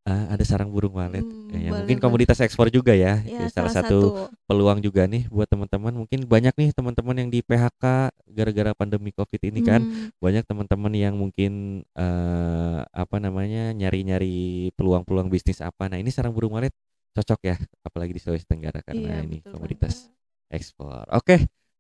eh, 0.05 0.27
ada 0.33 0.45
sarang 0.45 0.71
burung 0.73 0.97
walet. 0.99 1.23
Hmm, 1.25 1.53
Ya, 1.53 1.71
mungkin 1.77 2.01
komoditas 2.01 2.41
ekspor 2.41 2.73
juga 2.73 2.97
ya. 2.97 3.21
Ya, 3.29 3.45
salah, 3.53 3.69
satu, 3.69 4.13
peluang 4.49 4.81
juga 4.81 5.05
nih 5.05 5.29
buat 5.29 5.47
teman-teman. 5.49 5.93
Mungkin 5.93 6.25
banyak 6.25 6.55
nih 6.57 6.71
teman-teman 6.73 7.17
yang 7.21 7.29
di 7.29 7.45
PHK 7.45 8.09
gara-gara 8.33 8.73
pandemi 8.73 9.13
Covid 9.13 9.41
ini 9.53 9.61
kan 9.61 9.85
Hmm, 9.85 10.09
banyak 10.19 10.45
teman-teman 10.49 10.93
yang 10.97 11.15
mungkin 11.17 11.85
eh, 11.97 12.81
apa 12.89 13.17
namanya 13.21 13.71
nyari-nyari 13.77 14.71
peluang-peluang 14.77 15.29
bisnis 15.29 15.61
apa. 15.61 15.87
Nah 15.93 16.01
ini 16.01 16.09
sarang 16.13 16.33
burung 16.33 16.57
walet 16.57 16.73
cocok 17.13 17.41
ya, 17.45 17.57
apalagi 17.85 18.17
di 18.17 18.21
Sulawesi 18.25 18.49
Tenggara 18.49 18.81
karena 18.81 19.21
iya, 19.21 19.25
ini 19.29 19.45
komoditas 19.45 20.09
banget. 20.09 20.17
ekspor. 20.53 21.05
Oke, 21.13 21.37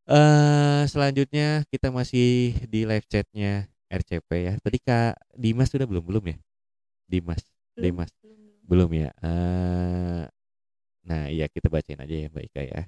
eh 0.08 0.82
selanjutnya 0.92 1.64
kita 1.72 1.88
masih 1.88 2.52
di 2.68 2.84
live 2.84 3.06
chatnya 3.08 3.64
RCP 3.88 4.30
ya. 4.48 4.54
Tadi 4.60 4.78
Kak 4.82 5.16
Dimas 5.36 5.68
sudah 5.72 5.86
belum 5.88 6.04
belum 6.04 6.24
ya? 6.32 6.36
Dimas, 7.08 7.42
Belum, 7.72 7.84
Dimas 7.84 8.10
belum, 8.20 8.36
belum. 8.36 8.64
belum 8.68 8.90
ya. 8.94 9.10
Eh, 9.18 10.22
nah 11.02 11.22
iya 11.26 11.46
kita 11.50 11.66
bacain 11.66 11.98
aja 11.98 12.14
ya 12.14 12.28
Mbak 12.28 12.44
Ika 12.52 12.62
ya. 12.62 12.82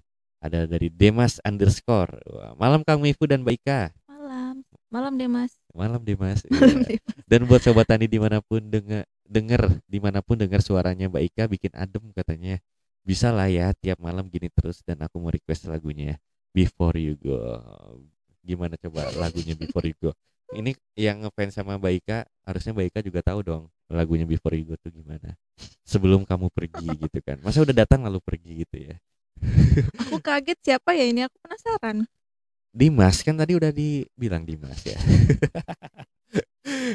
Ada 0.44 0.68
dari 0.68 0.92
Demas 0.92 1.40
underscore. 1.40 2.20
Wah, 2.28 2.52
malam 2.54 2.84
Kang 2.84 3.00
Mifu 3.00 3.24
dan 3.24 3.40
Mbak 3.42 3.56
Ika. 3.64 3.80
Malam, 4.06 4.60
malam 4.92 5.12
deh 5.16 5.28
mas. 5.28 5.52
Malam 5.72 6.00
Demas. 6.04 6.44
Malam 6.52 6.84
Iya. 6.84 6.88
deh. 6.94 6.98
Dan 7.24 7.40
buat 7.48 7.64
sobat 7.64 7.88
tani 7.88 8.04
di 8.06 8.20
mana 8.20 8.44
pun 8.44 8.60
denger 8.60 9.02
denger 9.24 9.80
di 9.88 9.98
mana 9.98 10.20
pun 10.20 10.36
dengar 10.36 10.60
suaranya 10.60 11.08
Mbak 11.08 11.24
Ika 11.32 11.44
bikin 11.48 11.72
adem 11.74 12.04
katanya. 12.12 12.60
Bisa 13.04 13.28
lah 13.32 13.48
ya 13.52 13.72
tiap 13.76 14.00
malam 14.00 14.28
gini 14.32 14.48
terus 14.48 14.80
dan 14.84 15.00
aku 15.04 15.20
mau 15.20 15.28
request 15.28 15.68
lagunya 15.68 16.16
Before 16.52 16.96
You 16.96 17.16
Go. 17.20 17.36
Gimana 18.44 18.76
coba 18.76 19.08
lagunya 19.16 19.56
Before 19.56 19.84
You 19.84 19.96
Go? 19.98 20.10
Ini 20.52 20.76
yang 20.94 21.24
ngefans 21.24 21.56
sama 21.56 21.80
Mbak 21.80 21.92
Ika 22.04 22.18
harusnya 22.44 22.72
Mbak 22.76 22.86
Ika 22.92 23.00
juga 23.00 23.20
tahu 23.24 23.40
dong 23.42 23.64
lagunya 23.90 24.24
Before 24.24 24.56
You 24.56 24.64
Go 24.64 24.76
tuh 24.76 24.90
gimana. 24.90 25.36
Sebelum 25.84 26.24
kamu 26.24 26.48
pergi 26.50 26.88
gitu 27.08 27.18
kan. 27.20 27.40
Masa 27.40 27.60
udah 27.60 27.74
datang 27.74 28.04
lalu 28.04 28.18
pergi 28.24 28.64
gitu 28.64 28.76
ya. 28.90 28.96
Aku 30.08 30.18
kaget 30.18 30.58
siapa 30.62 30.94
ya 30.94 31.04
ini? 31.04 31.26
Aku 31.26 31.36
penasaran. 31.40 32.08
Dimas 32.74 33.22
kan 33.22 33.38
tadi 33.38 33.54
udah 33.54 33.70
dibilang 33.70 34.42
Dimas 34.42 34.82
ya. 34.82 34.98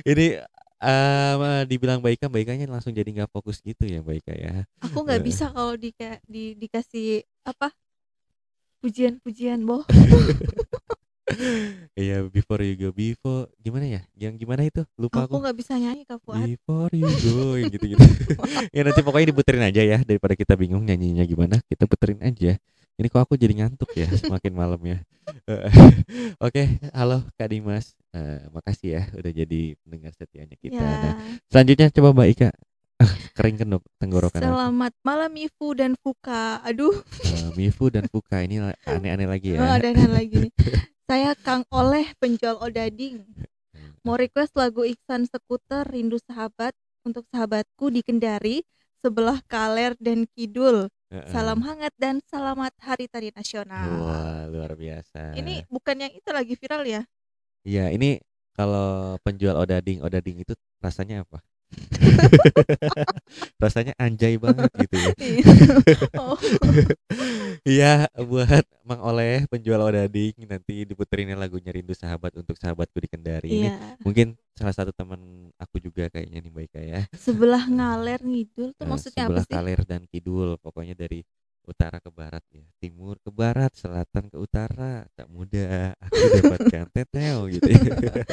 Ini 0.04 0.44
eh 0.80 1.62
dibilang 1.68 2.00
Mbak 2.00 2.12
Ika, 2.20 2.26
Mbak 2.28 2.42
Ikanya 2.44 2.66
langsung 2.68 2.92
jadi 2.92 3.08
nggak 3.08 3.32
fokus 3.32 3.60
gitu 3.60 3.88
ya 3.88 4.04
Mbak 4.04 4.16
Ika 4.24 4.34
ya. 4.36 4.54
Aku 4.84 5.04
nggak 5.04 5.22
Eh. 5.22 5.26
bisa 5.26 5.48
kalau 5.52 5.80
di, 5.80 5.96
di 6.28 6.56
dikasih 6.56 7.24
apa 7.48 7.72
pujian-pujian 8.80 9.60
boh. 9.64 9.84
Iya 11.94 12.24
before 12.28 12.64
you 12.64 12.76
go 12.76 12.90
before 12.90 13.52
gimana 13.60 13.86
ya? 13.86 14.02
Yang 14.16 14.34
gimana 14.42 14.62
itu? 14.64 14.82
Lupa 14.96 15.26
Aku 15.28 15.36
aku. 15.36 15.44
nggak 15.44 15.58
bisa 15.58 15.74
nyanyi 15.76 16.04
Kak 16.08 16.20
Fuad. 16.24 16.48
Before 16.48 16.92
you 16.94 17.10
go 17.10 17.40
yang 17.60 17.70
gitu-gitu. 17.70 18.02
ya 18.72 18.82
nanti 18.84 19.02
pokoknya 19.04 19.28
diputerin 19.30 19.64
aja 19.66 19.82
ya 19.84 19.98
daripada 20.02 20.34
kita 20.34 20.54
bingung 20.56 20.88
nyanyinya 20.88 21.24
gimana, 21.24 21.60
kita 21.68 21.86
puterin 21.86 22.24
aja. 22.24 22.56
Ini 23.00 23.08
kok 23.08 23.24
aku 23.24 23.40
jadi 23.40 23.56
ngantuk 23.56 23.92
ya 23.96 24.12
semakin 24.12 24.52
malam 24.52 24.82
ya. 24.84 24.98
Oke, 26.46 26.82
halo 26.92 27.24
Kak 27.36 27.48
Dimas. 27.48 27.96
Eh, 28.12 28.42
makasih 28.50 28.90
ya 28.98 29.04
udah 29.16 29.32
jadi 29.32 29.62
pendengar 29.86 30.12
setianya 30.18 30.58
kita. 30.60 30.82
Ya. 30.82 30.98
Nah, 31.00 31.14
selanjutnya 31.48 31.88
coba 31.94 32.10
Mbak 32.12 32.30
Ika. 32.36 32.50
Ah, 33.00 33.14
kering 33.32 33.56
kan 33.56 33.68
dok 33.72 33.84
tenggorokan 33.96 34.44
aku. 34.44 34.52
Selamat 34.52 34.94
malam 35.08 35.32
Ifu 35.40 35.72
dan 35.72 35.96
Fuka. 35.96 36.60
Aduh, 36.60 36.92
Eh, 37.24 37.48
Mifu 37.56 37.88
dan 37.88 38.12
Fuka 38.12 38.44
ini 38.44 38.60
aneh-aneh 38.84 39.24
lagi 39.24 39.56
oh, 39.56 39.64
ya. 39.64 39.80
ada 39.80 39.88
yang 39.96 40.12
lagi 40.12 40.36
nih. 40.36 40.52
Saya 41.10 41.34
Kang 41.34 41.66
Oleh 41.74 42.14
penjual 42.22 42.62
odading. 42.62 43.26
Mau 44.06 44.14
request 44.14 44.54
lagu 44.54 44.86
Iksan 44.86 45.26
Skuter 45.26 45.82
Rindu 45.90 46.22
Sahabat 46.22 46.78
untuk 47.02 47.26
sahabatku 47.34 47.90
di 47.90 48.06
Kendari 48.06 48.62
sebelah 49.02 49.42
kaler 49.50 49.98
dan 49.98 50.30
kidul. 50.38 50.86
Salam 51.34 51.66
hangat 51.66 51.98
dan 51.98 52.22
selamat 52.30 52.78
Hari 52.78 53.10
Tani 53.10 53.34
Nasional. 53.34 53.90
Wah, 54.06 54.46
luar 54.54 54.78
biasa. 54.78 55.34
Ini 55.34 55.66
bukan 55.66 55.98
yang 55.98 56.14
itu 56.14 56.30
lagi 56.30 56.54
viral 56.54 56.86
ya? 56.86 57.02
Iya, 57.66 57.90
ini 57.90 58.22
kalau 58.54 59.18
penjual 59.26 59.58
odading, 59.58 60.06
odading 60.06 60.46
itu 60.46 60.54
rasanya 60.78 61.26
apa? 61.26 61.42
rasanya 63.64 63.94
anjay 64.02 64.36
banget 64.42 64.70
gitu 64.74 64.96
ya. 64.98 65.12
oh, 66.22 66.38
Iya, 67.68 68.08
buat 68.18 68.66
Mang 68.88 69.02
Oleh 69.04 69.46
penjual 69.52 69.78
odading 69.82 70.34
nanti 70.48 70.88
diputerinnya 70.88 71.38
lagunya 71.38 71.70
Rindu 71.70 71.94
Sahabat 71.94 72.34
untuk 72.40 72.58
sahabatku 72.58 72.98
di 72.98 73.10
Kendari. 73.12 73.50
Ini 73.52 73.70
iya. 73.70 73.76
mungkin 74.02 74.34
salah 74.58 74.74
satu 74.74 74.92
teman 74.96 75.52
aku 75.56 75.80
juga 75.80 76.10
kayaknya 76.10 76.42
nih 76.42 76.52
Mbak 76.52 76.66
Ika 76.72 76.82
ya. 76.82 77.02
Sebelah 77.16 77.64
ngaler 77.70 78.20
ngidul 78.24 78.74
tuh 78.76 78.86
Eh, 78.86 78.90
maksudnya 78.90 79.24
apa 79.28 79.30
sebelah 79.30 79.46
sih? 79.46 79.54
kaler 79.54 79.80
dan 79.86 80.02
kidul, 80.10 80.58
pokoknya 80.60 80.96
dari 80.98 81.22
utara 81.70 82.02
ke 82.02 82.10
barat 82.10 82.42
ya, 82.50 82.66
timur 82.82 83.22
ke 83.22 83.30
barat, 83.30 83.70
selatan 83.78 84.26
ke 84.28 84.38
utara. 84.42 85.06
Tak 85.14 85.30
mudah 85.30 85.94
aku 86.02 86.24
dapatkan 86.42 86.86
teteo 86.90 87.46
gitu. 87.54 87.70
ya. 87.70 88.26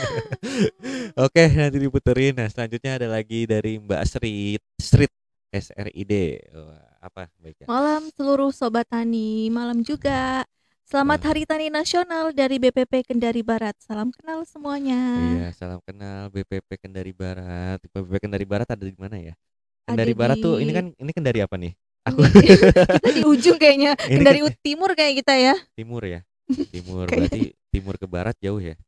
Oke, 1.29 1.45
nanti 1.53 1.77
diputerin. 1.77 2.33
Nah, 2.33 2.49
selanjutnya 2.49 2.97
ada 2.97 3.09
lagi 3.13 3.45
dari 3.45 3.77
Mbak 3.77 4.03
Street, 4.09 4.63
Street 4.81 5.13
S 5.53 5.69
R 5.77 5.93
I 5.93 6.03
D. 6.09 6.41
Wah, 6.57 6.97
apa 7.05 7.29
Ika? 7.45 7.69
Malam 7.69 8.09
seluruh 8.17 8.51
sobat 8.51 8.89
tani, 8.89 9.53
malam 9.53 9.85
juga. 9.85 10.43
Selamat. 10.87 11.19
Hari 11.19 11.43
Tani 11.51 11.67
Nasional 11.67 12.31
dari 12.31 12.63
BPP 12.63 13.11
Kendari 13.11 13.43
Barat. 13.43 13.75
Salam 13.83 14.15
kenal 14.15 14.47
semuanya. 14.47 15.19
Iya, 15.35 15.51
salam 15.51 15.83
kenal 15.83 16.31
BPP 16.31 16.79
Kendari 16.79 17.11
Barat. 17.11 17.83
BPP 17.83 18.23
Kendari 18.23 18.47
Barat 18.47 18.71
ada 18.71 18.87
di 18.87 18.95
mana 18.95 19.19
ya? 19.19 19.35
Ada 19.83 19.99
Kendari 19.99 20.15
Barat 20.15 20.37
tuh 20.39 20.63
ini 20.63 20.71
kan 20.71 20.87
ini 20.95 21.11
Kendari 21.11 21.43
apa 21.43 21.59
nih? 21.59 21.75
Aku 22.07 22.23
Ini- 22.23 22.59
kita 23.03 23.11
di 23.11 23.23
ujung 23.23 23.57
kayaknya. 23.57 23.99
Ini 24.01 24.23
kan- 24.23 24.47
ut- 24.47 24.61
timur 24.63 24.91
kayak 24.95 25.15
kita 25.21 25.35
ya. 25.35 25.55
timur 25.75 26.03
ya. 26.03 26.21
Timur 26.75 27.05
berarti 27.05 27.51
timur 27.69 27.99
ke 27.99 28.07
barat 28.07 28.39
jauh 28.39 28.63
ya. 28.63 28.79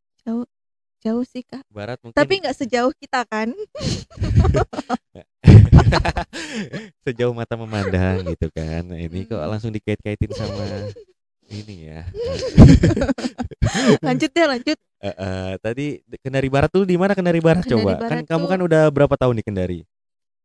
Jauh 0.98 1.22
sih 1.22 1.42
kak. 1.42 1.62
Barat 1.68 1.98
mungkin 2.02 2.14
Tapi 2.14 2.38
nggak 2.38 2.54
sejauh 2.54 2.90
kita 2.92 3.22
kan? 3.24 3.50
sejauh 7.02 7.34
mata 7.34 7.54
memandang 7.54 8.22
gitu 8.26 8.50
kan. 8.50 8.82
Nah, 8.84 8.98
ini 8.98 9.24
kok 9.24 9.38
Hmm. 9.38 9.50
langsung 9.50 9.70
dikait-kaitin 9.70 10.32
sama 10.32 10.90
ini 11.48 11.88
ya. 11.88 12.02
Lanjut 14.02 14.30
deh 14.30 14.46
lanjut. 14.46 14.78
Eh, 14.98 15.08
eh, 15.08 15.50
tadi 15.58 15.86
Kendari 16.18 16.50
Barat 16.50 16.68
tuh 16.68 16.82
di 16.82 16.98
mana 16.98 17.14
Kendari 17.14 17.38
Barat 17.38 17.62
Kendari 17.62 17.78
coba? 17.78 17.92
Barat 17.96 18.10
kan 18.10 18.18
kamu 18.26 18.44
tuh- 18.44 18.50
kan 18.50 18.60
udah 18.60 18.82
berapa 18.90 19.14
tahun 19.14 19.34
di 19.34 19.44
Kendari? 19.46 19.80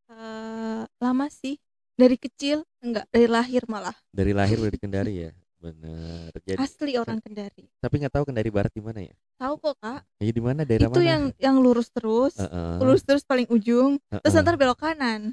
Eh, 0.08 0.82
lama 0.98 1.26
sih. 1.28 1.58
Dari 1.94 2.16
kecil 2.18 2.66
enggak 2.82 3.06
dari 3.14 3.30
lahir 3.30 3.62
malah. 3.70 3.94
Dari 4.10 4.34
lahir 4.34 4.58
udah 4.58 4.72
di 4.74 4.80
Kendari 4.82 5.14
ya. 5.28 5.32
Bener. 5.62 6.28
Jadi 6.44 6.58
Asli 6.60 6.92
orang 6.98 7.22
Kendari. 7.22 7.64
tapi 7.80 7.94
nggak 8.02 8.12
tahu 8.12 8.24
Kendari 8.28 8.50
Barat 8.50 8.72
di 8.74 8.82
mana 8.82 9.00
ya? 9.00 9.14
Tahu 9.38 9.54
kok 9.62 9.74
kak. 9.78 10.02
Ya 10.20 10.32
di 10.34 10.42
mana 10.42 10.60
daerah 10.66 10.90
Itu 10.90 11.00
mana? 11.00 11.06
yang 11.06 11.22
yang 11.38 11.56
lurus 11.62 11.88
terus. 11.94 12.34
Heeh, 12.36 12.82
Lurus 12.82 13.06
terus 13.06 13.22
paling 13.24 13.46
ujung. 13.48 13.96
Terus 14.10 14.34
heeh. 14.34 14.44
ntar 14.44 14.58
belok 14.58 14.82
kanan. 14.82 15.32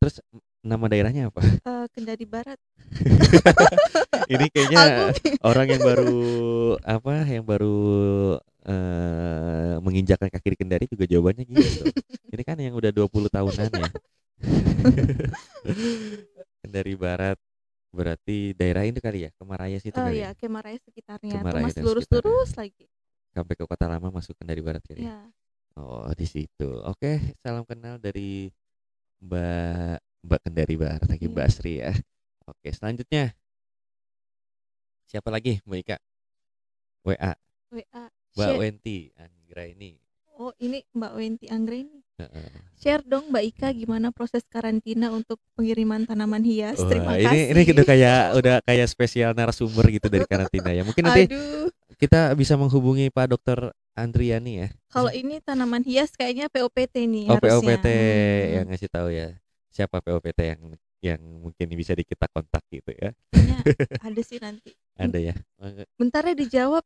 Terus 0.00 0.22
nama 0.62 0.86
daerahnya 0.86 1.28
apa? 1.28 1.42
Eh, 1.42 1.86
Kendari 1.90 2.24
Barat. 2.24 2.58
ini 4.32 4.46
kayaknya 4.48 5.10
orang 5.42 5.66
yang 5.74 5.82
baru 5.82 6.22
apa 6.86 7.12
yang 7.26 7.44
baru 7.44 7.78
eh 8.62 9.74
menginjakkan 9.82 10.30
kaki 10.30 10.54
di 10.54 10.58
Kendari 10.62 10.84
juga 10.86 11.04
jawabannya 11.04 11.44
gitu. 11.50 11.82
ini 12.32 12.42
kan 12.46 12.56
yang 12.62 12.78
udah 12.78 12.94
20 12.94 13.10
tahunan 13.28 13.68
ya. 13.74 13.90
Kendari 16.62 16.94
Barat 16.94 17.38
berarti 17.92 18.56
daerah 18.56 18.82
ini 18.82 18.98
kali 18.98 19.28
ya, 19.28 19.30
Kemaraya 19.36 19.76
situ 19.76 19.94
Oh 19.94 20.02
kali 20.02 20.18
ya, 20.18 20.32
ya. 20.32 20.34
Kemaraya 20.34 20.78
sekitarnya. 20.80 21.38
Kemaraya 21.38 21.64
masih 21.68 21.78
dan 21.78 21.84
lurus-lurus 21.84 22.50
lagi. 22.56 22.86
Sampai 23.32 23.54
ke 23.54 23.64
Kota 23.64 23.86
Lama 23.86 24.08
masuk 24.10 24.34
Kendari 24.34 24.60
Barat 24.60 24.82
kali. 24.82 25.04
ya. 25.04 25.12
Ya. 25.12 25.18
Oh, 25.74 26.08
di 26.12 26.24
situ. 26.24 26.68
Oke, 26.84 27.20
salam 27.40 27.64
kenal 27.64 27.96
dari 27.96 28.52
Mbak 29.20 29.96
Mbak 30.22 30.40
Kendari 30.42 30.74
Barat 30.76 31.02
lagi 31.06 31.24
Iya. 31.24 31.32
Mbak 31.32 31.48
Sri 31.48 31.72
ya. 31.78 31.92
Oke, 32.44 32.68
selanjutnya 32.72 33.32
siapa 35.04 35.28
lagi 35.28 35.60
Mbak 35.64 35.78
Ika? 35.80 35.96
WA 37.04 37.32
WA. 37.70 38.04
Mbak 38.32 38.48
Share- 38.48 38.58
Wenti 38.58 38.98
Anggra 39.14 39.64
ini. 39.64 39.92
Oh, 40.34 40.50
ini 40.58 40.82
Mbak 40.90 41.12
Wenti 41.14 41.46
Anggreni. 41.46 41.92
Heeh. 41.92 42.01
Share 42.76 43.02
dong 43.02 43.30
Mbak 43.30 43.44
Ika 43.54 43.68
gimana 43.72 44.10
proses 44.10 44.42
karantina 44.46 45.10
untuk 45.10 45.38
pengiriman 45.54 46.02
tanaman 46.02 46.42
hias. 46.42 46.78
Terima 46.78 47.14
Wah, 47.14 47.18
kasih. 47.18 47.54
ini 47.54 47.62
ini 47.64 47.72
udah 47.72 47.86
kayak 47.86 48.20
udah 48.36 48.54
kayak 48.62 48.86
spesial 48.86 49.30
narasumber 49.32 49.86
gitu 49.88 50.06
dari 50.06 50.26
karantina 50.26 50.70
ya. 50.70 50.82
Mungkin 50.82 51.02
nanti 51.02 51.30
Aduh, 51.30 51.70
kita 51.96 52.34
bisa 52.34 52.54
menghubungi 52.54 53.08
Pak 53.08 53.26
Dokter 53.30 53.58
Andriani 53.92 54.52
ya. 54.58 54.68
kalau 54.88 55.08
ini 55.08 55.38
tanaman 55.38 55.84
hias 55.84 56.12
kayaknya 56.12 56.48
POPT 56.48 57.06
nih 57.06 57.24
Oh, 57.28 57.36
harusnya. 57.38 57.76
POPT 57.78 57.86
Hmm, 57.86 58.52
yang 58.52 58.64
ngasih 58.68 58.90
tahu 58.90 59.08
ya. 59.10 59.28
Siapa 59.68 59.96
POPT 60.00 60.40
yang 60.42 60.60
yang 61.02 61.20
mungkin 61.42 61.66
bisa 61.74 61.92
di 61.92 62.02
kita 62.02 62.26
kontak 62.30 62.62
gitu 62.70 62.90
ya. 62.94 63.10
kayaknya 63.30 63.58
ada 64.06 64.22
sih 64.22 64.38
nanti. 64.38 64.70
Ada 64.94 65.18
ya. 65.18 65.34
Bentar 65.94 66.22
ya 66.24 66.34
dijawab. 66.34 66.82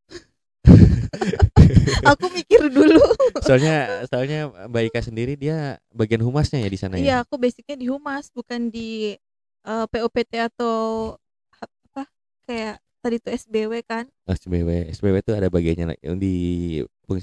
Aku 2.12 2.26
mikir 2.30 2.70
dulu. 2.70 3.02
soalnya 3.42 4.06
soalnya 4.06 4.50
Mbak 4.66 4.82
Ika 4.90 5.00
sendiri 5.02 5.34
dia 5.34 5.78
bagian 5.90 6.22
humasnya 6.22 6.62
ya 6.62 6.68
di 6.68 6.78
sana 6.78 6.94
Iya, 6.96 7.02
ya. 7.02 7.16
aku 7.22 7.36
basicnya 7.36 7.74
di 7.74 7.86
humas 7.86 8.30
bukan 8.30 8.68
di 8.68 9.14
eh, 9.62 9.86
POPT 9.86 10.32
atau 10.40 11.14
apa 11.58 12.02
kayak 12.44 12.76
tadi 13.00 13.16
tuh 13.18 13.30
SBW 13.32 13.72
kan, 13.86 14.10
SBW, 14.26 14.90
SBW 14.90 15.22
itu 15.22 15.30
ada 15.30 15.46
bagiannya 15.46 15.94
di 16.18 16.34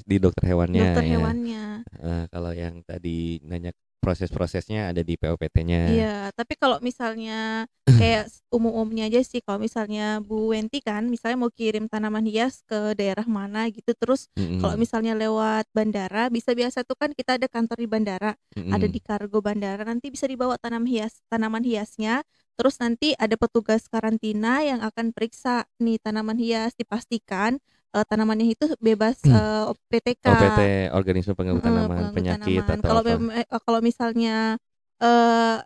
di 0.07 0.15
dokter 0.15 0.47
hewannya 0.47 0.79
dokter 0.95 1.03
ya. 1.03 1.11
hewannya. 1.19 1.63
Eh, 1.99 2.23
kalau 2.31 2.51
yang 2.51 2.79
tadi 2.83 3.43
nanya 3.43 3.75
proses-prosesnya 4.03 4.91
ada 4.91 5.01
di 5.07 5.15
POPT-nya. 5.15 5.79
Iya, 5.83 6.31
tapi 6.35 6.53
kalau 6.55 6.79
misalnya 6.79 7.67
kayak 7.99 8.31
umum-umumnya 8.55 9.11
aja 9.11 9.19
sih, 9.23 9.43
kalau 9.43 9.59
misalnya 9.59 10.23
Bu 10.23 10.51
Wenti 10.55 10.79
kan, 10.79 11.03
misalnya 11.11 11.37
mau 11.43 11.51
kirim 11.51 11.91
tanaman 11.91 12.23
hias 12.23 12.63
ke 12.63 12.95
daerah 12.99 13.27
mana 13.27 13.67
gitu, 13.67 13.91
terus 13.95 14.31
Mm-mm. 14.39 14.59
kalau 14.63 14.75
misalnya 14.79 15.11
lewat 15.15 15.67
bandara, 15.75 16.31
bisa 16.31 16.55
biasa 16.55 16.87
tuh 16.87 16.95
kan 16.95 17.11
kita 17.11 17.35
ada 17.35 17.47
kantor 17.51 17.77
di 17.83 17.87
bandara, 17.91 18.31
ada 18.71 18.87
Mm-mm. 18.87 18.95
di 18.95 18.99
kargo 19.03 19.39
bandara, 19.43 19.83
nanti 19.83 20.07
bisa 20.07 20.23
dibawa 20.31 20.55
tanam 20.55 20.87
hias, 20.87 21.19
tanaman 21.27 21.63
hiasnya, 21.63 22.23
terus 22.55 22.79
nanti 22.79 23.11
ada 23.19 23.35
petugas 23.35 23.91
karantina 23.91 24.63
yang 24.63 24.79
akan 24.79 25.11
periksa 25.11 25.67
nih 25.83 25.99
tanaman 25.99 26.39
hias, 26.39 26.71
dipastikan 26.79 27.59
eh, 27.95 28.05
tanamannya 28.09 28.47
itu 28.53 28.65
bebas 28.81 29.17
eh, 29.29 29.63
PTK. 29.89 30.25
OPT 30.25 30.59
organisme 30.95 31.33
pengganggu 31.35 31.61
tanaman 31.61 31.89
pengganggu 31.97 32.15
penyakit 32.15 32.61
tanaman. 32.63 32.79
atau 32.79 32.89
kalau 32.89 33.01
apa? 33.03 33.15
eh, 33.39 33.47
kalau 33.65 33.79
misalnya 33.83 34.57
eh 35.03 35.57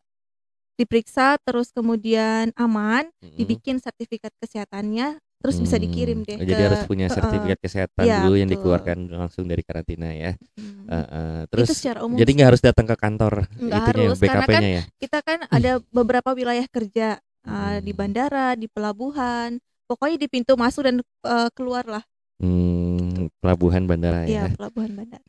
diperiksa 0.78 1.42
terus 1.42 1.74
kemudian 1.74 2.54
aman, 2.54 3.10
Mm-mm. 3.24 3.34
dibikin 3.38 3.82
sertifikat 3.82 4.30
kesehatannya, 4.38 5.18
terus 5.42 5.58
bisa 5.58 5.78
dikirim 5.82 6.22
Hmm, 6.22 6.28
deh. 6.30 6.38
Jadi 6.38 6.62
ke- 6.62 6.68
harus 6.70 6.82
punya 6.86 7.08
sertifikat 7.10 7.58
kesehatan 7.62 8.06
Iya, 8.06 8.18
dulu 8.22 8.34
yang 8.38 8.50
betul. 8.50 8.58
dikeluarkan 8.58 8.98
langsung 9.10 9.46
dari 9.50 9.64
karantina 9.66 10.14
ya. 10.14 10.32
hmm. 10.58 10.86
Eh, 10.88 11.42
itu 11.48 11.52
terus 11.52 11.70
secara 11.74 12.00
umum 12.06 12.18
jadi 12.20 12.30
nggak 12.32 12.50
harus 12.54 12.64
datang 12.64 12.86
ke 12.88 12.96
kantor 12.96 13.34
Nggak 13.58 13.84
harus, 13.90 14.18
karena 14.22 14.46
kan 14.46 14.64
BKP-nya 14.64 14.70
ya. 14.78 14.84
kita 15.02 15.20
kan 15.26 15.40
ada 15.50 15.72
beberapa 15.98 16.30
wilayah 16.38 16.68
kerja 16.70 17.18
uh, 17.50 17.78
di 17.82 17.92
Hmm. 17.92 17.98
bandara, 17.98 18.54
di 18.54 18.68
pelabuhan, 18.70 19.58
pokoknya 19.90 20.18
di 20.22 20.28
pintu 20.30 20.54
masuk 20.54 20.86
dan 20.86 20.96
uh, 21.26 21.50
keluar 21.58 21.86
lah. 21.90 22.04
Hmm, 22.38 23.34
pelabuhan 23.42 23.90
bandara 23.90 24.30
Iya, 24.30 24.46
ya. 24.46 24.54
pelabuhan 24.54 24.94
bandara. 24.94 25.26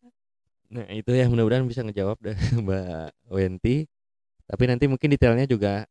Nah, 0.69 0.85
itu 0.93 1.09
ya 1.17 1.25
mudah-mudahan 1.25 1.65
bisa 1.65 1.81
ngejawab 1.81 2.21
dah 2.21 2.37
Mbak 2.65 3.33
Wenti. 3.33 3.89
Tapi 4.45 4.63
nanti 4.65 4.85
mungkin 4.89 5.09
detailnya 5.13 5.49
juga 5.49 5.89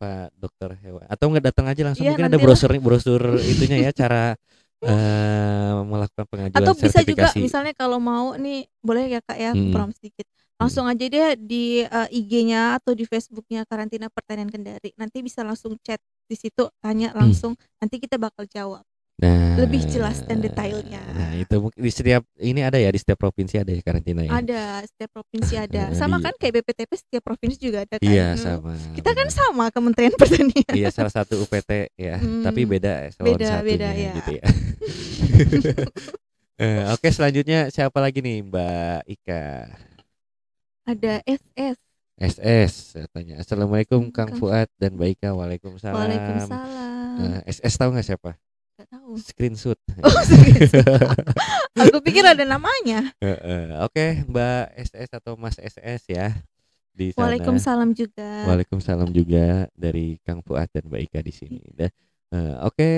Pak 0.00 0.32
Dokter 0.36 0.76
Hewan 0.80 1.04
atau 1.08 1.26
nggak 1.30 1.44
datang 1.52 1.66
aja 1.68 1.80
langsung 1.84 2.04
Iya, 2.04 2.16
mungkin 2.16 2.24
ada 2.26 2.32
nanti 2.32 2.40
lah. 2.40 2.46
brosur 2.50 2.70
brosur 2.80 3.22
itunya 3.40 3.78
ya 3.88 3.90
cara 3.94 4.36
eh 4.84 5.74
melakukan 5.84 6.24
pengajuan 6.28 6.60
Atau 6.60 6.74
bisa 6.76 7.00
juga 7.00 7.32
misalnya 7.36 7.72
kalau 7.72 7.96
mau 7.96 8.36
nih 8.36 8.68
boleh 8.84 9.04
ya 9.08 9.20
Kak 9.24 9.38
ya, 9.38 9.50
Hmm. 9.56 9.72
promo 9.72 9.92
sedikit. 9.96 10.28
Langsung 10.60 10.86
aja 10.86 11.04
deh 11.04 11.34
di 11.36 11.82
uh, 11.82 12.08
IG-nya 12.08 12.78
atau 12.78 12.94
di 12.94 13.02
Facebook-nya 13.04 13.66
Karantina 13.66 14.06
Pertanian 14.08 14.48
Kendari. 14.48 14.94
Nanti 14.94 15.18
bisa 15.20 15.42
langsung 15.42 15.74
chat 15.82 15.98
di 16.24 16.36
situ 16.38 16.70
tanya 16.80 17.10
langsung, 17.12 17.52
nanti 17.82 17.98
kita 17.98 18.16
bakal 18.16 18.46
jawab. 18.48 18.84
Nah, 19.14 19.54
lebih 19.56 19.86
jelas 19.86 20.26
dan 20.26 20.42
detailnya. 20.42 20.98
Nah, 21.14 21.38
itu 21.38 21.54
mungkin 21.56 21.78
di 21.78 21.86
setiap 21.86 22.26
ini 22.34 22.60
ada 22.60 22.74
ya 22.74 22.90
di 22.90 22.98
setiap 22.98 23.14
provinsi 23.16 23.54
ada 23.56 23.70
ya 23.70 23.78
karantina 23.78 24.20
ya. 24.20 24.30
Ada, 24.34 24.62
setiap 24.84 25.10
provinsi 25.14 25.54
ada. 25.54 25.82
Eh, 25.86 25.94
Sama 25.94 26.18
kan 26.18 26.34
kayak 26.34 26.60
BPTP 26.60 26.90
setiap 26.98 27.22
provinsi 27.22 27.56
juga 27.56 27.86
ada 27.86 27.94
kan. 27.94 28.02
Iya, 28.02 28.34
sama. 28.34 28.74
Kita 28.90 29.10
kan 29.10 29.28
sama 29.30 29.70
Kementerian 29.70 30.10
Pertanian. 30.20 30.66
Iya, 30.68 30.90
salah 30.90 31.14
satu 31.14 31.38
UPT 31.40 31.94
ya, 31.94 32.18
Hmm. 32.18 32.42
tapi 32.42 32.66
beda 32.66 33.06
eselon 33.06 33.26
Beda, 33.30 33.46
satunya 33.54 33.70
beda, 33.70 33.88
ya. 33.94 34.12
gitu 34.18 34.30
ya. 34.32 34.44
Eh, 36.54 36.86
Oke, 36.90 37.10
selanjutnya 37.10 37.66
siapa 37.68 37.98
lagi 37.98 38.22
nih 38.22 38.38
Mbak 38.40 39.10
Ika? 39.10 39.44
Ada 40.86 41.18
SS. 41.26 41.76
SS 42.14 42.74
katanya. 42.96 43.42
Assalamualaikum 43.42 44.06
Kang 44.08 44.30
Kang- 44.30 44.38
Fuad 44.38 44.70
dan 44.76 44.94
Baika. 44.94 45.34
Waalaikumsalam. 45.34 45.98
Waalaikumsalam. 45.98 47.42
Eh, 47.42 47.50
SS 47.50 47.74
tahu 47.74 47.90
nggak 47.90 48.06
siapa? 48.06 48.38
Gak 48.74 48.88
tahu. 48.90 49.14
Screenshot. 49.22 49.78
Oh, 50.04 50.22
serius? 50.26 50.74
Aku 51.86 52.02
pikir 52.02 52.26
ada 52.26 52.42
namanya. 52.42 53.14
Heeh. 53.22 53.78
Oke, 53.86 54.26
Mbak 54.26 54.64
SS 54.74 55.10
atau 55.14 55.38
Mas 55.38 55.56
SS 55.62 56.10
ya 56.10 56.34
di 56.90 57.14
sana. 57.14 57.30
Waalaikumsalam 57.30 57.90
juga. 57.94 58.50
Waalaikumsalam 58.50 59.10
juga 59.14 59.70
dari 59.74 60.18
Kang 60.26 60.42
Fuad 60.42 60.70
dan 60.74 60.90
Mbak 60.90 61.00
Ika 61.10 61.20
di 61.22 61.32
sini. 61.34 61.62
Dah. 61.70 61.90
Eh, 62.34 62.54
Oke, 62.66 62.90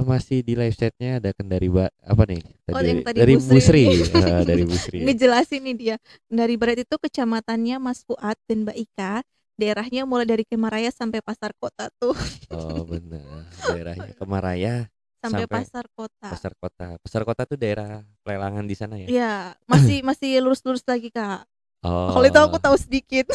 masih 0.00 0.40
di 0.40 0.56
live 0.56 0.72
chatnya 0.72 1.20
ada 1.20 1.30
Kendari 1.36 1.68
Ba 1.68 1.92
apa 2.00 2.24
nih? 2.24 2.40
Oh, 2.72 2.80
yang 2.80 3.04
tadi 3.04 3.18
dari 3.20 3.34
Busri. 3.36 3.84
Busri. 3.88 4.20
Dari 4.48 4.64
Busri. 4.64 4.98
Ngejelasin 5.04 5.60
nih 5.60 5.76
dia. 5.76 5.96
Dari 6.28 6.56
Barat 6.56 6.80
itu 6.80 6.96
kecamatannya 6.96 7.76
Mas 7.76 8.04
Fuad 8.08 8.36
dan 8.48 8.64
Mbak 8.64 8.78
Ika. 8.88 9.14
Daerahnya 9.60 10.08
mulai 10.08 10.24
dari 10.24 10.48
Kemaraya 10.48 10.88
sampai 10.88 11.20
Pasar 11.20 11.52
Kota 11.60 11.92
tuh. 12.00 12.16
Oh 12.48 12.80
benar. 12.88 13.44
Daerahnya 13.68 14.16
Kemaraya, 14.16 14.88
Sampai, 15.20 15.44
Sampai 15.44 15.52
Pasar 15.52 15.84
Kota. 15.92 16.28
Pasar 16.32 16.52
Kota. 16.56 16.86
Pasar 16.96 17.22
Kota 17.28 17.42
tuh 17.44 17.60
daerah 17.60 18.00
pelelangan 18.24 18.64
di 18.64 18.72
sana 18.72 18.96
ya. 18.96 19.06
Iya, 19.06 19.32
masih 19.68 20.00
masih 20.08 20.40
lurus-lurus 20.40 20.80
lagi, 20.88 21.12
Kak. 21.12 21.44
Oh. 21.84 22.16
Kalau 22.16 22.24
itu 22.24 22.40
aku 22.40 22.56
tahu 22.56 22.76
sedikit. 22.80 23.28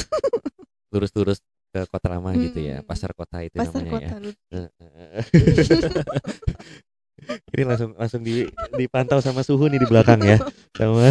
Lurus-lurus 0.94 1.46
ke 1.70 1.86
Kota 1.86 2.10
Lama 2.10 2.34
gitu 2.34 2.58
ya. 2.58 2.82
Pasar 2.82 3.14
Kota 3.14 3.46
itu 3.46 3.54
Pasar 3.54 3.86
namanya 3.86 3.86
ya. 3.86 3.94
Kota. 3.94 4.16
lurus. 4.18 4.38
Ini 7.56 7.64
langsung 7.66 7.96
langsung 7.98 8.22
di, 8.22 8.46
dipantau 8.76 9.18
sama 9.24 9.42
suhu 9.42 9.72
nih 9.72 9.82
di 9.82 9.88
belakang 9.88 10.20
ya. 10.22 10.38
Sama. 10.78 11.10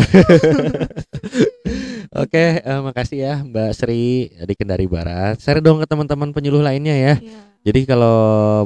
Oke, 2.14 2.62
eh, 2.62 2.80
makasih 2.84 3.18
ya 3.18 3.34
Mbak 3.42 3.70
Sri 3.74 4.30
di 4.30 4.54
Kendari 4.54 4.86
Barat. 4.86 5.42
Share 5.42 5.58
dong 5.58 5.82
ke 5.82 5.86
teman-teman 5.88 6.30
penyuluh 6.30 6.62
lainnya 6.62 6.94
ya. 6.94 7.14
Iya. 7.18 7.40
Jadi 7.64 7.80
kalau 7.88 8.16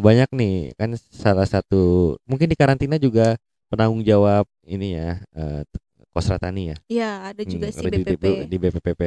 banyak 0.03 0.28
nih 0.34 0.74
kan 0.74 0.90
salah 0.99 1.46
satu 1.46 2.14
mungkin 2.26 2.51
di 2.51 2.57
karantina 2.59 2.99
juga 2.99 3.38
penanggung 3.70 4.03
jawab 4.03 4.44
ini 4.66 4.99
ya 4.99 5.22
eh, 5.38 5.62
Kosratani 6.11 6.74
ya. 6.74 6.76
Iya, 6.90 7.30
ada 7.30 7.42
juga 7.46 7.66
Hmm, 7.68 7.78
sih 7.78 7.86
BPP. 7.92 8.24
Di, 8.26 8.30
di 8.51 8.57
BPPP 8.59 9.03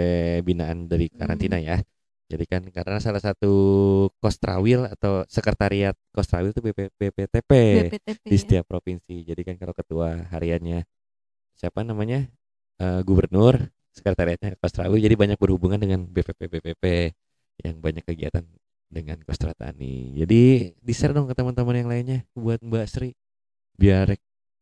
binaan 0.47 0.87
dari 0.87 1.11
karantina 1.11 1.59
Hmm. 1.59 1.67
ya. 1.69 1.77
Jadi 2.31 2.45
kan 2.47 2.63
karena 2.71 2.97
salah 3.03 3.19
satu 3.19 3.51
Kostrawil 4.23 4.87
atau 4.87 5.27
sekretariat 5.27 5.95
Kostrawil 6.15 6.55
itu 6.55 6.61
BP, 6.63 6.79
BPTP 6.95 7.51
BPTP. 7.71 8.25
di 8.31 8.35
ya. 8.35 8.39
setiap 8.39 8.63
provinsi. 8.71 9.27
Jadi 9.27 9.41
kan 9.43 9.55
kalau 9.59 9.75
ketua 9.75 10.27
hariannya 10.33 10.83
siapa 11.59 11.81
namanya 11.87 12.27
Eh, 12.81 13.01
gubernur, 13.05 13.69
sekretariatnya 13.93 14.57
Kostrawil. 14.57 14.97
Jadi 14.99 15.15
banyak 15.15 15.37
berhubungan 15.37 15.77
dengan 15.77 16.01
BPP 16.09 16.49
BPP 16.49 16.83
yang 17.61 17.77
banyak 17.77 18.01
kegiatan 18.03 18.41
dengan 18.91 19.17
Kostratani. 19.23 20.11
Jadi 20.19 20.75
di 20.75 20.93
share 20.93 21.15
dong 21.15 21.31
ke 21.31 21.33
teman-teman 21.33 21.79
yang 21.79 21.89
lainnya 21.89 22.19
buat 22.35 22.59
Mbak 22.59 22.85
Sri 22.91 23.15
biar 23.79 24.13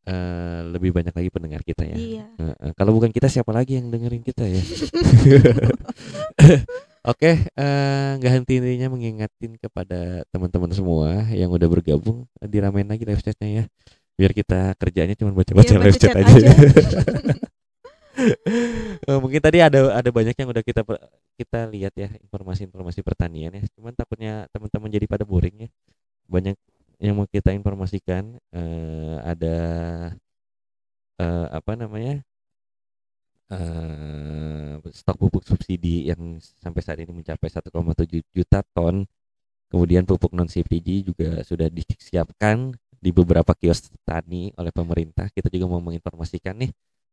eh, 0.06 0.60
lebih 0.70 0.94
banyak 0.94 1.12
lagi 1.12 1.28
pendengar 1.34 1.60
kita 1.66 1.82
ya. 1.84 1.98
Iya. 1.98 2.24
Heeh, 2.38 2.70
kalau 2.78 2.94
bukan 2.94 3.10
kita 3.10 3.26
siapa 3.26 3.50
lagi 3.50 3.76
yang 3.76 3.90
dengerin 3.90 4.22
kita 4.22 4.46
ya? 4.46 4.62
Oke, 7.10 7.48
eh, 7.48 8.10
nggak 8.20 8.32
henti-hentinya 8.40 8.92
mengingatin 8.92 9.56
kepada 9.56 10.20
teman-teman 10.30 10.70
semua 10.70 11.26
yang 11.32 11.48
udah 11.48 11.68
bergabung 11.68 12.28
diramein 12.44 12.86
lagi 12.86 13.08
live 13.08 13.24
chatnya 13.24 13.48
ya, 13.48 13.64
biar 14.20 14.36
kita 14.36 14.76
kerjanya 14.76 15.16
cuma 15.16 15.32
baca-baca 15.32 15.74
Iya, 15.74 15.80
live 15.80 15.96
chat 15.96 16.12
chat 16.12 16.20
aja. 16.20 16.28
aja. 16.36 16.52
Eh, 19.08 19.18
mungkin 19.22 19.40
tadi 19.40 19.58
ada 19.64 19.96
ada 19.96 20.10
banyak 20.12 20.36
yang 20.36 20.48
udah 20.52 20.64
kita 20.64 20.82
kita 21.40 21.60
lihat 21.72 21.92
ya 21.96 22.08
informasi-informasi 22.20 23.00
pertanian 23.00 23.52
ya, 23.56 23.62
cuman 23.76 23.92
takutnya 23.96 24.44
teman-teman 24.52 24.90
jadi 24.92 25.06
pada 25.08 25.24
boring 25.24 25.66
ya. 25.66 25.68
Banyak 26.28 26.56
yang 27.00 27.16
mau 27.16 27.26
kita 27.28 27.50
informasikan 27.56 28.36
eh, 28.52 29.16
ada 29.24 29.56
eh, 31.20 31.46
apa 31.58 31.72
namanya 31.76 32.22
eh 33.50 34.78
stok 34.94 35.16
pupuk 35.20 35.42
subsidi 35.42 36.06
yang 36.10 36.38
sampai 36.38 36.80
saat 36.86 36.98
ini 37.02 37.10
mencapai 37.10 37.48
1,7 37.50 38.22
juta 38.36 38.62
ton. 38.74 39.02
Kemudian 39.70 40.04
pupuk 40.08 40.32
non 40.34 40.50
subsidi 40.50 41.06
juga 41.06 41.42
sudah 41.46 41.68
disiapkan 41.70 42.74
di 43.00 43.10
beberapa 43.14 43.52
kios 43.58 43.90
tani 44.06 44.52
oleh 44.58 44.72
pemerintah. 44.74 45.30
Kita 45.32 45.48
juga 45.52 45.66
mau 45.70 45.82
menginformasikan 45.82 46.54
nih 46.62 46.70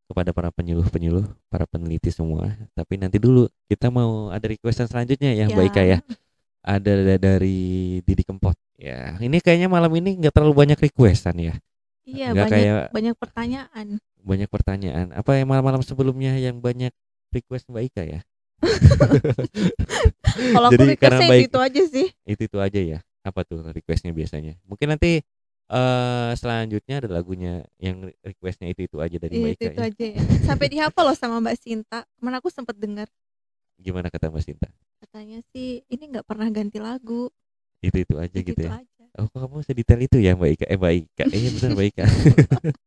kepada 0.07 0.31
para 0.31 0.49
penyuluh-penyuluh, 0.49 1.27
para 1.47 1.67
peneliti 1.67 2.07
semua. 2.09 2.47
Tapi 2.71 2.95
nanti 2.95 3.19
dulu 3.19 3.45
kita 3.67 3.91
mau 3.91 4.31
ada 4.31 4.47
requestan 4.47 4.87
selanjutnya 4.87 5.35
ya, 5.35 5.45
Mbak 5.45 5.65
Ika 5.67 5.83
ya. 5.83 5.99
Ada 6.63 6.91
da- 7.15 7.21
dari 7.21 7.59
Didi 8.01 8.23
Kempot. 8.23 8.55
Ya, 8.75 9.15
ini 9.19 9.39
kayaknya 9.39 9.67
malam 9.67 9.91
ini 9.95 10.15
nggak 10.15 10.31
terlalu 10.31 10.53
banyak 10.55 10.79
requestan 10.79 11.35
ya. 11.37 11.53
Iya, 12.03 12.31
banyak 12.31 12.47
kayak- 12.47 12.89
banyak 12.91 13.15
pertanyaan. 13.15 13.87
banyak 14.21 14.49
pertanyaan. 14.49 15.07
Apa 15.11 15.39
yang 15.39 15.47
malam-malam 15.47 15.83
sebelumnya 15.83 16.35
yang 16.35 16.59
banyak 16.59 16.91
request 17.31 17.67
Mbak 17.67 17.83
Ika 17.91 18.03
ya? 18.03 18.19
Kalau 20.55 20.67
aku 20.67 20.75
Jadi 20.75 20.83
karena 20.95 21.19
requestnya 21.19 21.27
baik- 21.31 21.43
gitu 21.47 21.57
aja 21.59 21.81
sih. 21.87 22.07
Itu 22.23 22.41
itu 22.47 22.57
aja 22.59 22.79
ya. 22.79 22.99
Apa 23.23 23.43
tuh 23.43 23.59
requestnya 23.65 24.11
biasanya? 24.11 24.55
Mungkin 24.63 24.87
nanti 24.95 25.19
eh 25.71 26.31
selanjutnya 26.41 26.95
ada 27.03 27.09
lagunya 27.17 27.51
yang 27.85 27.97
requestnya 28.23 28.67
itu 28.71 28.81
itu 28.87 28.97
aja 29.05 29.17
dari 29.23 29.33
Mbak 29.39 29.51
Itu 29.53 29.59
Ika 29.59 29.67
itu 29.69 29.79
ya. 29.79 29.85
aja 29.87 30.05
ya. 30.17 30.21
Sampai 30.47 30.67
dihafal 30.71 31.03
loh 31.11 31.17
sama 31.17 31.37
Mbak 31.43 31.55
Sinta. 31.59 31.99
Ke 32.07 32.21
mana 32.23 32.39
aku 32.39 32.47
sempat 32.51 32.75
dengar 32.79 33.07
Gimana 33.85 34.07
kata 34.13 34.29
Mbak 34.29 34.43
Sinta? 34.45 34.67
katanya 35.01 35.39
sih 35.53 35.81
ini 35.93 36.03
nggak 36.11 36.25
pernah 36.29 36.47
ganti 36.53 36.77
lagu. 36.87 37.29
Itu 37.81 37.97
itu 38.03 38.13
aja 38.17 38.37
Itu, 38.37 38.41
gitu 38.41 38.51
itu 38.57 38.63
ya. 38.67 38.71
aja. 38.79 39.03
Oh, 39.17 39.25
kamu 39.33 39.65
sedetail 39.65 40.01
itu 40.05 40.17
ya 40.21 40.31
Mbak 40.37 40.49
Ika? 40.61 40.65
Eh 40.69 40.77
Mbak 40.77 40.93
Ika. 41.01 41.23
Eh 41.33 41.39
iya 41.41 41.49
benar 41.55 41.69
Mbak 41.73 41.87
Ika. 41.93 42.03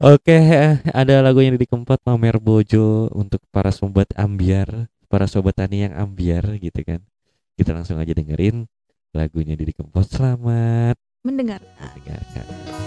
Oke, 0.00 0.34
eh, 0.34 0.74
ada 0.90 1.14
lagunya 1.22 1.54
di 1.54 1.66
Kempot 1.68 2.00
Pamer 2.02 2.36
Bojo 2.42 3.06
untuk 3.14 3.38
para 3.54 3.70
sobat 3.70 4.10
ambiar, 4.18 4.90
para 5.06 5.26
sobat 5.30 5.54
tani 5.58 5.86
yang 5.86 5.94
ambiar 5.96 6.58
gitu 6.58 6.80
kan. 6.82 7.00
Kita 7.58 7.76
langsung 7.76 8.00
aja 8.00 8.12
dengerin 8.16 8.66
lagunya 9.14 9.54
di 9.58 9.70
Kempot. 9.74 10.06
Selamat 10.08 10.96
Mendengar. 11.20 11.60
mendengarkan. 11.76 12.79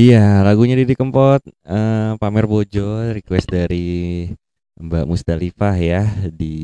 Iya, 0.00 0.40
lagunya 0.40 0.80
Didi 0.80 0.96
Kempot 0.96 1.44
eh, 1.44 2.12
Pamer 2.16 2.48
Bojo 2.48 3.12
request 3.12 3.52
dari 3.52 4.24
Mbak 4.80 5.04
Musdalifah 5.04 5.76
ya 5.76 6.08
di 6.32 6.56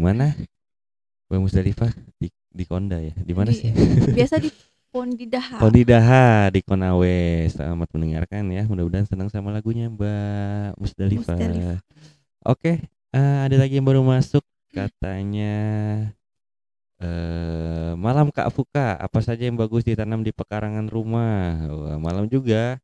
mana? 0.00 0.32
Mbak 1.28 1.40
Musdalifah 1.44 1.92
di 2.16 2.32
di 2.48 2.64
Konda 2.64 2.96
ya. 3.04 3.12
Di 3.12 3.36
mana 3.36 3.52
sih? 3.52 3.68
Biasa 4.16 4.40
di 4.40 4.48
Pondidaha. 4.92 5.60
Pondidaha 5.60 6.48
di 6.48 6.64
Konawe. 6.64 7.20
Selamat 7.52 7.88
mendengarkan 7.92 8.48
ya. 8.48 8.64
Mudah-mudahan 8.64 9.04
senang 9.04 9.28
sama 9.28 9.52
lagunya 9.52 9.92
Mbak 9.92 10.80
Musdalifah. 10.80 11.36
Musdalifah. 11.36 11.78
Oke, 12.48 12.80
eh, 13.12 13.38
ada 13.44 13.56
lagi 13.60 13.76
yang 13.76 13.84
baru 13.84 14.00
masuk 14.00 14.40
katanya 14.72 15.52
eh 17.02 17.92
malam 17.98 18.30
Kak 18.30 18.54
Fuka, 18.54 18.94
apa 18.94 19.18
saja 19.20 19.42
yang 19.42 19.58
bagus 19.58 19.82
ditanam 19.82 20.22
di 20.22 20.30
pekarangan 20.30 20.86
rumah? 20.86 21.58
Wah, 21.66 21.98
malam 21.98 22.30
juga 22.30 22.78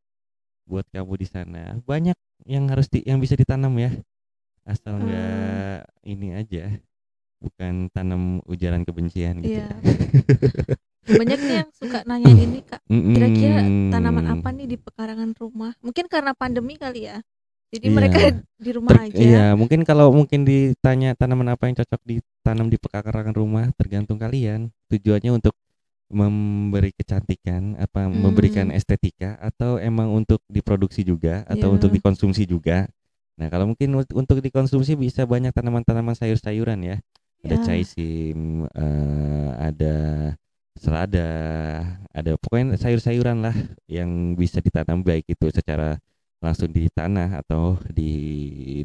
buat 0.69 0.85
kamu 0.91 1.15
di 1.17 1.27
sana. 1.27 1.79
Banyak 1.87 2.19
yang 2.45 2.69
harus 2.69 2.91
di, 2.93 3.01
yang 3.07 3.23
bisa 3.23 3.39
ditanam 3.39 3.73
ya. 3.79 3.95
Asal 4.69 5.01
Hmm. 5.01 5.09
enggak 5.09 5.79
ini 6.05 6.29
aja. 6.37 6.65
Bukan 7.39 7.89
tanam 7.95 8.43
ujaran 8.51 8.83
kebencian 8.83 9.41
gitu. 9.41 9.63
Iya. 9.63 9.71
Banyak 11.23 11.39
nih 11.41 11.55
yang 11.65 11.71
suka 11.73 12.05
nanyain 12.05 12.37
ini 12.37 12.61
kak. 12.67 12.85
Kira-kira 13.17 13.65
tanaman 13.89 14.27
apa 14.29 14.49
nih 14.53 14.67
di 14.69 14.77
pekarangan 14.77 15.33
rumah? 15.41 15.73
Mungkin 15.81 16.05
karena 16.11 16.37
pandemi 16.37 16.77
kali 16.77 17.09
ya. 17.09 17.23
Jadi 17.69 17.87
Iya. 17.89 17.95
mereka 17.95 18.19
di 18.65 18.71
rumah 18.73 18.91
Ter- 18.97 19.05
aja. 19.13 19.21
Iya, 19.21 19.47
mungkin 19.53 19.85
kalau 19.85 20.09
mungkin 20.11 20.49
ditanya 20.49 21.13
tanaman 21.13 21.53
apa 21.53 21.69
yang 21.69 21.77
cocok 21.77 22.01
ditanam 22.05 22.73
di 22.73 22.81
pekarangan 22.81 23.35
rumah, 23.37 23.69
tergantung 23.77 24.17
kalian. 24.17 24.73
Tujuannya 24.89 25.37
untuk 25.37 25.53
memberi 26.09 26.97
kecantikan, 26.97 27.77
apa 27.77 28.09
Hmm. 28.09 28.25
memberikan 28.25 28.73
estetika 28.73 29.37
atau 29.39 29.77
emang 29.77 30.09
untuk 30.17 30.41
diproduksi 30.49 31.05
juga 31.05 31.45
atau 31.45 31.69
Iya. 31.69 31.75
untuk 31.77 31.91
dikonsumsi 31.93 32.49
juga. 32.49 32.89
Nah, 33.37 33.53
kalau 33.53 33.69
mungkin 33.71 33.93
untuk 33.95 34.41
dikonsumsi 34.41 34.97
bisa 34.97 35.29
banyak 35.29 35.53
tanaman-tanaman 35.53 36.17
sayur-sayuran 36.17 36.81
ya. 36.81 36.97
Ada 37.45 37.55
Ya. 37.55 37.63
caisim, 37.63 38.67
eh, 38.67 39.49
ada 39.63 39.95
selada, 40.75 41.31
ada 42.11 42.31
pokoknya 42.41 42.75
sayur-sayuran 42.81 43.45
lah 43.45 43.55
yang 43.87 44.35
bisa 44.35 44.59
ditanam 44.59 45.05
baik 45.05 45.29
itu 45.29 45.47
secara 45.53 46.01
langsung 46.39 46.71
di 46.71 46.87
tanah 46.91 47.43
atau 47.43 47.79
di 47.91 48.13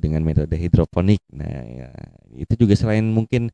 dengan 0.02 0.26
metode 0.26 0.54
hidroponik. 0.58 1.22
Nah, 1.34 1.54
ya, 1.66 1.90
itu 2.34 2.54
juga 2.66 2.74
selain 2.74 3.06
mungkin 3.06 3.54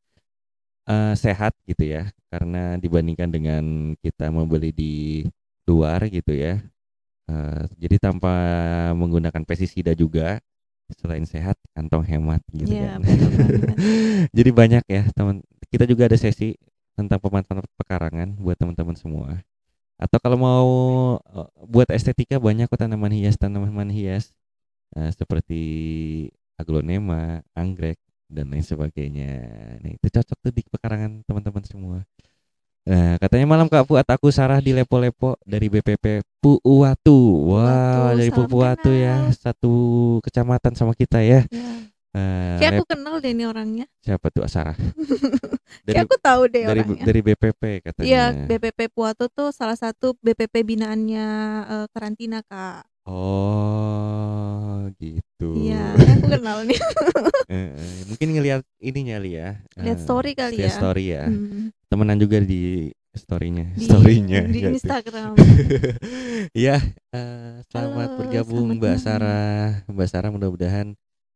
eh, 0.87 1.13
sehat 1.15 1.53
gitu 1.67 1.83
ya, 1.85 2.09
karena 2.31 2.79
dibandingkan 2.79 3.29
dengan 3.31 3.63
kita 3.99 4.31
membeli 4.31 4.71
di 4.71 4.93
luar 5.67 6.07
gitu 6.09 6.33
ya. 6.33 6.63
Eh, 7.29 7.63
jadi 7.77 7.95
tanpa 8.01 8.33
menggunakan 8.97 9.43
pestisida 9.45 9.93
juga, 9.93 10.41
selain 10.97 11.25
sehat 11.27 11.59
kantong 11.77 12.01
hemat 12.07 12.41
gitu 12.49 12.73
Iya, 12.73 12.97
kan. 12.97 13.01
jadi 14.37 14.49
banyak 14.49 14.83
ya 14.89 15.03
teman. 15.13 15.45
Kita 15.69 15.85
juga 15.85 16.09
ada 16.09 16.17
sesi 16.17 16.57
tentang 16.97 17.21
pemanfaatan 17.21 17.61
pekarangan 17.77 18.29
buat 18.41 18.57
teman-teman 18.57 18.97
semua. 18.97 19.37
Atau 19.99 20.17
kalau 20.23 20.37
mau 20.39 20.69
eh, 21.19 21.49
buat 21.67 21.91
estetika 21.91 22.39
banyak 22.39 22.71
kok 22.71 22.79
tanaman 22.79 23.11
hias 23.11 23.35
tanaman 23.35 23.91
hias 23.91 24.31
eh, 24.95 25.11
seperti 25.11 25.61
aglonema, 26.55 27.43
anggrek 27.51 27.99
dan 28.31 28.47
lain 28.47 28.63
sebagainya. 28.63 29.31
Nah 29.83 29.91
itu 29.91 30.07
cocok 30.07 30.37
tuh 30.39 30.53
di 30.55 30.63
pekarangan 30.63 31.27
teman-teman 31.27 31.63
semua. 31.67 31.99
Nah 32.87 33.19
katanya 33.19 33.45
malam 33.45 33.67
Kak 33.67 33.85
Fuad 33.85 34.07
aku 34.07 34.31
Sarah 34.31 34.63
di 34.63 34.71
Lepo-Lepo 34.71 35.35
dari 35.43 35.67
BPP 35.67 36.23
Puuwatu. 36.39 37.51
Wah 37.51 37.67
Puuwatu, 37.67 38.17
dari 38.17 38.31
salam 38.31 38.47
Puuwatu 38.47 38.91
ya 38.95 39.15
satu 39.35 39.73
kecamatan 40.23 40.73
sama 40.79 40.95
kita 40.95 41.19
ya. 41.19 41.43
Ya. 41.43 41.89
Eh, 42.09 42.57
Kayak 42.57 42.71
aku 42.75 42.85
kenal 42.89 43.21
deh 43.21 43.29
ini 43.29 43.45
orangnya. 43.45 43.85
siapa 44.01 44.33
tuh 44.33 44.41
Sarah? 44.49 44.73
dari 45.85 45.93
Kayak 45.93 46.09
aku 46.09 46.15
tahu 46.17 46.41
deh 46.49 46.63
dari 46.65 46.81
orangnya. 46.81 47.03
dari 47.05 47.19
BPP 47.21 47.61
katanya. 47.85 48.07
Iya, 48.07 48.23
BPP 48.49 48.79
Puato 48.89 49.29
tuh 49.29 49.53
salah 49.53 49.77
satu 49.77 50.17
BPP 50.17 50.65
binaannya 50.65 51.27
eh, 51.69 51.85
karantina 51.93 52.41
kak. 52.41 52.89
Oh, 53.09 54.85
gitu. 54.97 55.49
Iya, 55.65 55.93
aku 56.17 56.25
kenal 56.29 56.65
nih. 56.65 56.77
Eh, 57.47 57.73
eh, 57.73 57.97
mungkin 58.05 58.27
ngelihat 58.33 58.61
ininya 58.77 59.17
li 59.17 59.33
ya. 59.33 59.61
Lihat 59.75 59.99
story 60.01 60.33
kali 60.33 60.61
ya. 60.61 60.69
story 60.69 61.13
ya. 61.13 61.25
Hmm, 61.25 61.69
Temenan 61.87 62.17
juga 62.17 62.37
di 62.37 62.89
storynya. 63.11 63.73
di, 63.73 63.85
storynya. 63.85 64.41
di 64.45 64.59
ya. 64.61 64.69
Instagram. 64.69 65.33
Iya, 66.55 66.79
eh, 67.11 67.55
selamat 67.69 68.07
Halo, 68.09 68.17
bergabung 68.17 68.67
selamat 68.73 68.81
Mbak. 68.81 68.97
Sarah. 68.97 69.63
Mbak 69.85 70.07
Sarah 70.07 70.29
mudah-mudahan 70.31 70.87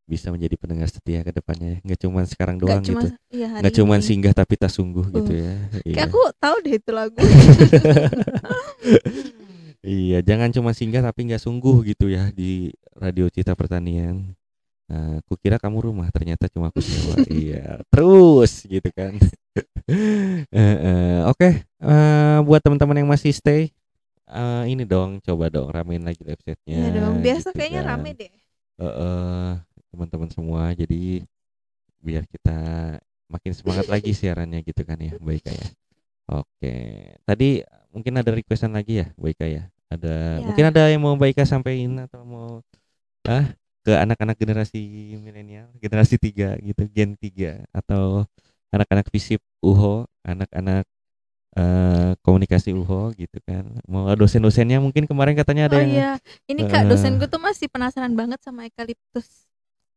bisa 0.04 0.30
menjadi 0.30 0.56
pendengar 0.60 0.91
setia 0.91 1.24
ke 1.24 1.32
depannya. 1.32 1.80
Nggak 1.82 1.99
cuma 2.04 2.20
sekarang 2.28 2.56
Gak 2.60 2.64
doang 2.64 2.82
cuma 2.84 3.01
gitu. 3.01 3.08
iya 3.32 3.47
Nggak 3.60 3.74
cuma 3.80 3.95
singgah 3.99 4.34
tapi 4.36 4.54
tak 4.60 4.72
sungguh 4.72 5.06
gitu 5.10 5.32
Uh, 5.32 5.39
ya. 5.39 5.54
Iya. 5.84 5.95
Kayak 5.95 6.08
aku 6.12 6.22
tahu 6.38 6.56
deh 6.62 6.74
itu 6.76 6.91
lagu. 6.91 7.18
Iya, 9.84 10.24
jangan 10.24 10.47
cuma 10.56 10.72
singgah 10.72 11.04
tapi 11.04 11.28
nggak 11.28 11.43
sungguh 11.43 11.84
gitu 11.84 12.08
ya 12.08 12.32
di 12.32 12.72
Radio 12.95 13.28
Cita 13.28 13.51
Pertanian. 13.51 14.32
Nah, 14.88 15.20
kukira 15.28 15.60
kamu 15.60 15.91
rumah, 15.91 16.08
ternyata 16.08 16.47
cuma 16.47 16.72
aku 16.72 16.80
sewa. 16.80 17.20
iya, 17.28 17.84
terus 17.91 18.64
gitu 18.64 18.88
kan. 18.95 19.16
Eh, 19.84 20.47
eh, 20.56 21.20
Oke, 21.28 21.68
eh, 21.68 22.38
buat 22.47 22.64
teman-teman 22.64 23.04
yang 23.04 23.10
masih 23.12 23.36
stay, 23.36 23.68
eh, 24.26 24.64
ini 24.72 24.88
dong, 24.88 25.20
coba 25.20 25.51
dong 25.51 25.68
ramein 25.68 25.99
lagi 25.99 26.24
websitenya. 26.24 26.78
Iya 26.80 26.89
dong, 26.95 27.20
biasa 27.20 27.51
gitu 27.51 27.60
kayaknya 27.60 27.82
kan. 27.84 27.89
rame 27.91 28.10
deh. 28.16 28.32
Eh, 28.80 28.86
eh, 28.88 29.51
teman-teman 29.93 30.29
semua, 30.33 30.73
jadi 30.73 31.21
biar 32.03 32.25
kita 32.27 32.57
makin 33.29 33.53
semangat 33.53 33.87
lagi 33.87 34.11
siarannya 34.19 34.65
gitu 34.65 34.81
kan 34.83 34.97
ya, 34.99 35.13
baik 35.21 35.45
ya. 35.45 35.65
Oke, 36.33 36.73
tadi 37.27 37.61
mungkin 37.93 38.13
ada 38.17 38.31
requestan 38.33 38.73
lagi 38.73 39.03
ya, 39.05 39.07
Baika 39.19 39.45
ya. 39.45 39.69
Ada 39.93 40.41
Ya. 40.41 40.45
mungkin 40.49 40.65
ada 40.73 40.81
yang 40.89 41.03
mau 41.03 41.13
Baika 41.19 41.45
sampaikan 41.45 42.07
atau 42.09 42.25
mau 42.25 42.49
ah 43.27 43.45
ke 43.83 43.91
anak-anak 43.93 44.39
generasi 44.39 44.79
milenial, 45.19 45.67
generasi 45.77 46.15
tiga 46.17 46.55
gitu, 46.63 46.87
gen 46.89 47.19
3 47.19 47.67
atau 47.75 48.23
anak-anak 48.71 49.07
fisip 49.11 49.43
UHO, 49.61 50.07
anak-anak 50.25 50.87
eh, 51.59 52.11
komunikasi 52.25 52.73
UHO 52.73 53.13
gitu 53.13 53.37
kan. 53.45 53.67
Mau 53.85 54.09
dosen-dosennya 54.17 54.81
mungkin 54.81 55.05
kemarin 55.05 55.35
katanya 55.37 55.69
ada 55.69 55.77
Oh 55.77 55.81
yang 55.83 55.91
iya, 55.93 56.11
ini 56.49 56.65
kak 56.65 56.87
Eh. 56.87 56.89
dosenku 56.89 57.27
tuh 57.29 57.37
masih 57.43 57.67
penasaran 57.69 58.15
banget 58.17 58.39
sama 58.41 58.65
eukaliptus. 58.65 59.45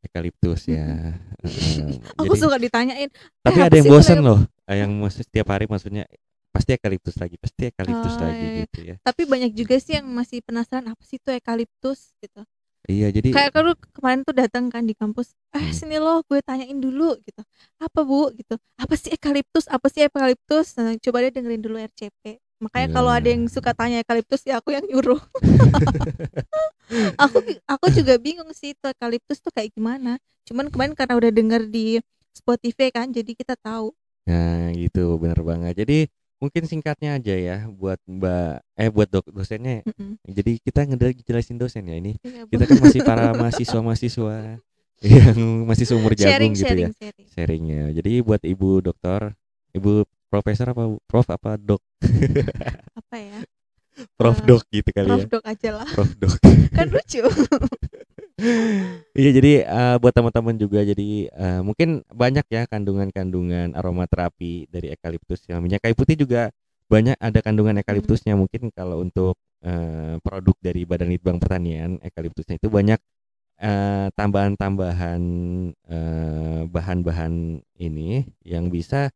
Eukaliptus 0.02 0.66
ya. 0.66 1.14
Heeh. 1.40 2.00
Aku 2.16 2.32
Jadi- 2.32 2.42
suka 2.42 2.56
ditanyain. 2.56 3.08
tapi 3.40 3.58
"Eh, 3.60 3.66
ada 3.66 3.74
yang 3.74 3.86
bosen 3.86 4.18
eukaliptus?" 4.18 4.26
loh, 4.26 4.40
yang 4.68 4.90
maksud 4.96 5.22
setiap 5.24 5.46
hari 5.48 5.64
maksudnya 5.64 6.04
pasti 6.50 6.70
eukaliptus 6.72 7.14
lagi, 7.16 7.36
pasti 7.36 7.62
eukaliptus 7.68 8.14
Oh, 8.16 8.20
lagi 8.22 8.36
iya, 8.38 8.48
iya. 8.48 8.60
gitu 8.64 8.78
ya. 8.82 8.94
Tapi 8.98 9.22
banyak 9.24 9.52
juga 9.52 9.76
sih 9.76 9.92
yang 9.94 10.06
masih 10.08 10.40
penasaran 10.40 10.86
apa 10.86 11.02
sih 11.02 11.16
itu 11.16 11.28
eukaliptus 11.28 12.16
gitu. 12.18 12.40
Iya, 12.86 13.10
jadi 13.10 13.34
Kayak 13.34 13.50
aku 13.50 13.74
kemarin 13.92 14.22
tuh 14.22 14.30
datang 14.30 14.70
kan 14.70 14.86
di 14.86 14.94
kampus. 14.94 15.34
Eh 15.50 15.58
Hmm. 15.58 15.74
sini 15.74 15.98
loh, 15.98 16.22
gue 16.22 16.38
tanyain 16.38 16.78
dulu 16.78 17.18
gitu. 17.18 17.42
Apa 17.76 18.06
bu 18.06 18.30
gitu? 18.32 18.54
Apa 18.78 18.94
sih 18.94 19.10
eukaliptus? 19.10 19.66
Apa 19.66 19.90
sih 19.90 20.06
eukaliptus? 20.06 20.78
Nah, 20.78 20.94
coba 20.96 21.18
deh 21.20 21.34
dengerin 21.34 21.58
dulu 21.60 21.76
RCP. 21.76 22.38
Makanya 22.56 22.88
kalau 22.88 23.12
Iya. 23.12 23.18
ada 23.20 23.28
yang 23.36 23.42
suka 23.52 23.70
tanya 23.76 24.00
eukaliptus 24.00 24.40
ya 24.48 24.58
aku 24.60 24.72
yang 24.72 24.84
nyuruh. 24.88 25.20
aku 27.22 27.38
aku 27.68 27.86
juga 27.92 28.14
bingung 28.16 28.48
sih 28.56 28.72
itu 28.72 28.84
eukaliptus 28.84 29.42
tuh 29.42 29.52
kayak 29.52 29.74
gimana. 29.76 30.16
Cuman 30.46 30.70
kemarin 30.72 30.94
karena 30.96 31.14
udah 31.18 31.30
denger 31.34 31.62
di 31.68 32.00
Spotify 32.32 32.92
kan, 32.92 33.10
jadi 33.10 33.32
kita 33.32 33.56
tahu. 33.58 33.92
Nah, 34.28 34.70
gitu 34.72 35.16
bener 35.20 35.40
banget. 35.42 35.84
Jadi 35.84 35.98
mungkin 36.36 36.68
singkatnya 36.68 37.16
aja 37.16 37.32
ya 37.32 37.56
buat 37.72 37.96
Mbak 38.04 38.52
eh 38.76 38.90
buat 38.92 39.08
dok 39.08 39.26
dosennya. 39.32 39.82
Mm-mm. 39.88 40.20
Jadi 40.24 40.60
kita 40.60 40.84
ngejelasin 40.84 41.56
dosen 41.56 41.88
ya 41.88 41.96
ini. 41.96 42.16
Iya. 42.22 42.44
Kita 42.48 42.64
kan 42.68 42.78
masih 42.80 43.00
para 43.04 43.32
mahasiswa-mahasiswa 43.36 44.60
yang 45.04 45.38
masih 45.68 45.84
seumur 45.84 46.16
jagung 46.16 46.32
sharing, 46.32 46.52
gitu 46.56 46.64
sharing, 46.64 46.88
ya. 46.88 46.90
sharing. 46.96 47.26
Sharingnya. 47.32 47.82
Jadi 47.92 48.12
buat 48.24 48.40
Ibu 48.40 48.80
dokter, 48.80 49.36
Ibu 49.76 50.08
profesor 50.36 50.66
apa 50.76 50.84
Prof 51.08 51.26
apa 51.32 51.56
dok? 51.56 51.80
Apa 53.00 53.16
ya? 53.16 53.38
Prof 54.20 54.36
Eh, 54.36 54.44
dok 54.44 54.62
gitu 54.68 54.88
kali 54.92 55.08
Prof 55.08 55.24
ya. 55.24 55.28
dok 55.32 55.44
aja 55.48 55.70
lah. 55.72 55.88
Prof 55.88 56.10
dok. 56.20 56.36
Kan 56.76 56.86
lucu. 56.92 57.24
Iya 59.16 59.30
jadi 59.32 59.64
eh, 59.64 59.96
buat 59.96 60.12
teman-teman 60.12 60.60
juga 60.60 60.84
jadi 60.84 61.24
eh, 61.32 61.60
mungkin 61.64 62.04
banyak 62.12 62.44
ya 62.52 62.68
kandungan-kandungan 62.68 63.72
aromaterapi 63.72 64.68
dari 64.68 64.92
eukaliptus 64.92 65.40
ya 65.48 65.56
minyak 65.56 65.80
kayu 65.80 65.96
putih 65.96 66.20
juga 66.20 66.52
banyak 66.92 67.16
ada 67.16 67.40
kandungan 67.40 67.80
eukaliptusnya 67.80 68.36
mungkin 68.36 68.68
kalau 68.76 69.00
untuk 69.00 69.40
eh, 69.64 70.20
produk 70.20 70.52
dari 70.60 70.84
Badan 70.84 71.08
Litbang 71.08 71.40
Pertanian 71.40 71.96
eukaliptusnya 72.04 72.60
itu 72.60 72.68
banyak 72.68 73.00
tambahan-tambahan 74.12 75.22
eh, 75.88 76.62
bahan-bahan 76.68 77.32
ini 77.80 78.28
yang 78.44 78.68
bisa 78.68 79.08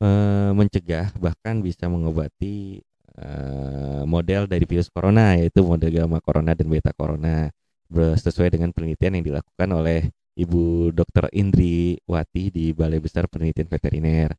eh, 0.00 0.50
mencegah 0.52 1.12
bahkan 1.20 1.60
bisa 1.60 1.86
mengobati 1.86 2.80
eh, 3.16 4.02
model 4.04 4.48
dari 4.48 4.64
virus 4.64 4.88
corona 4.88 5.36
yaitu 5.36 5.60
model 5.62 5.90
gamma 5.92 6.18
corona 6.24 6.52
dan 6.56 6.66
beta 6.68 6.92
corona 6.96 7.48
sesuai 7.90 8.54
dengan 8.54 8.70
penelitian 8.70 9.18
yang 9.18 9.24
dilakukan 9.34 9.68
oleh 9.74 10.06
Ibu 10.38 10.94
Dr. 10.94 11.26
Indri 11.34 11.98
Wati 12.06 12.54
di 12.54 12.70
Balai 12.70 13.02
Besar 13.02 13.26
Penelitian 13.26 13.66
Veteriner. 13.66 14.30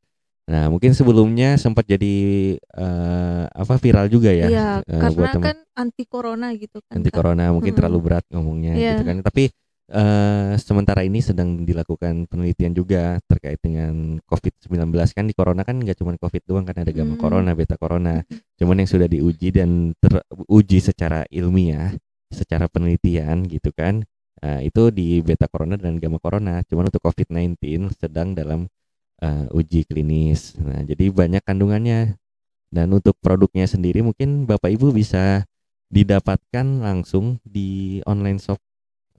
Nah, 0.47 0.71
mungkin 0.71 0.91
sebelumnya 0.95 1.59
sempat 1.59 1.83
jadi 1.85 2.15
eh, 2.57 3.43
apa 3.51 3.75
viral 3.77 4.07
juga 4.07 4.31
ya, 4.31 4.47
Iya, 4.47 4.69
eh, 4.87 4.99
karena 4.99 5.09
buat 5.13 5.31
kan 5.37 5.57
anti 5.77 6.03
corona 6.07 6.47
gitu 6.55 6.79
kan. 6.87 6.95
anti 6.97 7.11
corona 7.11 7.51
mungkin 7.51 7.71
Mm-mm. 7.71 7.77
terlalu 7.77 7.99
berat 8.01 8.25
ngomongnya 8.31 8.73
Iya. 8.73 8.91
gitu 8.97 9.03
kan. 9.05 9.17
Tapi 9.21 9.43
eh, 9.91 10.55
sementara 10.57 11.03
ini 11.03 11.19
sedang 11.19 11.67
dilakukan 11.67 12.25
penelitian 12.31 12.71
juga 12.71 13.19
terkait 13.27 13.59
dengan 13.59 14.17
COVID-19 14.23 14.95
kan 15.11 15.25
di 15.27 15.35
corona 15.35 15.61
kan 15.67 15.77
nggak 15.77 15.99
cuma 15.99 16.15
COVID 16.15 16.43
doang 16.47 16.65
kan 16.65 16.79
ada 16.81 16.91
gamma 16.95 17.19
Mm. 17.19 17.21
corona, 17.21 17.51
beta 17.51 17.75
corona. 17.75 18.23
Cuman 18.55 18.81
yang 18.81 18.89
sudah 18.89 19.07
diuji 19.11 19.51
dan 19.51 19.91
teruji 19.99 20.79
secara 20.79 21.27
ilmiah, 21.29 21.91
secara 22.31 22.71
penelitian 22.71 23.43
gitu 23.51 23.69
kan. 23.75 24.01
Nah, 24.41 24.59
itu 24.63 24.89
di 24.89 25.21
beta 25.21 25.45
corona 25.51 25.77
dan 25.77 25.99
gamma 26.01 26.17
corona. 26.17 26.63
Cuman 26.65 26.89
untuk 26.89 27.03
COVID-19 27.05 27.91
sedang 27.99 28.33
dalam 28.33 28.65
eh, 29.21 29.45
uji 29.53 29.85
klinis. 29.85 30.55
Nah, 30.57 30.81
jadi 30.87 31.11
banyak 31.13 31.43
kandungannya. 31.45 32.17
Dan 32.71 32.87
untuk 32.95 33.19
produknya 33.19 33.67
sendiri 33.67 33.99
mungkin 33.99 34.47
Bapak 34.47 34.71
Ibu 34.71 34.95
bisa 34.95 35.43
didapatkan 35.91 36.63
langsung 36.79 37.43
di 37.43 37.99
online 38.07 38.39
shop 38.39 38.57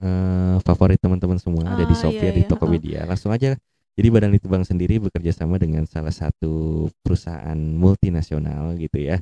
eh, 0.03 0.57
favorit 0.67 0.99
teman-teman 1.01 1.39
semua 1.39 1.73
ada 1.73 1.83
di 1.87 1.95
Ah, 1.95 1.97
Shopee, 1.97 2.29
iya, 2.29 2.35
di 2.35 2.43
iya, 2.43 2.49
Tokopedia. 2.49 2.99
Langsung 3.07 3.31
aja. 3.31 3.55
Jadi 3.93 4.07
Badan 4.09 4.33
Litbang 4.33 4.63
sendiri 4.65 4.97
bekerja 4.97 5.31
sama 5.35 5.61
dengan 5.61 5.85
salah 5.85 6.11
satu 6.13 6.87
perusahaan 7.05 7.57
multinasional 7.57 8.75
gitu 8.81 8.99
ya. 8.99 9.21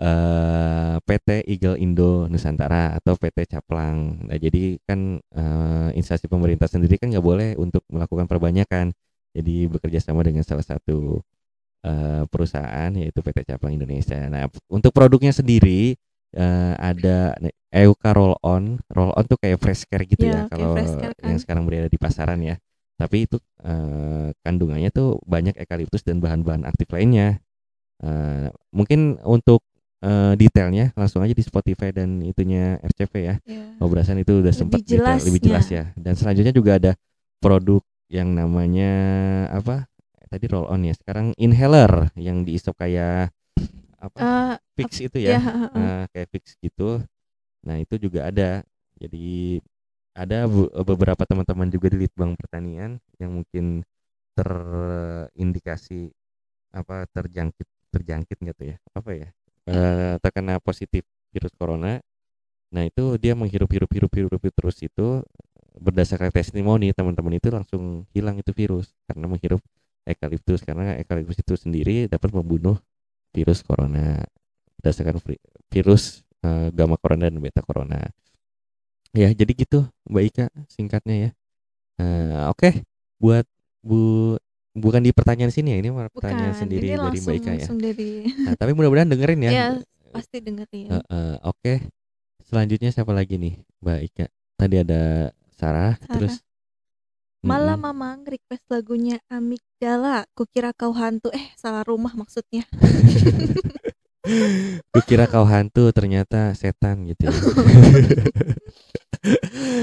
eh 0.00 0.96
PT 1.06 1.28
Eagle 1.46 1.78
Indo 1.78 2.26
Nusantara 2.30 2.98
atau 2.98 3.14
PT 3.18 3.46
Caplang. 3.46 4.26
Nah, 4.26 4.38
jadi 4.40 4.78
kan 4.88 5.20
eh, 5.22 5.88
instansi 5.98 6.26
pemerintah 6.30 6.66
sendiri 6.70 6.98
kan 6.98 7.10
nggak 7.14 7.22
boleh 7.24 7.50
untuk 7.60 7.82
melakukan 7.90 8.26
perbanyakan. 8.30 8.90
Jadi 9.34 9.66
bekerja 9.70 10.00
sama 10.02 10.22
dengan 10.26 10.42
salah 10.46 10.66
satu 10.66 11.22
eh, 11.86 12.24
perusahaan 12.30 12.90
yaitu 12.96 13.20
PT 13.22 13.38
Caplang 13.48 13.74
Indonesia. 13.76 14.18
Nah, 14.30 14.48
untuk 14.72 14.90
produknya 14.94 15.32
sendiri 15.34 15.94
eh, 16.34 16.74
ada 16.78 17.34
Euka 17.74 18.14
Roll 18.14 18.38
On. 18.46 18.78
Roll 18.86 19.10
On 19.18 19.24
tuh 19.26 19.34
kayak 19.42 19.58
fresh 19.58 19.82
care 19.90 20.06
gitu 20.06 20.30
ya 20.30 20.46
Iya, 20.46 20.50
kayak 20.50 20.54
kalau 20.54 20.74
kan. 20.78 21.26
yang 21.26 21.38
sekarang 21.42 21.62
berada 21.66 21.90
di 21.90 21.98
pasaran 21.98 22.38
ya. 22.40 22.54
Tapi 22.94 23.26
itu 23.26 23.42
eh, 23.66 24.30
kandungannya 24.46 24.94
tuh 24.94 25.18
banyak 25.26 25.58
eukaliptus 25.58 26.06
dan 26.06 26.22
bahan-bahan 26.22 26.62
aktif 26.62 26.86
lainnya. 26.94 27.42
Eh, 27.98 28.46
mungkin 28.70 29.18
untuk 29.26 29.66
eh, 30.06 30.38
detailnya 30.38 30.94
langsung 30.94 31.26
aja 31.26 31.34
di 31.34 31.42
Spotify 31.42 31.90
dan 31.90 32.22
itunya 32.22 32.78
RCV 32.78 33.12
ya. 33.18 33.34
Iya. 33.42 33.66
Ngobrasan 33.82 34.22
itu 34.22 34.38
udah 34.38 34.54
Lebih 34.54 34.60
sempat 34.62 34.80
detail, 34.86 35.18
lebih 35.26 35.40
jelas 35.42 35.66
jelasnya. 35.66 35.82
ya. 35.90 35.98
Dan 35.98 36.14
selanjutnya 36.14 36.54
juga 36.54 36.70
ada 36.78 36.92
produk 37.42 37.82
yang 38.06 38.30
namanya 38.30 38.92
apa? 39.50 39.90
Tadi 40.30 40.46
roll 40.50 40.70
on 40.70 40.86
ya. 40.86 40.94
Sekarang 40.94 41.34
inhaler 41.34 42.14
yang 42.14 42.46
diisop 42.46 42.78
kayak 42.78 43.34
apa? 43.98 44.18
Eh, 44.18 44.54
fix 44.78 45.02
itu 45.02 45.18
iya, 45.18 45.38
ya. 45.38 45.38
heeh. 45.42 45.68
Nah, 45.74 46.02
kayak 46.14 46.28
fix 46.30 46.54
gitu. 46.62 47.02
Nah, 47.66 47.76
itu 47.80 47.96
juga 48.00 48.28
ada. 48.30 48.62
Jadi 49.00 49.58
ada 50.14 50.46
beberapa 50.86 51.22
teman-teman 51.26 51.68
juga 51.70 51.90
di 51.90 52.06
Litbang 52.06 52.38
Pertanian 52.38 52.98
yang 53.18 53.42
mungkin 53.42 53.82
terindikasi 54.36 56.10
apa 56.74 57.06
terjangkit 57.10 57.68
terjangkit 57.94 58.38
tuh 58.56 58.66
ya? 58.74 58.76
Apa 58.94 59.10
ya? 59.14 59.28
Eh, 59.70 60.14
terkena 60.22 60.58
positif 60.62 61.04
virus 61.34 61.54
corona. 61.56 62.00
Nah, 62.74 62.84
itu 62.88 63.16
dia 63.22 63.38
menghirup-hirup 63.38 63.90
hirup-hirup 63.90 64.42
terus 64.54 64.78
itu 64.82 65.22
berdasarkan 65.78 66.30
testimoni 66.34 66.90
teman-teman 66.94 67.38
itu 67.38 67.50
langsung 67.50 68.06
hilang 68.14 68.38
itu 68.38 68.50
virus 68.54 68.94
karena 69.10 69.26
menghirup 69.30 69.62
eukaliptus 70.06 70.62
karena 70.62 70.98
eukaliptus 71.02 71.38
itu 71.42 71.54
sendiri 71.58 72.06
dapat 72.10 72.30
membunuh 72.34 72.78
virus 73.34 73.62
corona 73.66 74.22
berdasarkan 74.80 75.18
vi- 75.22 75.42
virus 75.70 76.23
eh, 76.44 76.68
gamma 76.70 76.96
corona 77.00 77.26
dan 77.32 77.40
beta 77.40 77.64
corona. 77.64 77.98
Ya, 79.14 79.30
jadi 79.30 79.52
gitu 79.54 79.86
Mbak 80.10 80.24
Ika 80.30 80.46
singkatnya 80.68 81.16
ya. 81.16 81.30
Eh, 82.02 82.42
Oke, 82.50 82.82
buat 83.22 83.46
Bu 83.84 84.34
bukan 84.74 85.00
di 85.06 85.14
pertanyaan 85.14 85.54
sini 85.54 85.76
ya, 85.76 85.78
ini 85.78 85.88
malah 85.94 86.10
pertanyaan 86.10 86.50
Bukan, 86.50 86.62
sendiri 86.66 86.86
ini 86.90 86.98
dari 86.98 87.18
Mbak 87.22 87.36
Ika 87.38 87.52
ya. 87.54 87.68
dari 87.70 88.10
Nah, 88.26 88.54
tapi 88.58 88.72
mudah-mudahan 88.74 89.06
dengerin 89.06 89.40
ya. 89.46 89.50
Iya, 89.50 89.66
pasti 90.10 90.36
dengerin. 90.42 90.88
Eh, 90.90 91.04
eh, 91.04 91.34
Oke, 91.46 91.72
selanjutnya 92.42 92.90
siapa 92.90 93.14
lagi 93.14 93.38
nih 93.38 93.54
Mbak 93.80 94.00
Ika? 94.10 94.26
Tadi 94.58 94.76
ada 94.82 95.30
Sarah, 95.54 95.94
Sarah. 96.00 96.10
terus 96.18 96.34
Malam 97.44 97.76
Mm-mm. 97.76 97.92
Mamang 97.92 98.20
request 98.24 98.64
lagunya 98.72 99.20
Amigdala. 99.28 100.24
Kukira 100.32 100.72
kau 100.72 100.96
hantu. 100.96 101.28
Eh, 101.28 101.52
salah 101.60 101.84
rumah 101.84 102.16
maksudnya. 102.16 102.64
Kukira 104.88 105.28
kau 105.28 105.44
hantu 105.44 105.92
ternyata 105.92 106.56
setan 106.56 107.04
gitu 107.04 107.28
ya. 107.28 107.32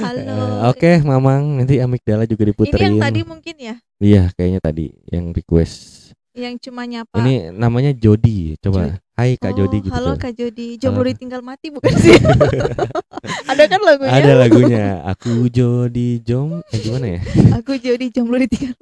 Halo. 0.02 0.34
Eh, 0.34 0.70
Oke, 0.70 0.92
Mamang, 1.02 1.62
nanti 1.62 1.78
amigdala 1.78 2.26
juga 2.26 2.44
Ini 2.44 2.50
diputerin. 2.50 2.82
yang 2.84 2.98
tadi 2.98 3.22
mungkin 3.22 3.56
ya, 3.56 3.76
Iya, 3.98 4.24
kayaknya 4.34 4.60
tadi 4.60 4.98
yang 5.08 5.30
request. 5.30 6.10
yang 6.32 6.56
cuma 6.58 6.88
nyapa. 6.88 7.20
Ini 7.20 7.52
namanya 7.52 7.92
Jody. 7.92 8.56
Coba, 8.58 8.98
Hai 9.14 9.36
Kak 9.36 9.52
Oh, 9.52 9.58
Jody 9.62 9.78
gitu. 9.84 9.94
Halo. 9.94 10.16
Kak 10.16 10.32
Jody. 10.32 10.80
Jomblo 10.80 11.04
ditinggal 11.04 11.44
mati 11.44 11.68
bukan 11.70 11.92
sih? 11.94 12.16
Ada 13.52 13.68
kan 13.68 13.82
lagunya? 13.84 14.12
Ada 14.16 14.34
lagunya. 14.40 14.86
Aku 15.06 15.52
Jody 15.52 16.24
Jom. 16.24 16.64
Eh, 16.72 16.80
gimana 16.80 17.06
ya? 17.06 17.20
Aku 17.60 17.76
Jody 17.76 18.10
jomblo 18.10 18.40
ditinggal. 18.40 18.74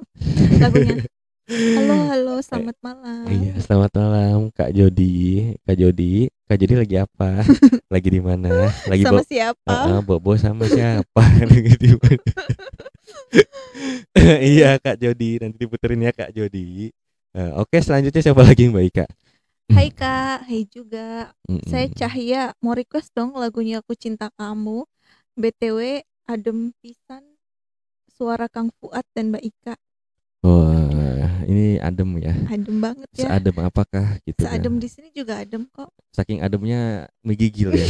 Lagunya. 0.56 1.04
Halo, 1.50 1.94
halo, 2.14 2.34
selamat 2.38 2.76
malam. 2.78 3.26
Iya, 3.26 3.58
selamat 3.58 3.90
malam 3.98 4.38
Kak 4.54 4.70
Jody. 4.70 5.50
Kak 5.66 5.76
Jody, 5.82 6.30
Kak 6.46 6.56
Jody 6.62 6.74
lagi 6.78 6.96
apa? 7.02 7.42
lagi 7.94 8.08
di 8.08 8.20
mana? 8.22 8.70
Lagi 8.86 9.02
Sama 9.02 9.18
bo 9.18 9.26
siapa? 9.26 9.66
Heeh, 9.66 9.98
bobo 10.06 10.32
sama 10.38 10.64
siapa? 10.70 11.22
Lagi 11.50 11.74
di 11.74 11.90
mana? 11.98 12.32
iya 14.54 14.78
Kak 14.78 15.02
Jody, 15.02 15.42
nanti 15.42 15.56
diputerin 15.58 16.06
ya 16.06 16.14
Kak 16.14 16.30
Jody. 16.30 16.94
Eh, 17.34 17.52
Oke, 17.58 17.82
selanjutnya 17.82 18.22
siapa 18.22 18.46
lagi 18.46 18.70
Mbak 18.70 18.84
Ika? 18.94 19.06
Hai 19.74 19.90
Kak, 19.90 20.46
hai 20.46 20.62
juga. 20.70 21.34
Mm-mm. 21.50 21.66
Saya 21.66 21.90
Cahya, 21.90 22.54
mau 22.62 22.78
request 22.78 23.10
dong 23.10 23.34
lagunya 23.34 23.82
Aku 23.82 23.98
Cinta 23.98 24.30
Kamu. 24.38 24.86
BTW 25.34 26.06
adem 26.30 26.70
pisan 26.78 27.26
suara 28.14 28.46
Kang 28.46 28.70
Fuad 28.78 29.02
dan 29.18 29.34
Mbak 29.34 29.42
Ika. 29.50 29.74
Wah, 30.46 31.09
ini 31.46 31.80
adem 31.80 32.20
ya. 32.20 32.34
Adem 32.48 32.76
banget 32.80 33.08
ya. 33.16 33.28
Seadem 33.28 33.56
apakah 33.60 34.18
gitu 34.26 34.42
kan? 34.42 34.56
Seadem 34.56 34.74
di 34.80 34.88
sini 34.88 35.08
juga 35.14 35.40
adem 35.40 35.64
kok. 35.70 35.90
Saking 36.12 36.40
ademnya 36.44 37.06
menggigil 37.22 37.70
ya. 37.72 37.86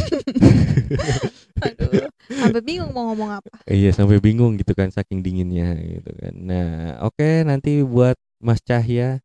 Aduh, 1.66 2.08
sampai 2.28 2.62
bingung 2.64 2.90
mau 2.94 3.12
ngomong 3.12 3.40
apa. 3.40 3.52
iya, 3.68 3.92
sampai 3.92 4.16
bingung 4.20 4.56
gitu 4.56 4.72
kan 4.72 4.88
saking 4.88 5.20
dinginnya 5.20 5.76
gitu 5.76 6.10
kan. 6.16 6.32
Nah, 6.34 6.68
oke 7.04 7.44
nanti 7.44 7.84
buat 7.84 8.16
Mas 8.40 8.64
Cahya 8.64 9.20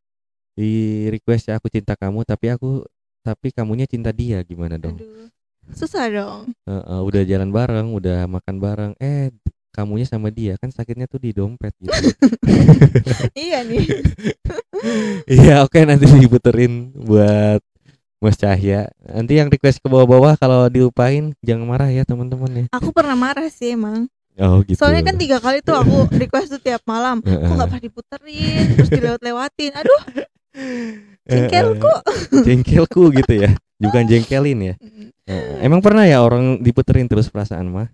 di 0.55 1.05
request 1.11 1.51
ya 1.51 1.59
aku 1.59 1.67
cinta 1.67 1.99
kamu 1.99 2.23
tapi 2.23 2.51
aku 2.51 2.83
tapi 3.25 3.51
kamunya 3.51 3.87
cinta 3.87 4.11
dia 4.11 4.43
gimana 4.43 4.77
dong? 4.79 4.95
Aduh. 4.99 5.27
Susah 5.73 6.05
dong. 6.13 6.53
Heeh, 6.69 6.99
udah 7.01 7.25
jalan 7.25 7.49
bareng, 7.49 7.89
udah 7.97 8.29
makan 8.29 8.55
bareng, 8.61 8.91
eh 9.01 9.33
kamunya 9.75 10.07
sama 10.07 10.31
dia 10.31 10.55
kan 10.55 10.71
sakitnya 10.71 11.11
tuh 11.11 11.19
di 11.19 11.35
dompet 11.35 11.75
gitu. 11.83 11.91
iya 13.35 13.67
nih. 13.67 13.83
Iya 15.25 15.65
oke 15.65 15.81
nanti 15.81 16.05
diputerin 16.05 16.93
buat 16.93 17.57
Mas 18.21 18.37
Cahya. 18.37 18.91
Nanti 19.01 19.39
yang 19.39 19.49
request 19.49 19.81
ke 19.81 19.87
bawah-bawah 19.89 20.37
kalau 20.37 20.69
dilupain 20.69 21.33
jangan 21.41 21.65
marah 21.65 21.89
ya 21.89 22.05
teman-teman 22.05 22.51
ya. 22.53 22.65
Aku 22.75 22.93
pernah 22.93 23.17
marah 23.17 23.49
sih 23.49 23.73
emang. 23.73 24.05
Oh 24.35 24.61
gitu. 24.67 24.77
Soalnya 24.77 25.01
kan 25.01 25.15
tiga 25.15 25.39
kali 25.39 25.63
tuh 25.63 25.79
aku 25.79 26.11
request 26.11 26.59
tuh 26.59 26.61
tiap 26.61 26.83
malam. 26.85 27.23
Kok 27.23 27.31
Heeh. 27.31 27.55
nggak 27.55 27.69
pernah 27.71 27.83
diputerin, 27.87 28.65
terus 28.75 28.89
dilewat-lewatin. 28.91 29.71
Aduh, 29.79 30.01
jengkelku. 31.31 31.93
jengkelku 32.43 33.03
gitu 33.15 33.33
ya. 33.47 33.51
Bukan 33.79 34.03
jengkelin 34.05 34.59
ya. 34.59 34.75
Emang 35.63 35.79
pernah 35.79 36.03
ya 36.05 36.21
orang 36.21 36.59
diputerin 36.61 37.07
terus 37.07 37.31
perasaan 37.31 37.71
mah? 37.71 37.87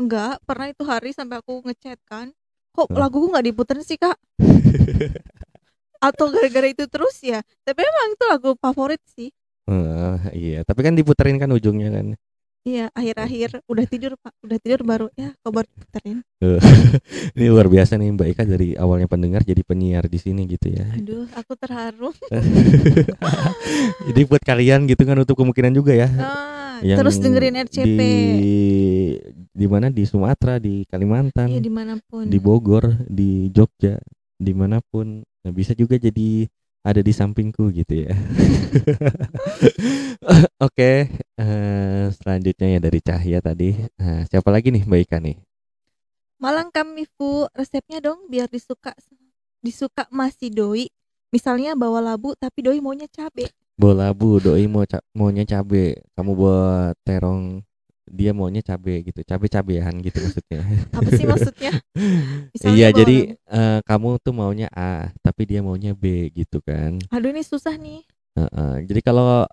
Enggak, 0.00 0.40
pernah 0.48 0.72
itu 0.72 0.80
hari 0.88 1.12
sampai 1.12 1.44
aku 1.44 1.60
ngechat 1.60 2.00
kan. 2.08 2.32
Kok 2.72 2.88
Hmm. 2.88 2.96
laguku 2.96 3.28
nggak 3.28 3.46
diputerin 3.52 3.84
sih 3.84 4.00
kak? 4.00 4.16
Atau 6.08 6.32
gara-gara 6.32 6.72
itu 6.72 6.88
terus 6.88 7.20
ya? 7.20 7.44
Tapi 7.68 7.84
emang 7.84 8.16
itu 8.16 8.24
lagu 8.24 8.50
favorit 8.56 9.04
sih. 9.04 9.28
Eh, 9.68 10.16
iya, 10.32 10.60
tapi 10.64 10.80
kan 10.80 10.96
diputerin 10.96 11.36
kan 11.36 11.52
ujungnya 11.52 11.92
kan. 11.92 12.16
Iya, 12.64 12.88
akhir-akhir 12.96 13.60
udah 13.68 13.84
tidur 13.92 14.12
Pak, 14.16 14.32
udah 14.40 14.56
tidur 14.56 14.80
baru 14.88 15.06
ya 15.20 15.36
kabar 15.44 15.68
puterin. 15.68 16.24
Ini 17.36 17.46
luar 17.52 17.68
biasa 17.68 18.00
nih 18.00 18.16
Mbak 18.16 18.28
Ika 18.32 18.42
dari 18.48 18.72
awalnya 18.80 19.04
pendengar 19.04 19.44
jadi 19.44 19.60
penyiar 19.60 20.08
di 20.08 20.16
sini 20.16 20.48
gitu 20.48 20.72
ya. 20.72 20.88
Aduh, 20.96 21.28
aku 21.36 21.52
terharu. 21.60 22.08
jadi 24.08 24.20
buat 24.24 24.40
kalian 24.40 24.88
gitu 24.88 25.04
kan 25.04 25.20
untuk 25.20 25.36
kemungkinan 25.36 25.76
juga 25.76 25.92
ya. 25.92 26.08
Ah, 26.16 26.59
yang 26.82 26.98
terus 27.00 27.16
dengerin 27.20 27.56
RCP. 27.66 28.00
Di 28.00 28.56
di 29.50 29.66
mana 29.68 29.92
di 29.92 30.04
Sumatera, 30.08 30.56
di 30.56 30.88
Kalimantan, 30.88 31.48
Iya 31.52 31.60
di 31.60 31.72
mana 31.72 32.00
pun. 32.00 32.26
di 32.26 32.38
Bogor, 32.40 32.96
di 33.06 33.52
Jogja, 33.52 34.00
di 34.40 34.52
mana 34.56 34.80
pun 34.80 35.20
nah, 35.20 35.52
bisa 35.52 35.76
juga 35.76 36.00
jadi 36.00 36.48
ada 36.80 37.04
di 37.04 37.12
sampingku 37.12 37.68
gitu 37.76 38.08
ya. 38.08 38.12
Oke, 40.66 41.12
eh, 41.36 42.04
selanjutnya 42.16 42.68
ya 42.76 42.80
dari 42.80 43.00
Cahya 43.04 43.38
tadi. 43.44 43.76
Nah, 44.00 44.24
siapa 44.28 44.48
lagi 44.48 44.72
nih 44.72 44.88
Mbak 44.88 45.00
Ika 45.04 45.18
nih? 45.20 45.36
Malang 46.40 46.72
kami 46.72 47.04
Fu, 47.04 47.44
resepnya 47.52 48.00
dong 48.00 48.24
biar 48.32 48.48
disuka 48.48 48.96
disuka 49.60 50.08
masih 50.08 50.48
doi. 50.48 50.88
Misalnya 51.30 51.76
bawa 51.76 52.00
labu 52.00 52.32
tapi 52.34 52.64
doi 52.64 52.80
maunya 52.80 53.06
cabe. 53.12 53.52
Bola 53.80 54.06
bu, 54.18 54.26
doi 54.44 54.64
mau 54.72 54.84
ca- 54.90 55.04
maunya 55.18 55.44
cabe, 55.52 55.84
kamu 56.16 56.30
buat 56.40 56.94
terong, 57.06 57.64
dia 58.18 58.30
maunya 58.38 58.60
cabe 58.68 58.92
gitu, 59.06 59.20
cabe 59.30 59.46
cabean 59.54 59.94
gitu 60.04 60.18
maksudnya. 60.24 60.60
Apa 60.98 61.08
sih 61.14 61.24
maksudnya? 61.24 61.72
Iya, 62.70 62.88
jadi 62.92 63.16
eh, 63.48 63.78
kamu 63.88 64.08
tuh 64.24 64.32
maunya 64.36 64.68
A, 64.74 65.10
tapi 65.24 65.42
dia 65.48 65.60
maunya 65.64 65.92
B 65.96 66.28
gitu 66.34 66.58
kan. 66.60 66.98
aduh 67.14 67.30
ini 67.32 67.42
susah 67.46 67.74
nih. 67.78 68.00
Heeh, 68.38 68.74
Jadi 68.88 69.00
kalau 69.02 69.44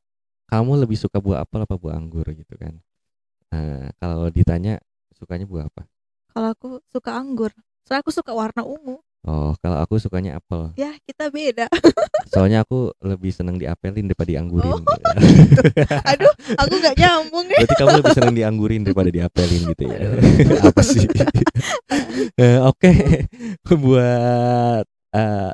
kamu 0.51 0.71
lebih 0.87 0.97
suka 0.99 1.17
buah 1.23 1.43
apel 1.45 1.65
apa 1.65 1.75
buah 1.79 1.95
anggur 1.99 2.25
gitu 2.33 2.55
kan? 2.59 2.73
Eh, 3.53 3.87
kalau 4.01 4.27
ditanya 4.33 4.79
sukanya 5.15 5.45
buah 5.49 5.67
apa? 5.71 5.83
Kalau 6.31 6.49
aku 6.55 6.69
suka 6.93 7.11
anggur. 7.19 7.51
Soalnya 7.83 8.01
aku 8.03 8.11
suka 8.15 8.31
warna 8.41 8.61
ungu. 8.63 8.95
Oh, 9.27 9.51
kalau 9.59 9.83
aku 9.83 9.99
sukanya 9.99 10.39
apel. 10.39 10.71
Ya, 10.79 10.95
kita 11.03 11.27
beda. 11.27 11.67
Soalnya 12.31 12.63
aku 12.63 12.95
lebih 13.03 13.35
seneng 13.35 13.59
diapelin 13.59 14.07
daripada 14.07 14.31
dianggurin. 14.31 14.71
Oh. 14.71 14.79
Aduh, 16.15 16.31
aku 16.55 16.73
nggak 16.79 16.95
nyambung 16.95 17.43
ya. 17.51 17.59
Berarti 17.59 17.75
kamu 17.75 17.95
lebih 17.99 18.13
seneng 18.15 18.35
dianggurin 18.39 18.81
daripada 18.87 19.09
diapelin 19.11 19.61
gitu 19.75 19.83
ya. 19.83 19.99
Apa 20.71 20.79
sih? 20.79 21.03
Eh, 22.37 22.57
Oke, 22.65 22.89
buat 23.67 24.85
eh, 25.13 25.51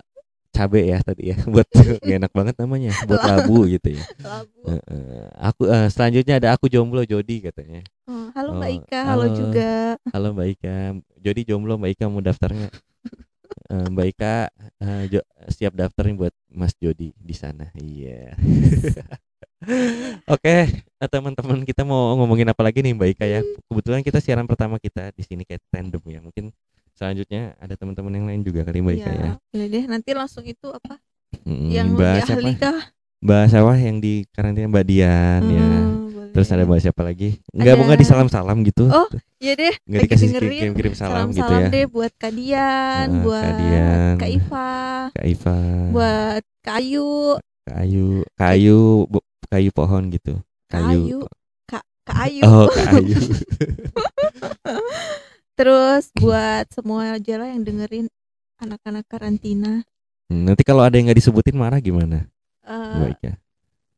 cabe 0.54 0.82
ya 0.86 1.00
tadi 1.02 1.34
ya. 1.34 1.38
Buat 1.44 1.68
gak 1.74 2.04
enak 2.04 2.32
banget 2.32 2.56
namanya. 2.62 2.92
Buat 3.10 3.24
labu 3.26 3.66
gitu 3.68 3.98
ya. 3.98 4.04
Labu. 4.22 4.60
Eh, 4.70 4.82
eh, 4.92 5.28
aku 5.42 5.62
eh, 5.68 5.88
selanjutnya 5.90 6.38
ada 6.40 6.50
aku 6.56 6.70
jomblo 6.70 7.02
Jody 7.04 7.50
katanya. 7.50 7.82
Oh, 8.06 8.30
halo 8.38 8.60
Mbak 8.60 8.70
Oh, 8.70 8.78
Ika, 8.80 9.00
halo, 9.02 9.26
halo. 9.28 9.36
juga. 9.36 9.72
Halo 10.14 10.28
Mbak 10.36 10.48
Ika. 10.56 10.76
Jody 11.20 11.42
jomblo 11.44 11.74
Mbak 11.80 11.92
Ika 12.00 12.06
mau 12.12 12.22
daftar 12.24 12.52
nggak? 12.54 12.74
Eh, 13.70 13.88
Mbak 13.90 14.08
Ika 14.14 14.36
eh, 14.84 15.04
jo- 15.10 15.28
siap 15.50 15.74
daftar 15.74 16.04
nih 16.10 16.18
buat 16.18 16.34
Mas 16.52 16.74
Jody 16.78 17.14
di 17.16 17.36
sana. 17.36 17.70
Iya. 17.78 18.34
Oke, 20.34 20.56
eh, 20.68 21.10
teman-teman 21.12 21.64
kita 21.64 21.88
mau 21.88 22.16
ngomongin 22.20 22.52
apa 22.52 22.62
lagi 22.64 22.84
nih 22.84 22.94
Mbak 22.96 23.10
Ika 23.18 23.26
ya? 23.26 23.40
Kebetulan 23.72 24.02
kita 24.04 24.20
siaran 24.20 24.48
pertama 24.48 24.78
kita 24.80 25.12
di 25.16 25.24
sini 25.24 25.44
kayak 25.48 25.64
tandem 25.72 26.04
ya. 26.08 26.20
Mungkin 26.20 26.52
selanjutnya 26.94 27.56
ada 27.60 27.74
teman-teman 27.80 28.14
yang 28.14 28.26
lain 28.28 28.42
juga 28.44 28.68
kali 28.68 28.80
Mbak 28.84 28.96
Ika 29.00 29.12
ya. 29.12 29.16
Iya, 29.16 29.32
boleh 29.52 29.68
deh. 29.72 29.84
Nanti 29.88 30.10
langsung 30.12 30.44
itu 30.44 30.68
apa? 30.72 31.00
Mm, 31.44 31.70
yang 31.72 31.88
bahas 31.98 32.28
lebih 32.30 32.36
ahli 32.38 32.54
kah? 32.60 32.80
Bahas 33.24 33.52
apa 33.56 33.74
yang 33.80 33.98
di 34.04 34.28
karantina 34.36 34.68
Mbak 34.68 34.86
Dian 34.86 35.42
ya. 35.48 35.64
Hmm, 35.64 35.88
boleh. 35.88 36.03
Terus 36.34 36.48
ada 36.50 36.64
bahas 36.64 36.82
siapa 36.82 37.02
lagi? 37.02 37.38
Enggak, 37.50 37.74
mau 37.78 37.84
nggak 37.86 38.02
disalam-salam 38.02 38.58
gitu? 38.66 38.86
Oh, 38.88 39.08
Iya 39.38 39.54
deh. 39.54 39.74
Nggak 39.86 40.00
lagi 40.00 40.08
dikasih 40.10 40.28
kirim-kirim 40.34 40.94
salam, 40.94 40.96
Salam 40.96 41.26
gitu 41.32 41.42
salam 41.46 41.62
ya. 41.62 41.68
deh 41.70 41.86
buat 41.86 42.12
Kak 42.16 42.32
Dian, 42.32 43.08
Ah, 43.08 43.22
buat 43.22 43.44
Kak 43.44 43.54
Dian. 43.56 44.16
Kak 44.18 44.30
Iva, 44.30 44.70
Kak 45.12 45.26
Iva. 45.26 45.58
buat 45.92 46.44
Kak 46.60 46.76
Ayu, 46.80 47.08
kayu 47.64 48.08
kayu 48.34 49.06
bu- 49.06 49.28
kayu 49.46 49.70
pohon 49.70 50.10
gitu 50.10 50.42
Kayu. 50.66 51.06
kayu, 51.06 51.20
Kak 51.64 51.84
Kak 52.04 52.18
Ayu. 52.24 52.42
oh 52.42 52.66
kayu 52.68 53.20
Terus 55.54 56.10
buat 56.14 56.66
semua 56.72 57.14
aja 57.14 57.34
lah 57.38 57.48
yang 57.48 57.62
dengerin 57.62 58.06
anak-anak 58.58 59.06
karantina. 59.06 59.86
Hmm, 60.26 60.42
nanti 60.44 60.64
kalau 60.64 60.82
ada 60.82 60.96
yang 60.96 61.06
nggak 61.06 61.20
disebutin 61.20 61.54
marah 61.54 61.78
gimana 61.78 62.26
Eh, 62.64 62.96
Mbak 62.96 63.10
Ika 63.14 63.32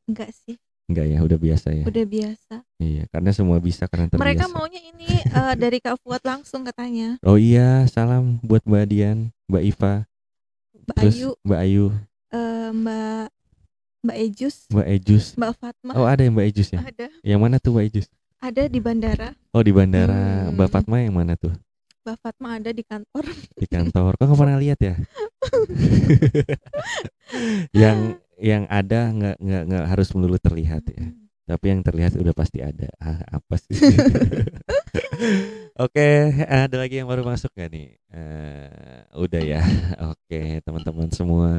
enggak 0.06 0.30
sih, 0.36 0.60
enggak 0.86 1.06
ya 1.10 1.20
udah 1.26 1.40
biasa 1.42 1.68
ya? 1.74 1.84
Udah 1.86 2.06
biasa. 2.06 2.56
iya 2.78 3.04
karena 3.10 3.32
semua 3.34 3.58
bisa 3.58 3.90
karena 3.90 4.06
terbiasa. 4.06 4.26
Mereka 4.26 4.46
maunya 4.54 4.82
ini 4.82 5.10
eh, 5.26 5.54
dari 5.64 5.78
Kak 5.82 5.98
Fuad 6.02 6.22
langsung 6.22 6.62
katanya. 6.62 7.18
oh 7.26 7.38
iya 7.38 7.90
salam 7.90 8.38
buat 8.46 8.62
Mbak 8.66 8.86
Dian 8.90 9.34
Mbak 9.50 9.64
Iva. 9.66 9.94
Mbak 10.86 10.96
terus 11.02 11.16
Ayu, 11.18 11.30
Mbak 11.42 11.60
Ayu. 11.66 11.86
Eh, 12.34 12.70
Mbak 12.74 13.26
Mbak 14.06 14.18
Ejus, 14.22 14.56
Mbak 14.70 14.88
Ejus. 14.94 15.26
Mbak 15.34 15.54
Fatma. 15.58 15.92
oh 15.98 16.06
ada 16.06 16.22
yang 16.22 16.38
Mbak 16.38 16.48
Ejus 16.54 16.70
ya? 16.70 16.80
Ada, 16.86 17.06
yang 17.26 17.40
mana 17.42 17.58
tuh 17.58 17.74
Mbak 17.74 17.86
Ejus? 17.90 18.06
Ada 18.38 18.70
di 18.70 18.78
bandara. 18.78 19.34
oh 19.50 19.64
di 19.66 19.74
bandara. 19.74 20.14
Hmm. 20.14 20.54
Mbak 20.54 20.70
Fatma 20.70 21.02
yang 21.02 21.18
mana 21.18 21.34
tuh? 21.34 21.50
Mbak 22.06 22.18
Fatma 22.22 22.62
ada 22.62 22.70
di 22.70 22.86
kantor. 22.86 23.26
di 23.58 23.66
kantor. 23.66 24.14
Kok 24.22 24.26
nggak 24.30 24.38
pernah 24.38 24.62
lihat 24.62 24.78
ya? 24.78 24.94
Yang 27.82 28.22
yang 28.38 28.68
ada 28.68 29.10
nggak 29.10 29.36
nggak 29.40 29.64
nggak 29.70 29.86
harus 29.88 30.08
melulu 30.12 30.38
terlihat 30.38 30.84
ya 30.92 31.08
tapi 31.46 31.70
yang 31.70 31.86
terlihat 31.86 32.18
udah 32.18 32.34
pasti 32.34 32.58
ada 32.60 32.90
ah, 33.06 33.22
apa 33.32 33.56
sih 33.62 33.74
oke 35.84 36.08
ada 36.46 36.76
lagi 36.76 36.96
yang 37.00 37.08
baru 37.10 37.24
masuk 37.26 37.52
nggak 37.54 37.70
nih 37.72 37.88
Eh, 38.16 39.04
udah 39.20 39.42
ya 39.44 39.62
oke 40.12 40.42
teman-teman 40.64 41.12
semua 41.12 41.52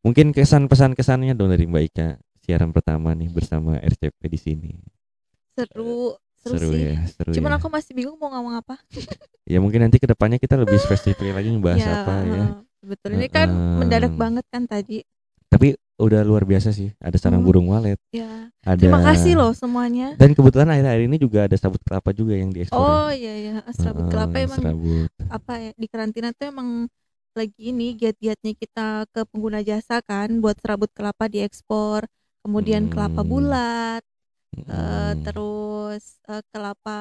mungkin 0.00 0.32
kesan 0.32 0.64
pesan 0.66 0.96
kesannya 0.96 1.36
dong 1.36 1.52
dari 1.52 1.68
Mbak 1.68 1.82
Ika 1.92 2.08
siaran 2.40 2.72
pertama 2.72 3.12
nih 3.12 3.28
bersama 3.28 3.76
RCP 3.76 4.20
di 4.24 4.38
sini 4.40 4.72
Seru, 5.52 6.16
seru, 6.40 6.56
seru 6.56 6.68
sih. 6.72 6.82
ya 6.88 6.96
seru 7.12 7.30
Cuman 7.36 7.52
ya. 7.52 7.56
aku 7.60 7.68
masih 7.68 7.92
bingung 7.92 8.16
mau 8.16 8.32
ngomong 8.32 8.56
apa. 8.56 8.80
ya 9.44 9.60
mungkin 9.60 9.84
nanti 9.84 10.00
ke 10.00 10.08
depannya 10.08 10.40
kita 10.40 10.56
lebih 10.56 10.80
spesifik 10.80 11.36
lagi 11.36 11.52
ngebahas 11.52 11.84
apa 12.00 12.12
ya 12.24 12.44
Betul. 12.80 13.20
Ini 13.20 13.28
kan 13.28 13.48
Heeh. 13.52 13.76
mendadak 13.76 14.16
banget 14.16 14.44
kan 14.48 14.64
tadi. 14.64 15.04
Tapi 15.50 15.74
udah 15.98 16.22
luar 16.22 16.46
biasa 16.46 16.70
sih 16.70 16.94
ada 16.96 17.12
sarang 17.14 17.42
Hmm. 17.42 17.48
burung 17.50 17.66
walet 17.68 17.98
Ya. 18.08 18.48
ada 18.62 18.78
Terima 18.78 19.02
kasih 19.04 19.36
loh 19.36 19.52
semuanya. 19.52 20.16
dan 20.16 20.32
kebetulan 20.32 20.70
akhir-akhir 20.70 21.02
ini 21.04 21.16
juga 21.18 21.38
ada 21.44 21.56
sabut 21.58 21.82
kelapa 21.82 22.10
juga 22.10 22.32
yang 22.32 22.48
diekspor. 22.48 22.78
Oh 22.78 23.10
iya 23.10 23.34
ya, 23.36 23.54
serabut 23.74 24.06
Heeh, 24.06 24.12
kelapa 24.14 24.36
emang 24.40 24.60
serabut. 24.62 25.10
apa 25.28 25.52
ya 25.58 25.70
di 25.74 25.86
karantina 25.86 26.32
tuh 26.32 26.48
emang 26.48 26.88
lagi 27.30 27.70
ini 27.70 27.94
giat-giatnya 27.94 28.52
kita 28.54 28.86
ke 29.08 29.22
pengguna 29.28 29.60
jasa 29.60 30.00
kan 30.00 30.40
buat 30.40 30.56
serabut 30.58 30.88
kelapa 30.90 31.26
diekspor, 31.26 32.08
kemudian 32.40 32.88
kelapa 32.88 33.20
Hmm. 33.20 33.28
bulat, 33.28 34.02
eh, 34.56 35.12
Mm. 35.12 35.22
terus 35.22 36.04
eh, 36.26 36.42
kelapa 36.48 36.98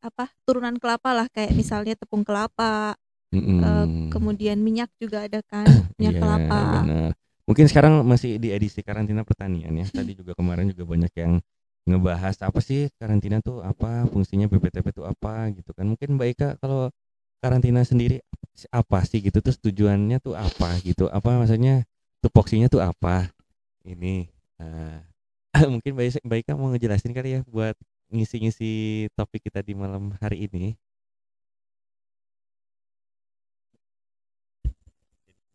apa 0.00 0.24
turunan 0.42 0.74
kelapa 0.78 1.14
lah 1.14 1.26
kayak 1.28 1.52
misalnya 1.52 1.94
tepung 1.94 2.24
kelapa, 2.24 2.96
eh, 3.30 3.38
Mm-mm. 3.38 4.08
kemudian 4.08 4.58
minyak 4.58 4.88
juga 4.96 5.28
ada 5.28 5.44
kan 5.44 5.62
minyak 6.00 6.16
Iya, 6.16 6.22
kelapa. 6.22 6.60
benar. 6.80 7.10
Mungkin 7.42 7.66
sekarang 7.66 8.06
masih 8.06 8.38
di 8.38 8.54
edisi 8.54 8.80
karantina 8.86 9.26
pertanian 9.26 9.74
ya. 9.74 9.86
Tadi 9.90 10.14
juga 10.14 10.32
kemarin 10.38 10.70
juga 10.70 10.86
banyak 10.86 11.12
yang 11.18 11.42
ngebahas 11.82 12.38
apa 12.46 12.62
sih 12.62 12.86
karantina 12.94 13.42
tuh 13.42 13.58
apa, 13.66 14.06
fungsinya 14.06 14.46
BPTP 14.46 14.94
tuh 14.94 15.04
apa 15.06 15.50
gitu 15.50 15.74
kan. 15.74 15.84
Mungkin 15.90 16.14
Mbak 16.14 16.28
Ika 16.38 16.48
kalau 16.62 16.94
karantina 17.42 17.82
sendiri 17.82 18.22
apa 18.70 19.02
sih 19.02 19.18
gitu 19.18 19.42
terus 19.42 19.58
tujuannya 19.58 20.22
tuh 20.22 20.38
apa 20.38 20.78
gitu. 20.86 21.10
Apa 21.10 21.42
maksudnya 21.42 21.82
tupoksinya 22.22 22.70
tuh 22.70 22.78
apa? 22.86 23.34
Ini 23.82 24.30
eh, 24.62 24.98
mungkin 25.72 25.98
Mbak 25.98 26.38
Ika 26.46 26.52
mau 26.54 26.70
ngejelasin 26.70 27.10
kali 27.10 27.38
ya 27.38 27.40
buat 27.50 27.74
ngisi-ngisi 28.12 29.08
topik 29.18 29.50
kita 29.50 29.64
di 29.66 29.74
malam 29.74 30.14
hari 30.22 30.46
ini. 30.46 30.78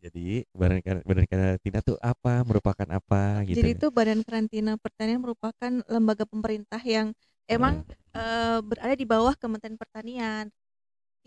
Jadi 0.08 0.48
badan 0.56 0.80
badan 1.04 1.26
karantina 1.28 1.78
tuh 1.84 1.96
apa, 2.00 2.40
merupakan 2.48 2.88
apa 2.88 3.44
gitu. 3.44 3.60
Jadi 3.60 3.68
itu 3.76 3.86
Badan 3.92 4.20
Karantina 4.24 4.72
Pertanian 4.80 5.20
merupakan 5.20 5.72
lembaga 5.88 6.24
pemerintah 6.24 6.80
yang 6.80 7.12
emang 7.44 7.84
eh, 8.16 8.58
berada 8.64 8.94
di 8.96 9.04
bawah 9.04 9.34
Kementerian 9.36 9.76
Pertanian 9.76 10.44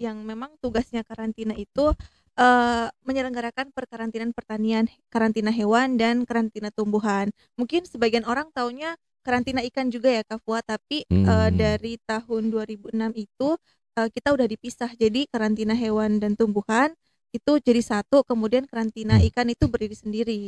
yang 0.01 0.17
memang 0.25 0.57
tugasnya 0.57 1.05
karantina 1.05 1.53
itu 1.53 1.93
eh, 2.41 2.87
menyelenggarakan 3.05 3.69
perkarantinaan 3.69 4.33
pertanian, 4.33 4.89
karantina 5.13 5.53
hewan 5.53 6.01
dan 6.01 6.25
karantina 6.25 6.73
tumbuhan. 6.73 7.29
Mungkin 7.59 7.85
sebagian 7.85 8.25
orang 8.25 8.49
taunya 8.49 8.97
karantina 9.21 9.61
ikan 9.69 9.93
juga 9.93 10.09
ya 10.09 10.23
Kak 10.25 10.41
Fuad, 10.41 10.65
tapi 10.65 11.05
eh, 11.05 11.29
Hmm. 11.29 11.53
dari 11.53 12.01
tahun 12.01 12.49
2006 12.49 13.13
itu 13.13 13.49
kita 13.91 14.31
udah 14.33 14.47
dipisah. 14.47 14.91
Jadi 14.97 15.27
karantina 15.29 15.75
hewan 15.75 16.17
dan 16.17 16.33
tumbuhan 16.39 16.95
itu 17.37 17.51
jadi 17.67 17.81
satu, 17.81 18.23
kemudian 18.27 18.63
karantina 18.69 19.15
Hmm. 19.17 19.27
ikan 19.31 19.47
itu 19.51 19.65
berdiri 19.71 19.95
sendiri. 19.97 20.41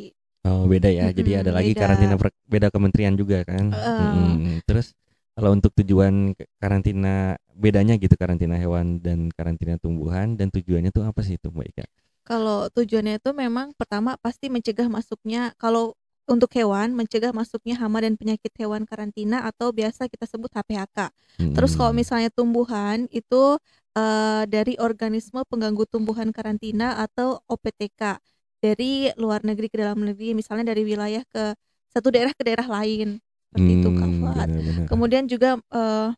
Oh 0.44 0.68
beda 0.68 0.90
ya. 0.92 1.08
Jadi 1.16 1.32
Mm-mm, 1.32 1.42
ada 1.42 1.52
lagi 1.56 1.72
beda. 1.72 1.82
karantina 1.82 2.16
per- 2.20 2.36
beda 2.48 2.68
kementerian 2.74 3.16
juga 3.16 3.38
kan. 3.48 3.66
Heeh. 3.72 3.96
Mm-mm. 4.00 4.64
Terus 4.68 4.94
Kalau 5.34 5.50
untuk 5.58 5.74
tujuan 5.82 6.38
karantina 6.62 7.34
bedanya 7.58 7.98
gitu 7.98 8.14
karantina 8.22 8.54
hewan 8.54 9.02
dan 9.02 9.34
karantina 9.34 9.82
tumbuhan 9.82 10.38
dan 10.38 10.54
tujuannya 10.54 10.94
tuh 10.94 11.10
apa 11.10 11.26
sih 11.26 11.42
itu 11.42 11.50
Mbak 11.50 11.68
Ika? 11.74 11.86
Kalau 12.24 12.72
tujuannya 12.72 13.20
itu 13.20 13.32
memang 13.36 13.76
pertama 13.76 14.16
pasti 14.16 14.48
mencegah 14.48 14.88
masuknya 14.88 15.52
kalau 15.60 15.92
untuk 16.24 16.48
hewan 16.56 16.96
mencegah 16.96 17.36
masuknya 17.36 17.76
hama 17.76 18.00
dan 18.00 18.16
penyakit 18.16 18.48
hewan 18.56 18.88
karantina 18.88 19.44
atau 19.44 19.76
biasa 19.76 20.08
kita 20.08 20.24
sebut 20.24 20.48
HPHK. 20.56 21.12
Terus 21.52 21.76
kalau 21.76 21.92
misalnya 21.92 22.32
tumbuhan 22.32 23.12
itu 23.12 23.60
eh, 23.98 24.44
dari 24.50 24.74
organisme 24.82 25.42
pengganggu 25.50 25.84
tumbuhan 25.90 26.30
karantina 26.36 27.02
atau 27.06 27.42
OPTK 27.50 28.18
dari 28.64 29.12
luar 29.20 29.44
negeri 29.44 29.68
ke 29.72 29.78
dalam 29.82 30.00
negeri 30.02 30.34
misalnya 30.40 30.72
dari 30.72 30.84
wilayah 30.88 31.24
ke 31.28 31.54
satu 31.94 32.10
daerah 32.14 32.34
ke 32.34 32.44
daerah 32.48 32.66
lain 32.68 33.20
seperti 33.50 33.72
itu 33.78 33.90
Kak 33.94 34.10
Hmm, 34.10 34.18
Fuad. 34.18 34.50
Kemudian 34.90 35.26
juga 35.30 35.60
eh, 35.74 36.10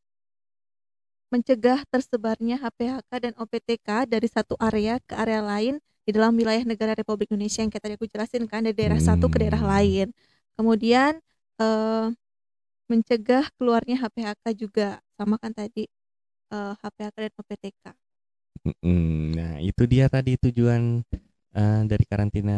mencegah 1.33 1.83
tersebarnya 1.91 2.55
HPHK 2.63 3.11
dan 3.19 3.33
OPTK 3.35 4.05
dari 4.07 4.27
satu 4.29 4.55
area 4.61 5.01
ke 5.03 5.13
area 5.17 5.41
lain 5.43 5.81
di 6.05 6.11
dalam 6.15 6.31
wilayah 6.37 6.61
negara 6.63 6.93
Republik 6.95 7.33
Indonesia 7.33 7.65
yang 7.65 7.71
kayak 7.73 7.83
tadi 7.83 7.95
aku 7.97 8.07
jelasin 8.07 8.43
kan 8.45 8.61
dari 8.63 8.75
daerah 8.77 9.01
satu 9.01 9.25
ke 9.27 9.37
daerah 9.41 9.59
Hmm. 9.59 9.71
lain. 9.73 10.07
Kemudian 10.55 11.19
eh, 11.59 12.05
mencegah 12.91 13.45
keluarnya 13.57 13.95
HPHK 14.05 14.45
juga 14.55 14.87
sama 15.17 15.35
kan 15.41 15.51
tadi 15.55 15.89
eh, 16.53 16.73
HPHK 16.81 17.17
dan 17.25 17.33
OPTK. 17.41 17.83
Nah, 19.37 19.61
itu 19.61 19.83
dia 19.85 20.05
tadi 20.09 20.37
tujuan 20.41 21.03
eh, 21.57 21.81
dari 21.89 22.05
karantina 22.09 22.53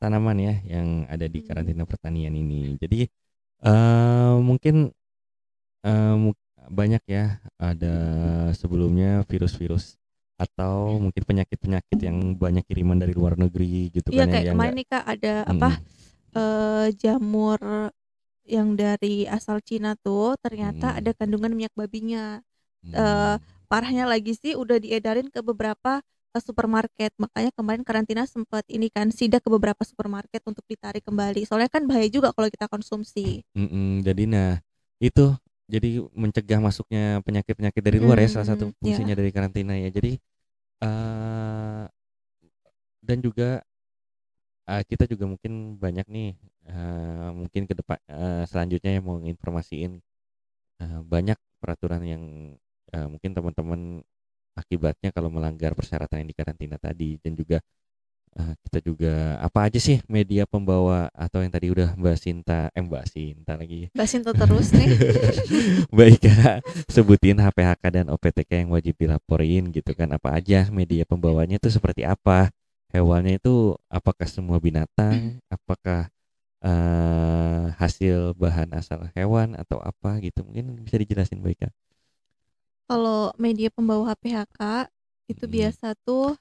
tanaman 0.00 0.38
ya 0.38 0.54
yang 0.78 0.88
ada 1.10 1.26
di 1.30 1.38
Hmm. 1.38 1.46
karantina 1.46 1.84
pertanian 1.86 2.34
ini. 2.34 2.74
Jadi 2.82 3.06
eh 3.66 4.34
mungkin 4.48 4.90
mu- 6.22 6.36
banyak 6.68 7.02
ya 7.08 7.40
ada 7.56 7.94
sebelumnya 8.52 9.24
virus-virus 9.30 9.96
atau 10.38 11.00
mungkin 11.00 11.22
penyakit-penyakit 11.24 11.98
yang 12.04 12.36
banyak 12.36 12.62
kiriman 12.68 13.00
dari 13.00 13.16
luar 13.16 13.34
negeri 13.40 13.88
gitu 13.90 14.12
Iya 14.12 14.24
kan 14.24 14.28
ya 14.34 14.38
kayak 14.38 14.46
yang 14.52 14.60
kemarin 14.60 14.74
nih 14.78 14.86
Kak 14.92 15.04
ada 15.12 15.34
apa 15.52 15.68
Mm-mm. 15.68 15.80
eh, 16.38 16.86
jamur 17.02 17.60
yang 18.56 18.68
dari 18.82 19.24
asal 19.36 19.58
Cina 19.68 19.90
tuh 20.04 20.36
ternyata 20.44 20.86
Hmm. 20.86 20.98
ada 20.98 21.10
kandungan 21.18 21.52
minyak 21.56 21.74
babinya. 21.80 22.40
Hmm. 22.82 22.96
eh, 22.96 23.36
Parahnya 23.68 24.08
lagi 24.08 24.32
sih 24.32 24.56
udah 24.56 24.80
diedarin 24.80 25.28
ke 25.28 25.40
beberapa 25.44 26.00
eh, 26.36 26.42
supermarket. 26.42 27.12
Makanya 27.20 27.50
kemarin 27.52 27.82
karantina 27.84 28.24
sempat 28.24 28.64
ini 28.72 28.88
kan 28.88 29.12
sidak 29.12 29.44
ke 29.44 29.50
beberapa 29.52 29.82
supermarket 29.84 30.40
untuk 30.48 30.64
ditarik 30.64 31.04
kembali. 31.04 31.44
Soalnya 31.44 31.68
kan 31.72 31.84
bahaya 31.84 32.08
juga 32.08 32.32
kalau 32.32 32.48
kita 32.48 32.66
konsumsi. 32.72 33.44
Mm-mm, 33.56 34.04
jadi 34.06 34.22
nah 34.28 34.50
itu 35.02 35.34
jadi 35.68 35.88
mencegah 36.16 36.60
masuknya 36.64 37.20
penyakit-penyakit 37.26 37.82
dari 37.84 37.98
luar 38.00 38.16
ya 38.24 38.28
salah 38.32 38.48
satu 38.56 38.72
Hmm, 38.80 38.80
fungsinya 38.80 39.12
dari 39.18 39.30
karantina 39.34 39.74
ya. 39.76 39.88
Jadi 39.92 40.16
eh 40.84 41.84
dan 43.02 43.18
juga 43.22 43.62
eh, 44.68 44.82
kita 44.90 45.04
juga 45.12 45.24
mungkin 45.32 45.52
banyak 45.82 46.06
nih 46.08 46.28
eh, 46.68 47.28
mungkin 47.34 47.62
ke 47.68 47.74
depan 47.78 47.98
eh, 48.10 48.42
selanjutnya 48.50 48.90
yang 48.98 49.04
mau 49.08 49.18
informasiin 49.22 49.92
eh, 50.82 51.00
banyak 51.12 51.38
peraturan 51.62 52.02
yang 52.06 52.24
eh, 52.92 53.06
mungkin 53.08 53.30
teman-teman 53.36 53.80
akibatnya 54.58 55.14
kalau 55.14 55.30
melanggar 55.30 55.72
persyaratan 55.78 56.24
yang 56.24 56.28
di 56.28 56.36
karantina 56.36 56.76
tadi 56.80 57.14
dan 57.22 57.32
juga 57.38 57.62
eh, 58.34 58.54
kita 58.66 58.78
juga 58.82 59.38
apa 59.38 59.70
aja 59.70 59.78
sih 59.78 60.02
media 60.10 60.44
pembawa 60.44 61.06
atau 61.14 61.40
yang 61.42 61.52
tadi 61.52 61.70
udah 61.70 61.94
Mbak 61.94 62.16
Sinta 62.18 62.68
eh 62.74 62.82
Mbak 62.82 63.04
Sinta 63.06 63.52
lagi 63.54 63.88
Basin 63.94 64.22
tuh 64.26 64.34
terus 64.34 64.74
nih. 64.74 64.88
Baik 65.98 66.22
Kak, 66.26 66.62
sebutin 66.94 67.38
HPHK 67.38 67.82
dan 67.90 68.06
OPTK 68.10 68.50
yang 68.66 68.70
wajib 68.74 68.94
dilaporin 68.98 69.70
gitu 69.74 69.90
kan. 69.94 70.10
Apa 70.14 70.38
aja 70.38 70.68
media 70.70 71.02
pembawanya 71.02 71.58
itu 71.58 71.70
seperti 71.70 72.06
apa? 72.06 72.50
Hewannya 72.94 73.36
itu 73.42 73.76
apakah 73.90 74.24
semua 74.30 74.56
binatang? 74.62 75.42
Apakah 75.50 76.08
eh, 76.62 77.64
hasil 77.78 78.38
bahan 78.38 78.70
asal 78.74 79.10
hewan 79.18 79.58
atau 79.58 79.82
apa 79.82 80.22
gitu? 80.22 80.46
Mungkin 80.46 80.82
bisa 80.86 80.96
dijelasin 80.98 81.42
baik 81.42 81.66
Kak 81.68 81.74
Kalau 82.88 83.32
media 83.36 83.68
pembawa 83.68 84.12
HPHK 84.16 84.88
itu 85.28 85.44
Hmm. 85.44 85.52
biasa 85.56 85.92
tuh 86.08 86.36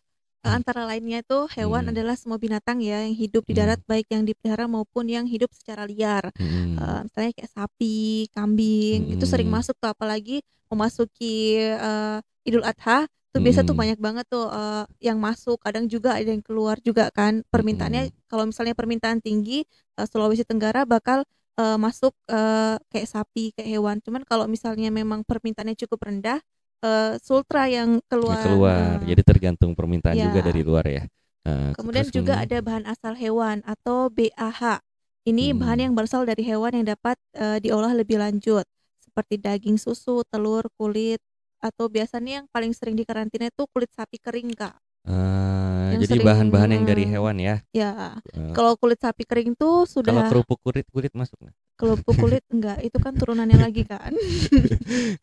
eh, 0.48 0.54
antara 0.58 0.88
lainnya 0.88 1.20
tuh 1.28 1.52
hewan 1.52 1.84
Hmm. 1.86 1.92
adalah 1.92 2.16
semua 2.16 2.40
binatang 2.40 2.80
ya 2.80 3.04
yang 3.04 3.16
hidup 3.16 3.44
di 3.44 3.52
Hmm. 3.54 3.60
darat 3.60 3.80
baik 3.84 4.08
yang 4.14 4.24
dipelihara 4.24 4.66
maupun 4.72 5.06
yang 5.12 5.26
hidup 5.28 5.52
secara 5.52 5.84
liar. 5.84 6.32
Mm-mm. 6.40 6.78
Eh, 6.80 7.00
misalnya 7.06 7.32
kayak 7.36 7.52
sapi, 7.52 7.96
kambing, 8.36 9.12
itu 9.12 9.26
sering 9.28 9.50
Mm-mm. 9.50 9.58
masuk 9.60 9.76
tuh 9.82 9.92
apalagi 9.92 10.40
memasuki 10.72 11.60
eh, 11.60 12.20
Idul 12.48 12.64
Adha 12.64 13.08
tuh 13.36 13.42
biasa 13.44 13.68
tuh 13.68 13.76
Mm-mm. 13.76 13.80
banyak 13.82 14.00
banget 14.00 14.26
tuh 14.32 14.48
eh, 14.48 14.84
yang 15.04 15.20
masuk, 15.20 15.60
kadang 15.60 15.84
juga 15.92 16.16
ada 16.16 16.32
yang 16.32 16.44
keluar 16.46 16.80
juga 16.80 17.12
kan. 17.12 17.44
Permintaannya 17.52 18.08
kalau 18.32 18.48
misalnya 18.48 18.72
permintaan 18.78 19.20
tinggi 19.20 19.68
eh, 20.00 20.08
Sulawesi 20.08 20.48
Tenggara 20.48 20.88
bakal 20.88 21.28
eh, 21.60 21.78
masuk 21.80 22.14
eh, 22.32 22.78
kayak 22.92 23.08
sapi, 23.10 23.54
kayak 23.56 23.70
hewan. 23.78 23.98
Cuman 24.06 24.24
kalau 24.28 24.46
misalnya 24.50 24.90
memang 24.94 25.22
permintaannya 25.28 25.76
cukup 25.78 26.00
rendah 26.10 26.40
eh, 26.86 27.18
Sultra 27.22 27.68
yang 27.70 28.00
Ya, 28.28 28.36
keluar. 28.36 28.40
keluar 28.42 28.98
Eh, 29.02 29.08
jadi 29.08 29.22
tergantung 29.24 29.72
permintaan 29.78 30.20
Ya. 30.20 30.26
juga 30.26 30.40
dari 30.44 30.62
luar 30.66 30.86
ya 30.88 31.04
Eh, 31.48 31.72
Kemudian 31.78 32.10
juga 32.10 32.34
ada 32.44 32.58
bahan 32.68 32.86
asal 32.90 33.14
hewan 33.16 33.62
atau 33.64 34.10
BAH. 34.10 34.82
Ini 35.30 35.52
Hmm. 35.52 35.60
bahan 35.60 35.80
yang 35.90 35.94
berasal 35.98 36.24
dari 36.26 36.42
hewan 36.50 36.74
yang 36.82 36.88
dapat 36.96 37.18
eh, 37.38 37.58
diolah 37.64 37.94
lebih 37.94 38.18
lanjut, 38.24 38.66
seperti 39.04 39.36
daging, 39.46 39.78
susu, 39.78 40.24
telur, 40.32 40.66
kulit, 40.80 41.20
atau 41.62 41.86
biasanya 41.92 42.44
yang 42.44 42.48
paling 42.54 42.72
sering 42.74 42.96
dikarantina 42.98 43.46
itu 43.54 43.64
kulit 43.74 43.92
sapi 43.94 44.18
kering, 44.18 44.50
Kak. 44.58 44.76
Eh, 45.08 45.67
yang 45.98 46.06
jadi 46.06 46.18
bahan-bahan 46.22 46.72
yang 46.80 46.86
dari 46.88 47.04
eh, 47.04 47.10
hewan 47.10 47.38
ya 47.42 47.56
Ya, 47.76 48.18
Eh, 48.38 48.56
kalau 48.56 48.74
kulit 48.80 48.98
sapi 49.04 49.24
kering 49.30 49.54
tuh 49.60 49.86
kalau 50.06 50.22
sudah 50.24 50.28
kerupuk 50.28 50.58
kulit 50.66 50.86
kulit 50.94 51.12
masuk 51.20 51.38
nggak? 51.44 51.56
kerupuk 51.78 52.18
kulit 52.18 52.44
enggak, 52.54 52.78
itu 52.82 52.98
kan 52.98 53.14
turunannya 53.20 53.58
lagi 53.62 53.84
kan. 53.86 54.10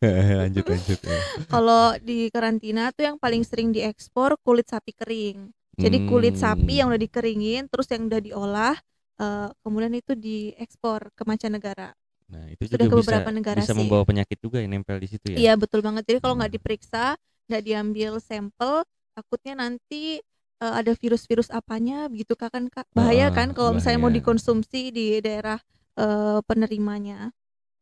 lanjut 0.41 0.65
lanjut 0.69 0.99
ya. 1.03 1.19
Kalau 1.51 1.95
di 2.01 2.29
karantina 2.33 2.91
tuh 2.95 3.03
yang 3.13 3.17
paling 3.19 3.43
sering 3.43 3.69
diekspor 3.75 4.37
kulit 4.45 4.67
sapi 4.69 4.91
kering. 4.95 5.51
Jadi 5.83 5.97
kulit 6.01 6.35
sapi 6.39 6.79
yang 6.81 6.87
Hmm. 6.87 6.93
udah 6.93 7.01
dikeringin, 7.01 7.67
terus 7.69 7.87
yang 7.91 8.07
udah 8.09 8.21
diolah, 8.23 8.75
eh, 9.21 9.49
kemudian 9.61 9.93
itu 9.93 10.13
diekspor 10.17 11.11
ke 11.13 11.23
mancanegara. 11.27 11.91
Nah, 12.31 12.45
itu 12.53 12.63
Sudah 12.65 12.85
juga 12.85 12.87
ke 12.89 12.95
bisa 12.97 13.17
beberapa 13.19 13.29
negara 13.33 13.65
bisa 13.65 13.71
sih. 13.71 13.77
membawa 13.77 14.03
penyakit 14.09 14.37
juga 14.41 14.57
yang 14.61 14.71
nempel 14.81 14.97
di 14.97 15.07
situ 15.09 15.27
ya. 15.37 15.41
Iya 15.41 15.53
betul 15.59 15.79
banget. 15.83 16.03
Jadi 16.07 16.19
kalau 16.23 16.35
nggak 16.39 16.53
Hmm. 16.53 16.57
diperiksa, 16.59 17.03
nggak 17.51 17.63
diambil 17.67 18.11
sampel, 18.23 18.87
takutnya 19.15 19.53
nanti 19.67 20.19
eh, 20.63 20.73
ada 20.79 20.91
virus-virus 20.95 21.49
apanya, 21.53 22.07
begitu 22.11 22.33
kak 22.39 22.51
kan 22.55 22.65
kak. 22.71 22.85
Bahaya 22.97 23.27
Heeh, 23.27 23.35
kan 23.35 23.51
kalau 23.55 23.71
misalnya 23.75 23.99
mau 24.03 24.11
bahaya. 24.11 24.13
dikonsumsi 24.13 24.91
di 24.95 25.19
daerah 25.25 25.59
eh, 25.99 26.39
penerimanya. 26.47 27.31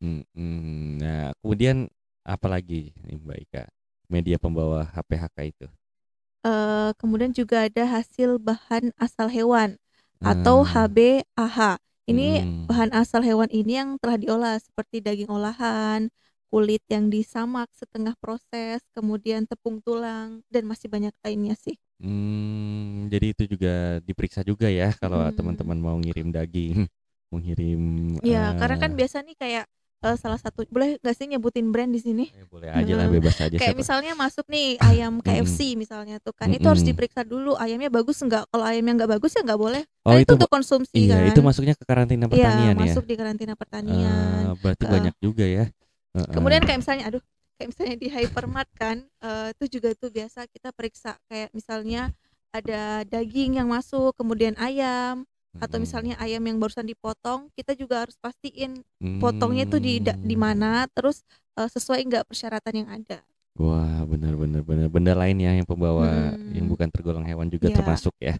Hmm, 0.02 0.22
hmm. 0.36 1.00
Nah, 1.02 1.32
kemudian 1.40 1.88
apalagi 2.28 2.91
nih 3.08 3.18
Mbak 3.20 3.38
Ika? 3.50 3.64
Media 4.12 4.38
pembawa 4.38 4.86
HPHK 4.94 5.38
itu. 5.50 5.68
Eh, 6.44 6.91
kemudian 7.00 7.32
juga 7.32 7.68
ada 7.72 7.84
hasil 7.88 8.36
bahan 8.36 8.91
asal 9.00 9.32
hewan 9.32 9.80
atau 10.20 10.64
Ah, 10.64 10.68
HBAH. 10.68 11.80
Ini 12.04 12.44
hmm. 12.44 12.68
bahan 12.68 12.91
asal 12.91 13.24
hewan 13.24 13.48
ini 13.48 13.80
yang 13.80 13.95
telah 14.04 14.20
diolah 14.20 14.56
seperti 14.60 15.00
daging 15.00 15.32
olahan, 15.32 16.12
kulit 16.53 16.84
yang 16.93 17.05
disamak 17.15 17.69
setengah 17.81 18.15
proses, 18.23 18.80
kemudian 18.97 19.43
tepung 19.51 19.77
tulang 19.85 20.30
dan 20.53 20.63
masih 20.71 20.88
banyak 20.93 21.13
lainnya 21.25 21.55
sih. 21.65 21.75
Hmm, 22.03 23.07
jadi 23.13 23.25
itu 23.31 23.43
juga 23.53 23.69
diperiksa 24.03 24.41
juga 24.43 24.67
ya 24.67 24.91
kalau 24.99 25.23
Hmm. 25.23 25.35
teman-teman 25.38 25.77
mau 25.80 25.95
ngirim 26.01 26.27
daging, 26.35 26.84
mau 27.31 27.39
ngirim 27.39 27.81
Ya, 28.23 28.55
eh, 28.55 28.59
karena 28.59 28.75
kan 28.80 28.91
biasa 28.95 29.17
nih 29.27 29.35
kayak 29.35 29.65
eh, 30.03 30.15
salah 30.19 30.39
satu 30.39 30.63
boleh 30.71 30.99
gak 31.03 31.15
sih 31.17 31.27
nyebutin 31.31 31.67
brand 31.73 31.91
di 31.91 31.99
sini? 32.03 32.25
eh, 32.35 32.45
boleh 32.51 32.69
aja 32.80 32.93
lah 32.99 33.07
Hmm. 33.07 33.13
bebas 33.13 33.38
aja 33.39 33.57
Kayak 33.59 33.73
siapa. 33.75 33.84
misalnya 33.85 34.11
masuk 34.17 34.45
nih 34.49 34.81
ayam 34.81 35.21
KFC 35.21 35.77
misalnya 35.77 36.17
tuh 36.23 36.34
kan, 36.34 36.49
itu 36.49 36.65
harus 36.65 36.81
Mm-mm. 36.81 36.89
diperiksa 36.89 37.21
dulu 37.21 37.53
ayamnya 37.61 37.89
bagus 37.93 38.17
nggak? 38.25 38.49
Kalau 38.49 38.65
ayamnya 38.65 38.93
nggak 39.03 39.11
bagus 39.19 39.31
ya 39.38 39.41
nggak 39.45 39.61
boleh. 39.61 39.84
Oh, 40.03 40.15
Kan 40.15 40.17
itu 40.19 40.31
itu 40.34 40.34
untuk 40.35 40.49
konsumsi 40.51 40.99
Iya, 40.99 41.13
kan. 41.13 41.25
itu 41.30 41.39
masuknya 41.41 41.73
ke 41.80 41.85
karantina 41.89 42.25
Iya, 42.34 42.45
pertanian 42.45 42.77
ya. 42.77 42.95
masuk 42.95 43.03
di 43.09 43.13
karantina 43.19 43.53
pertanian. 43.57 44.45
Eh, 44.45 44.53
berarti 44.61 44.85
Eh, 44.85 44.89
banyak 44.93 45.15
juga 45.25 45.45
ya. 45.45 45.63
Kemudian 46.14 46.61
kayak 46.65 46.80
misalnya 46.81 47.03
aduh, 47.10 47.23
kayak 47.57 47.69
misalnya 47.73 47.95
di 47.98 48.07
hypermart 48.10 48.69
kan, 48.77 48.98
eh, 49.22 49.48
itu 49.57 49.65
juga 49.80 49.90
tuh 49.98 50.10
biasa 50.14 50.45
kita 50.49 50.69
periksa 50.73 51.18
kayak 51.30 51.49
misalnya 51.57 52.14
ada 52.53 53.02
daging 53.10 53.57
yang 53.57 53.69
masuk, 53.69 54.14
kemudian 54.14 54.53
ayam 54.61 55.26
atau 55.57 55.77
Mm-mm. 55.77 55.81
misalnya 55.81 56.14
ayam 56.22 56.44
yang 56.45 56.57
barusan 56.61 56.85
dipotong, 56.85 57.49
kita 57.57 57.73
juga 57.73 58.06
harus 58.06 58.18
pastiin 58.19 58.84
potongnya 59.18 59.64
itu 59.65 59.77
di 59.81 59.94
di 60.03 60.35
Hmm. 60.35 60.41
mana, 60.45 60.85
terus 60.94 61.26
eh, 61.57 61.69
sesuai 61.69 62.02
nggak 62.10 62.26
persyaratan 62.30 62.73
yang 62.85 62.90
ada. 62.94 63.19
Wah, 63.53 64.02
benar 64.10 64.34
benar 64.34 64.65
benar. 64.65 64.88
Benda 64.90 65.14
lain 65.14 65.38
ya 65.38 65.53
yang 65.53 65.68
pembawa 65.69 66.34
Hmm. 66.34 66.57
yang 66.57 66.65
bukan 66.65 66.90
tergolong 66.90 67.22
hewan 67.22 67.45
juga 67.53 67.69
Iya. 67.69 67.77
termasuk 67.77 68.14
ya. 68.18 68.34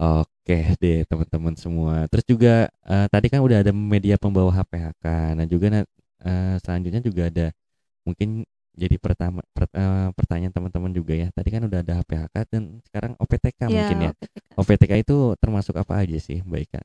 Oke 0.00 0.56
deh 0.80 1.04
teman-teman 1.04 1.52
semua. 1.56 2.08
Terus 2.08 2.24
juga 2.24 2.72
eh, 2.88 3.06
tadi 3.12 3.28
kan 3.28 3.44
udah 3.44 3.60
ada 3.60 3.72
media 3.76 4.16
pembawa 4.16 4.48
HPHK. 4.56 5.04
Nah, 5.36 5.44
juga 5.44 5.68
eh, 6.26 6.56
selanjutnya 6.64 7.00
juga 7.04 7.22
ada 7.30 7.46
mungkin 8.06 8.44
jadi 8.76 8.96
pertama 9.00 9.40
per- 9.56 9.72
eh, 9.74 10.08
pertanyaan 10.18 10.54
teman-teman 10.56 10.92
juga 10.94 11.14
ya. 11.16 11.28
Tadi 11.36 11.48
kan 11.54 11.62
udah 11.68 11.80
ada 11.84 11.92
HPHK 12.00 12.36
dan 12.52 12.64
sekarang 12.86 13.12
OPTK 13.22 13.60
mungkin 13.72 13.98
ya. 14.10 14.12
OPTK. 14.20 14.58
OPTK 14.58 14.92
itu 15.04 15.16
termasuk 15.42 15.74
apa 15.78 15.94
aja 16.04 16.16
sih, 16.20 16.40
Mbak 16.46 16.60
Ika? 16.70 16.80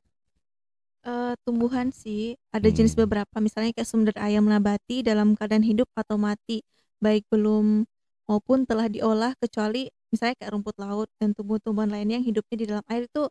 Eh, 1.00 1.34
tumbuhan 1.48 1.96
sih 1.96 2.36
ada 2.52 2.68
jenis 2.68 2.92
Hmm. 2.92 3.00
beberapa 3.00 3.40
misalnya 3.40 3.72
kayak 3.72 3.88
sumber 3.88 4.12
ayam 4.20 4.44
nabati 4.52 5.00
dalam 5.00 5.32
keadaan 5.32 5.64
hidup 5.64 5.88
atau 5.96 6.20
mati 6.20 6.60
baik 7.00 7.24
belum 7.32 7.88
maupun 8.28 8.68
telah 8.68 8.92
diolah 8.92 9.32
kecuali 9.40 9.88
misalnya 10.12 10.36
kayak 10.44 10.52
rumput 10.60 10.76
laut 10.76 11.08
dan 11.16 11.32
tumbuh-tumbuhan 11.32 11.88
lainnya 11.88 12.20
yang 12.20 12.28
hidupnya 12.28 12.56
di 12.60 12.66
dalam 12.68 12.86
air 12.92 13.08
itu 13.08 13.24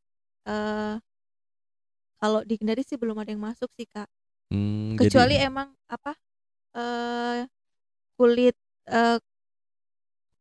eh 0.49 0.97
kalau 2.19 2.41
di 2.47 2.55
Kendari 2.59 2.83
sih 2.87 2.99
belum 2.99 3.17
ada 3.23 3.31
yang 3.35 3.43
masuk 3.43 3.71
sih 3.79 3.87
kak 3.87 4.07
Hmm, 4.51 4.97
jadi- 4.97 5.05
kecuali 5.09 5.35
emang 5.41 5.69
apa 5.89 6.13
eh 6.77 7.41
kulit 8.19 8.57
eh 8.89 9.19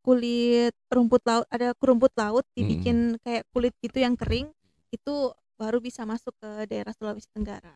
kulit 0.05 0.73
rumput 0.87 1.21
laut 1.27 1.45
ada 1.51 1.75
rumput 1.83 2.13
laut 2.15 2.45
dibikin 2.55 3.19
kayak 3.27 3.43
kulit 3.51 3.75
gitu 3.83 3.99
yang 3.99 4.15
kering 4.15 4.47
itu 4.89 5.13
baru 5.59 5.83
bisa 5.83 6.07
masuk 6.07 6.31
ke 6.39 6.49
daerah 6.69 6.93
Sulawesi 6.95 7.27
Tenggara. 7.35 7.75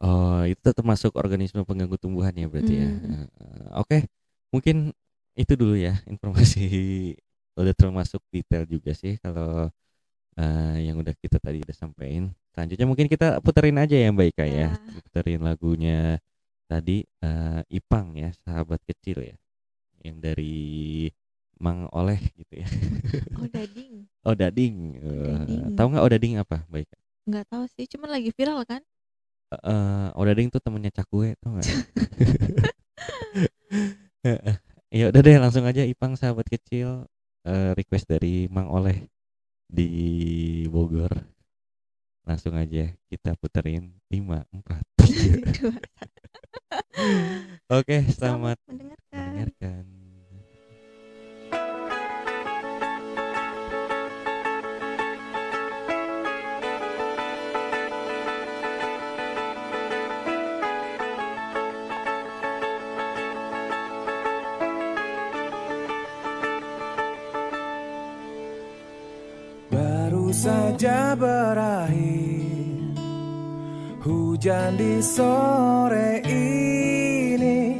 Oh, 0.00 0.40
itu 0.48 0.64
termasuk 0.72 1.12
organisme 1.20 1.60
pengganggu 1.60 2.00
tumbuhan 2.00 2.32
ya 2.32 2.48
berarti 2.48 2.74
ya. 2.80 2.88
Hmm. 2.88 3.28
Eh, 3.28 3.68
Oke, 3.76 3.98
mungkin 4.48 4.96
itu 5.36 5.52
dulu 5.60 5.76
ya 5.76 6.00
informasi 6.08 6.60
udah 7.60 7.74
termasuk 7.76 8.24
detail 8.32 8.64
juga 8.64 8.96
sih 8.96 9.20
kalau 9.20 9.68
eh, 10.40 10.88
yang 10.88 10.96
udah 10.96 11.12
kita 11.20 11.36
tadi 11.36 11.60
udah 11.60 11.76
sampaikan. 11.76 12.32
Selanjutnya 12.56 12.86
mungkin 12.88 13.06
kita 13.06 13.44
puterin 13.44 13.76
aja 13.76 13.94
ya 13.94 14.08
Mbak 14.08 14.26
Ika 14.32 14.44
ya. 14.48 14.72
Ya. 14.72 15.00
Puterin 15.04 15.44
lagunya 15.44 16.16
tadi 16.64 17.04
eh, 17.04 17.60
Ipang 17.68 18.16
ya, 18.16 18.32
sahabat 18.40 18.80
kecil 18.88 19.20
ya. 19.20 19.36
Yang 20.00 20.16
dari 20.24 20.58
Mang 21.60 21.84
Oleh 21.92 22.16
gitu 22.40 22.64
ya. 22.64 22.68
Oh 23.36 23.44
dading, 23.46 23.92
Oh, 24.26 24.32
Dading. 24.32 24.76
Dading. 24.96 25.76
tahu 25.76 25.86
nggak 25.92 26.04
Odading 26.08 26.34
apa, 26.40 26.64
Mbak 26.72 26.80
Ika? 26.88 26.98
nggak 27.30 27.46
tahu 27.52 27.64
sih, 27.70 27.84
cuman 27.86 28.10
lagi 28.10 28.32
viral 28.32 28.64
kan? 28.64 28.80
eh 29.50 30.08
Odading 30.16 30.48
tuh 30.48 30.62
temennya 30.62 30.88
Cakwe 30.94 31.36
tau 31.42 31.58
gak? 31.58 31.66
ya 34.90 35.04
udah 35.10 35.20
deh 35.22 35.36
langsung 35.38 35.64
aja 35.66 35.82
Ipang 35.86 36.14
sahabat 36.14 36.46
kecil 36.46 37.06
eh, 37.46 37.70
request 37.74 38.10
dari 38.10 38.46
Mang 38.50 38.70
Oleh 38.70 39.06
di 39.70 40.66
Bogor 40.66 41.14
langsung 42.26 42.58
aja 42.58 42.90
kita 43.06 43.38
puterin 43.38 43.94
5 44.10 44.50
4 44.50 44.90
Dua. 45.60 45.74
Oke 47.78 48.02
selamat 48.10 48.58
mendengarkan. 48.66 49.14
mendengarkan 49.14 49.84
saja 70.32 71.14
berakhir. 71.18 72.96
Hujan 74.00 74.80
di 74.80 75.04
sore 75.04 76.24
ini 76.24 77.76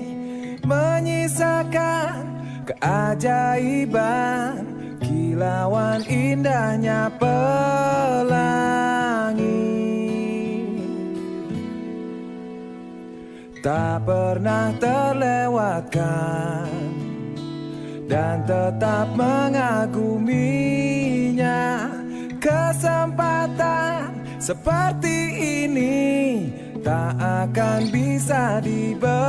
Menyisakan 0.70 2.44
keajaiban. 2.68 4.62
Kilauan 5.00 6.04
indahnya 6.06 7.10
pelangi. 7.18 7.40
Tak 13.64 14.06
pernah 14.06 14.70
terlewatkan 14.78 16.70
dan 18.06 18.42
tetap 18.46 19.10
mengaguminya 19.18 20.60
kesempatan 22.40 24.16
seperti 24.40 25.16
ini 25.68 26.48
tak 26.80 27.12
akan 27.20 27.92
bisa 27.92 28.58
dibeli. 28.64 29.20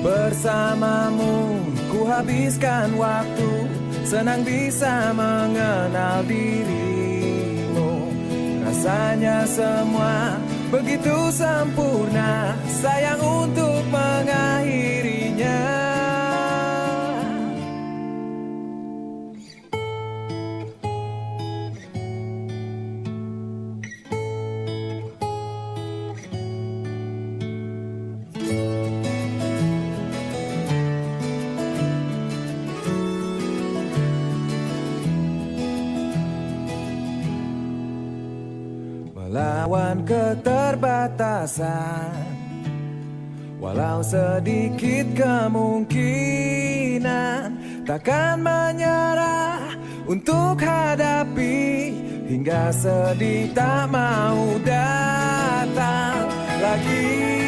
Bersamamu 0.00 1.60
ku 1.92 2.08
habiskan 2.08 2.96
waktu 2.96 3.68
senang 4.08 4.40
bisa 4.40 5.12
mengenal 5.12 6.24
dirimu. 6.24 8.08
Rasanya 8.64 9.44
semua 9.44 10.40
begitu 10.72 11.30
sempurna 11.30 12.56
sayang 12.80 13.20
untuk 13.20 13.84
mengakhirinya 13.92 15.85
keterbatasan 41.06 42.34
Walau 43.62 44.02
sedikit 44.02 45.06
kemungkinan 45.16 45.94
Takkan 47.86 48.42
menyerah 48.42 49.78
untuk 50.10 50.58
hadapi 50.58 51.94
Hingga 52.26 52.74
sedih 52.74 53.54
tak 53.54 53.86
mau 53.94 54.58
datang 54.66 56.26
lagi 56.58 57.45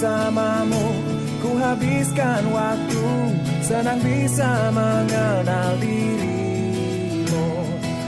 Bersamamu. 0.00 0.96
Ku 1.44 1.60
habiskan 1.60 2.48
waktu 2.56 3.04
Senang 3.60 4.00
bisa 4.00 4.72
mengenal 4.72 5.76
dirimu. 5.76 7.48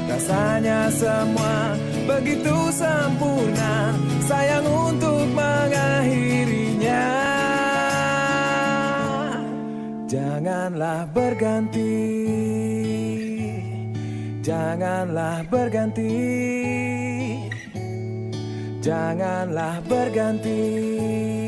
Rasanya 0.09 0.89
semua 0.89 1.77
begitu 2.09 2.73
sempurna 2.73 3.93
Sayang 4.25 4.65
untuk 4.65 5.21
mengakhirinya. 5.37 7.13
Janganlah 10.09 11.05
berganti. 11.13 11.93
Janganlah 14.41 15.45
berganti. 15.45 16.09
Janganlah 18.81 19.85
berganti 19.85 21.42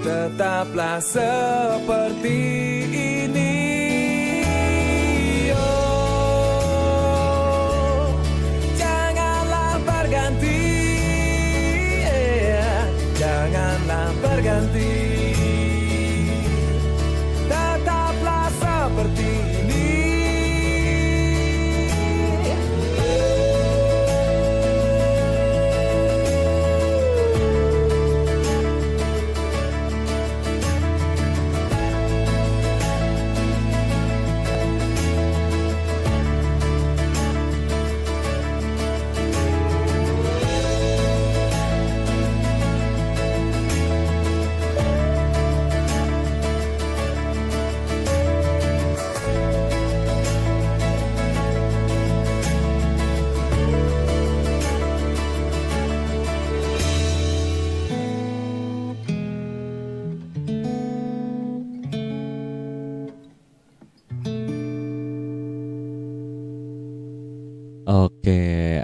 Tetaplah 0.00 0.96
seperti 1.04 2.40
ini 2.88 3.52
Oh, 5.52 8.08
Janganlah. 8.80 9.76
Janganlah 13.20 14.08
berganti 14.24 15.09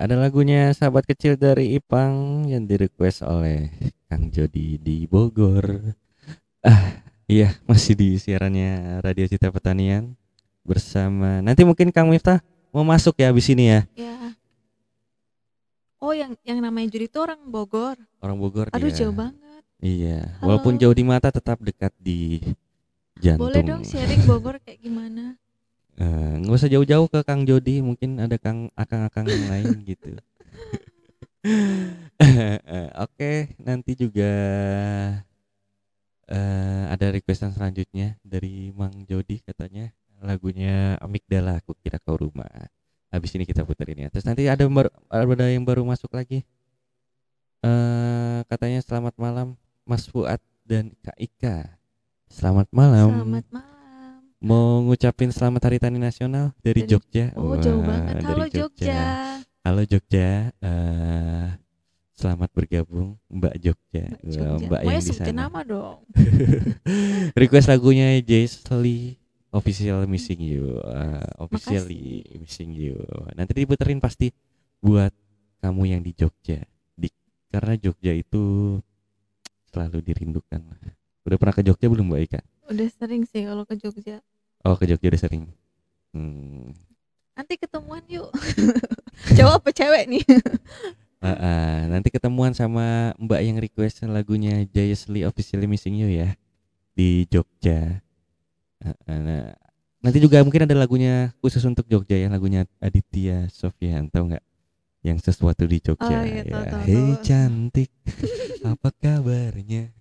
ada 0.06 0.22
lagunya 0.22 0.70
sahabat 0.70 1.02
kecil 1.02 1.34
dari 1.34 1.74
Ipang 1.74 2.46
yang 2.46 2.62
direquest 2.62 3.26
oleh 3.26 3.74
Kang 4.06 4.30
Jody 4.30 4.78
di 4.78 5.02
Bogor. 5.10 5.82
Ah, 6.62 7.02
iya 7.26 7.58
masih 7.66 7.98
di 7.98 8.14
siarannya 8.14 9.02
Radio 9.02 9.26
Cita 9.26 9.50
Pertanian 9.50 10.14
bersama. 10.62 11.42
Nanti 11.42 11.66
mungkin 11.66 11.90
Kang 11.90 12.06
Miftah 12.06 12.38
mau 12.70 12.86
masuk 12.86 13.18
ya 13.18 13.34
habis 13.34 13.50
ini 13.50 13.66
ya. 13.66 13.80
Ya. 13.98 14.14
Oh, 15.98 16.14
yang 16.14 16.38
yang 16.46 16.62
namanya 16.62 16.86
Judi 16.86 17.10
itu 17.10 17.18
orang 17.18 17.42
Bogor. 17.42 17.98
Orang 18.22 18.38
Bogor 18.38 18.70
Aduh, 18.70 18.94
dia. 18.94 19.10
jauh 19.10 19.10
banget. 19.10 19.62
Iya, 19.82 20.38
Halo. 20.38 20.54
walaupun 20.54 20.78
jauh 20.78 20.94
di 20.94 21.02
mata 21.02 21.34
tetap 21.34 21.58
dekat 21.58 21.90
di 21.98 22.46
jantung. 23.18 23.50
Boleh 23.50 23.62
dong 23.66 23.82
sharing 23.82 24.22
Bogor 24.22 24.62
kayak 24.62 24.86
gimana? 24.86 25.34
Eh, 25.96 26.32
nggak 26.44 26.56
usah 26.60 26.68
jauh-jauh 26.68 27.08
ke 27.08 27.24
Kang 27.24 27.48
Jody, 27.48 27.80
mungkin 27.80 28.20
ada 28.20 28.36
Kang 28.36 28.68
akang-akang 28.76 29.24
yang 29.32 29.48
lain 29.48 29.80
gitu. 29.90 30.12
Eh, 32.20 32.88
Oke, 33.00 33.56
nanti 33.62 33.96
juga 33.96 34.30
eh 36.26 36.84
ada 36.90 37.06
requestan 37.14 37.54
selanjutnya 37.54 38.18
dari 38.26 38.74
Mang 38.74 39.06
Jody 39.06 39.38
katanya 39.46 39.94
lagunya 40.18 40.98
Amigdala 40.98 41.62
aku 41.62 41.72
kira 41.78 42.02
kau 42.02 42.18
rumah. 42.18 42.50
Habis 43.14 43.38
ini 43.38 43.46
kita 43.46 43.62
puterin 43.62 44.04
ya. 44.04 44.08
Terus 44.10 44.26
nanti 44.26 44.50
ada 44.50 44.66
yang 44.66 44.74
baru 44.74 44.90
ada 45.08 45.46
yang 45.46 45.64
baru 45.64 45.86
masuk 45.86 46.12
lagi. 46.12 46.42
Eh 47.62 48.38
katanya 48.50 48.82
selamat 48.82 49.14
malam 49.16 49.54
Mas 49.86 50.04
Fuad 50.10 50.42
dan 50.66 50.92
Kak 51.00 51.16
Ika. 51.16 51.78
Selamat 52.26 52.66
malam. 52.74 53.22
Selamat 53.22 53.46
malam. 53.54 53.75
Mau 54.46 54.78
ngucapin 54.86 55.34
selamat 55.34 55.58
Hari 55.66 55.78
Tani 55.82 55.98
Nasional 55.98 56.54
dari, 56.62 56.86
Dari- 56.86 56.90
Jogja. 56.94 57.34
Oh, 57.34 57.58
jauh 57.58 57.82
Wah, 57.82 57.86
banget. 57.90 58.14
dari 58.14 58.26
Halo 58.30 58.46
Jogja. 58.46 58.98
Halo 59.66 59.82
Jogja. 59.82 60.28
eh 60.54 61.46
selamat 62.16 62.48
bergabung 62.54 63.18
Mbak 63.26 63.54
Jogja. 63.58 64.04
Mbak 64.06 64.22
Jogja. 64.22 64.66
Mbak 64.70 64.80
yang 64.86 64.94
ya 64.94 65.00
di 65.02 65.12
sana. 65.18 65.34
nama 65.34 65.60
dong. 65.66 65.98
Request 67.42 67.66
lagunya 67.66 68.14
Lee 68.78 69.18
Official 69.50 70.06
Missing 70.06 70.40
You. 70.40 70.78
eh, 70.78 71.26
officially 71.42 72.04
Missing 72.38 72.70
You. 72.70 73.02
Nanti 73.34 73.50
diputerin 73.50 73.98
pasti 73.98 74.30
buat 74.78 75.10
kamu 75.58 75.90
yang 75.90 76.00
di 76.06 76.14
Jogja. 76.14 76.62
Di, 76.94 77.10
karena 77.50 77.74
Jogja 77.74 78.14
itu 78.14 78.78
selalu 79.74 80.06
dirindukan. 80.06 80.62
Udah 81.26 81.34
pernah 81.34 81.54
ke 81.58 81.66
Jogja 81.66 81.90
belum 81.90 82.06
Mbak 82.14 82.22
Ika? 82.30 82.40
Udah 82.70 82.88
sering 82.94 83.26
sih 83.26 83.42
kalau 83.42 83.66
ke 83.66 83.74
Jogja. 83.74 84.22
Oh 84.66 84.74
ke 84.74 84.90
Jogja 84.90 85.14
udah 85.14 85.22
sering. 85.22 85.46
Hmm. 86.10 86.74
Nanti 87.38 87.54
ketemuan 87.54 88.02
yuk. 88.10 88.34
Cowok 89.38 89.54
apa 89.62 89.70
cewek 89.70 90.04
nih? 90.10 90.26
Ah, 91.16 91.32
ah, 91.32 91.76
nanti 91.88 92.12
ketemuan 92.12 92.52
sama 92.52 93.16
Mbak 93.16 93.40
yang 93.40 93.56
request 93.56 94.04
lagunya 94.04 94.68
Lee 95.08 95.24
Officially 95.24 95.64
Missing 95.64 95.96
You 95.96 96.12
ya 96.12 96.36
di 96.92 97.24
Jogja. 97.32 98.04
Ah, 98.84 98.94
nah, 99.08 99.56
nanti 100.04 100.20
juga 100.20 100.44
mungkin 100.44 100.68
ada 100.68 100.76
lagunya 100.76 101.32
khusus 101.40 101.64
untuk 101.64 101.88
Jogja 101.88 102.20
ya 102.20 102.28
lagunya 102.28 102.68
Aditya 102.84 103.48
Sofyan 103.48 104.12
tahu 104.12 104.28
nggak? 104.28 104.44
Yang 105.02 105.32
sesuatu 105.32 105.64
di 105.64 105.80
Jogja. 105.80 106.04
Oh, 106.04 106.22
iya, 106.22 106.44
tahu, 106.44 106.52
ya. 106.52 106.68
tahu, 106.68 106.82
Hei 106.84 107.00
tahu. 107.00 107.24
cantik, 107.24 107.90
apa 108.76 108.88
kabarnya? 109.00 109.96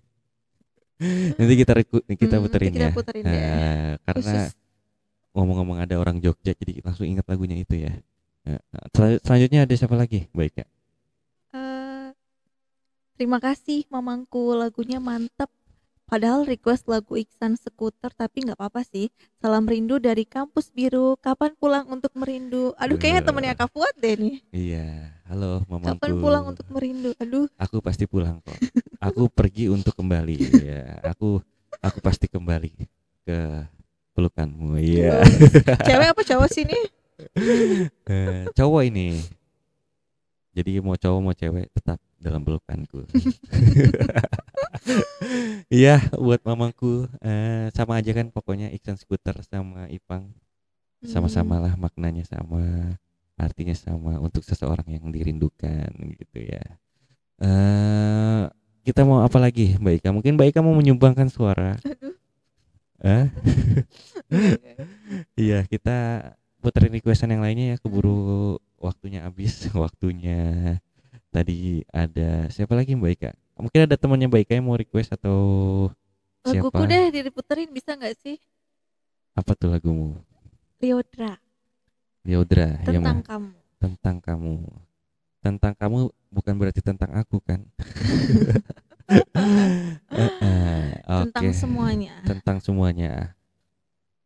Nanti 0.98 1.54
kita 1.54 1.72
kita 2.08 2.36
Hmm, 2.36 2.44
puterin 2.44 2.72
kita 2.72 2.88
ya. 2.88 2.92
puterin 2.92 3.22
deh. 3.22 3.36
Ah, 3.36 3.92
karena 4.02 4.34
ngomong-ngomong 5.32 5.78
ada 5.78 5.94
orang 5.96 6.16
Jogja 6.18 6.52
jadi 6.52 6.80
langsung 6.80 7.04
ingat 7.04 7.28
lagunya 7.28 7.56
itu 7.56 7.76
ya. 7.76 7.92
Ah, 8.42 8.56
ah. 8.72 8.86
Selan- 8.90 9.20
selanjutnya 9.20 9.60
ada 9.62 9.74
siapa 9.74 9.92
lagi? 9.92 10.30
Baik 10.32 10.54
ya. 10.56 10.66
Eh, 11.52 12.08
terima 13.14 13.36
kasih 13.36 13.84
mamangku 13.86 14.52
lagunya 14.52 14.96
mantep. 14.96 15.52
Padahal 16.06 16.46
request 16.46 16.86
lagu 16.86 17.18
Iksan 17.18 17.58
Skuter 17.58 18.14
tapi 18.14 18.46
nggak 18.46 18.54
apa-apa 18.54 18.86
sih. 18.86 19.10
Salam 19.36 19.66
rindu 19.66 19.98
dari 19.98 20.22
kampus 20.22 20.70
biru. 20.70 21.18
Kapan 21.18 21.58
pulang 21.58 21.82
untuk 21.90 22.14
merindu? 22.14 22.70
Aduh 22.78 22.94
kayaknya 22.94 23.26
temennya 23.26 23.58
Kak 23.58 23.74
Fuad 23.74 23.90
deh 23.98 24.14
nih. 24.14 24.38
Iya, 24.54 24.86
halo 25.26 25.66
mamaku. 25.66 25.98
Kapan 25.98 26.12
pulang 26.14 26.44
untuk 26.46 26.62
merindu? 26.70 27.10
Aduh, 27.18 27.50
Aku 27.58 27.82
pasti 27.82 28.06
pulang 28.06 28.38
kok. 28.38 28.54
Aku 29.00 29.28
pergi 29.28 29.68
untuk 29.68 29.92
kembali. 29.96 30.36
Ya, 30.62 31.00
aku 31.04 31.40
aku 31.80 31.98
pasti 32.00 32.26
kembali 32.26 32.72
ke 33.26 33.38
pelukanmu. 34.16 34.80
Iya. 34.80 35.20
cewek 35.86 36.08
apa 36.16 36.22
cowok 36.24 36.48
sih 36.48 36.64
nih? 36.64 36.84
Eh, 38.08 38.44
cowok 38.56 38.82
ini. 38.88 39.20
Jadi 40.56 40.80
mau 40.80 40.96
cowok 40.96 41.20
mau 41.20 41.36
cewek 41.36 41.68
tetap 41.72 42.00
dalam 42.16 42.42
pelukanku. 42.42 43.04
Iya, 45.66 45.98
buat 46.14 46.46
mamaku 46.46 47.10
eh, 47.18 47.74
sama 47.74 47.98
aja 47.98 48.14
kan 48.14 48.30
pokoknya 48.30 48.70
Iksan 48.70 48.94
Skuter 48.94 49.34
sama 49.42 49.90
Ipang 49.90 50.30
sama-sama 51.02 51.58
lah 51.58 51.74
maknanya 51.74 52.22
sama 52.22 52.94
artinya 53.36 53.74
sama 53.76 54.16
untuk 54.22 54.40
seseorang 54.46 54.86
yang 54.88 55.10
dirindukan 55.12 55.92
gitu 56.16 56.38
ya 56.40 56.64
eh 57.42 58.44
kita 58.86 59.02
mau 59.02 59.26
apa 59.26 59.42
lagi? 59.42 59.74
Mbak 59.74 59.94
Ika 59.98 60.08
mungkin 60.14 60.38
Mbak 60.38 60.54
Ika 60.54 60.60
mau 60.62 60.74
menyumbangkan 60.78 61.26
suara. 61.26 61.74
Aduh. 61.82 62.14
eh 62.96 63.28
iya 65.44 65.60
kita 65.68 66.22
puterin 66.64 66.96
requestan 66.96 67.28
yang 67.28 67.44
lainnya 67.44 67.74
ya 67.74 67.76
keburu 67.82 68.56
waktunya 68.78 69.26
habis. 69.26 69.66
Waktunya 69.74 70.78
tadi 71.34 71.82
ada 71.90 72.46
siapa 72.48 72.78
lagi 72.78 72.94
Mbak 72.94 73.12
Ika? 73.18 73.30
Mungkin 73.58 73.80
ada 73.90 73.98
temannya 73.98 74.30
Mbak 74.30 74.42
Ika 74.46 74.52
yang 74.54 74.66
mau 74.70 74.78
request 74.78 75.12
atau 75.18 75.38
siapa? 76.46 76.70
Laguku 76.70 76.82
deh 76.86 77.04
diputerin 77.26 77.68
bisa 77.74 77.98
nggak 77.98 78.14
sih? 78.22 78.38
apa 79.36 79.52
tuh 79.52 79.68
lagumu? 79.68 80.16
Liodra. 80.80 81.36
Liodra 82.24 82.80
ya 82.82 82.88
tentang 82.88 83.20
mah 83.20 83.28
kamu. 83.28 83.50
tentang 83.76 84.16
kamu 84.24 84.56
tentang 85.46 85.72
kamu 85.72 85.98
bukan 86.28 86.54
berarti 86.56 86.82
tentang 86.82 87.14
aku 87.14 87.38
kan 87.40 87.62
Eh, 89.06 90.32
eh, 90.42 90.86
Tentang 91.06 91.46
oke. 91.46 91.54
semuanya. 91.54 92.14
tentang 92.24 92.58
semuanya 92.58 93.38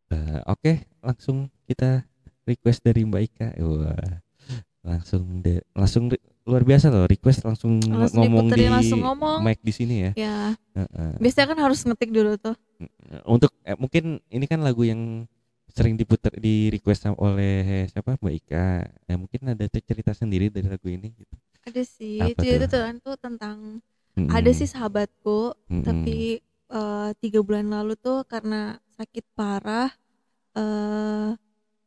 Eh, 0.09 0.41
oke 0.43 0.71
langsung 0.99 1.37
kita 1.63 2.01
request 2.43 2.81
dari 2.81 3.05
Mbak 3.05 3.21
Ika 3.23 3.47
Wah, 3.61 3.93
langsung 4.83 5.39
de 5.39 5.61
langsung 5.71 6.09
luar 6.41 6.65
biasa 6.65 6.89
loh 6.89 7.05
request 7.05 7.45
langsung, 7.45 7.77
ng- 7.77 7.93
Langsung 8.01 8.17
ngomong 8.19 8.49
di 8.49 8.65
langsung 8.65 8.99
ngomong. 8.99 9.39
mic 9.39 9.61
di 9.61 9.69
sini 9.69 9.95
ya 10.01 10.11
Ya, 10.17 10.37
Eh, 10.73 10.81
eh. 10.81 11.13
biasanya 11.15 11.53
kan 11.53 11.59
harus 11.61 11.85
ngetik 11.85 12.09
dulu 12.09 12.33
tuh. 12.35 12.57
untuk 13.23 13.53
eh, 13.61 13.77
mungkin 13.77 14.03
ini 14.27 14.45
kan 14.45 14.59
lagu 14.59 14.81
yang 14.81 15.29
sering 15.75 15.95
diputar 15.99 16.33
di 16.37 16.69
request 16.73 17.07
sama- 17.07 17.19
oleh 17.21 17.87
siapa 17.91 18.15
Mbak 18.19 18.33
Ika 18.43 18.65
ya 19.09 19.15
mungkin 19.19 19.41
ada 19.51 19.65
cerita 19.71 20.11
sendiri 20.15 20.51
dari 20.53 20.67
lagu 20.67 20.87
ini 20.91 21.09
gitu 21.15 21.35
Ada 21.61 21.81
sih. 21.85 22.19
Apa 22.19 22.41
Itu 22.41 22.43
itu 22.45 22.65
tuh? 22.67 22.81
tuh, 22.81 22.99
tuh 23.05 23.15
tentang 23.21 23.57
Mm-mm. 24.17 24.33
ada 24.33 24.49
sih 24.51 24.67
sahabatku 24.67 25.55
Mm-mm. 25.71 25.83
tapi 25.87 26.17
eh, 26.71 27.09
tiga 27.21 27.39
bulan 27.43 27.67
lalu 27.71 27.93
tuh 27.99 28.23
karena 28.27 28.75
sakit 28.97 29.23
parah 29.37 29.89
eh 30.57 31.31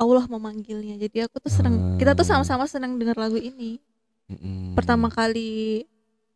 Allah 0.01 0.25
memanggilnya 0.27 0.99
jadi 0.99 1.29
aku 1.31 1.37
tuh 1.41 1.53
seneng 1.53 1.75
kita 2.01 2.13
tuh 2.19 2.27
Ah. 2.27 2.31
sama-sama 2.37 2.65
seneng 2.69 2.97
denger 3.01 3.17
lagu 3.17 3.39
ini 3.39 3.79
Mm-mm. 4.31 4.73
pertama 4.77 5.09
kali 5.13 5.85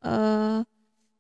eh 0.05 0.59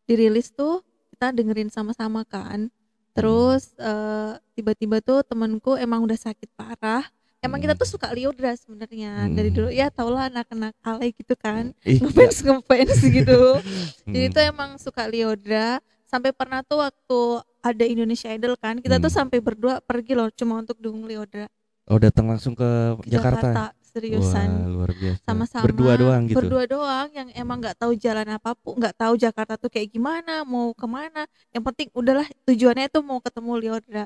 dirilis 0.08 0.52
tuh 0.54 0.80
kita 1.14 1.32
dengerin 1.34 1.70
sama-sama 1.72 2.22
kan 2.28 2.70
terus 3.18 3.62
eh, 3.76 4.32
tiba-tiba 4.54 4.96
tuh 5.00 5.20
temanku 5.22 5.74
emang 5.74 6.00
udah 6.00 6.16
sakit 6.16 6.48
parah. 6.54 7.02
Emang 7.38 7.58
kita 7.58 7.74
Mm. 7.74 7.80
tuh 7.80 7.88
suka 7.88 8.10
Liodra 8.10 8.50
sebenarnya. 8.54 9.30
Dari 9.30 9.50
Mm. 9.50 9.54
dulu 9.54 9.68
ya 9.70 9.86
tau 9.88 10.10
lah 10.10 10.26
anak-anak 10.26 10.74
alay 10.82 11.10
gitu 11.10 11.34
kan. 11.34 11.70
Ih, 11.82 11.98
ngefans 11.98 12.42
ngefans 12.42 12.98
gitu. 13.00 13.40
Jadi 14.10 14.26
tuh 14.28 14.42
emang 14.42 14.74
suka 14.74 15.06
Liodra 15.06 15.78
sampai 16.02 16.32
pernah 16.32 16.62
tuh 16.62 16.80
waktu 16.80 17.20
ada 17.60 17.84
Indonesia 17.84 18.26
Idol 18.28 18.56
kan 18.56 18.78
kita 18.78 18.96
tuh 18.96 19.06
Hmm. 19.06 19.18
sampai 19.26 19.38
berdua 19.38 19.78
pergi 19.78 20.14
loh 20.14 20.30
cuma 20.32 20.56
untuk 20.56 20.78
dukung 20.78 21.04
Liodra 21.04 21.50
oh 21.84 21.98
datang 22.00 22.24
langsung 22.26 22.56
ke, 22.56 22.64
ke 23.02 23.12
Jakarta, 23.12 23.44
Jakarta, 23.44 23.64
seriusan. 23.88 24.48
Wah, 24.48 24.68
luar 24.68 24.90
biasa. 24.92 25.24
Sama-sama. 25.24 25.64
Berdua 25.64 25.92
doang 25.96 26.22
gitu? 26.28 26.36
Berdua 26.38 26.64
doang 26.64 27.08
yang 27.10 27.28
emang 27.32 27.56
nggak 27.58 27.76
tahu 27.76 27.92
jalan 27.96 28.28
apa 28.28 28.52
pun 28.52 28.76
nggak 28.76 28.94
tahu 28.94 29.14
Jakarta 29.16 29.56
tuh 29.56 29.68
kayak 29.68 29.88
gimana 29.88 30.44
mau 30.44 30.70
ke 30.72 30.84
mana. 30.84 31.24
Yang 31.50 31.64
penting 31.72 31.88
udahlah 31.92 32.28
tujuannya 32.44 32.86
tuh 32.86 33.02
mau 33.02 33.18
ketemu 33.18 33.52
Liodra 33.56 34.04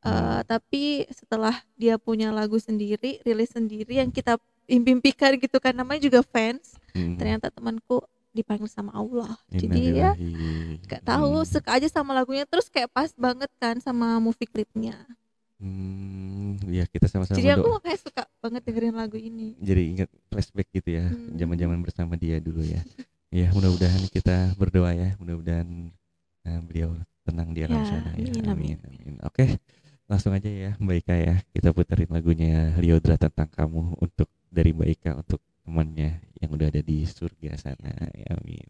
Eh, 0.00 0.08
Hmm. 0.08 0.40
tapi 0.48 1.04
setelah 1.12 1.60
dia 1.76 2.00
punya 2.00 2.32
lagu 2.32 2.56
sendiri 2.56 3.20
rilis 3.20 3.52
sendiri 3.52 4.00
yang 4.00 4.08
kita 4.08 4.40
impikan 4.64 5.36
gitu 5.36 5.60
kan 5.60 5.76
namanya 5.76 6.00
juga 6.00 6.24
fans. 6.24 6.80
Mm. 6.96 7.20
ternyata 7.20 7.52
temanku 7.52 8.00
dipanggil 8.32 8.64
sama 8.66 8.96
Allah. 8.96 9.28
Jadi 9.52 10.00
ya 10.00 10.16
nggak 10.88 11.04
tahu 11.04 11.44
Mm. 11.44 11.48
suka 11.52 11.70
aja 11.76 11.84
sama 11.92 12.16
lagunya. 12.16 12.48
Terus 12.48 12.72
kayak 12.72 12.88
pas 12.88 13.12
banget 13.12 13.52
kan 13.60 13.76
sama 13.76 14.16
movie 14.16 14.48
klipnya 14.48 14.96
Hmm, 15.60 16.56
ya 16.72 16.88
kita 16.88 17.04
sama-sama 17.04 17.36
Jadi 17.36 17.52
aku 17.52 17.68
makanya 17.76 17.98
suka 18.00 18.22
banget 18.40 18.62
dengerin 18.64 18.96
lagu 18.96 19.20
ini. 19.20 19.52
Jadi 19.60 19.82
ingat 19.92 20.08
flashback 20.32 20.68
gitu 20.72 20.88
ya, 20.96 21.12
Hmm. 21.12 21.36
zaman-zaman 21.36 21.78
bersama 21.84 22.16
dia 22.16 22.40
dulu 22.40 22.64
ya. 22.64 22.80
Ya, 23.30 23.52
mudah-mudahan 23.52 24.02
kita 24.10 24.56
berdoa 24.56 24.90
ya, 24.96 25.14
mudah-mudahan 25.20 25.68
eh, 26.48 26.60
beliau 26.64 26.96
tenang 27.28 27.52
di 27.52 27.60
alam 27.62 27.76
Ya, 27.76 27.84
sana 27.86 28.10
ya. 28.16 28.24
amin, 28.48 28.48
amin. 28.48 28.76
Amin. 28.88 29.14
Oke, 29.20 29.60
langsung 30.08 30.32
aja 30.32 30.48
ya, 30.48 30.70
Mbak 30.80 30.96
Ika 31.04 31.14
ya. 31.20 31.34
Kita 31.52 31.76
puterin 31.76 32.08
lagunya 32.08 32.72
Liodra 32.80 33.20
tentang 33.20 33.52
kamu 33.52 34.00
untuk 34.00 34.32
dari 34.48 34.72
Mbak 34.72 34.88
Ika 34.96 35.10
untuk 35.20 35.44
temannya 35.62 36.24
yang 36.40 36.50
udah 36.56 36.72
ada 36.72 36.80
di 36.80 37.04
surga 37.04 37.54
sana. 37.60 37.92
Ya, 38.16 38.32
amin. 38.40 38.64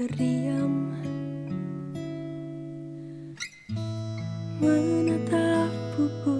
Terdiam. 0.00 0.96
Menatap 4.56 5.72
buku 5.92 6.39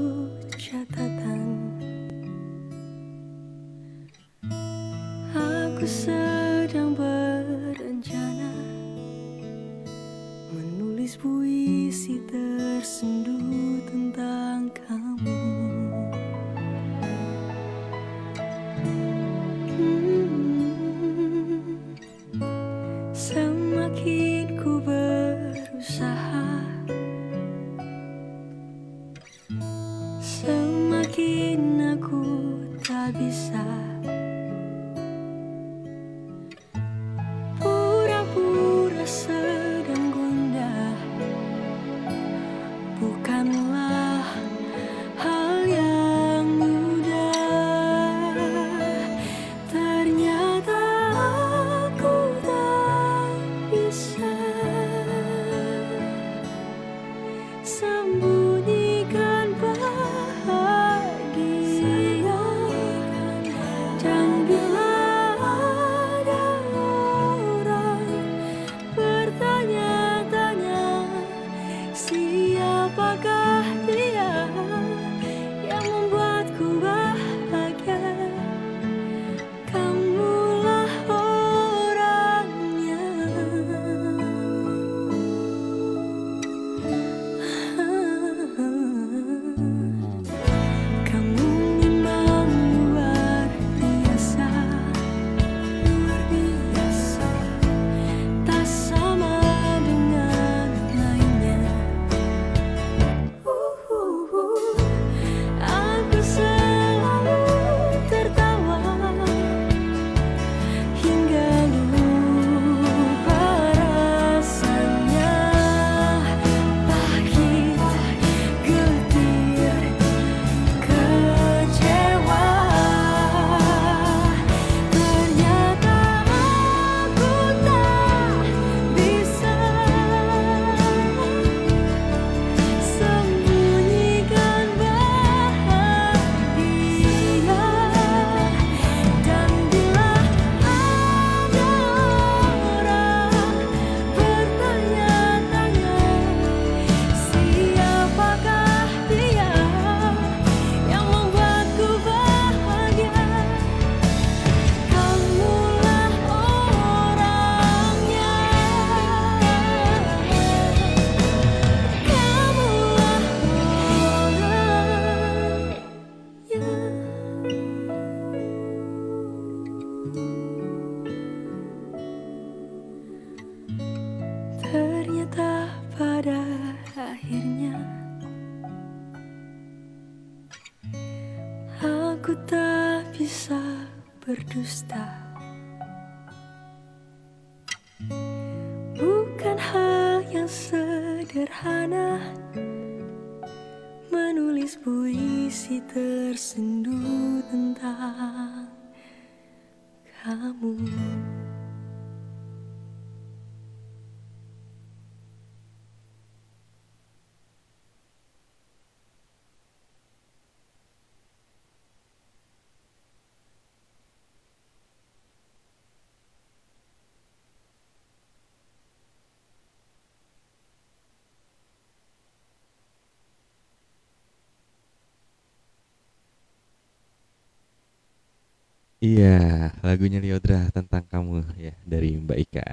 Iya, 229.01 229.72
lagunya 229.81 230.20
Liodra 230.20 230.68
tentang 230.77 231.01
kamu 231.09 231.56
ya 231.56 231.72
dari 231.89 232.20
Mbak 232.20 232.39
Ika. 232.44 232.66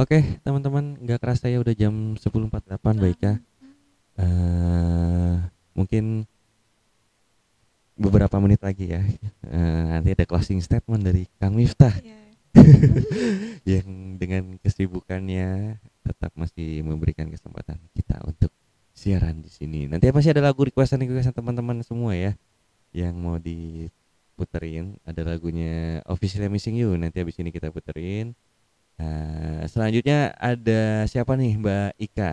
Oke, 0.00 0.40
teman-teman, 0.40 0.96
nggak 0.96 1.20
kerasa 1.20 1.52
ya 1.52 1.60
udah 1.60 1.76
jam 1.76 2.16
10.48 2.16 2.80
Mbak 2.80 3.10
Ika. 3.20 3.32
Eh, 4.16 5.34
mungkin 5.76 6.24
beberapa 8.00 8.32
menit 8.40 8.64
lagi 8.64 8.96
ya. 8.96 9.04
Eh, 9.44 9.84
nanti 9.92 10.16
ada 10.16 10.24
closing 10.24 10.64
statement 10.64 11.04
dari 11.04 11.28
Kang 11.36 11.52
Miftah 11.52 11.92
Ya. 12.00 12.16
yang 13.76 14.16
dengan 14.16 14.56
kesibukannya 14.60 15.76
tetap 16.04 16.32
masih 16.36 16.80
memberikan 16.84 17.28
kesempatan 17.28 17.76
kita 17.92 18.24
untuk 18.24 18.48
siaran 18.96 19.44
di 19.44 19.52
sini. 19.52 19.84
Nanti 19.84 20.08
masih 20.08 20.32
ada 20.32 20.48
lagu 20.48 20.64
requestan 20.64 21.00
requestan 21.04 21.36
teman-teman 21.36 21.84
semua 21.84 22.16
ya 22.16 22.36
yang 22.92 23.16
mau 23.16 23.36
diputerin. 24.42 24.98
Ada 25.06 25.22
lagunya 25.22 26.02
Officially 26.04 26.50
Missing 26.50 26.76
You. 26.76 26.98
Nanti 26.98 27.22
habis 27.22 27.38
ini 27.38 27.54
kita 27.54 27.70
puterin. 27.70 28.34
Nah, 28.98 29.62
selanjutnya 29.70 30.34
ada 30.36 31.06
siapa 31.06 31.38
nih 31.38 31.54
Mbak 31.56 31.90
Ika 31.96 32.32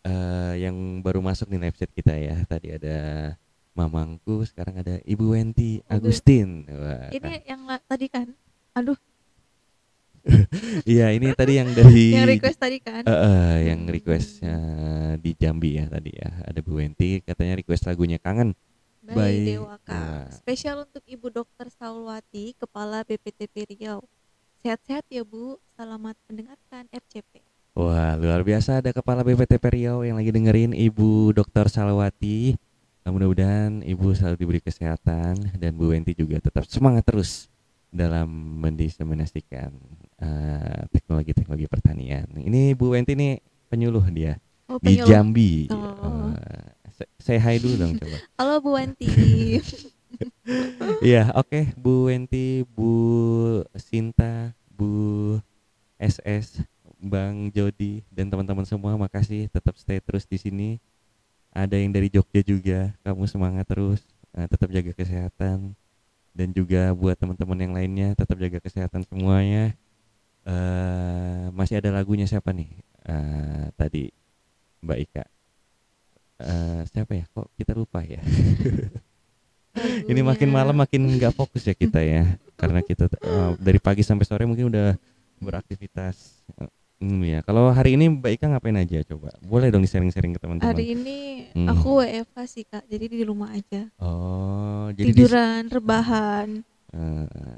Eh, 0.00 0.64
yang 0.64 1.04
baru 1.04 1.20
masuk 1.20 1.52
nih 1.52 1.60
live 1.68 1.76
chat 1.76 1.92
kita 1.92 2.16
ya. 2.16 2.40
Tadi 2.48 2.72
ada 2.72 2.96
Mamangku, 3.76 4.40
sekarang 4.48 4.80
ada 4.80 4.96
Ibu 5.04 5.36
Wenti. 5.36 5.84
Agustin. 5.84 6.64
Wah, 6.72 7.12
Ini 7.12 7.44
yang 7.44 7.68
la- 7.68 7.84
tadi 7.84 8.08
kan. 8.08 8.32
Aduh, 8.72 8.96
Iya, 10.88 11.12
ini 11.12 11.36
tadi 11.36 11.60
yang 11.60 11.68
dari 11.76 12.12
yang 12.16 12.28
request 12.28 12.58
tadi 12.60 12.80
kan. 12.80 13.04
Eh, 13.04 13.12
eh, 13.12 13.54
yang 13.72 13.84
request 13.92 14.40
eh, 14.40 15.20
di 15.20 15.36
Jambi 15.36 15.76
ya 15.76 15.84
tadi 15.92 16.16
ya. 16.16 16.48
Ada 16.48 16.64
Bu 16.64 16.80
Wenti 16.80 17.20
katanya 17.20 17.60
request 17.60 17.84
lagunya 17.84 18.16
Kangen. 18.16 18.56
Baik, 19.00 19.16
Baik. 19.16 19.44
Dewaka. 19.48 19.96
Nah. 19.96 20.28
Spesial 20.28 20.76
untuk 20.84 21.00
Ibu 21.02 21.32
Dokter 21.32 21.72
Saulwati, 21.72 22.52
Kepala 22.52 23.00
BPTP 23.00 23.72
Riau. 23.72 24.04
Sehat-sehat 24.60 25.08
ya 25.08 25.24
Bu. 25.24 25.56
Selamat 25.72 26.20
mendengarkan 26.28 26.84
RCP. 26.92 27.40
Wah, 27.72 28.12
luar 28.20 28.44
biasa 28.44 28.84
ada 28.84 28.92
kepala 28.92 29.24
BPTP 29.24 29.64
Riau 29.72 30.04
yang 30.04 30.20
lagi 30.20 30.28
dengerin 30.28 30.76
Ibu 30.76 31.32
Dr. 31.32 31.72
Salawati. 31.72 32.52
Nah, 33.00 33.10
mudah-mudahan 33.16 33.80
Ibu 33.80 34.12
selalu 34.12 34.36
diberi 34.36 34.60
kesehatan 34.60 35.56
dan 35.56 35.72
Bu 35.72 35.96
Wenti 35.96 36.12
juga 36.12 36.36
tetap 36.36 36.68
semangat 36.68 37.08
terus 37.08 37.48
dalam 37.88 38.28
mendiseminasikan 38.60 39.72
eh, 40.20 40.80
teknologi-teknologi 40.92 41.64
pertanian. 41.64 42.28
Ini 42.36 42.76
Bu 42.76 42.92
Wenti 42.92 43.16
nih 43.16 43.40
penyuluh 43.72 44.04
dia 44.12 44.36
Oh, 44.68 44.76
di 44.78 44.94
penyuluh. 44.94 45.08
Jambi. 45.08 45.52
Oh. 45.72 46.30
Sa- 46.30 46.78
say 47.18 47.36
hi 47.40 47.56
dulu 47.60 47.74
dong 47.76 47.92
coba. 47.96 48.16
Halo 48.38 48.60
Bu 48.64 48.76
Wanti. 48.76 49.08
Iya, 51.00 51.32
oke, 51.38 51.72
Bu 51.78 52.10
Wenti, 52.10 52.66
Bu 52.66 52.92
Sinta, 53.78 54.52
Bu 54.68 55.38
SS, 55.96 56.60
Bang 57.00 57.48
Jody 57.54 58.04
dan 58.12 58.28
teman-teman 58.28 58.66
semua 58.68 58.98
makasih 59.00 59.48
tetap 59.48 59.76
stay 59.80 60.02
terus 60.02 60.28
di 60.28 60.36
sini. 60.36 60.70
Ada 61.50 61.80
yang 61.80 61.90
dari 61.90 62.12
Jogja 62.12 62.44
juga, 62.44 62.94
kamu 63.02 63.26
semangat 63.26 63.66
terus, 63.66 64.04
eh, 64.36 64.46
tetap 64.46 64.70
jaga 64.70 64.92
kesehatan 64.94 65.74
dan 66.30 66.48
juga 66.54 66.94
buat 66.94 67.18
teman-teman 67.18 67.58
yang 67.58 67.72
lainnya 67.74 68.08
tetap 68.14 68.38
jaga 68.38 68.58
kesehatan 68.62 69.02
semuanya. 69.08 69.74
eh 70.40 71.52
masih 71.52 71.84
ada 71.84 71.92
lagunya 71.92 72.24
siapa 72.24 72.48
nih? 72.56 72.70
Eh, 73.04 73.66
tadi 73.76 74.08
Mbak 74.80 74.98
Ika. 75.04 75.24
Eh, 76.40 76.80
siapa 76.86 77.12
ya? 77.12 77.24
Kok 77.28 77.52
kita 77.54 77.72
lupa 77.72 78.00
ya? 78.00 78.20
Ini 80.02 80.20
makin 80.20 80.48
Lagunya. 80.48 80.56
malam 80.56 80.76
makin 80.76 81.02
nggak 81.14 81.32
fokus 81.32 81.62
ya 81.62 81.72
kita 81.72 82.00
ya, 82.00 82.26
karena 82.54 82.80
kita 82.80 83.06
eh, 83.06 83.50
dari 83.56 83.78
pagi 83.78 84.02
sampai 84.02 84.24
sore 84.24 84.42
mungkin 84.42 84.66
udah 84.66 84.96
beraktivitas. 85.38 86.42
Eh, 86.56 86.68
Hmm, 87.00 87.24
ya. 87.24 87.40
Kalau 87.40 87.72
hari 87.72 87.96
ini 87.96 88.12
Mbak 88.12 88.32
Ika 88.36 88.46
ngapain 88.52 88.76
aja 88.76 89.00
coba? 89.08 89.32
Boleh 89.40 89.72
dong 89.72 89.80
di-sharing-sharing 89.80 90.36
ke 90.36 90.38
teman-teman. 90.38 90.68
Hari 90.68 90.92
ini 90.92 91.48
Hmm. 91.56 91.64
aku 91.66 91.96
WFH 91.96 92.36
sih 92.44 92.64
Kak, 92.68 92.84
jadi 92.84 93.08
di 93.08 93.24
rumah 93.24 93.48
aja. 93.50 93.88
Oh, 93.96 94.92
jadi 94.92 95.08
di- 95.08 95.16
Tiduran, 95.16 95.72
rebahan, 95.72 96.60
eh, 96.92 97.56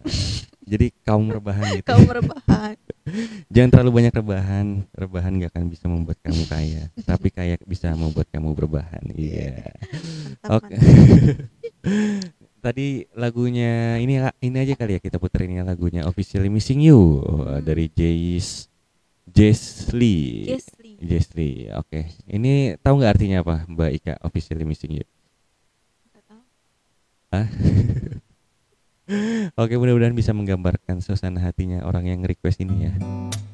jadi 0.63 0.95
kaum 1.03 1.27
rebahan 1.27 1.75
gitu. 1.75 1.87
kaum 1.91 2.07
rebahan. 2.07 2.79
Jangan 3.51 3.71
terlalu 3.75 3.91
banyak 4.03 4.15
rebahan. 4.15 4.67
Rebahan 4.95 5.33
gak 5.43 5.51
akan 5.55 5.65
bisa 5.67 5.87
membuat 5.91 6.19
kamu 6.23 6.43
kaya, 6.47 6.83
tapi 7.03 7.29
kaya 7.35 7.59
bisa 7.67 7.91
membuat 7.99 8.31
kamu 8.31 8.55
berbahan. 8.55 9.03
Iya. 9.13 9.75
Mantap, 10.43 10.63
Oke. 10.63 10.75
mantap. 10.79 11.37
Tadi 12.63 13.11
lagunya 13.19 13.99
ini 13.99 14.23
ini 14.39 14.57
aja 14.63 14.79
kali 14.79 14.95
ya 14.95 15.01
kita 15.03 15.19
puterin 15.19 15.59
ya 15.59 15.67
lagunya 15.67 16.07
Officially 16.07 16.47
Missing 16.47 16.79
You 16.87 17.19
uh, 17.27 17.59
Hmm. 17.59 17.67
dari 17.67 17.91
Jace. 17.91 18.71
Jesly. 19.27 20.47
Jesly. 21.03 21.67
Oke. 21.75 22.07
Ini 22.31 22.79
tahu 22.79 23.03
nggak 23.03 23.13
artinya 23.19 23.43
apa 23.43 23.67
Mbak 23.67 23.91
Ika 23.99 24.15
Officially 24.23 24.63
Missing 24.63 25.03
You? 25.03 25.07
Tahu. 26.15 26.43
Oke, 29.61 29.75
mudah-mudahan 29.77 30.17
bisa 30.17 30.33
menggambarkan 30.33 31.01
suasana 31.05 31.41
hatinya 31.43 31.85
orang 31.85 32.09
yang 32.09 32.21
request 32.25 32.61
ini 32.65 32.89
ya. 32.89 32.93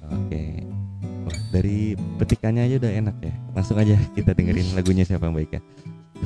Oke. 0.09 0.65
Wah, 1.27 1.39
dari 1.53 1.99
petikannya 2.17 2.65
aja 2.65 2.77
udah 2.81 2.93
enak 2.93 3.17
ya. 3.21 3.35
Langsung 3.53 3.77
aja 3.77 3.97
kita 4.15 4.33
dengerin 4.33 4.73
lagunya 4.73 5.05
siapa 5.05 5.29
Mbak 5.29 5.45
Ika. 5.53 5.61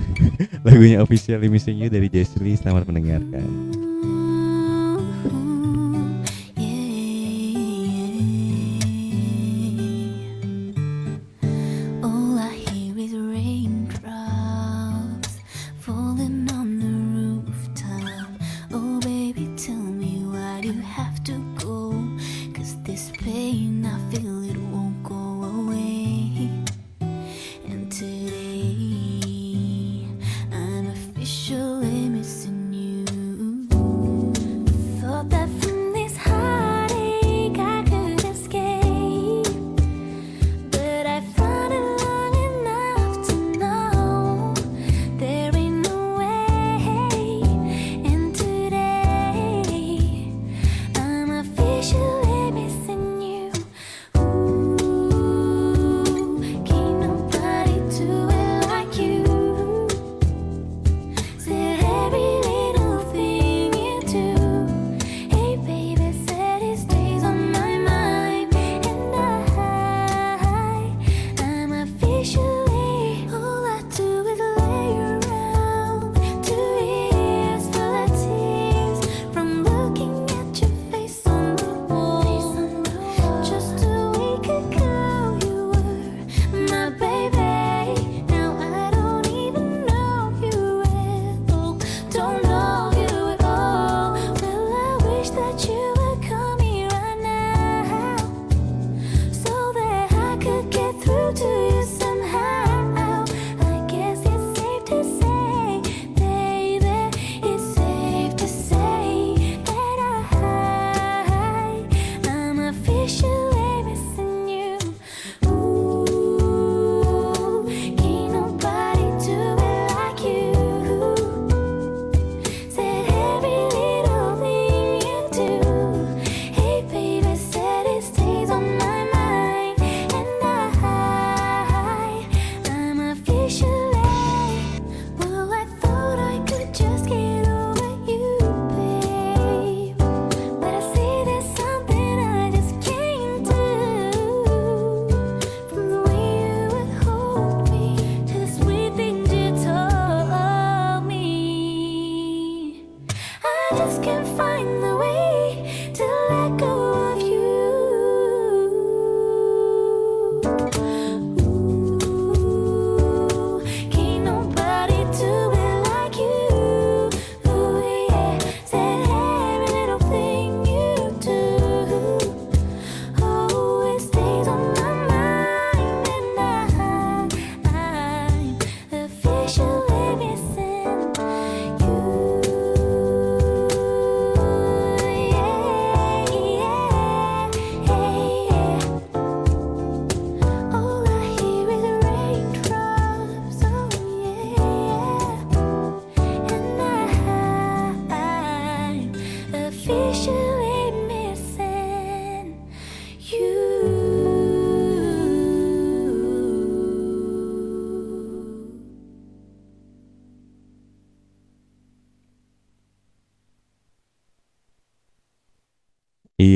lagunya 0.66 1.04
Officially 1.04 1.48
Missing 1.50 1.76
You 1.82 1.88
dari 1.92 2.08
Jesly. 2.08 2.56
Selamat 2.56 2.88
mendengarkan. 2.88 3.81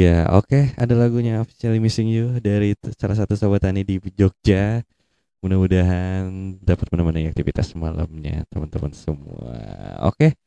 Iya, 0.07 0.31
oke, 0.39 0.71
ada 0.79 0.95
lagunya 0.95 1.43
Officially 1.43 1.83
Missing 1.83 2.07
You 2.15 2.39
dari 2.39 2.79
salah 2.95 3.19
satu 3.19 3.35
sobat 3.35 3.67
tani 3.67 3.83
di 3.83 3.99
Jogja. 4.15 4.79
Mudah-mudahan 5.43 6.63
dapat 6.63 6.87
menemani 6.95 7.27
aktivitas 7.27 7.75
malamnya 7.75 8.47
teman-teman 8.47 8.95
semua. 8.95 9.59
Oke. 10.07 10.39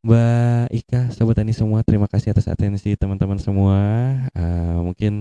Mbak 0.00 0.72
Ika, 0.72 1.12
sobat 1.12 1.36
tani 1.36 1.52
semua, 1.52 1.84
terima 1.84 2.08
kasih 2.08 2.32
atas 2.32 2.48
atensi 2.48 2.96
teman-teman 2.96 3.36
semua. 3.36 3.76
Eh, 4.32 4.78
mungkin 4.80 5.20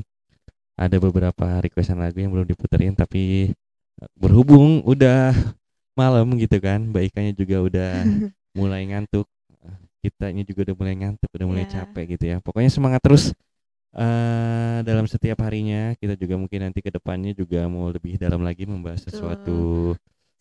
ada 0.79 0.95
beberapa 1.03 1.59
requestan 1.59 1.99
lagu 1.99 2.23
yang 2.23 2.31
belum 2.31 2.47
diputerin 2.47 2.95
tapi 2.95 3.51
berhubung 4.15 4.79
udah 4.87 5.35
malam 5.99 6.39
gitu 6.39 6.55
kan, 6.63 6.87
Mbak 6.87 7.03
Ikanya 7.11 7.33
juga 7.35 7.67
udah 7.67 7.91
mulai 8.57 8.87
ngantuk. 8.87 9.27
Eh, 10.01 10.09
Kitanya 10.09 10.41
juga 10.41 10.65
udah 10.65 10.75
mulai 10.81 10.95
ngantuk, 10.97 11.29
udah 11.29 11.45
mulai 11.47 11.65
Iya. 11.69 11.85
capek 11.85 12.05
gitu 12.17 12.25
ya. 12.25 12.37
Pokoknya 12.41 12.73
semangat 12.73 13.01
terus 13.05 13.23
eh 13.93 14.79
dalam 14.81 15.05
setiap 15.05 15.45
harinya. 15.45 15.93
Kita 15.93 16.17
juga 16.17 16.41
mungkin 16.41 16.65
nanti 16.65 16.81
ke 16.81 16.89
depannya 16.89 17.37
juga 17.37 17.69
mau 17.69 17.91
lebih 17.93 18.17
dalam 18.17 18.41
lagi 18.41 18.65
membahas 18.65 19.05
Betul. 19.05 19.13
sesuatu 19.13 19.57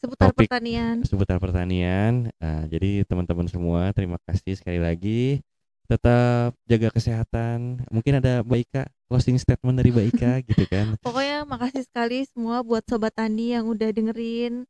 Seputar 0.01 0.33
Topik. 0.33 0.49
pertanian. 0.49 0.97
seputar 1.05 1.37
pertanian. 1.37 2.33
Nah, 2.41 2.65
jadi 2.73 3.05
teman-teman 3.05 3.45
semua 3.53 3.93
terima 3.93 4.17
kasih 4.25 4.57
sekali 4.57 4.81
lagi. 4.81 5.45
Tetap 5.85 6.57
jaga 6.65 6.89
kesehatan. 6.89 7.85
Mungkin 7.93 8.17
ada 8.17 8.41
Mbak 8.41 8.61
Ika 8.65 8.83
closing 9.11 9.37
statement 9.37 9.77
dari 9.77 9.93
Mbak 9.93 10.07
Ika 10.17 10.33
gitu 10.49 10.65
kan. 10.73 10.97
Pokoknya 11.05 11.45
makasih 11.45 11.85
sekali 11.85 12.25
semua 12.33 12.65
buat 12.65 12.81
sobat 12.89 13.13
tani 13.13 13.53
yang 13.53 13.69
udah 13.69 13.93
dengerin. 13.93 14.65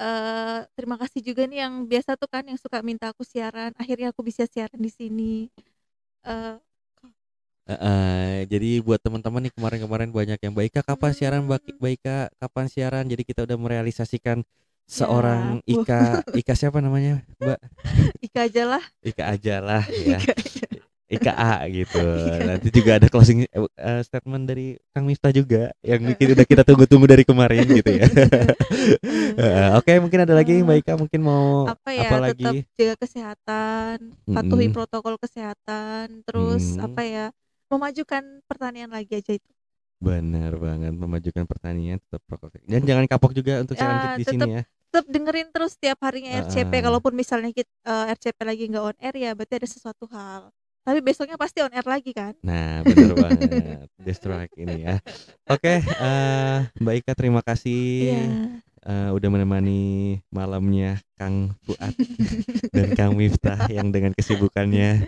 Eh 0.00 0.58
terima 0.76 0.96
kasih 1.00 1.20
juga 1.28 1.42
nih 1.50 1.58
yang 1.64 1.74
biasa 1.90 2.10
tuh 2.20 2.28
kan 2.34 2.44
yang 2.50 2.58
suka 2.64 2.78
minta 2.88 3.06
aku 3.12 3.24
siaran. 3.32 3.70
Akhirnya 3.80 4.08
aku 4.12 4.22
bisa 4.28 4.44
siaran 4.52 4.80
di 4.86 4.90
sini. 4.92 5.22
Eh 6.26 6.54
Eh, 7.66 7.74
eh, 7.74 8.34
jadi 8.46 8.78
buat 8.86 9.02
teman-teman 9.02 9.42
nih 9.42 9.52
kemarin-kemarin 9.58 10.10
banyak 10.14 10.38
yang 10.38 10.52
Mbak 10.54 10.66
Ika 10.70 10.80
kapan 10.86 11.10
siaran 11.18 11.40
Mbak 11.50 11.60
Ki- 11.66 11.74
Mbak 11.82 11.92
Ika 11.98 12.16
kapan 12.38 12.66
siaran. 12.70 13.04
Jadi 13.10 13.22
kita 13.26 13.40
udah 13.42 13.58
merealisasikan 13.58 14.38
seorang 14.86 15.58
Ya, 15.66 15.74
Ika 15.74 16.22
Ika 16.30 16.54
siapa 16.54 16.78
namanya 16.78 17.26
Mbak 17.42 17.58
Ika 18.26 18.40
aja 18.46 18.62
lah. 18.70 18.84
Ika 19.06 19.22
aja 19.34 19.54
lah 19.62 19.84
ya. 19.94 20.18
Ika 20.26 20.32
aja. 20.38 20.65
Ika 21.06 21.32
gitu. 21.76 21.98
Nanti 22.42 22.68
juga 22.74 22.98
ada 22.98 23.06
closing 23.06 23.46
eh, 23.46 24.00
statement 24.02 24.44
dari 24.50 24.74
Kang 24.90 25.06
Miftah 25.06 25.30
juga 25.30 25.70
yang 25.86 26.02
mungkin 26.02 26.34
udah 26.34 26.46
kita 26.46 26.62
tunggu-tunggu 26.66 27.06
dari 27.06 27.22
kemarin 27.22 27.66
gitu 27.70 27.90
ya. 28.02 28.06
Eh, 29.38 29.68
Oke, 29.78 29.92
mungkin 30.02 30.20
ada 30.24 30.34
lagi 30.36 30.64
Mbak 30.64 30.76
Ika 30.84 30.92
mungkin 30.96 31.20
mau 31.22 31.44
apa 31.66 31.90
ya 31.90 32.12
apa 32.14 32.16
tetap 32.22 32.56
lagi? 32.56 32.64
jaga 32.78 32.94
kesehatan 33.02 33.96
patuhi 34.30 34.66
Mm-mm. 34.68 34.74
protokol 34.74 35.18
kesehatan 35.18 36.22
terus 36.26 36.78
Mm. 36.78 36.78
apa 36.78 37.02
ya 37.02 37.24
memajukan 37.72 38.22
pertanian 38.46 38.90
lagi 38.94 39.18
aja 39.18 39.32
itu 39.34 39.50
Benar 40.06 40.52
banget 40.60 40.92
memajukan 40.92 41.44
pertanian 41.48 41.96
tetap 41.96 42.20
prokes. 42.28 42.60
Dan 42.68 42.84
jangan 42.84 43.08
kapok 43.08 43.32
juga 43.32 43.64
untuk 43.64 43.76
siaran 43.80 43.96
Ya, 43.96 44.04
kita 44.04 44.14
di 44.20 44.24
tetap 44.26 44.36
sini 44.36 44.48
ya. 44.60 44.62
tetap 44.88 45.06
dengerin 45.12 45.48
terus 45.52 45.72
tiap 45.76 45.98
harinya 46.06 46.40
RCP 46.40 46.72
Heeh. 46.72 46.80
kalaupun 46.80 47.12
misalnya 47.12 47.50
kita 47.52 47.68
eh, 47.84 48.12
RCP 48.16 48.38
lagi 48.48 48.64
nggak 48.70 48.84
on 48.88 48.96
air 49.02 49.14
ya 49.18 49.30
berarti 49.36 49.54
ada 49.60 49.68
sesuatu 49.68 50.04
hal 50.14 50.48
tapi 50.86 51.02
besoknya 51.02 51.34
pasti 51.34 51.58
on 51.66 51.74
air 51.74 51.82
lagi 51.82 52.14
kan 52.14 52.30
Nah, 52.46 52.86
benar 52.86 53.18
banget. 53.26 53.90
Destrike 53.98 54.54
ini 54.54 54.86
ya. 54.86 55.02
Oke, 55.50 55.82
eh, 55.82 56.58
Mbak 56.78 56.94
Ika 57.02 57.12
terima 57.18 57.42
kasih 57.42 57.82
iya 58.14 58.22
eh, 58.86 59.10
udah 59.10 59.28
menemani 59.28 59.82
malamnya 60.30 61.02
Kang 61.18 61.58
Fuad 61.66 61.90
dan 62.70 62.88
Kang 62.94 63.18
Miftah 63.18 63.66
yang 63.66 63.90
dengan 63.90 64.14
kesibukannya 64.14 65.02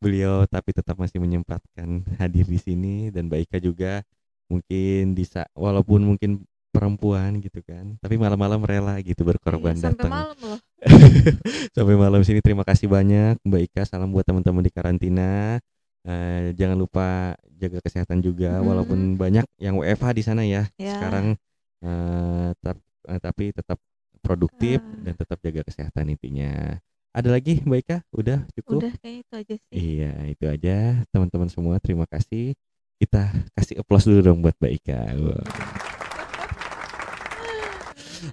beliau 0.00 0.48
tapi 0.48 0.72
tetap 0.72 0.96
masih 0.96 1.20
menyempatkan 1.20 2.06
hadir 2.16 2.48
di 2.48 2.56
sini 2.56 2.94
dan 3.12 3.28
Mbak 3.28 3.40
Ika 3.52 3.58
juga 3.60 4.00
mungkin 4.48 5.12
bisa 5.12 5.44
walaupun 5.52 6.08
mungkin 6.08 6.47
perempuan 6.68 7.40
gitu 7.40 7.60
kan. 7.60 7.96
Tapi 7.98 8.14
malam-malam 8.14 8.60
rela 8.62 9.00
gitu 9.00 9.22
berkorban 9.22 9.74
Iya, 9.74 9.90
sampai 9.90 10.04
datang. 10.04 10.12
malam 10.12 10.38
loh. 10.40 10.58
Sampai 11.74 11.94
malam 11.94 12.22
sini 12.22 12.38
terima 12.38 12.62
kasih 12.62 12.86
banyak 12.86 13.40
Mbak 13.42 13.62
Ika. 13.66 13.82
Salam 13.84 14.10
buat 14.10 14.22
teman-teman 14.22 14.62
di 14.62 14.70
karantina. 14.70 15.58
Eh, 16.02 16.54
jangan 16.54 16.78
lupa 16.78 17.34
jaga 17.52 17.82
kesehatan 17.82 18.20
juga 18.20 18.58
Mhm. 18.58 18.64
walaupun 18.64 18.98
banyak 19.14 19.44
yang 19.58 19.74
WFH 19.76 20.08
di 20.12 20.22
sana 20.22 20.42
ya. 20.42 20.70
Ya. 20.76 20.94
sekarang 20.94 21.34
eh, 21.78 22.48
tap- 22.58 22.82
eh, 23.04 23.20
tapi 23.20 23.50
tetap 23.50 23.78
produktif 24.18 24.78
Ah. 24.78 24.98
dan 25.04 25.14
tetap 25.14 25.38
jaga 25.38 25.62
kesehatan 25.62 26.10
intinya. 26.10 26.74
Ada 27.10 27.28
lagi 27.30 27.58
Mbak 27.62 27.78
Ika? 27.82 27.98
Udah 28.12 28.38
cukup? 28.52 28.78
Udah 28.82 28.92
kayak 28.98 29.16
itu 29.22 29.32
aja 29.34 29.54
sih. 29.56 29.70
Iya 29.72 30.12
itu 30.26 30.44
aja. 30.44 30.76
Teman-teman 31.10 31.48
semua 31.48 31.78
terima 31.78 32.04
kasih. 32.04 32.54
Kita 32.98 33.30
kasih 33.54 33.78
applause 33.78 34.06
dulu 34.06 34.20
dong 34.22 34.38
buat 34.42 34.54
Mbak 34.58 34.72
Ika. 34.78 35.00
Wah. 35.18 35.42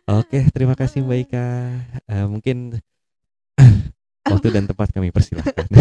Oke, 0.10 0.38
terima 0.54 0.74
kasih 0.80 1.06
Mbak 1.06 1.20
Ika. 1.30 1.46
Eh, 2.10 2.26
mungkin 2.26 2.58
waktu 4.26 4.48
dan 4.50 4.66
tempat 4.66 4.90
kami 4.90 5.14
persilahkan. 5.14 5.66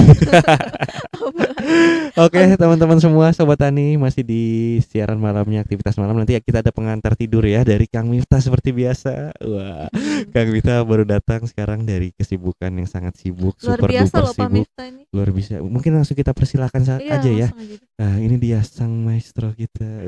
Oke, 2.15 2.39
teman-teman 2.55 3.01
semua, 3.01 3.35
sobat 3.35 3.59
tani 3.59 3.99
masih 3.99 4.23
di 4.23 4.43
siaran 4.85 5.19
malamnya 5.19 5.65
aktivitas 5.65 5.99
malam. 5.99 6.15
Nanti 6.15 6.39
kita 6.39 6.63
ada 6.63 6.71
pengantar 6.71 7.19
tidur 7.19 7.43
ya 7.43 7.67
dari 7.67 7.91
Kang 7.91 8.07
Miftah 8.07 8.39
seperti 8.39 8.71
biasa. 8.71 9.35
Wah, 9.43 9.91
Kang 10.31 10.49
Miftah 10.53 10.85
baru 10.87 11.09
datang 11.09 11.49
sekarang 11.49 11.83
dari 11.83 12.15
kesibukan 12.15 12.71
yang 12.71 12.87
sangat 12.87 13.19
sibuk, 13.19 13.59
luar 13.65 13.81
super 13.81 13.91
biasa 13.91 14.15
duper 14.15 14.23
loh 14.23 14.35
Pak 14.37 14.47
sibuk. 14.47 14.57
Miftah 14.63 14.87
ini 14.87 15.03
Luar 15.11 15.29
biasa. 15.33 15.53
Mungkin 15.65 15.91
langsung 15.97 16.15
kita 16.15 16.31
persilahkan 16.37 16.83
sa- 16.85 17.03
iya 17.03 17.19
aja 17.19 17.31
ya. 17.31 17.49
aja. 17.51 17.77
Nah, 17.95 18.19
ini 18.19 18.37
dia 18.39 18.59
sang 18.67 19.07
maestro 19.07 19.55
kita. 19.55 19.87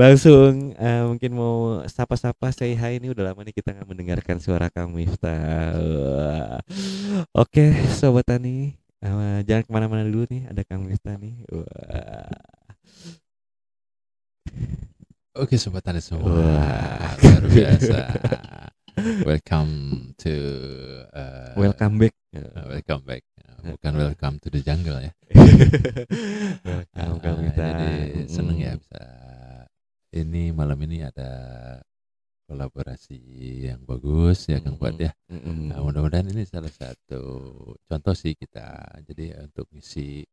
Langsung 0.00 0.76
eh, 0.76 1.02
mungkin 1.08 1.32
mau 1.32 1.80
sapa-sapa 1.88 2.52
say 2.52 2.76
hi 2.76 3.00
ini 3.00 3.08
udah 3.12 3.32
lama 3.32 3.40
nih 3.40 3.56
kita 3.56 3.72
nggak 3.72 3.88
mendengarkan 3.88 4.36
suara 4.38 4.68
Kang 4.68 4.92
Miftah. 4.92 5.72
Oke, 7.42 7.64
sobat 7.92 8.24
tani, 8.24 8.74
jangan 9.44 9.62
ke 9.64 9.70
mana-mana 9.70 10.02
dulu 10.04 10.26
nih. 10.28 10.48
Ada 10.48 10.62
Kang 10.64 10.84
Miftah 10.84 11.16
nih. 11.16 11.34
Wah. 11.48 12.32
Oke 15.38 15.54
sobat 15.54 15.86
tani 15.86 16.02
semua, 16.02 16.26
Wah. 16.34 17.14
luar 17.14 17.44
biasa. 17.46 17.98
Welcome 19.22 19.72
to 20.18 20.34
uh, 21.14 21.54
Welcome 21.54 22.02
back. 22.02 22.14
uh, 22.34 22.66
welcome 22.66 23.02
back. 23.06 23.22
Bukan 23.58 23.92
welcome 23.94 24.36
to 24.42 24.48
the 24.50 24.62
jungle 24.62 24.98
ya. 24.98 25.10
Welcome 26.66 27.18
Kang 27.22 27.36
Uh, 27.38 27.42
Miftah. 27.46 27.70
jadi 27.74 27.90
seneng 28.26 28.58
ya 28.58 28.72
bisa 28.74 29.02
ini 30.10 30.50
malam 30.50 30.78
ini 30.82 31.04
ada 31.06 31.30
kolaborasi 32.48 33.18
yang 33.68 33.80
bagus 33.88 34.38
ya 34.50 34.58
Kang 34.64 34.76
Fuad 34.80 34.96
ya. 34.98 35.12
Nah, 35.68 35.78
mudah-mudahan 35.84 36.28
ini 36.32 36.44
salah 36.48 36.72
satu 36.72 37.22
contoh 37.88 38.14
sih 38.16 38.32
kita. 38.38 38.66
Jadi 39.08 39.24
eh, 39.36 39.44
untuk 39.48 39.66
misi 39.76 40.24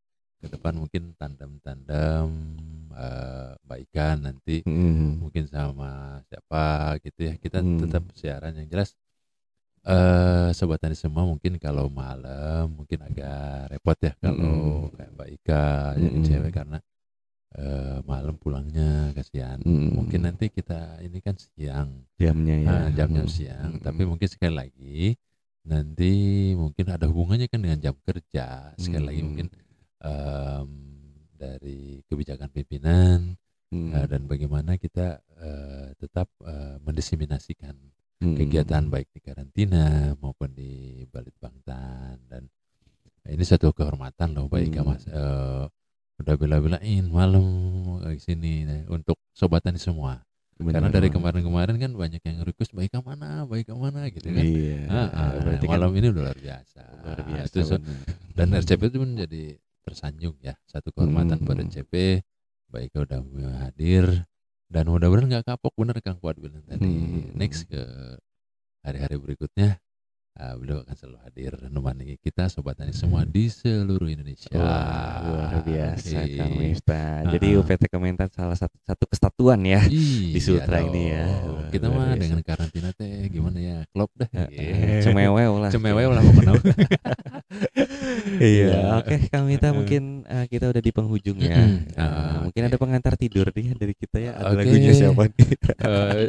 ke 0.41 0.47
depan 0.53 0.73
mungkin 0.81 1.13
tandem-tandem 1.19 2.27
eh, 2.95 3.51
Mbak 3.65 3.79
Ikan 3.91 4.17
nanti 4.27 4.63
Mm-mm. 4.67 5.21
mungkin 5.21 5.45
sama 5.51 6.21
siapa 6.29 6.97
gitu 7.05 7.19
ya. 7.29 7.33
Kita 7.39 7.59
Hmm. 7.61 7.79
tetap 7.81 8.03
siaran 8.15 8.55
yang 8.59 8.69
jelas 8.71 8.95
eh 9.85 10.49
sobat 10.57 10.81
tani 10.81 10.97
semua 10.97 11.23
mungkin 11.29 11.61
kalau 11.61 11.85
malam 11.93 12.65
mungkin 12.73 12.99
agak 13.05 13.69
repot 13.71 13.97
ya 14.01 14.13
kalau 14.17 14.89
kayak 14.97 15.11
Mbak 15.13 15.29
Ika 15.37 15.65
jadi 16.01 16.17
Mm-mm. 16.17 16.25
cewek 16.25 16.51
karena 16.57 16.77
eh 17.55 17.97
malam 18.03 18.35
pulangnya 18.35 19.15
kasihan. 19.15 19.57
Mm-mm. 19.63 19.95
Mungkin 19.95 20.27
nanti 20.27 20.51
kita 20.51 20.99
ini 20.99 21.23
kan 21.23 21.39
siang, 21.39 22.03
jamnya 22.19 22.55
ya 22.59 22.69
ah, 22.69 22.87
jamnya 22.91 23.23
Mm. 23.23 23.31
siang. 23.31 23.71
Mm-mm. 23.79 23.83
Tapi 23.83 24.01
mungkin 24.03 24.27
sekali 24.27 24.53
lagi 24.53 24.99
nanti 25.63 26.11
mungkin 26.53 26.85
ada 26.91 27.07
hubungannya 27.07 27.47
kan 27.47 27.63
dengan 27.63 27.79
jam 27.79 27.95
kerja. 28.03 28.75
Sekali 28.75 29.03
lagi 29.07 29.21
Mm. 29.23 29.27
mungkin 29.27 29.47
em, 30.03 30.69
dari 31.35 32.03
kebijakan 32.05 32.51
pimpinan 32.51 33.39
Mm. 33.71 33.91
eh, 33.91 34.05
dan 34.07 34.21
bagaimana 34.27 34.75
kita 34.75 35.19
eh, 35.35 35.89
tetap 35.95 36.27
eh, 36.43 36.75
mendiseminasikan 36.83 37.75
Mm. 38.23 38.35
kegiatan 38.35 38.83
baik 38.87 39.11
di 39.11 39.19
karantina 39.19 40.15
maupun 40.19 40.51
di 40.51 41.03
Balitbangtan 41.07 42.15
dan 42.27 42.47
ini 43.27 43.43
satu 43.43 43.75
kehormatan 43.75 44.31
loh 44.31 44.47
Mbak 44.47 44.61
Ika 44.69 44.81
Hmm. 44.81 44.87
Mas 44.87 45.03
Eh, 45.07 45.65
udah 46.15 46.35
bela-belain 46.35 47.03
malam 47.07 47.43
ke 48.01 48.19
sini 48.19 48.63
nah, 48.63 48.81
untuk 48.89 49.19
sobat 49.35 49.61
tani 49.61 49.75
semua. 49.77 50.23
Bener 50.55 50.79
karena 50.79 50.87
dari 50.87 51.11
kemarin-kemarin 51.11 51.75
kan 51.75 51.91
banyak 51.91 52.23
yang 52.23 52.39
request 52.47 52.71
Mbak 52.71 52.87
Ika 52.87 52.99
mana? 53.03 53.43
Mbak 53.43 53.57
Ika 53.67 53.73
mana? 53.75 54.07
gitu 54.07 54.23
kan. 54.31 54.39
Iya 54.39 54.87
Ah, 54.87 55.09
ah, 55.11 55.29
berarti 55.43 55.65
kan 55.67 55.73
malam 55.75 55.91
ini 55.99 56.07
udah 56.15 56.23
luar 56.23 56.39
biasa. 56.39 56.81
Luar 57.03 57.19
biasa 57.27 57.51
Itu 57.51 57.59
bener. 57.75 57.97
dan 58.31 58.47
RCP 58.55 58.81
itu 58.87 58.97
menjadi 59.03 59.43
tersanjung 59.83 60.35
ya 60.39 60.55
satu 60.63 60.95
kehormatan 60.95 61.43
Hmm. 61.43 61.45
buat 61.45 61.59
RCP 61.59 62.23
Mbak 62.71 62.81
Ika 62.87 62.97
udah 63.03 63.19
hadir. 63.67 64.05
Dan 64.71 64.87
mudah-mudahan 64.87 65.27
nggak 65.29 65.45
kapok 65.45 65.75
bener 65.75 65.99
Kang 65.99 66.17
Fuad 66.17 66.39
bilang 66.39 66.63
tadi. 66.63 66.87
Hmm. 66.87 67.35
next 67.35 67.67
ke 67.67 67.83
hari-hari 68.79 69.19
berikutnya 69.19 69.75
ah, 70.35 70.53
beliau 70.53 70.79
akan 70.81 70.93
selalu 70.93 71.17
hadir 71.21 71.51
menemani 71.61 72.15
kita 72.17 72.45
sobat 72.45 72.75
tani 72.75 72.91
semua 72.91 73.23
di 73.23 73.47
seluruh 73.47 74.05
Indonesia 74.05 74.51
Wah, 74.51 75.23
luar 75.23 75.53
biasa 75.61 76.17
Iya. 76.21 76.37
Kang 76.37 76.53
Miftah. 76.53 77.11
Jadi 77.29 77.47
Ah. 77.49 77.59
UPT 77.59 77.83
Kementan 77.85 78.27
salah 78.29 78.53
satu 78.53 78.75
satu 78.81 79.05
kesatuan 79.05 79.59
ya. 79.61 79.79
Iya 79.81 80.31
di 80.31 80.39
Sultra 80.39 80.77
dong. 80.77 80.89
ini 80.89 81.03
ya. 81.09 81.25
Wah, 81.25 81.67
kita 81.69 81.85
luar 81.85 81.97
mah 82.05 82.15
dengan 82.15 82.39
karantina 82.41 82.89
teh 82.91 83.27
gimana 83.27 83.57
ya 83.57 83.77
klop 83.89 84.11
dah 84.13 84.27
Eh, 84.49 84.99
Cemewew 85.01 85.53
lah. 85.57 85.69
cemewew 85.69 86.09
lah 86.09 86.21
pokoknya 86.21 86.53
Iya, 88.37 88.67
Iya. 88.67 88.79
oke 88.97 89.15
Kang 89.27 89.45
Mita 89.45 89.71
mungkin 89.71 90.03
eh, 90.25 90.45
kita 90.45 90.67
udah 90.67 90.79
di 90.79 90.91
penghujung 90.91 91.39
ya. 91.39 91.55
Eh, 91.55 91.95
Ah, 91.95 92.43
mungkin 92.43 92.61
ada 92.63 92.75
pengantar 92.75 93.15
tidur 93.15 93.47
nih 93.49 93.71
dari 93.73 93.93
kita 93.93 94.17
ya. 94.17 94.31
Ada 94.33 94.51
Oke. 94.51 94.57
lagunya 94.61 94.91
siapa 94.91 95.23
nih? 95.25 95.47
Eh, 95.79 96.27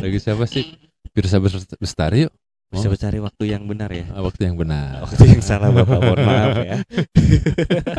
lagi 0.00 0.18
siapa 0.18 0.44
sih 0.46 0.64
Pirsa 1.10 1.36
Bes- 1.36 1.76
Bestari 1.76 2.24
yuk 2.24 2.32
Bisa 2.72 2.88
Oh. 2.88 2.92
mencari 2.96 3.20
waktu 3.20 3.44
yang 3.52 3.68
benar 3.68 3.92
ya. 3.92 4.08
Ah, 4.16 4.24
waktu 4.24 4.48
yang 4.48 4.56
benar 4.56 4.96
Waktu 5.04 5.22
yang 5.28 5.42
salah 5.44 5.68
Bapak, 5.68 5.98
mohon 6.00 6.20
maaf 6.24 6.56
ya. 6.64 6.76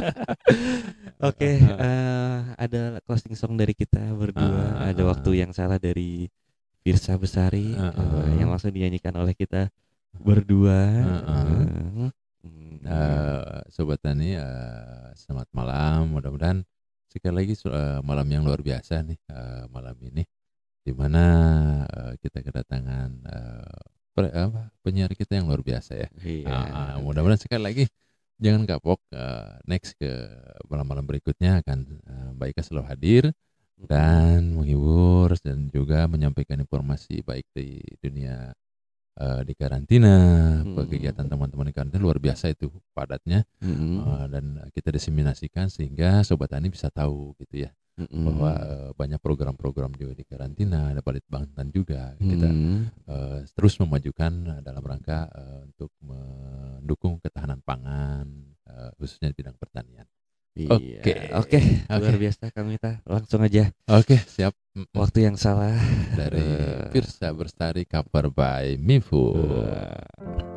Oke, 1.29 1.61
eh, 1.61 2.37
ada 2.57 2.97
closing 3.05 3.37
song 3.37 3.53
dari 3.55 3.77
kita 3.77 4.01
berdua. 4.17 4.81
Ah, 4.81 4.89
ada 4.89 5.05
ah, 5.05 5.13
waktu 5.13 5.45
yang 5.45 5.53
salah 5.53 5.77
dari 5.77 6.27
Firsa 6.81 7.15
Besari 7.21 7.77
Ah, 7.77 7.93
eh, 7.93 8.01
ah. 8.01 8.33
yang 8.41 8.49
langsung 8.49 8.73
dinyanyikan 8.73 9.13
oleh 9.15 9.37
kita 9.37 9.69
berdua. 10.17 10.81
Ah, 11.05 11.21
ah. 11.21 11.45
Eh, 11.47 12.09
hmm. 12.43 12.81
Eh, 12.83 13.59
sobat 13.71 14.01
tani 14.03 14.35
eh, 14.35 15.07
selamat 15.15 15.47
malam 15.55 16.11
mudah-mudahan 16.11 16.59
sekali 17.07 17.45
lagi 17.45 17.53
eh, 17.55 17.99
malam 18.03 18.27
yang 18.27 18.43
luar 18.43 18.59
biasa 18.59 18.99
nih 19.07 19.15
eh, 19.31 19.63
malam 19.71 19.95
ini 20.03 20.25
di 20.83 20.91
mana 20.91 21.23
eh, 21.87 22.13
kita 22.19 22.43
kedatangan 22.43 23.09
pre- 23.23 23.92
apa, 24.17 24.69
penyiar 24.85 25.11
kita 25.17 25.37
yang 25.41 25.49
luar 25.49 25.65
biasa 25.65 25.97
ya 25.97 26.07
Iya. 26.21 26.45
Ah, 26.49 26.95
ah, 26.95 26.95
mudah-mudahan 27.01 27.41
sekali 27.41 27.63
lagi 27.65 27.83
jangan 28.37 28.63
kapok 28.69 28.99
eh, 29.13 29.49
next 29.65 29.97
ke 29.97 30.09
malam-malam 30.69 31.05
berikutnya 31.05 31.61
akan 31.65 31.79
eh, 32.05 32.29
Mbak 32.37 32.47
Ika 32.53 32.61
selalu 32.61 32.85
hadir 32.89 33.23
dan 33.83 34.53
menghibur 34.55 35.33
dan 35.41 35.67
juga 35.73 36.05
menyampaikan 36.07 36.61
informasi 36.61 37.25
baik 37.25 37.47
di 37.57 37.81
dunia 37.99 38.53
eh, 39.19 39.41
di 39.47 39.53
karantina 39.57 40.15
Hmm. 40.63 40.75
kegiatan 40.87 41.27
teman-teman 41.27 41.67
di 41.69 41.73
karantina 41.75 42.01
luar 42.01 42.17
biasa 42.21 42.53
itu 42.53 42.69
padatnya 42.95 43.43
Mm-mm. 43.61 43.99
eh, 44.05 44.25
dan 44.31 44.45
kita 44.73 44.89
diseminasikan 44.93 45.67
sehingga 45.73 46.21
sobat 46.27 46.53
tani 46.53 46.69
bisa 46.71 46.87
tahu 46.93 47.33
gitu 47.41 47.67
ya 47.67 47.71
Mm-mm. 47.93 48.25
bahwa 48.25 48.51
eh, 48.57 48.89
banyak 48.97 49.21
program-program 49.21 49.93
juga 49.93 50.17
di 50.17 50.25
karantina 50.25 50.89
ada 50.89 51.05
Balit 51.05 51.21
Bangtan 51.29 51.69
juga 51.69 52.17
kita 52.17 52.49
Mm. 52.49 52.81
eh, 53.05 53.39
terus 53.53 53.77
memajukan 53.77 54.33
eh, 54.49 54.61
dalam 54.65 54.81
rangka 54.81 55.29
eh, 55.29 55.59
untuk 55.69 55.93
mendukung 56.01 57.21
ketahanan 57.21 57.61
pangan 57.61 58.25
eh, 58.65 58.89
khususnya 58.97 59.29
di 59.29 59.37
bidang 59.37 59.57
pertanian. 59.61 60.09
Iya. 60.53 60.69
Oke. 60.73 61.13
Oke, 61.33 61.59
luar 61.89 62.13
Oke. 62.13 62.21
biasa 62.21 62.43
Kang 62.53 62.69
Mita. 62.69 63.01
Langsung 63.09 63.41
aja 63.41 63.73
Oke, 63.89 64.21
siap. 64.21 64.53
Mm, 64.77 64.85
mm. 64.85 64.97
waktu 64.97 65.19
yang 65.29 65.37
salah 65.37 65.73
dari. 66.13 66.45
Firsa 66.93 67.33
Berstari 67.33 67.85
cover 67.89 68.29
by 68.29 68.77
Mifu. 68.77 69.33
Eh, 69.33 70.52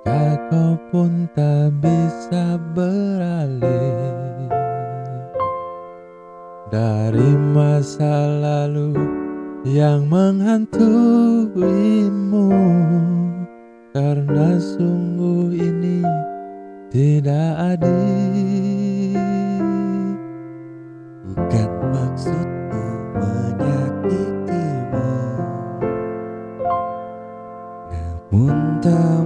Jika 0.00 0.40
kau 0.48 0.80
pun 0.88 1.28
tak 1.36 1.76
bisa 1.84 2.56
beralih 2.72 4.48
Dari 6.72 7.36
masa 7.52 8.40
lalu 8.40 8.96
yang 9.68 10.08
menghantuimu 10.08 12.48
Karena 13.92 14.56
sungguh 14.56 15.52
ini 15.52 16.00
tidak 16.92 17.76
adil. 17.76 19.16
Bukan 21.24 21.70
maksudku 21.92 22.84
menyakitimu 23.16 25.08
Namun 27.88 28.56
tak 28.84 29.24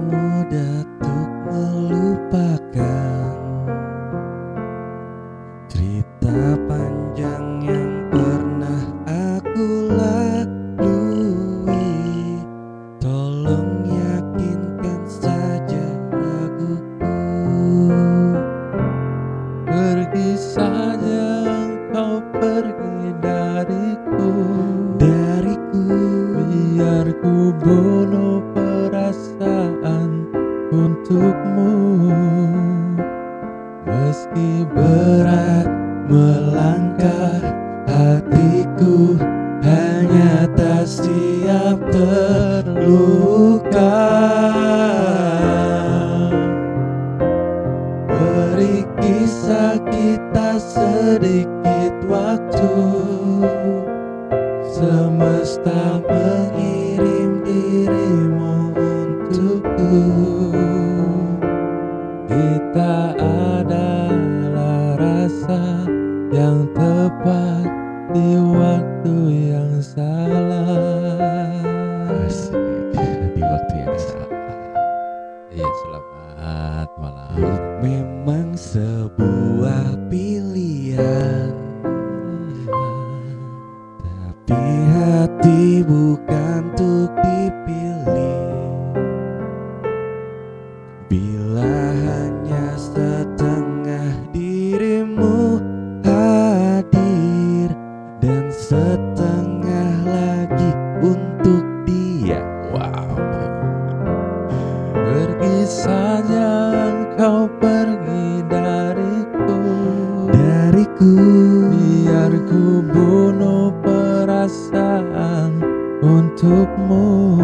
perasaan 114.47 115.59
untukmu. 115.99 117.35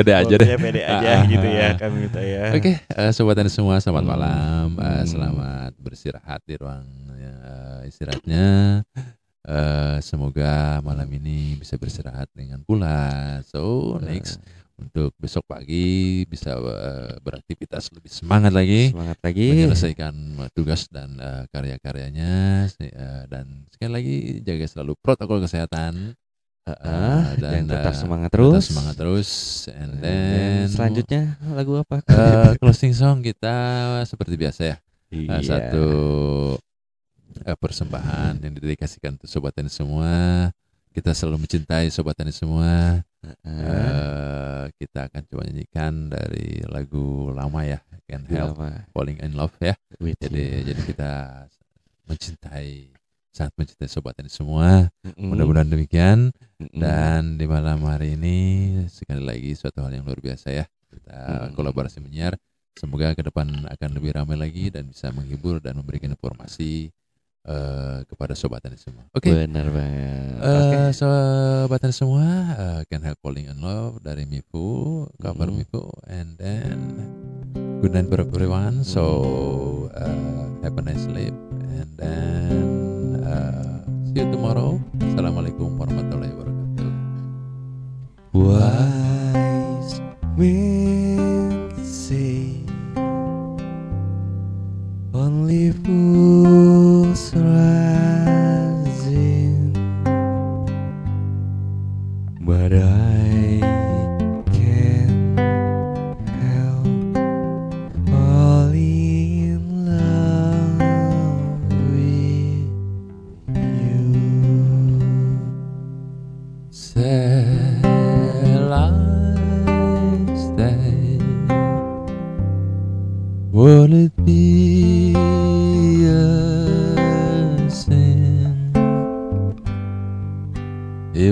pede 0.09 0.25
aja 0.25 0.35
deh. 0.41 0.49
Pede 0.57 0.83
aja 0.89 1.09
Ah, 1.21 1.23
gitu 1.29 1.47
ah, 1.47 1.53
ya 1.53 1.69
ah. 1.69 1.73
kami 1.77 1.97
minta 2.09 2.21
ya 2.25 2.45
Oke, 2.57 2.73
eh, 2.81 3.11
sobat 3.13 3.37
tadi 3.37 3.53
semua, 3.53 3.77
selamat 3.77 4.05
Hmm. 4.05 4.13
malam. 4.17 4.67
Hmm. 4.81 5.05
selamat 5.05 5.73
beristirahat 5.77 6.41
di 6.49 6.55
ruang 6.57 6.89
eh, 7.21 7.89
istirahatnya. 7.93 8.47
Eh, 9.49 9.97
semoga 10.05 10.81
malam 10.85 11.09
ini 11.13 11.57
bisa 11.57 11.77
beristirahat 11.77 12.29
dengan 12.33 12.61
pulas. 12.65 13.49
So, 13.49 13.97
next 14.01 14.41
untuk 14.79 15.11
besok 15.19 15.43
pagi 15.43 16.23
bisa 16.31 16.55
beraktivitas 17.27 17.91
lebih 17.91 18.15
semangat 18.15 18.55
lagi. 18.55 18.95
semangat 18.95 19.19
lagi 19.27 19.51
menyelesaikan 19.51 20.15
uh, 20.39 20.49
tugas 20.55 20.87
dan 20.87 21.19
uh, 21.19 21.51
karya-karyanya 21.51 22.71
uh, 22.71 23.25
dan 23.27 23.67
sekali 23.75 23.91
lagi 23.91 24.17
jaga 24.47 24.71
selalu 24.71 24.95
protokol 25.03 25.43
kesehatan 25.43 26.15
Heeh, 26.69 27.21
dan, 27.41 27.51
dan 27.53 27.63
tetap 27.65 27.93
uh, 27.93 27.99
semangat 27.99 28.29
tetap 28.29 28.41
terus 28.45 28.65
semangat 28.69 28.95
terus 29.01 29.29
and 29.73 29.93
Dan 29.99 30.03
then 30.05 30.61
selanjutnya 30.69 31.23
lagu 31.57 31.81
apa 31.81 32.05
uh, 32.05 32.53
closing 32.61 32.93
song 32.93 33.25
kita 33.25 33.57
seperti 34.05 34.37
biasa 34.37 34.63
ya 34.65 34.77
Iya. 35.09 35.41
Uh, 35.41 35.41
satu 35.41 35.87
uh, 37.49 37.57
persembahan 37.57 38.37
yang 38.45 38.53
didedikasikan 38.53 39.17
untuk 39.17 39.25
sobat 39.25 39.57
tani 39.57 39.73
semua 39.73 40.49
kita 40.93 41.17
selalu 41.17 41.49
mencintai 41.49 41.89
sobat 41.89 42.13
tani 42.13 42.29
semua 42.35 43.01
Heeh. 43.25 43.49
Uh, 43.49 44.65
kita 44.77 45.09
akan 45.09 45.23
coba 45.27 45.43
nyanyikan 45.49 46.13
dari 46.13 46.61
lagu 46.69 47.33
lama 47.33 47.65
ya 47.65 47.81
Can 48.05 48.29
Help? 48.29 48.61
Falling 48.93 49.19
in 49.25 49.33
Love 49.35 49.57
ya 49.59 49.75
With 49.99 50.21
Jadi 50.21 50.45
you. 50.45 50.65
jadi 50.71 50.81
kita 50.85 51.11
mencintai 52.09 52.98
sangat 53.39 53.55
mencintai 53.55 53.87
sobat 53.87 54.19
ini 54.19 54.27
semua. 54.27 54.91
Mudah-mudahan 55.15 55.71
demikian 55.71 56.35
dan 56.75 57.39
di 57.39 57.47
malam 57.47 57.87
hari 57.87 58.19
ini 58.19 58.37
sekali 58.91 59.23
lagi 59.23 59.55
suatu 59.55 59.79
hal 59.81 59.95
yang 59.95 60.03
luar 60.03 60.19
biasa 60.19 60.51
ya. 60.51 60.67
Kita 60.91 61.47
Mm. 61.47 61.55
kolaborasi 61.55 62.03
menyiar. 62.03 62.35
Semoga 62.75 63.11
ke 63.11 63.23
depan 63.23 63.47
akan 63.69 63.91
lebih 63.93 64.15
ramai 64.15 64.35
lagi 64.35 64.71
dan 64.71 64.87
bisa 64.87 65.11
menghibur 65.11 65.59
dan 65.59 65.79
memberikan 65.79 66.11
informasi 66.11 66.91
eh, 67.45 68.05
kepada 68.05 68.37
sobat 68.37 68.61
ini 68.63 68.77
semua. 68.77 69.09
Oke. 69.11 69.33
benar 69.33 69.73
banget 69.73 70.37
Eh, 70.37 70.59
Oke. 70.59 70.79
sobat 70.93 71.79
tani 71.81 71.95
semua, 71.97 72.27
eh, 72.53 72.81
Can 72.85 73.01
Help 73.01 73.17
Falling 73.19 73.49
in 73.49 73.57
Love 73.59 74.03
dari 74.03 74.29
Mifu, 74.29 75.09
cover 75.17 75.49
Mhm. 75.49 75.57
Mifu, 75.57 75.89
and 76.05 76.37
then 76.37 76.77
good 77.81 77.97
night 77.97 78.05
for 78.05 78.21
everyone. 78.21 78.85
So 78.85 79.05
uh, 79.91 80.45
have 80.61 80.77
a 80.77 80.83
nice 80.85 81.09
sleep, 81.09 81.33
and 81.73 81.89
then 81.97 82.98
see 84.09 84.19
you 84.19 84.27
tomorrow. 84.33 84.81
Assalamualaikum 84.99 85.79
warahmatullahi 85.79 86.33
wabarakatuh. 86.35 86.91
Wise 88.35 90.01
men 90.39 91.71
say 91.85 92.63
only 95.13 95.71
fools 95.85 96.48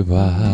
goodbye. 0.06 0.45